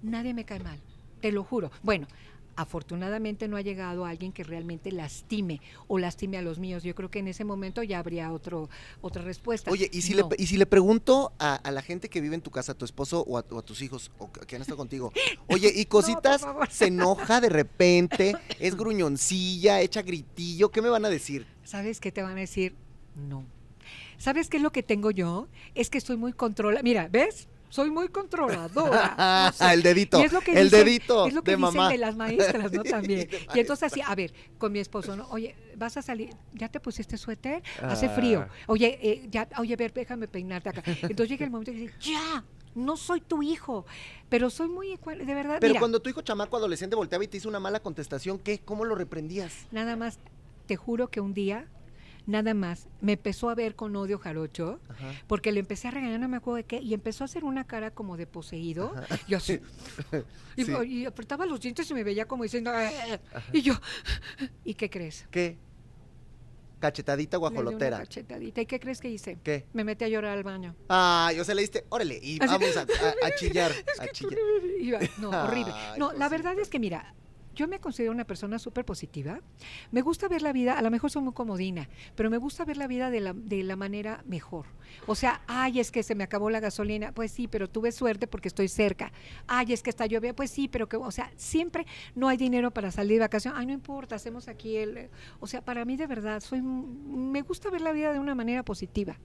nadie 0.02 0.34
me 0.34 0.44
cae 0.44 0.60
mal, 0.60 0.80
te 1.20 1.32
lo 1.32 1.44
juro. 1.44 1.70
Bueno, 1.82 2.06
afortunadamente 2.56 3.48
no 3.48 3.56
ha 3.56 3.60
llegado 3.62 4.04
alguien 4.04 4.32
que 4.32 4.44
realmente 4.44 4.92
lastime 4.92 5.60
o 5.88 5.98
lastime 5.98 6.38
a 6.38 6.42
los 6.42 6.58
míos. 6.58 6.82
Yo 6.82 6.94
creo 6.94 7.10
que 7.10 7.20
en 7.20 7.28
ese 7.28 7.44
momento 7.44 7.82
ya 7.82 7.98
habría 7.98 8.32
otro, 8.32 8.68
otra 9.00 9.22
respuesta. 9.22 9.70
Oye, 9.70 9.88
¿y 9.92 10.02
si, 10.02 10.14
No. 10.14 10.28
le, 10.28 10.36
y 10.42 10.46
si 10.46 10.56
le 10.56 10.66
pregunto 10.66 11.32
a, 11.38 11.54
a 11.56 11.70
la 11.70 11.82
gente 11.82 12.08
que 12.08 12.20
vive 12.20 12.34
en 12.34 12.42
tu 12.42 12.50
casa, 12.50 12.72
a 12.72 12.74
tu 12.74 12.84
esposo 12.84 13.24
o 13.26 13.38
a, 13.38 13.44
o 13.50 13.58
a 13.58 13.62
tus 13.62 13.82
hijos, 13.82 14.10
o 14.18 14.30
que 14.30 14.56
han 14.56 14.62
estado 14.62 14.76
contigo, 14.76 15.12
oye, 15.48 15.72
¿y 15.74 15.84
cositas 15.86 16.44
se 16.70 16.86
enoja 16.86 17.40
de 17.40 17.48
repente? 17.48 18.34
¿Es 18.58 18.76
gruñoncilla, 18.76 19.80
echa 19.80 20.02
gritillo? 20.02 20.70
¿Qué 20.70 20.82
me 20.82 20.88
van 20.88 21.04
a 21.04 21.08
decir? 21.08 21.46
¿Sabes 21.64 22.00
qué 22.00 22.12
te 22.12 22.22
van 22.22 22.32
a 22.36 22.40
decir? 22.40 22.74
No. 23.28 23.44
¿Sabes 24.18 24.48
qué 24.50 24.58
es 24.58 24.62
lo 24.62 24.70
que 24.72 24.82
tengo 24.82 25.10
yo? 25.10 25.48
Es 25.74 25.88
que 25.88 26.00
soy 26.00 26.16
muy 26.16 26.32
controlada. 26.32 26.82
Mira, 26.82 27.08
¿ves? 27.10 27.48
Soy 27.70 27.90
muy 27.90 28.08
controladora. 28.08 29.14
no 29.50 29.52
sé. 29.52 29.72
el 29.72 29.82
dedito, 29.82 30.20
Y 30.20 30.24
es 30.24 30.32
lo 30.32 30.40
que 30.40 30.52
el 30.52 30.68
dicen- 30.70 30.84
dedito 30.84 31.26
es 31.26 31.34
lo 31.34 31.42
que 31.42 31.52
de 31.52 31.56
dicen 31.56 31.74
mamá. 31.76 31.88
de 31.90 31.98
las 31.98 32.16
maestras, 32.16 32.72
¿no? 32.72 32.82
También. 32.84 33.28
Y 33.54 33.58
entonces 33.60 33.92
así, 33.92 34.00
a 34.04 34.14
ver, 34.14 34.32
con 34.58 34.72
mi 34.72 34.80
esposo, 34.80 35.16
¿no? 35.16 35.26
Oye, 35.30 35.54
vas 35.76 35.96
a 35.96 36.02
salir, 36.02 36.30
¿ya 36.52 36.68
te 36.68 36.80
pusiste 36.80 37.16
suéter? 37.16 37.62
Hace 37.82 38.08
frío. 38.08 38.46
Ah. 38.48 38.52
Oye, 38.66 38.98
eh, 39.02 39.26
ya, 39.30 39.48
oye, 39.58 39.74
ver, 39.76 39.92
déjame 39.92 40.28
peinarte 40.28 40.68
acá. 40.68 40.82
Entonces 40.86 41.28
llega 41.28 41.44
el 41.44 41.50
momento 41.50 41.70
y 41.70 41.74
dice, 41.74 41.94
ya, 42.00 42.44
no 42.74 42.96
soy 42.96 43.20
tu 43.20 43.42
hijo, 43.42 43.86
pero 44.28 44.50
soy 44.50 44.68
muy 44.68 44.92
igual, 44.92 45.24
de 45.24 45.34
verdad. 45.34 45.58
Pero 45.60 45.70
mira, 45.72 45.80
cuando 45.80 46.00
tu 46.00 46.10
hijo 46.10 46.22
chamaco 46.22 46.56
adolescente 46.56 46.96
volteaba 46.96 47.24
y 47.24 47.28
te 47.28 47.36
hizo 47.36 47.48
una 47.48 47.60
mala 47.60 47.80
contestación, 47.80 48.38
¿qué? 48.38 48.58
¿Cómo 48.58 48.84
lo 48.84 48.94
reprendías? 48.94 49.66
nada 49.70 49.96
más, 49.96 50.18
te 50.66 50.76
juro 50.76 51.08
que 51.08 51.20
un 51.20 51.34
día, 51.34 51.66
nada 52.26 52.54
más, 52.54 52.88
me 53.00 53.12
empezó 53.12 53.50
a 53.50 53.54
ver 53.54 53.74
con 53.76 53.94
odio 53.96 54.18
jarocho. 54.18 54.80
Ajá. 54.88 55.12
porque 55.26 55.52
le 55.52 55.60
empecé 55.60 55.88
a 55.88 55.90
regañar, 55.90 56.20
no 56.20 56.28
me 56.28 56.36
acuerdo 56.36 56.56
de 56.56 56.64
qué, 56.64 56.78
y 56.80 56.94
empezó 56.94 57.24
a 57.24 57.26
hacer 57.26 57.44
una 57.44 57.66
cara 57.66 57.90
como 57.92 58.16
de 58.16 58.26
poseído. 58.26 58.92
Y 59.26 59.34
así. 59.34 59.60
y, 60.56 60.64
Sí. 60.64 60.72
y 60.86 61.06
apretaba 61.06 61.46
los 61.46 61.60
dientes 61.60 61.90
y 61.90 61.94
me 61.94 62.04
veía 62.04 62.26
como 62.26 62.42
diciendo. 62.42 62.72
"Eh", 62.78 63.20
y 63.52 63.62
yo, 63.62 63.74
¿y 64.64 64.74
qué 64.74 64.88
crees? 64.90 65.26
¿Qué? 65.30 65.58
Cachetadita 66.78 67.36
di 67.36 67.42
una 67.42 67.50
guajolotera. 67.50 67.98
cachetadita. 67.98 68.60
¿Y 68.62 68.66
qué 68.66 68.80
crees 68.80 69.00
que 69.00 69.10
hice? 69.10 69.38
¿Qué? 69.44 69.66
Me 69.74 69.84
metí 69.84 70.04
a 70.06 70.08
llorar 70.08 70.38
al 70.38 70.44
baño. 70.44 70.74
Ay, 70.88 71.38
o 71.38 71.44
sea, 71.44 71.54
le 71.54 71.60
diste, 71.60 71.84
órale, 71.90 72.18
y 72.22 72.38
Así- 72.42 72.46
vamos 72.52 72.74
a, 72.76 72.80
a- 72.82 73.26
a 73.26 73.34
chillar, 73.38 73.70
a 74.00 74.06
chillar. 74.08 74.38
Iba- 74.80 75.00
no, 75.18 75.28
horrible. 75.28 75.72
Ay, 75.74 75.98
No, 75.98 76.06
la 76.06 76.12
cosita. 76.12 76.28
verdad 76.30 76.58
es 76.58 76.70
que 76.70 76.78
mira, 76.78 77.14
yo 77.60 77.68
me 77.68 77.78
considero 77.78 78.10
una 78.10 78.24
persona 78.24 78.58
súper 78.58 78.86
positiva. 78.86 79.38
Me 79.92 80.00
gusta 80.00 80.28
ver 80.28 80.40
la 80.40 80.50
vida, 80.50 80.78
a 80.78 80.82
lo 80.82 80.90
mejor 80.90 81.10
soy 81.10 81.20
muy 81.20 81.34
comodina, 81.34 81.90
pero 82.16 82.30
me 82.30 82.38
gusta 82.38 82.64
ver 82.64 82.78
la 82.78 82.86
vida 82.86 83.10
de 83.10 83.20
la, 83.20 83.34
de 83.34 83.62
la 83.62 83.76
manera 83.76 84.24
mejor. 84.26 84.64
O 85.06 85.14
sea, 85.14 85.42
ay, 85.46 85.78
es 85.78 85.90
que 85.90 86.02
se 86.02 86.14
me 86.14 86.24
acabó 86.24 86.48
la 86.48 86.58
gasolina. 86.60 87.12
Pues 87.12 87.32
sí, 87.32 87.48
pero 87.48 87.68
tuve 87.68 87.92
suerte 87.92 88.26
porque 88.26 88.48
estoy 88.48 88.68
cerca. 88.68 89.12
Ay, 89.46 89.74
es 89.74 89.82
que 89.82 89.90
está 89.90 90.06
lloviendo. 90.06 90.36
Pues 90.36 90.50
sí, 90.50 90.68
pero 90.68 90.88
que, 90.88 90.96
o 90.96 91.10
sea, 91.10 91.30
siempre 91.36 91.86
no 92.14 92.28
hay 92.28 92.38
dinero 92.38 92.70
para 92.70 92.90
salir 92.90 93.18
de 93.18 93.20
vacación. 93.26 93.52
Ay, 93.54 93.66
no 93.66 93.74
importa, 93.74 94.14
hacemos 94.14 94.48
aquí 94.48 94.78
el. 94.78 95.10
O 95.38 95.46
sea, 95.46 95.60
para 95.60 95.84
mí 95.84 95.98
de 95.98 96.06
verdad, 96.06 96.40
soy, 96.40 96.62
me 96.62 97.42
gusta 97.42 97.68
ver 97.68 97.82
la 97.82 97.92
vida 97.92 98.14
de 98.14 98.20
una 98.20 98.34
manera 98.34 98.62
positiva. 98.62 99.18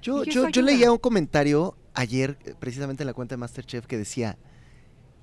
Yo, 0.00 0.22
yo, 0.22 0.48
yo 0.50 0.62
leía 0.62 0.92
un 0.92 0.98
comentario 0.98 1.76
ayer, 1.94 2.38
eh, 2.44 2.54
precisamente 2.56 3.02
en 3.02 3.08
la 3.08 3.14
cuenta 3.14 3.34
de 3.34 3.38
Masterchef, 3.38 3.86
que 3.86 3.98
decía, 3.98 4.38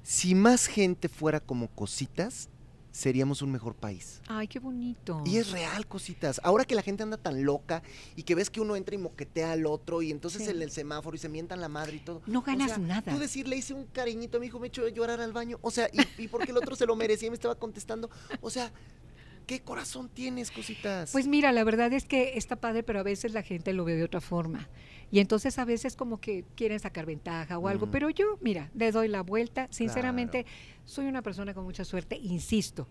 si 0.04 0.36
más 0.36 0.68
gente 0.68 1.10
fuera 1.10 1.40
como 1.40 1.68
cositas, 1.68 2.50
seríamos 2.92 3.42
un 3.44 3.52
mejor 3.52 3.76
país. 3.76 4.20
Ay, 4.28 4.48
qué 4.48 4.60
bonito. 4.60 5.22
Y 5.26 5.38
es 5.38 5.52
real, 5.52 5.86
cositas. 5.88 6.42
Ahora 6.44 6.66
que 6.66 6.74
la 6.76 6.82
gente 6.82 7.04
anda 7.04 7.18
tan 7.18 7.44
loca 7.44 7.84
y 8.16 8.24
que 8.24 8.34
ves 8.36 8.50
que 8.50 8.60
uno 8.60 8.76
entra 8.76 8.96
y 8.96 8.98
moquetea 8.98 9.52
al 9.52 9.66
otro 9.68 10.02
y 10.02 10.10
entonces 10.12 10.44
Sí. 10.44 10.50
en 10.50 10.62
el 10.62 10.72
semáforo 10.72 11.16
y 11.16 11.20
se 11.20 11.30
mientan 11.30 11.62
la 11.62 11.70
madre 11.70 11.98
y 11.98 12.00
todo. 12.00 12.22
No 12.26 12.40
O 12.40 12.42
ganas 12.42 12.70
sea, 12.70 12.78
nada. 12.80 13.14
Tú 13.14 13.20
decir, 13.20 13.48
le 13.48 13.56
hice 13.58 13.74
un 13.76 13.86
cariñito 13.86 14.38
a 14.38 14.40
mi 14.42 14.48
hijo, 14.48 14.60
me 14.60 14.68
echó 14.68 14.86
a 14.86 14.90
llorar 14.90 15.22
al 15.22 15.32
baño. 15.34 15.60
O 15.62 15.70
sea, 15.72 15.88
y, 15.94 16.24
y 16.24 16.28
porque 16.28 16.52
el 16.52 16.58
otro 16.58 16.76
se 16.76 16.86
lo 16.88 16.96
merecía 16.96 17.28
y 17.28 17.30
me 17.30 17.36
estaba 17.36 17.56
contestando. 17.56 18.10
O 18.42 18.50
sea, 18.50 18.72
¿qué 19.50 19.62
corazón 19.62 20.10
tienes, 20.10 20.52
cositas? 20.52 21.12
Pues 21.12 21.26
mira, 21.26 21.52
la 21.52 21.64
verdad 21.64 21.92
es 21.92 22.06
que 22.06 22.38
está 22.38 22.58
padre, 22.58 22.84
pero 22.84 23.00
a 23.00 23.04
veces 23.04 23.34
la 23.34 23.42
gente 23.42 23.74
lo 23.74 23.84
ve 23.84 23.96
de 23.96 24.04
otra 24.04 24.22
forma. 24.22 24.70
Y 25.10 25.20
entonces 25.20 25.58
a 25.58 25.66
veces 25.66 25.96
como 25.96 26.22
que 26.22 26.46
quieren 26.56 26.80
sacar 26.80 27.08
ventaja 27.08 27.58
o 27.58 27.68
algo. 27.68 27.88
Mm. 27.88 27.92
Pero 27.92 28.10
yo, 28.12 28.38
mira, 28.42 28.70
le 28.76 28.92
doy 28.92 29.08
la 29.08 29.24
vuelta. 29.24 29.68
Sinceramente, 29.72 30.46
soy 30.86 31.08
una 31.08 31.24
persona 31.24 31.56
con 31.56 31.64
mucha 31.64 31.84
suerte, 31.84 32.16
insisto, 32.16 32.88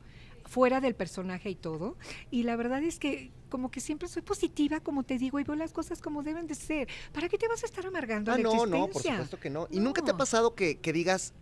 fuera 0.46 0.80
del 0.80 0.96
personaje 0.96 1.48
y 1.48 1.54
todo. 1.54 1.96
Y 2.32 2.42
la 2.42 2.56
verdad 2.56 2.82
es 2.82 2.98
que 2.98 3.30
como 3.48 3.70
que 3.70 3.78
siempre 3.78 4.09
soy 4.09 4.22
positiva, 4.22 4.80
como 4.80 5.04
te 5.04 5.16
digo, 5.16 5.38
y 5.38 5.44
veo 5.44 5.54
las 5.54 5.72
cosas 5.72 6.02
como 6.02 6.24
deben 6.24 6.48
de 6.48 6.56
ser. 6.56 6.88
¿Para 7.12 7.28
qué 7.28 7.38
te 7.38 7.46
vas 7.46 7.62
a 7.62 7.66
estar 7.66 7.86
amargando 7.86 8.32
Ah, 8.32 8.36
la 8.36 8.42
no, 8.42 8.50
existencia? 8.50 8.80
no, 8.80 8.92
por 8.92 9.02
supuesto 9.02 9.38
que 9.38 9.50
no. 9.50 9.68
¿Y 9.70 9.78
nunca 9.78 10.02
te 10.02 10.11
ha 10.11 10.16
pasado 10.16 10.56
que, 10.56 10.78
que 10.78 10.92
digas, 10.92 11.34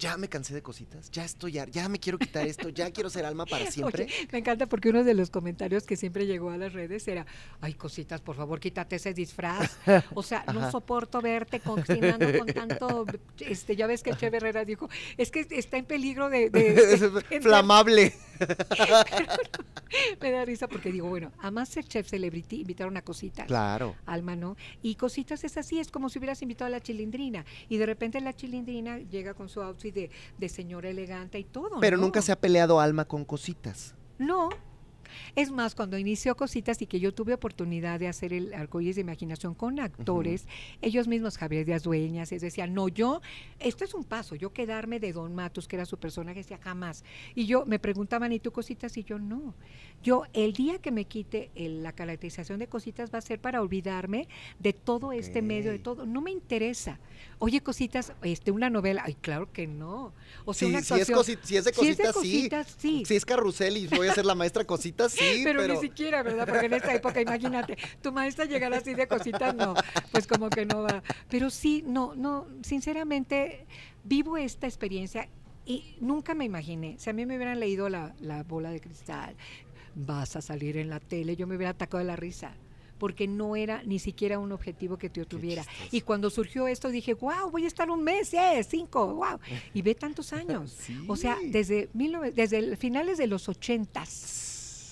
ya 0.00 0.16
me 0.16 0.28
cansé 0.28 0.54
de 0.54 0.62
cositas, 0.62 1.10
ya 1.12 1.24
estoy, 1.24 1.52
ya, 1.52 1.66
ya 1.66 1.88
me 1.88 2.00
quiero 2.00 2.18
quitar 2.18 2.46
esto, 2.46 2.70
ya 2.70 2.90
quiero 2.90 3.08
ser 3.10 3.24
alma 3.26 3.46
para 3.46 3.70
siempre? 3.70 4.04
Oye, 4.06 4.28
me 4.32 4.38
encanta 4.40 4.66
porque 4.66 4.88
uno 4.88 5.04
de 5.04 5.14
los 5.14 5.30
comentarios 5.30 5.84
que 5.84 5.96
siempre 5.96 6.26
llegó 6.26 6.50
a 6.50 6.56
las 6.56 6.72
redes 6.72 7.06
era, 7.06 7.26
ay, 7.60 7.74
cositas, 7.74 8.20
por 8.20 8.34
favor, 8.34 8.58
quítate 8.58 8.96
ese 8.96 9.14
disfraz. 9.14 9.76
O 10.14 10.22
sea, 10.22 10.42
no 10.52 10.70
soporto 10.70 11.20
verte 11.20 11.60
cocinando 11.60 12.26
con 12.38 12.46
tanto, 12.48 13.04
este, 13.38 13.76
ya 13.76 13.86
ves 13.86 14.02
que 14.02 14.14
Che 14.14 14.26
Herrera 14.26 14.64
dijo, 14.64 14.88
es 15.16 15.30
que 15.30 15.46
está 15.50 15.76
en 15.76 15.84
peligro 15.84 16.28
de... 16.30 16.50
de- 16.50 16.72
de- 16.98 17.10
de- 17.10 17.40
flamable. 17.40 18.14
me 20.20 20.30
da 20.30 20.44
risa 20.44 20.68
porque 20.68 20.92
digo, 20.92 21.08
bueno, 21.08 21.32
a 21.38 21.50
Masterchef 21.50 22.08
Celebrity 22.08 22.60
invitaron 22.60 22.96
a 22.96 23.02
cositas. 23.02 23.46
Claro. 23.46 23.96
Alma, 24.06 24.36
¿no? 24.36 24.56
Y 24.82 24.94
cositas 24.94 25.44
es 25.44 25.56
así, 25.56 25.80
es 25.80 25.90
como 25.90 26.08
si 26.08 26.18
hubieras 26.18 26.42
invitado 26.42 26.66
a 26.66 26.70
la 26.70 26.80
chilindrina 26.80 27.44
y 27.68 27.76
de 27.76 27.86
repente 27.86 28.20
la 28.20 28.34
chilindrina 28.34 28.98
llega 28.98 29.34
con 29.34 29.48
su 29.48 29.60
outfit 29.62 29.94
de, 29.94 30.10
de 30.38 30.48
señora 30.48 30.88
elegante 30.88 31.38
y 31.38 31.44
todo. 31.44 31.80
Pero 31.80 31.96
¿no? 31.96 32.04
nunca 32.04 32.22
se 32.22 32.32
ha 32.32 32.40
peleado 32.40 32.80
alma 32.80 33.04
con 33.04 33.24
cositas. 33.24 33.94
No, 34.18 34.50
Es 35.36 35.50
más, 35.50 35.74
cuando 35.74 35.98
inició 35.98 36.36
Cositas 36.36 36.80
y 36.82 36.86
que 36.86 37.00
yo 37.00 37.12
tuve 37.12 37.34
oportunidad 37.34 37.98
de 38.00 38.08
hacer 38.08 38.32
el 38.32 38.52
arcoíris 38.54 38.96
de 38.96 39.02
imaginación 39.02 39.54
con 39.54 39.78
actores, 39.80 40.46
ellos 40.82 41.08
mismos, 41.08 41.38
Javier 41.38 41.64
Díaz 41.66 41.82
Dueñas, 41.82 42.30
les 42.32 42.42
decían, 42.42 42.74
no, 42.74 42.88
yo, 42.88 43.20
esto 43.58 43.84
es 43.84 43.94
un 43.94 44.04
paso, 44.04 44.34
yo 44.34 44.52
quedarme 44.52 45.00
de 45.00 45.12
Don 45.12 45.34
Matos, 45.34 45.68
que 45.68 45.76
era 45.76 45.86
su 45.86 45.98
personaje, 45.98 46.38
decía 46.40 46.58
jamás. 46.62 47.04
Y 47.34 47.46
yo 47.46 47.64
me 47.66 47.78
preguntaban, 47.78 48.32
¿y 48.32 48.38
tú 48.40 48.52
Cositas? 48.52 48.96
Y 48.96 49.04
yo 49.04 49.18
no. 49.18 49.54
Yo, 50.02 50.24
el 50.32 50.52
día 50.52 50.78
que 50.78 50.90
me 50.90 51.04
quite 51.04 51.50
el- 51.54 51.82
la 51.82 51.92
caracterización 51.92 52.58
de 52.58 52.66
Cositas 52.68 53.12
va 53.12 53.18
a 53.18 53.22
ser 53.22 53.40
para 53.40 53.60
olvidarme 53.60 54.28
de 54.58 54.72
todo 54.72 55.12
este 55.12 55.42
medio, 55.42 55.70
de 55.72 55.78
todo. 55.78 56.06
No 56.06 56.20
me 56.20 56.30
interesa. 56.30 56.98
Oye, 57.42 57.62
Cositas, 57.62 58.12
este, 58.22 58.50
una 58.50 58.68
novela, 58.68 59.02
ay, 59.06 59.14
claro 59.14 59.50
que 59.50 59.66
no. 59.66 60.12
O 60.44 60.52
sea, 60.52 60.68
Sí, 60.68 60.74
una 60.74 60.82
si, 60.82 60.94
es 60.94 61.08
actuación- 61.08 61.38
si 61.42 61.56
es 61.56 61.64
de 61.64 61.72
si 61.72 61.88
es 61.88 61.96
de 61.96 62.02
cositas, 62.04 62.14
sí. 62.14 62.32
cositas, 62.36 62.76
sí. 62.78 63.02
Si 63.06 63.16
es 63.16 63.24
carrusel 63.24 63.78
y 63.78 63.86
voy 63.86 64.08
a 64.08 64.14
ser 64.14 64.26
la 64.26 64.34
maestra 64.34 64.62
cositas, 64.64 65.12
sí, 65.12 65.40
pero, 65.42 65.60
pero, 65.62 65.72
ni 65.74 65.80
siquiera, 65.80 66.22
¿verdad? 66.22 66.46
Porque 66.46 66.66
en 66.66 66.74
esta 66.74 66.94
época, 66.94 67.18
imagínate, 67.20 67.78
tu 68.02 68.12
maestra 68.12 68.44
llegar 68.44 68.74
así 68.74 68.92
de 68.92 69.08
cositas, 69.08 69.54
no, 69.54 69.74
pues 70.12 70.26
como 70.26 70.50
que 70.50 70.66
no 70.66 70.82
va. 70.82 71.02
Pero 71.30 71.48
sí, 71.48 71.82
no, 71.86 72.14
no, 72.14 72.46
sinceramente, 72.62 73.64
vivo 74.04 74.36
esta 74.36 74.66
experiencia 74.66 75.26
y 75.64 75.94
nunca 75.98 76.34
me 76.34 76.44
imaginé, 76.44 76.96
si 76.98 77.08
a 77.08 77.14
mí 77.14 77.24
me 77.24 77.36
hubieran 77.36 77.58
leído 77.58 77.88
la, 77.88 78.14
la 78.20 78.42
bola 78.42 78.70
de 78.70 78.80
cristal, 78.80 79.34
vas 79.94 80.36
a 80.36 80.42
salir 80.42 80.76
en 80.76 80.90
la 80.90 81.00
tele, 81.00 81.36
yo 81.36 81.46
me 81.46 81.56
hubiera 81.56 81.70
atacado 81.70 81.98
de 82.00 82.04
la 82.04 82.16
risa 82.16 82.52
porque 83.00 83.26
no 83.26 83.56
era 83.56 83.82
ni 83.82 83.98
siquiera 83.98 84.38
un 84.38 84.52
objetivo 84.52 84.98
que 84.98 85.10
yo 85.12 85.26
tuviera. 85.26 85.64
Y 85.90 86.02
cuando 86.02 86.28
surgió 86.28 86.68
esto 86.68 86.90
dije, 86.90 87.14
wow, 87.14 87.50
voy 87.50 87.64
a 87.64 87.66
estar 87.66 87.90
un 87.90 88.04
mes, 88.04 88.32
eh, 88.34 88.62
cinco, 88.62 89.14
wow. 89.14 89.40
Y 89.74 89.82
ve 89.82 89.96
tantos 89.96 90.32
años. 90.32 90.76
O 91.08 91.16
sea, 91.16 91.36
desde, 91.42 91.88
19 91.94 92.30
desde 92.32 92.58
el- 92.58 92.76
finales 92.76 93.18
de 93.18 93.26
los 93.26 93.48
ochentas. 93.48 94.10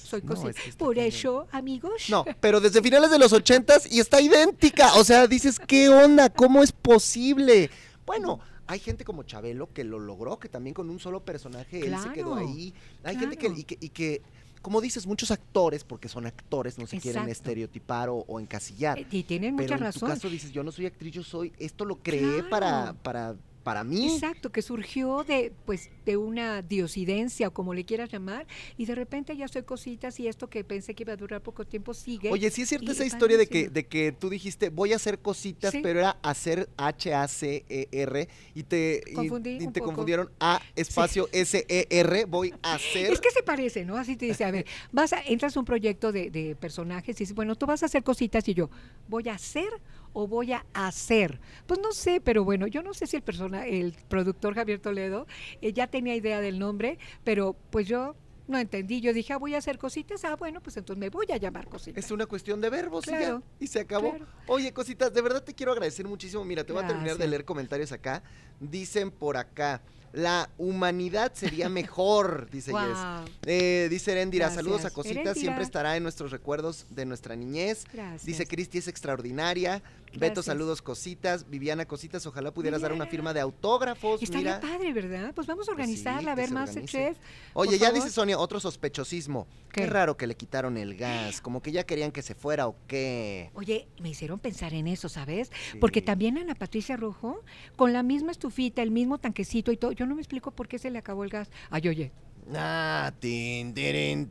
Soy 0.09 0.23
No, 0.23 0.49
es 0.49 0.57
que 0.57 0.73
Por 0.73 0.99
eso, 0.99 1.47
amigos. 1.53 2.07
No, 2.09 2.25
pero 2.41 2.61
desde 2.61 2.81
finales 2.81 3.11
de 3.11 3.19
los 3.19 3.33
ochentas 3.35 3.87
y 3.93 4.01
está 4.01 4.23
idéntica. 4.23 4.95
O 4.95 5.05
sea, 5.05 5.27
dices, 5.27 5.59
¿qué 5.61 5.91
onda? 5.91 6.31
¿Cómo 6.31 6.63
es 6.63 6.73
posible? 6.73 7.71
Bueno, 8.07 8.41
hay 8.67 8.79
gente 8.79 9.05
como 9.05 9.23
Chabelo 9.25 9.71
que 9.73 9.85
lo 9.85 9.99
logró, 9.99 10.39
que 10.39 10.49
también 10.49 10.73
con 10.73 10.89
un 10.89 10.99
solo 10.99 11.21
personaje 11.21 11.87
él 11.87 11.95
se 12.03 12.11
quedó 12.13 12.37
ahí. 12.37 12.73
Hay 13.05 13.17
gente 13.17 13.37
que 13.37 13.47
claro. 13.47 13.61
y, 13.61 13.65
que, 13.65 13.79
y 13.81 13.89
que, 13.91 14.23
como 14.69 14.83
dices, 14.83 15.07
muchos 15.07 15.31
actores, 15.31 15.83
porque 15.83 16.11
son 16.11 16.27
actores, 16.27 16.77
no 16.77 16.87
se 16.87 17.01
quieren 17.01 17.27
estereotipar 17.31 18.11
o, 18.11 18.17
o 18.29 18.39
encasillar. 18.39 18.99
Eh, 18.99 19.07
Y 19.11 19.23
tienen 19.23 19.57
Pero 19.57 19.73
mucha 19.77 19.87
en 19.87 19.93
tu 19.95 20.01
caso 20.01 20.29
dices, 20.29 20.53
yo 20.53 20.63
no 20.63 20.71
soy 20.73 20.85
actriz, 20.85 21.15
yo 21.15 21.25
soy, 21.25 21.55
esto 21.59 21.87
lo 21.87 21.97
creé 21.97 22.21
Claro. 22.21 22.51
para, 22.51 22.93
para 23.03 23.37
mí. 23.85 24.13
Exacto, 24.13 24.51
que 24.51 24.63
surgió 24.63 25.25
de 25.25 25.53
pues 25.67 25.91
de 26.07 26.17
una 26.17 26.63
diosidencia 26.63 27.49
o 27.49 27.51
como 27.53 27.75
le 27.75 27.85
quieras 27.85 28.11
llamar 28.11 28.47
y 28.77 28.87
de 28.87 28.95
repente 28.95 29.37
ya 29.37 29.47
soy 29.49 29.63
cositas 29.63 30.19
y 30.21 30.27
esto 30.29 30.49
que 30.49 30.65
pensé 30.65 30.95
que 30.95 31.03
iba 31.05 31.13
a 31.13 31.17
durar 31.17 31.43
poco 31.43 31.65
tiempo 31.67 31.93
sigue. 31.95 32.31
Oye, 32.31 32.51
sí 32.51 32.63
es 32.63 32.69
cierta 32.71 32.93
esa 32.93 33.05
historia 33.05 33.37
de 33.37 33.47
que, 33.47 33.69
de 33.69 33.87
que 33.87 34.13
tú 34.13 34.29
dijiste, 34.31 34.71
voy 34.71 34.93
a 34.93 34.97
hacer 34.97 35.19
cositas, 35.19 35.73
Sí. 35.73 35.81
pero 35.83 36.01
era 36.01 36.17
hacer 36.23 36.69
H-A-C-E-R 36.77 38.29
y 38.55 38.63
te, 38.63 39.03
Confundí 39.15 39.51
y 39.51 39.59
te 39.59 39.81
poco. 39.81 39.87
confundieron 39.87 40.31
A 40.41 40.61
espacio 40.77 41.29
S-E-R, 41.33 42.25
voy 42.27 42.55
a 42.63 42.75
hacer. 42.75 43.13
Es 43.13 43.21
que 43.21 43.31
se 43.31 43.43
parece, 43.43 43.85
¿no? 43.85 43.97
Así 43.97 44.17
te 44.17 44.27
dice, 44.27 44.45
a 44.45 44.51
ver, 44.51 44.67
vas 44.93 45.13
a, 45.13 45.21
entras 45.23 45.57
a 45.57 45.61
un 45.61 45.67
proyecto 45.67 46.13
de, 46.13 46.31
de 46.31 46.57
personajes 46.57 47.17
y 47.17 47.25
dices, 47.25 47.35
bueno, 47.35 47.55
tú 47.57 47.67
vas 47.67 47.83
a 47.83 47.87
hacer 47.87 48.03
cositas 48.03 48.49
y 48.49 48.55
yo, 48.55 48.71
¿voy 49.09 49.29
a 49.29 49.35
hacer 49.35 49.69
o 50.13 50.27
voy 50.27 50.53
a 50.53 50.65
hacer? 50.75 51.41
Pues 51.67 51.81
no 51.81 51.93
sé, 51.93 52.21
pero 52.21 52.45
bueno, 52.45 52.67
yo 52.67 52.83
no 52.83 52.95
sé 52.95 53.07
si 53.07 53.17
el 53.17 53.23
persona, 53.23 53.67
el 53.67 53.95
productor 54.09 54.55
Javier 54.55 54.81
Toledo 54.81 55.27
eh, 55.61 55.73
ya 55.73 55.87
tenía 55.87 56.15
idea 56.15 56.41
del 56.41 56.59
nombre, 56.59 56.99
pero 57.25 57.57
pues 57.71 57.87
yo 57.87 58.15
no 58.47 58.57
entendí. 58.59 59.01
Yo 59.03 59.13
dije, 59.13 59.35
ah, 59.35 59.37
voy 59.37 59.55
a 59.55 59.59
hacer 59.59 59.77
cositas, 59.77 60.25
ah, 60.25 60.35
bueno, 60.37 60.63
pues 60.63 60.77
entonces 60.79 60.99
me 60.99 61.11
voy 61.11 61.27
a 61.33 61.37
llamar 61.37 61.69
cositas. 61.69 62.03
Es 62.03 62.11
una 62.11 62.25
cuestión 62.27 62.61
de 62.63 62.71
verbos 62.71 63.07
y 63.07 63.11
ya, 63.11 63.19
Claro, 63.19 63.43
y 63.61 63.67
se 63.67 63.81
acabó. 63.81 64.11
claro. 64.11 64.27
Oye, 64.47 64.73
cositas, 64.73 65.13
de 65.13 65.21
verdad 65.21 65.43
te 65.45 65.55
quiero 65.55 65.73
agradecer 65.73 66.07
muchísimo. 66.09 66.45
Mira, 66.47 66.65
te 66.65 66.73
voy 66.73 66.83
a 66.83 66.87
terminar 66.87 67.09
de 67.11 67.15
Gracias. 67.17 67.31
leer 67.31 67.45
comentarios 67.45 67.93
acá. 67.93 68.23
Dicen 68.59 69.11
por 69.11 69.37
acá, 69.37 69.83
la 70.13 70.51
humanidad 70.59 71.33
sería 71.35 71.69
mejor, 71.69 72.49
dice 72.51 72.73
Jess. 72.73 72.97
Wow, 72.99 73.25
Eh, 73.47 73.89
dice 73.91 74.13
Erendira, 74.13 74.51
saludos 74.51 74.85
a. 74.85 74.91
Cositas, 74.91 75.17
Erendira. 75.23 75.35
siempre 75.41 75.65
estará 75.65 75.97
en 75.97 76.03
nuestros 76.03 76.31
recuerdos 76.31 76.87
de 76.91 77.05
nuestra 77.07 77.37
niñez. 77.37 77.85
gracias. 77.93 78.25
Dice 78.25 78.47
Cristi 78.47 78.79
es 78.79 78.89
extraordinaria. 78.89 79.83
Beto, 80.15 80.21
Gracias. 80.37 80.47
saludos, 80.47 80.81
cositas. 80.81 81.51
Viviana, 81.51 81.85
cositas. 81.85 82.25
Ojalá 82.27 82.51
pudieras 82.51 82.81
dar 82.81 82.95
una 82.95 83.05
firma 83.07 83.35
de 83.35 83.41
autógrafos. 83.41 84.23
Estaría 84.23 84.57
Mira. 84.57 84.61
padre, 84.61 84.95
¿verdad? 84.95 85.33
Pues 85.35 85.47
vamos 85.47 85.69
a 85.69 85.75
Pues 85.75 85.87
sí, 85.87 85.93
organizarla, 85.93 86.33
a 86.33 86.35
ver, 86.35 86.49
se 86.49 86.55
Masterchef. 86.55 87.19
Oye, 87.53 87.79
ya 87.79 87.89
favor. 87.89 88.03
dice 88.03 88.15
Sonia, 88.15 88.39
otro 88.39 88.59
sospechosismo. 88.59 89.47
Qué 89.71 89.83
¿Qué? 89.83 89.87
raro 89.87 90.17
que 90.17 90.27
le 90.27 90.35
quitaron 90.35 90.79
el 90.79 90.97
gas. 90.97 91.43
Como 91.43 91.61
que 91.61 91.73
ya 91.73 91.85
querían 91.85 92.11
que 92.11 92.23
se 92.23 92.35
fuera 92.35 92.67
o 92.69 92.75
qué. 92.87 93.51
Oye, 93.53 93.87
me 94.01 94.09
hicieron 94.09 94.39
pensar 94.39 94.73
en 94.73 94.87
eso, 94.87 95.11
¿sabes? 95.11 95.51
Porque 95.79 96.01
también 96.01 96.39
Ana 96.39 96.55
Patricia 96.55 96.97
Rojo, 96.97 97.43
con 97.77 97.93
la 97.93 98.03
misma 98.03 98.33
estufita, 98.33 98.81
el 98.83 98.91
mismo 98.91 99.19
tanquecito 99.19 99.73
y 99.73 99.77
todo, 99.77 99.93
yo 99.99 100.07
no 100.07 100.15
me 100.15 100.23
explico 100.23 100.53
por 100.53 100.69
qué 100.69 100.79
se 100.79 100.91
le 100.91 100.99
acabó 100.99 101.25
el 101.25 101.31
gas. 101.31 101.51
Ay, 101.71 101.89
oye, 101.89 102.13
Ah, 102.55 103.13
tin, 103.21 103.75
tin. 103.75 104.29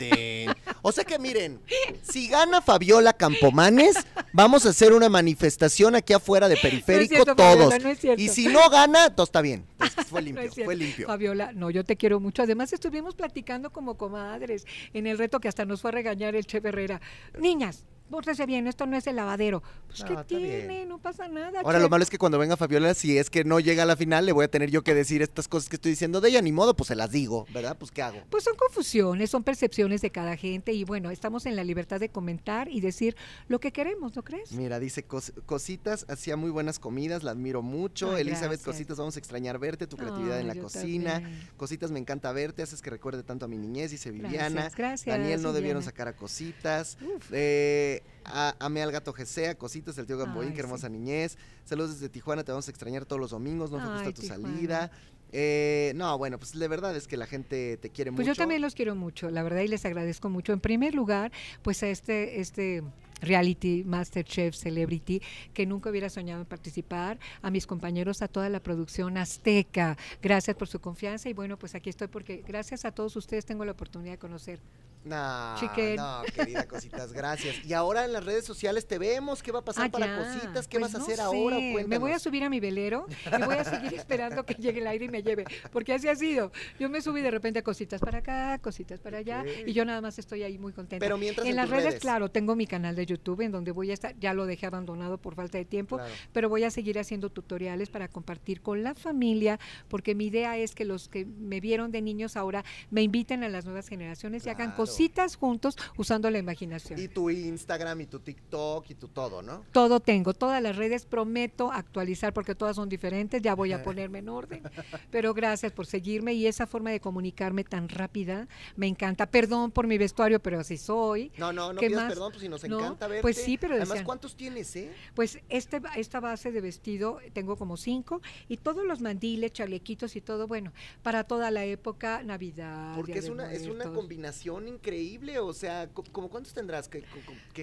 O 0.82 0.92
sea 0.92 1.04
que 1.04 1.20
miren, 1.20 1.60
si 2.02 2.28
gana 2.28 2.62
Fabiola 2.62 3.14
Campomanes, 3.14 3.96
vamos 4.34 4.66
a 4.66 4.70
hacer 4.70 4.94
una 4.94 5.08
manifestación 5.10 5.94
aquí 5.94 6.14
afuera 6.14 6.48
de 6.48 6.58
periférico 6.58 7.14
cierto, 7.14 7.36
todos. 7.36 7.72
Fabiola, 7.74 7.96
no 8.08 8.14
y 8.18 8.30
si 8.30 8.48
no 8.48 8.70
gana, 8.70 9.14
todo 9.14 9.26
está 9.26 9.42
bien. 9.42 9.66
Fue 10.08 10.22
limpio, 10.22 10.52
fue 10.66 10.76
limpio. 10.76 11.06
Fabiola, 11.06 11.52
no, 11.52 11.70
yo 11.70 11.84
te 11.84 11.98
quiero 11.98 12.20
mucho. 12.20 12.42
Además, 12.42 12.72
estuvimos 12.74 13.14
platicando 13.14 13.72
como 13.72 13.98
comadres 13.98 14.66
en 14.94 15.06
el 15.06 15.18
reto 15.18 15.40
que 15.40 15.50
hasta 15.50 15.66
nos 15.66 15.82
fue 15.82 15.92
a 15.92 15.94
regañar 15.94 16.36
el 16.36 16.46
Che 16.46 16.62
Herrera. 16.64 17.02
Niñas, 17.38 17.86
pórtese 18.10 18.46
bien, 18.46 18.68
esto 18.68 18.86
no 18.86 18.96
es 18.98 19.06
el 19.08 19.16
lavadero. 19.16 19.62
Pues, 19.88 20.00
No, 20.02 20.06
¿qué 20.08 20.14
está 20.14 20.24
tiene? 20.26 20.68
bien. 20.68 20.90
No 20.90 20.98
pasa 21.00 21.28
nada. 21.28 21.62
Ahora 21.62 21.80
lo 21.80 21.90
malo 21.90 22.04
es 22.04 22.10
que 22.10 22.18
cuando 22.18 22.38
venga 22.40 22.58
Fabiola, 22.58 22.94
si 22.94 23.18
es 23.18 23.30
que 23.30 23.44
no 23.44 23.60
llega 23.60 23.84
a 23.84 23.86
la 23.86 23.96
final, 23.96 24.26
le 24.26 24.32
voy 24.32 24.46
a 24.46 24.48
tener 24.48 24.70
yo 24.72 24.84
que 24.84 24.94
decir 24.94 25.22
estas 25.22 25.48
cosas 25.48 25.70
que 25.70 25.76
estoy 25.76 25.92
diciendo 25.92 26.22
de 26.22 26.30
ella, 26.30 26.42
ni 26.42 26.52
modo, 26.52 26.76
pues 26.76 26.88
se 26.88 26.96
las 26.96 27.12
digo, 27.12 27.46
¿verdad? 27.54 27.78
Pues 27.78 27.92
¿qué 27.92 28.02
hago? 28.02 28.18
Pues 28.30 28.44
son 28.44 28.56
confusiones, 28.56 29.30
son 29.30 29.44
percepciones 29.44 30.02
de 30.02 30.12
cada 30.12 30.36
gente 30.38 30.74
y 30.74 30.84
bueno, 30.84 31.10
estamos 31.12 31.46
en 31.46 31.56
la 31.56 31.64
libertad 31.64 32.00
de 32.00 32.10
comentar 32.10 32.68
y 32.70 32.82
decir 32.82 33.16
lo 33.48 33.60
que 33.60 33.72
queremos, 33.72 34.16
¿no 34.16 34.24
crees? 34.24 34.52
Mira, 34.52 34.80
dice 34.80 35.06
"Cos- 35.08 35.34
Cositas, 35.46 36.06
hacía 36.10 36.36
muy 36.38 36.50
buenas 36.52 36.80
comidas, 36.80 37.24
la 37.24 37.32
admiro 37.32 37.62
mucho. 37.62 38.16
Ay, 38.16 38.22
Elizabeth, 38.22 38.60
gracias. 38.62 38.66
Cositas, 38.66 38.98
vamos 38.98 39.16
a 39.16 39.20
extrañar 39.20 39.60
verte, 39.60 39.88
tu 39.88 39.98
creatividad 39.98 40.40
en 40.40 40.48
la 40.48 40.56
cocina. 40.56 41.14
también. 41.22 41.48
Cositas, 41.58 41.92
me 41.92 42.00
encanta 42.00 42.32
verte, 42.32 42.62
haces 42.62 42.82
que 42.82 42.90
recuerde 42.90 43.24
tanto 43.24 43.46
a 43.46 43.48
mi 43.48 43.58
niñez, 43.58 43.92
dice 43.92 44.12
Viviana. 44.12 44.50
Gracias, 44.50 44.76
gracias. 44.76 45.18
Daniel, 45.18 45.42
no 45.42 45.54
debieron 45.54 45.84
sacar 45.84 46.08
a 46.08 46.16
Cositas. 46.16 46.98
Uf. 47.02 47.30
Eh, 47.32 47.97
a, 48.26 48.56
amé 48.60 48.82
al 48.82 48.92
gato 48.92 49.14
Gesea, 49.14 49.56
Cositas, 49.58 49.98
el 49.98 50.06
tío 50.06 50.18
Gamboín, 50.18 50.54
qué 50.54 50.60
hermosa 50.62 50.88
sí. 50.88 50.94
niñez. 50.94 51.38
Saludos 51.66 51.96
desde 51.96 52.10
Tijuana, 52.10 52.44
te 52.44 52.52
vamos 52.52 52.68
a 52.68 52.72
extrañar 52.72 53.06
todos 53.06 53.20
los 53.20 53.32
domingos, 53.32 53.72
no 53.72 53.80
nos 53.80 53.94
gusta 53.94 54.12
tu 54.14 54.22
Tijuana. 54.22 54.48
salida. 54.50 54.92
Eh, 55.34 55.92
no, 55.96 56.18
bueno, 56.18 56.38
pues 56.38 56.56
la 56.56 56.68
verdad 56.70 56.96
es 56.96 57.06
que 57.08 57.18
la 57.18 57.26
gente 57.26 57.76
te 57.78 57.90
quiere 57.90 58.12
Pues 58.12 58.26
mucho. 58.26 58.34
yo 58.34 58.38
también 58.38 58.62
los 58.62 58.76
quiero 58.76 58.96
mucho, 58.96 59.30
la 59.30 59.44
verdad, 59.44 59.62
y 59.62 59.68
les 59.68 59.86
agradezco 59.86 60.30
mucho. 60.30 60.54
En 60.54 60.62
primer 60.62 60.96
lugar, 60.96 61.32
pues 61.64 61.84
a 61.84 61.90
este, 61.90 62.40
este 62.40 62.82
reality 63.22 63.84
Masterchef 63.84 64.56
Celebrity, 64.56 65.22
que 65.54 65.66
nunca 65.66 65.90
hubiera 65.90 66.10
soñado 66.10 66.42
en 66.42 66.48
participar, 66.48 67.20
a 67.42 67.52
mis 67.52 67.68
compañeros, 67.68 68.22
a 68.22 68.28
toda 68.30 68.48
la 68.48 68.62
producción 68.62 69.18
azteca, 69.18 69.98
gracias 70.22 70.56
por 70.56 70.68
su 70.70 70.80
confianza 70.80 71.28
y 71.28 71.34
bueno, 71.34 71.58
pues 71.58 71.76
aquí 71.76 71.90
estoy 71.90 72.08
porque 72.08 72.44
gracias 72.48 72.86
a 72.86 72.92
todos 72.92 73.16
ustedes 73.18 73.46
tengo 73.46 73.66
la 73.66 73.72
oportunidad 73.74 74.14
de 74.14 74.20
conocer. 74.20 74.62
No, 75.08 75.56
no, 75.96 76.22
querida 76.34 76.68
Cositas, 76.68 77.14
gracias. 77.14 77.66
Y 77.66 77.74
ahora 77.74 78.06
en 78.06 78.14
las 78.14 78.24
redes 78.26 78.46
sociales 78.46 78.88
te 78.88 78.98
vemos, 78.98 79.42
¿qué 79.44 79.52
va 79.52 79.60
a 79.60 79.66
pasar 79.66 79.86
Ah, 79.88 79.90
para 79.92 80.06
ya. 80.08 80.18
Cositas? 80.18 80.68
¿Qué 80.68 80.80
Pues 80.80 80.92
vas 80.94 80.96
a 80.96 80.98
no 81.00 81.04
hacer 81.06 81.20
ahora? 81.22 81.56
sé, 81.58 81.62
Me 81.62 81.72
voy 81.72 81.82
a 81.82 81.88
Cuéntanos. 81.88 82.22
subir 82.22 82.44
a 82.44 82.50
mi 82.50 82.60
velero 82.60 83.06
y 83.26 83.44
voy 83.44 83.56
a 83.56 83.64
seguir 83.64 83.94
esperando 83.94 84.46
que 84.46 84.54
llegue 84.56 84.80
el 84.82 84.88
aire 84.88 85.06
y 85.06 85.10
me 85.10 85.24
lleve, 85.24 85.46
porque 85.72 85.94
así 85.94 86.08
ha 86.08 86.16
sido. 86.16 86.52
Yo 86.80 86.90
me 86.90 87.02
subí 87.02 87.22
de 87.22 87.32
repente 87.32 87.60
a 87.60 87.64
cositas 87.64 88.00
para 88.02 88.20
acá, 88.20 88.60
cositas 88.60 89.00
para 89.00 89.20
allá, 89.20 89.44
y 89.66 89.74
yo 89.74 89.86
nada 89.86 90.02
más 90.02 90.20
estoy 90.20 90.44
ahí 90.44 90.58
muy 90.58 90.74
contenta. 90.74 91.04
Pero 91.04 91.18
mientras 91.18 91.46
en, 91.46 91.52
en 91.52 91.56
las 91.56 91.70
redes, 91.70 91.86
redes. 91.86 92.00
claro, 92.02 92.30
tengo 92.30 92.56
mi 92.56 92.68
canal 92.68 92.96
de 92.96 93.06
YouTube 93.06 93.42
en 93.42 93.52
donde 93.52 93.72
voy 93.72 93.92
a 93.92 93.94
estar, 93.94 94.16
ya 94.20 94.34
lo 94.34 94.46
dejé 94.46 94.66
abandonado 94.66 95.18
por 95.18 95.36
falta 95.36 95.58
de 95.58 95.66
tiempo, 95.66 95.98
Claro. 95.98 96.14
pero 96.34 96.50
voy 96.50 96.64
a 96.64 96.70
seguir 96.72 97.00
haciendo 97.00 97.30
tutoriales 97.30 97.90
para 97.90 98.08
compartir 98.08 98.62
con 98.62 98.84
la 98.84 98.94
familia, 98.96 99.60
porque 99.88 100.16
mi 100.16 100.28
idea 100.28 100.58
es 100.58 100.76
que 100.76 100.86
los 100.86 101.08
que 101.10 101.26
me 101.26 101.60
vieron 101.60 101.92
de 101.92 102.02
niños 102.02 102.36
ahora 102.38 102.64
me 102.90 103.02
inviten 103.02 103.44
a 103.44 103.50
las 103.50 103.66
nuevas 103.66 103.88
generaciones 103.88 104.46
y 104.46 104.50
hagan 104.50 104.68
Claro. 104.68 104.78
Cositas 104.98 105.36
juntos 105.36 105.76
usando 105.96 106.30
la 106.32 106.40
imaginación. 106.40 107.00
Y 107.00 107.08
tu 107.08 107.30
Instagram 107.30 108.02
y 108.02 108.06
tu 108.08 108.20
TikTok 108.20 108.90
y 108.90 108.96
tu 108.96 109.08
todo, 109.10 109.42
¿no? 109.44 109.64
Todo 109.72 110.00
tengo, 110.00 110.34
todas 110.34 110.62
las 110.62 110.76
redes 110.76 111.06
prometo 111.06 111.72
actualizar 111.72 112.34
porque 112.34 112.56
todas 112.56 112.76
son 112.76 112.90
diferentes, 112.90 113.42
ya 113.42 113.54
voy 113.54 113.74
a 113.74 113.84
ponerme 113.84 114.20
en 114.20 114.30
orden. 114.30 114.64
Pero 115.12 115.34
gracias 115.36 115.72
por 115.72 115.86
seguirme 115.86 116.34
y 116.34 116.48
esa 116.48 116.66
forma 116.66 116.90
de 116.90 117.00
comunicarme 117.00 117.64
tan 117.64 117.90
rápida 117.90 118.48
me 118.76 118.88
encanta. 118.88 119.28
Perdón 119.28 119.72
por 119.72 119.86
mi 119.86 119.98
vestuario, 120.00 120.40
pero 120.40 120.60
así 120.60 120.78
soy. 120.78 121.32
No, 121.38 121.54
no, 121.54 121.74
no 121.74 121.80
¿Qué 121.80 121.88
pidas 121.88 122.04
más? 122.04 122.14
perdón, 122.14 122.32
pues 122.32 122.42
si 122.42 122.50
nos 122.50 122.64
No, 122.68 122.80
encanta 122.80 123.08
verte. 123.08 123.22
pues 123.22 123.38
sí, 123.38 123.58
pero 123.58 123.74
Además, 123.76 123.90
decían- 123.90 124.06
¿cuántos 124.06 124.36
tienes, 124.36 124.76
eh? 124.76 124.92
Pues 125.14 125.40
este, 125.50 125.80
esta 125.96 126.20
base 126.20 126.52
de 126.52 126.62
vestido 126.62 127.20
tengo 127.34 127.56
como 127.56 127.78
cinco 127.78 128.22
y 128.50 128.58
todos 128.58 128.84
los 128.86 129.00
mandiles, 129.02 129.52
chalequitos 129.54 130.16
y 130.16 130.22
todo, 130.22 130.48
bueno, 130.48 130.74
para 131.04 131.24
toda 131.24 131.52
la 131.52 131.66
época, 131.66 132.24
Navidad. 132.24 132.96
Porque 132.96 133.20
es 133.20 133.30
una, 133.30 133.52
es 133.54 133.68
una 133.68 133.92
combinación 133.94 134.68
increíble, 134.78 135.40
o 135.40 135.54
sea, 135.54 135.88
co- 135.94 136.04
¿como 136.12 136.30
cuántos 136.30 136.54
tendrás? 136.54 136.88
¿Qué? 136.88 137.04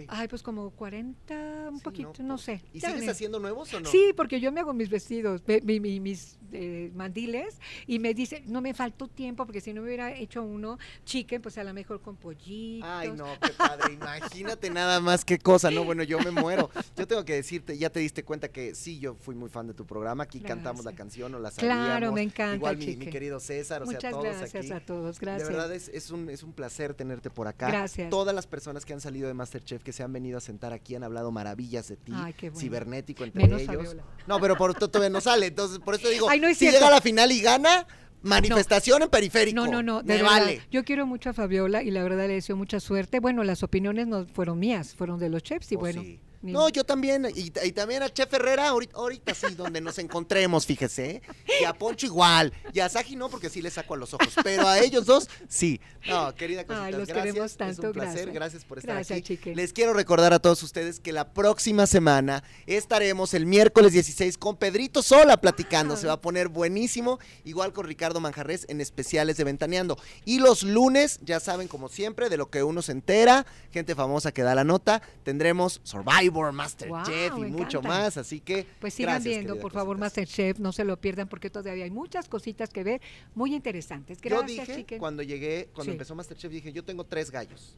Ay, 0.09 0.29
pues 0.29 0.43
como 0.43 0.71
40, 0.71 1.69
un 1.71 1.79
Sí, 1.79 1.85
poquito, 1.85 2.13
¿no? 2.19 2.25
no, 2.29 2.39
sé. 2.39 2.63
¿Y 2.73 2.81
Ya 2.81 2.89
sigues 2.91 3.05
me- 3.07 3.11
haciendo 3.13 3.39
nuevos 3.39 3.73
o 3.75 3.81
no? 3.81 3.89
Sí, 3.91 4.13
porque 4.17 4.41
yo 4.41 4.53
me 4.53 4.61
hago 4.61 4.73
mis 4.75 4.89
vestidos, 4.91 5.43
ve- 5.47 5.61
mi- 5.65 5.81
mi- 5.81 6.01
mis 6.01 6.39
eh, 6.53 6.93
mandiles, 6.95 7.59
y 7.87 7.99
me 7.99 8.15
dice, 8.15 8.43
no 8.47 8.61
me 8.61 8.75
faltó 8.75 9.09
tiempo, 9.09 9.45
porque 9.45 9.61
si 9.61 9.73
no 9.73 9.83
hubiera 9.83 10.13
hecho 10.15 10.43
uno 10.45 10.79
chicken, 11.05 11.43
pues 11.43 11.59
a 11.59 11.65
lo 11.65 11.75
mejor 11.75 12.01
con 12.01 12.15
pollitos. 12.17 12.89
Ay, 12.89 13.11
no, 13.13 13.27
qué 13.43 13.51
padre. 13.55 13.95
Imagínate 13.95 14.71
nada 14.71 15.01
más 15.01 15.25
qué 15.25 15.39
cosa, 15.39 15.71
¿no? 15.73 15.85
Bueno, 15.85 16.03
yo 16.05 16.19
me 16.21 16.31
muero. 16.31 16.71
Yo 16.97 17.09
tengo 17.09 17.25
que 17.25 17.35
decirte, 17.35 17.77
ya 17.77 17.91
te 17.91 17.99
diste 18.01 18.23
cuenta 18.25 18.49
que 18.49 18.75
sí, 18.77 18.99
yo 19.01 19.15
fui 19.17 19.35
muy 19.35 19.49
fan 19.49 19.67
de 19.67 19.75
tu 19.75 19.85
programa. 19.85 20.25
Aquí 20.25 20.41
cantamos 20.41 20.85
la 20.85 20.93
canción 20.95 21.35
o 21.35 21.39
la 21.41 21.51
Claro, 21.51 21.85
sabíamos. 21.93 22.15
me 22.15 22.23
encanta, 22.23 22.55
Igual 22.57 22.77
mi, 22.77 22.97
querido 22.99 23.41
César, 23.41 23.83
o 23.83 23.87
sea, 23.87 23.95
Muchas 23.97 24.11
todos 24.13 24.25
gracias 24.25 24.55
aquí. 24.55 24.73
a 24.73 24.81
todos, 24.85 25.19
gracias. 25.21 25.49
De 25.49 25.55
verdad 25.55 25.73
es, 25.75 25.89
es 25.89 26.11
un, 26.11 26.31
es 26.31 26.43
un 26.45 26.53
placer 26.53 26.95
tenerte 27.05 27.31
por 27.31 27.47
acá. 27.49 27.69
Gracias. 27.69 28.11
Todas 28.11 28.35
las 28.35 28.47
personas 28.47 28.85
que 28.85 28.93
han 28.93 29.01
salido 29.01 29.29
de 29.29 29.35
Masterchef, 29.35 29.83
que 29.83 29.93
se 29.93 30.03
han 30.03 30.13
venido 30.13 30.39
a 30.39 30.41
sentar 30.41 30.73
aquí, 30.73 30.95
han 30.95 31.05
hablado 31.05 31.31
maravillas 31.31 31.89
de 31.89 31.97
ti. 31.97 32.13
Ay, 32.15 32.33
qué 32.33 32.51
bueno. 32.51 32.61
Cibernético 32.61 33.25
entre 33.25 33.43
Menos 33.43 33.63
ellos. 33.63 33.97
No, 34.27 34.41
pero 34.41 34.57
por 34.57 34.75
to- 34.75 34.89
todavía 34.89 35.11
no 35.11 35.21
sale. 35.21 35.47
Entonces, 35.47 35.79
por 35.79 35.95
eso 35.95 36.09
digo, 36.09 36.29
Ay, 36.29 36.41
no 36.41 36.49
es 36.49 36.57
si 36.59 36.65
cierto. 36.67 36.79
llega 36.79 36.89
a 36.89 36.91
la 36.93 37.01
final 37.01 37.31
y 37.33 37.41
gana, 37.41 37.87
manifestación 38.23 39.03
en 39.03 39.09
periférico. 39.11 39.55
No, 39.65 39.71
no, 39.71 39.83
no, 39.83 39.99
de 40.03 40.15
Me 40.15 40.23
verdad. 40.23 40.31
vale. 40.41 40.63
Yo 40.71 40.85
quiero 40.85 41.07
mucho 41.07 41.31
a 41.31 41.33
Fabiola 41.33 41.83
y 41.83 41.91
la 41.91 42.03
verdad 42.03 42.27
le 42.27 42.35
deseo 42.35 42.57
mucha 42.57 42.81
suerte. 42.81 43.21
Bueno, 43.21 43.45
las 43.45 43.63
opiniones 43.63 44.07
no 44.07 44.27
fueron 44.27 44.59
mías, 44.59 44.95
fueron 44.95 45.19
de 45.19 45.29
los 45.29 45.43
chefs 45.43 45.71
y 45.73 45.77
Oh, 45.77 45.81
bueno. 45.81 46.03
sí. 46.03 46.21
No, 46.53 46.69
yo 46.69 46.85
también, 46.85 47.27
y, 47.35 47.53
y 47.67 47.73
también 47.73 48.03
a 48.03 48.11
Chef 48.13 48.33
Herrera, 48.33 48.69
ahorita, 48.69 48.97
ahorita 48.97 49.35
sí, 49.35 49.55
donde 49.55 49.81
nos 49.81 49.99
encontremos, 49.99 50.67
fíjese, 50.67 51.23
y 51.61 51.65
a 51.65 51.73
Poncho 51.73 52.07
igual, 52.07 52.53
y 52.73 52.81
a 52.81 52.89
Saji 52.89 53.17
no, 53.17 53.29
porque 53.29 53.49
sí 53.51 53.63
le 53.63 53.71
saco 53.71 53.95
a 53.95 53.97
los 53.97 54.13
ojos, 54.15 54.35
pero 54.43 54.67
a 54.69 54.79
ellos 54.79 55.07
dos, 55.07 55.29
sí. 55.49 55.81
No, 56.09 56.35
querida 56.35 56.65
cosita, 56.65 56.85
Ay, 56.85 56.93
los 56.93 57.09
gracias, 57.09 57.25
queremos 57.27 57.51
es 57.53 57.57
tanto, 57.57 57.87
un 57.89 57.93
placer, 57.93 58.13
gracias. 58.15 58.35
gracias 58.35 58.65
por 58.65 58.79
estar 58.79 58.95
Gracias, 58.97 59.19
aquí. 59.19 59.37
chique. 59.37 59.55
Les 59.55 59.73
quiero 59.73 59.95
recordar 59.95 60.33
a 60.35 60.39
todos 60.39 60.63
ustedes 60.63 61.01
que 61.01 61.13
la 61.13 61.33
próxima 61.33 61.87
semana 61.87 62.45
estaremos 62.67 63.33
el 63.35 63.47
miércoles 63.47 63.93
16 63.93 64.37
con 64.37 64.57
Pedrito 64.57 65.03
Sola 65.03 65.39
platicando, 65.39 65.97
se 65.97 66.07
va 66.07 66.15
a 66.15 66.21
poner 66.21 66.49
buenísimo, 66.49 67.19
igual 67.45 67.73
con 67.73 67.87
Ricardo 67.87 68.21
Manjarres 68.21 68.67
en 68.69 68.81
especiales 68.81 69.37
de 69.39 69.45
Ventaneando. 69.45 69.97
Y 70.25 70.41
los 70.41 70.63
lunes, 70.63 71.21
ya 71.23 71.41
saben, 71.41 71.69
como 71.69 71.89
siempre, 71.89 72.29
de 72.29 72.37
lo 72.37 72.51
que 72.51 72.63
uno 72.63 72.83
se 72.83 72.93
entera, 72.93 73.47
gente 73.73 73.95
famosa 73.95 74.33
que 74.33 74.43
da 74.43 74.55
la 74.55 74.65
nota, 74.65 75.01
tendremos 75.23 75.81
Survivor, 75.85 76.34
Masterchef 76.53 77.33
Wow, 77.33 77.45
y 77.45 77.51
mucho 77.51 77.79
encanta. 77.79 77.89
más, 77.89 78.17
así 78.17 78.41
que 78.41 78.67
Pues 78.81 78.95
sigan 78.95 79.15
gracias, 79.15 79.35
viendo, 79.37 79.59
por 79.61 79.73
favor, 79.73 79.97
cositas. 79.97 80.01
Masterchef, 80.19 80.59
no 80.59 80.73
se 80.73 80.85
lo 80.85 81.01
pierdan 81.01 81.29
porque 81.29 81.51
todavía 81.51 81.85
hay 81.85 81.91
muchas 81.91 82.29
cositas 82.29 82.71
que 82.71 82.83
ver 82.85 83.01
muy 83.35 83.55
interesantes. 83.55 84.21
Yo 84.21 84.31
Gracias, 84.39 84.67
dije, 84.69 84.81
chiquen. 84.81 84.99
cuando 84.99 85.23
llegué, 85.23 85.69
cuando 85.73 85.91
Sí. 85.91 85.95
empezó 85.95 86.15
Masterchef, 86.15 86.51
dije, 86.51 86.73
yo 86.73 86.85
tengo 86.85 87.05
tres 87.05 87.31
gallos. 87.31 87.77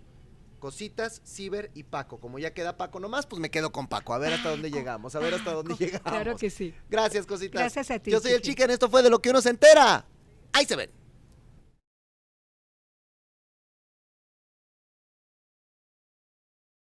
Cositas, 0.58 1.20
Ciber 1.24 1.70
y 1.74 1.82
Paco. 1.82 2.18
Como 2.18 2.38
ya 2.38 2.54
queda 2.54 2.76
Paco 2.78 2.98
nomás, 2.98 3.26
pues 3.26 3.40
me 3.40 3.50
quedo 3.50 3.70
con 3.72 3.86
Paco. 3.88 4.14
A 4.14 4.18
ver 4.18 4.32
hasta 4.32 4.48
dónde 4.50 4.70
llegamos, 4.70 5.14
a 5.14 5.18
ver 5.18 5.34
hasta 5.34 5.52
dónde 5.52 5.74
llegamos. 5.78 6.02
Claro 6.10 6.36
que 6.36 6.48
sí. 6.50 6.74
Gracias, 6.90 7.26
cositas. 7.26 7.60
Gracias 7.60 7.90
a 7.90 7.98
ti, 7.98 8.10
Yo 8.10 8.20
soy 8.20 8.32
el. 8.32 8.40
Chicken, 8.40 8.70
esto 8.70 8.88
fue 8.88 9.02
de 9.02 9.10
lo 9.10 9.20
que 9.20 9.30
uno 9.30 9.40
se 9.42 9.50
entera. 9.50 10.06
Ahí 10.52 10.64
se 10.64 10.74
ven. 10.76 10.90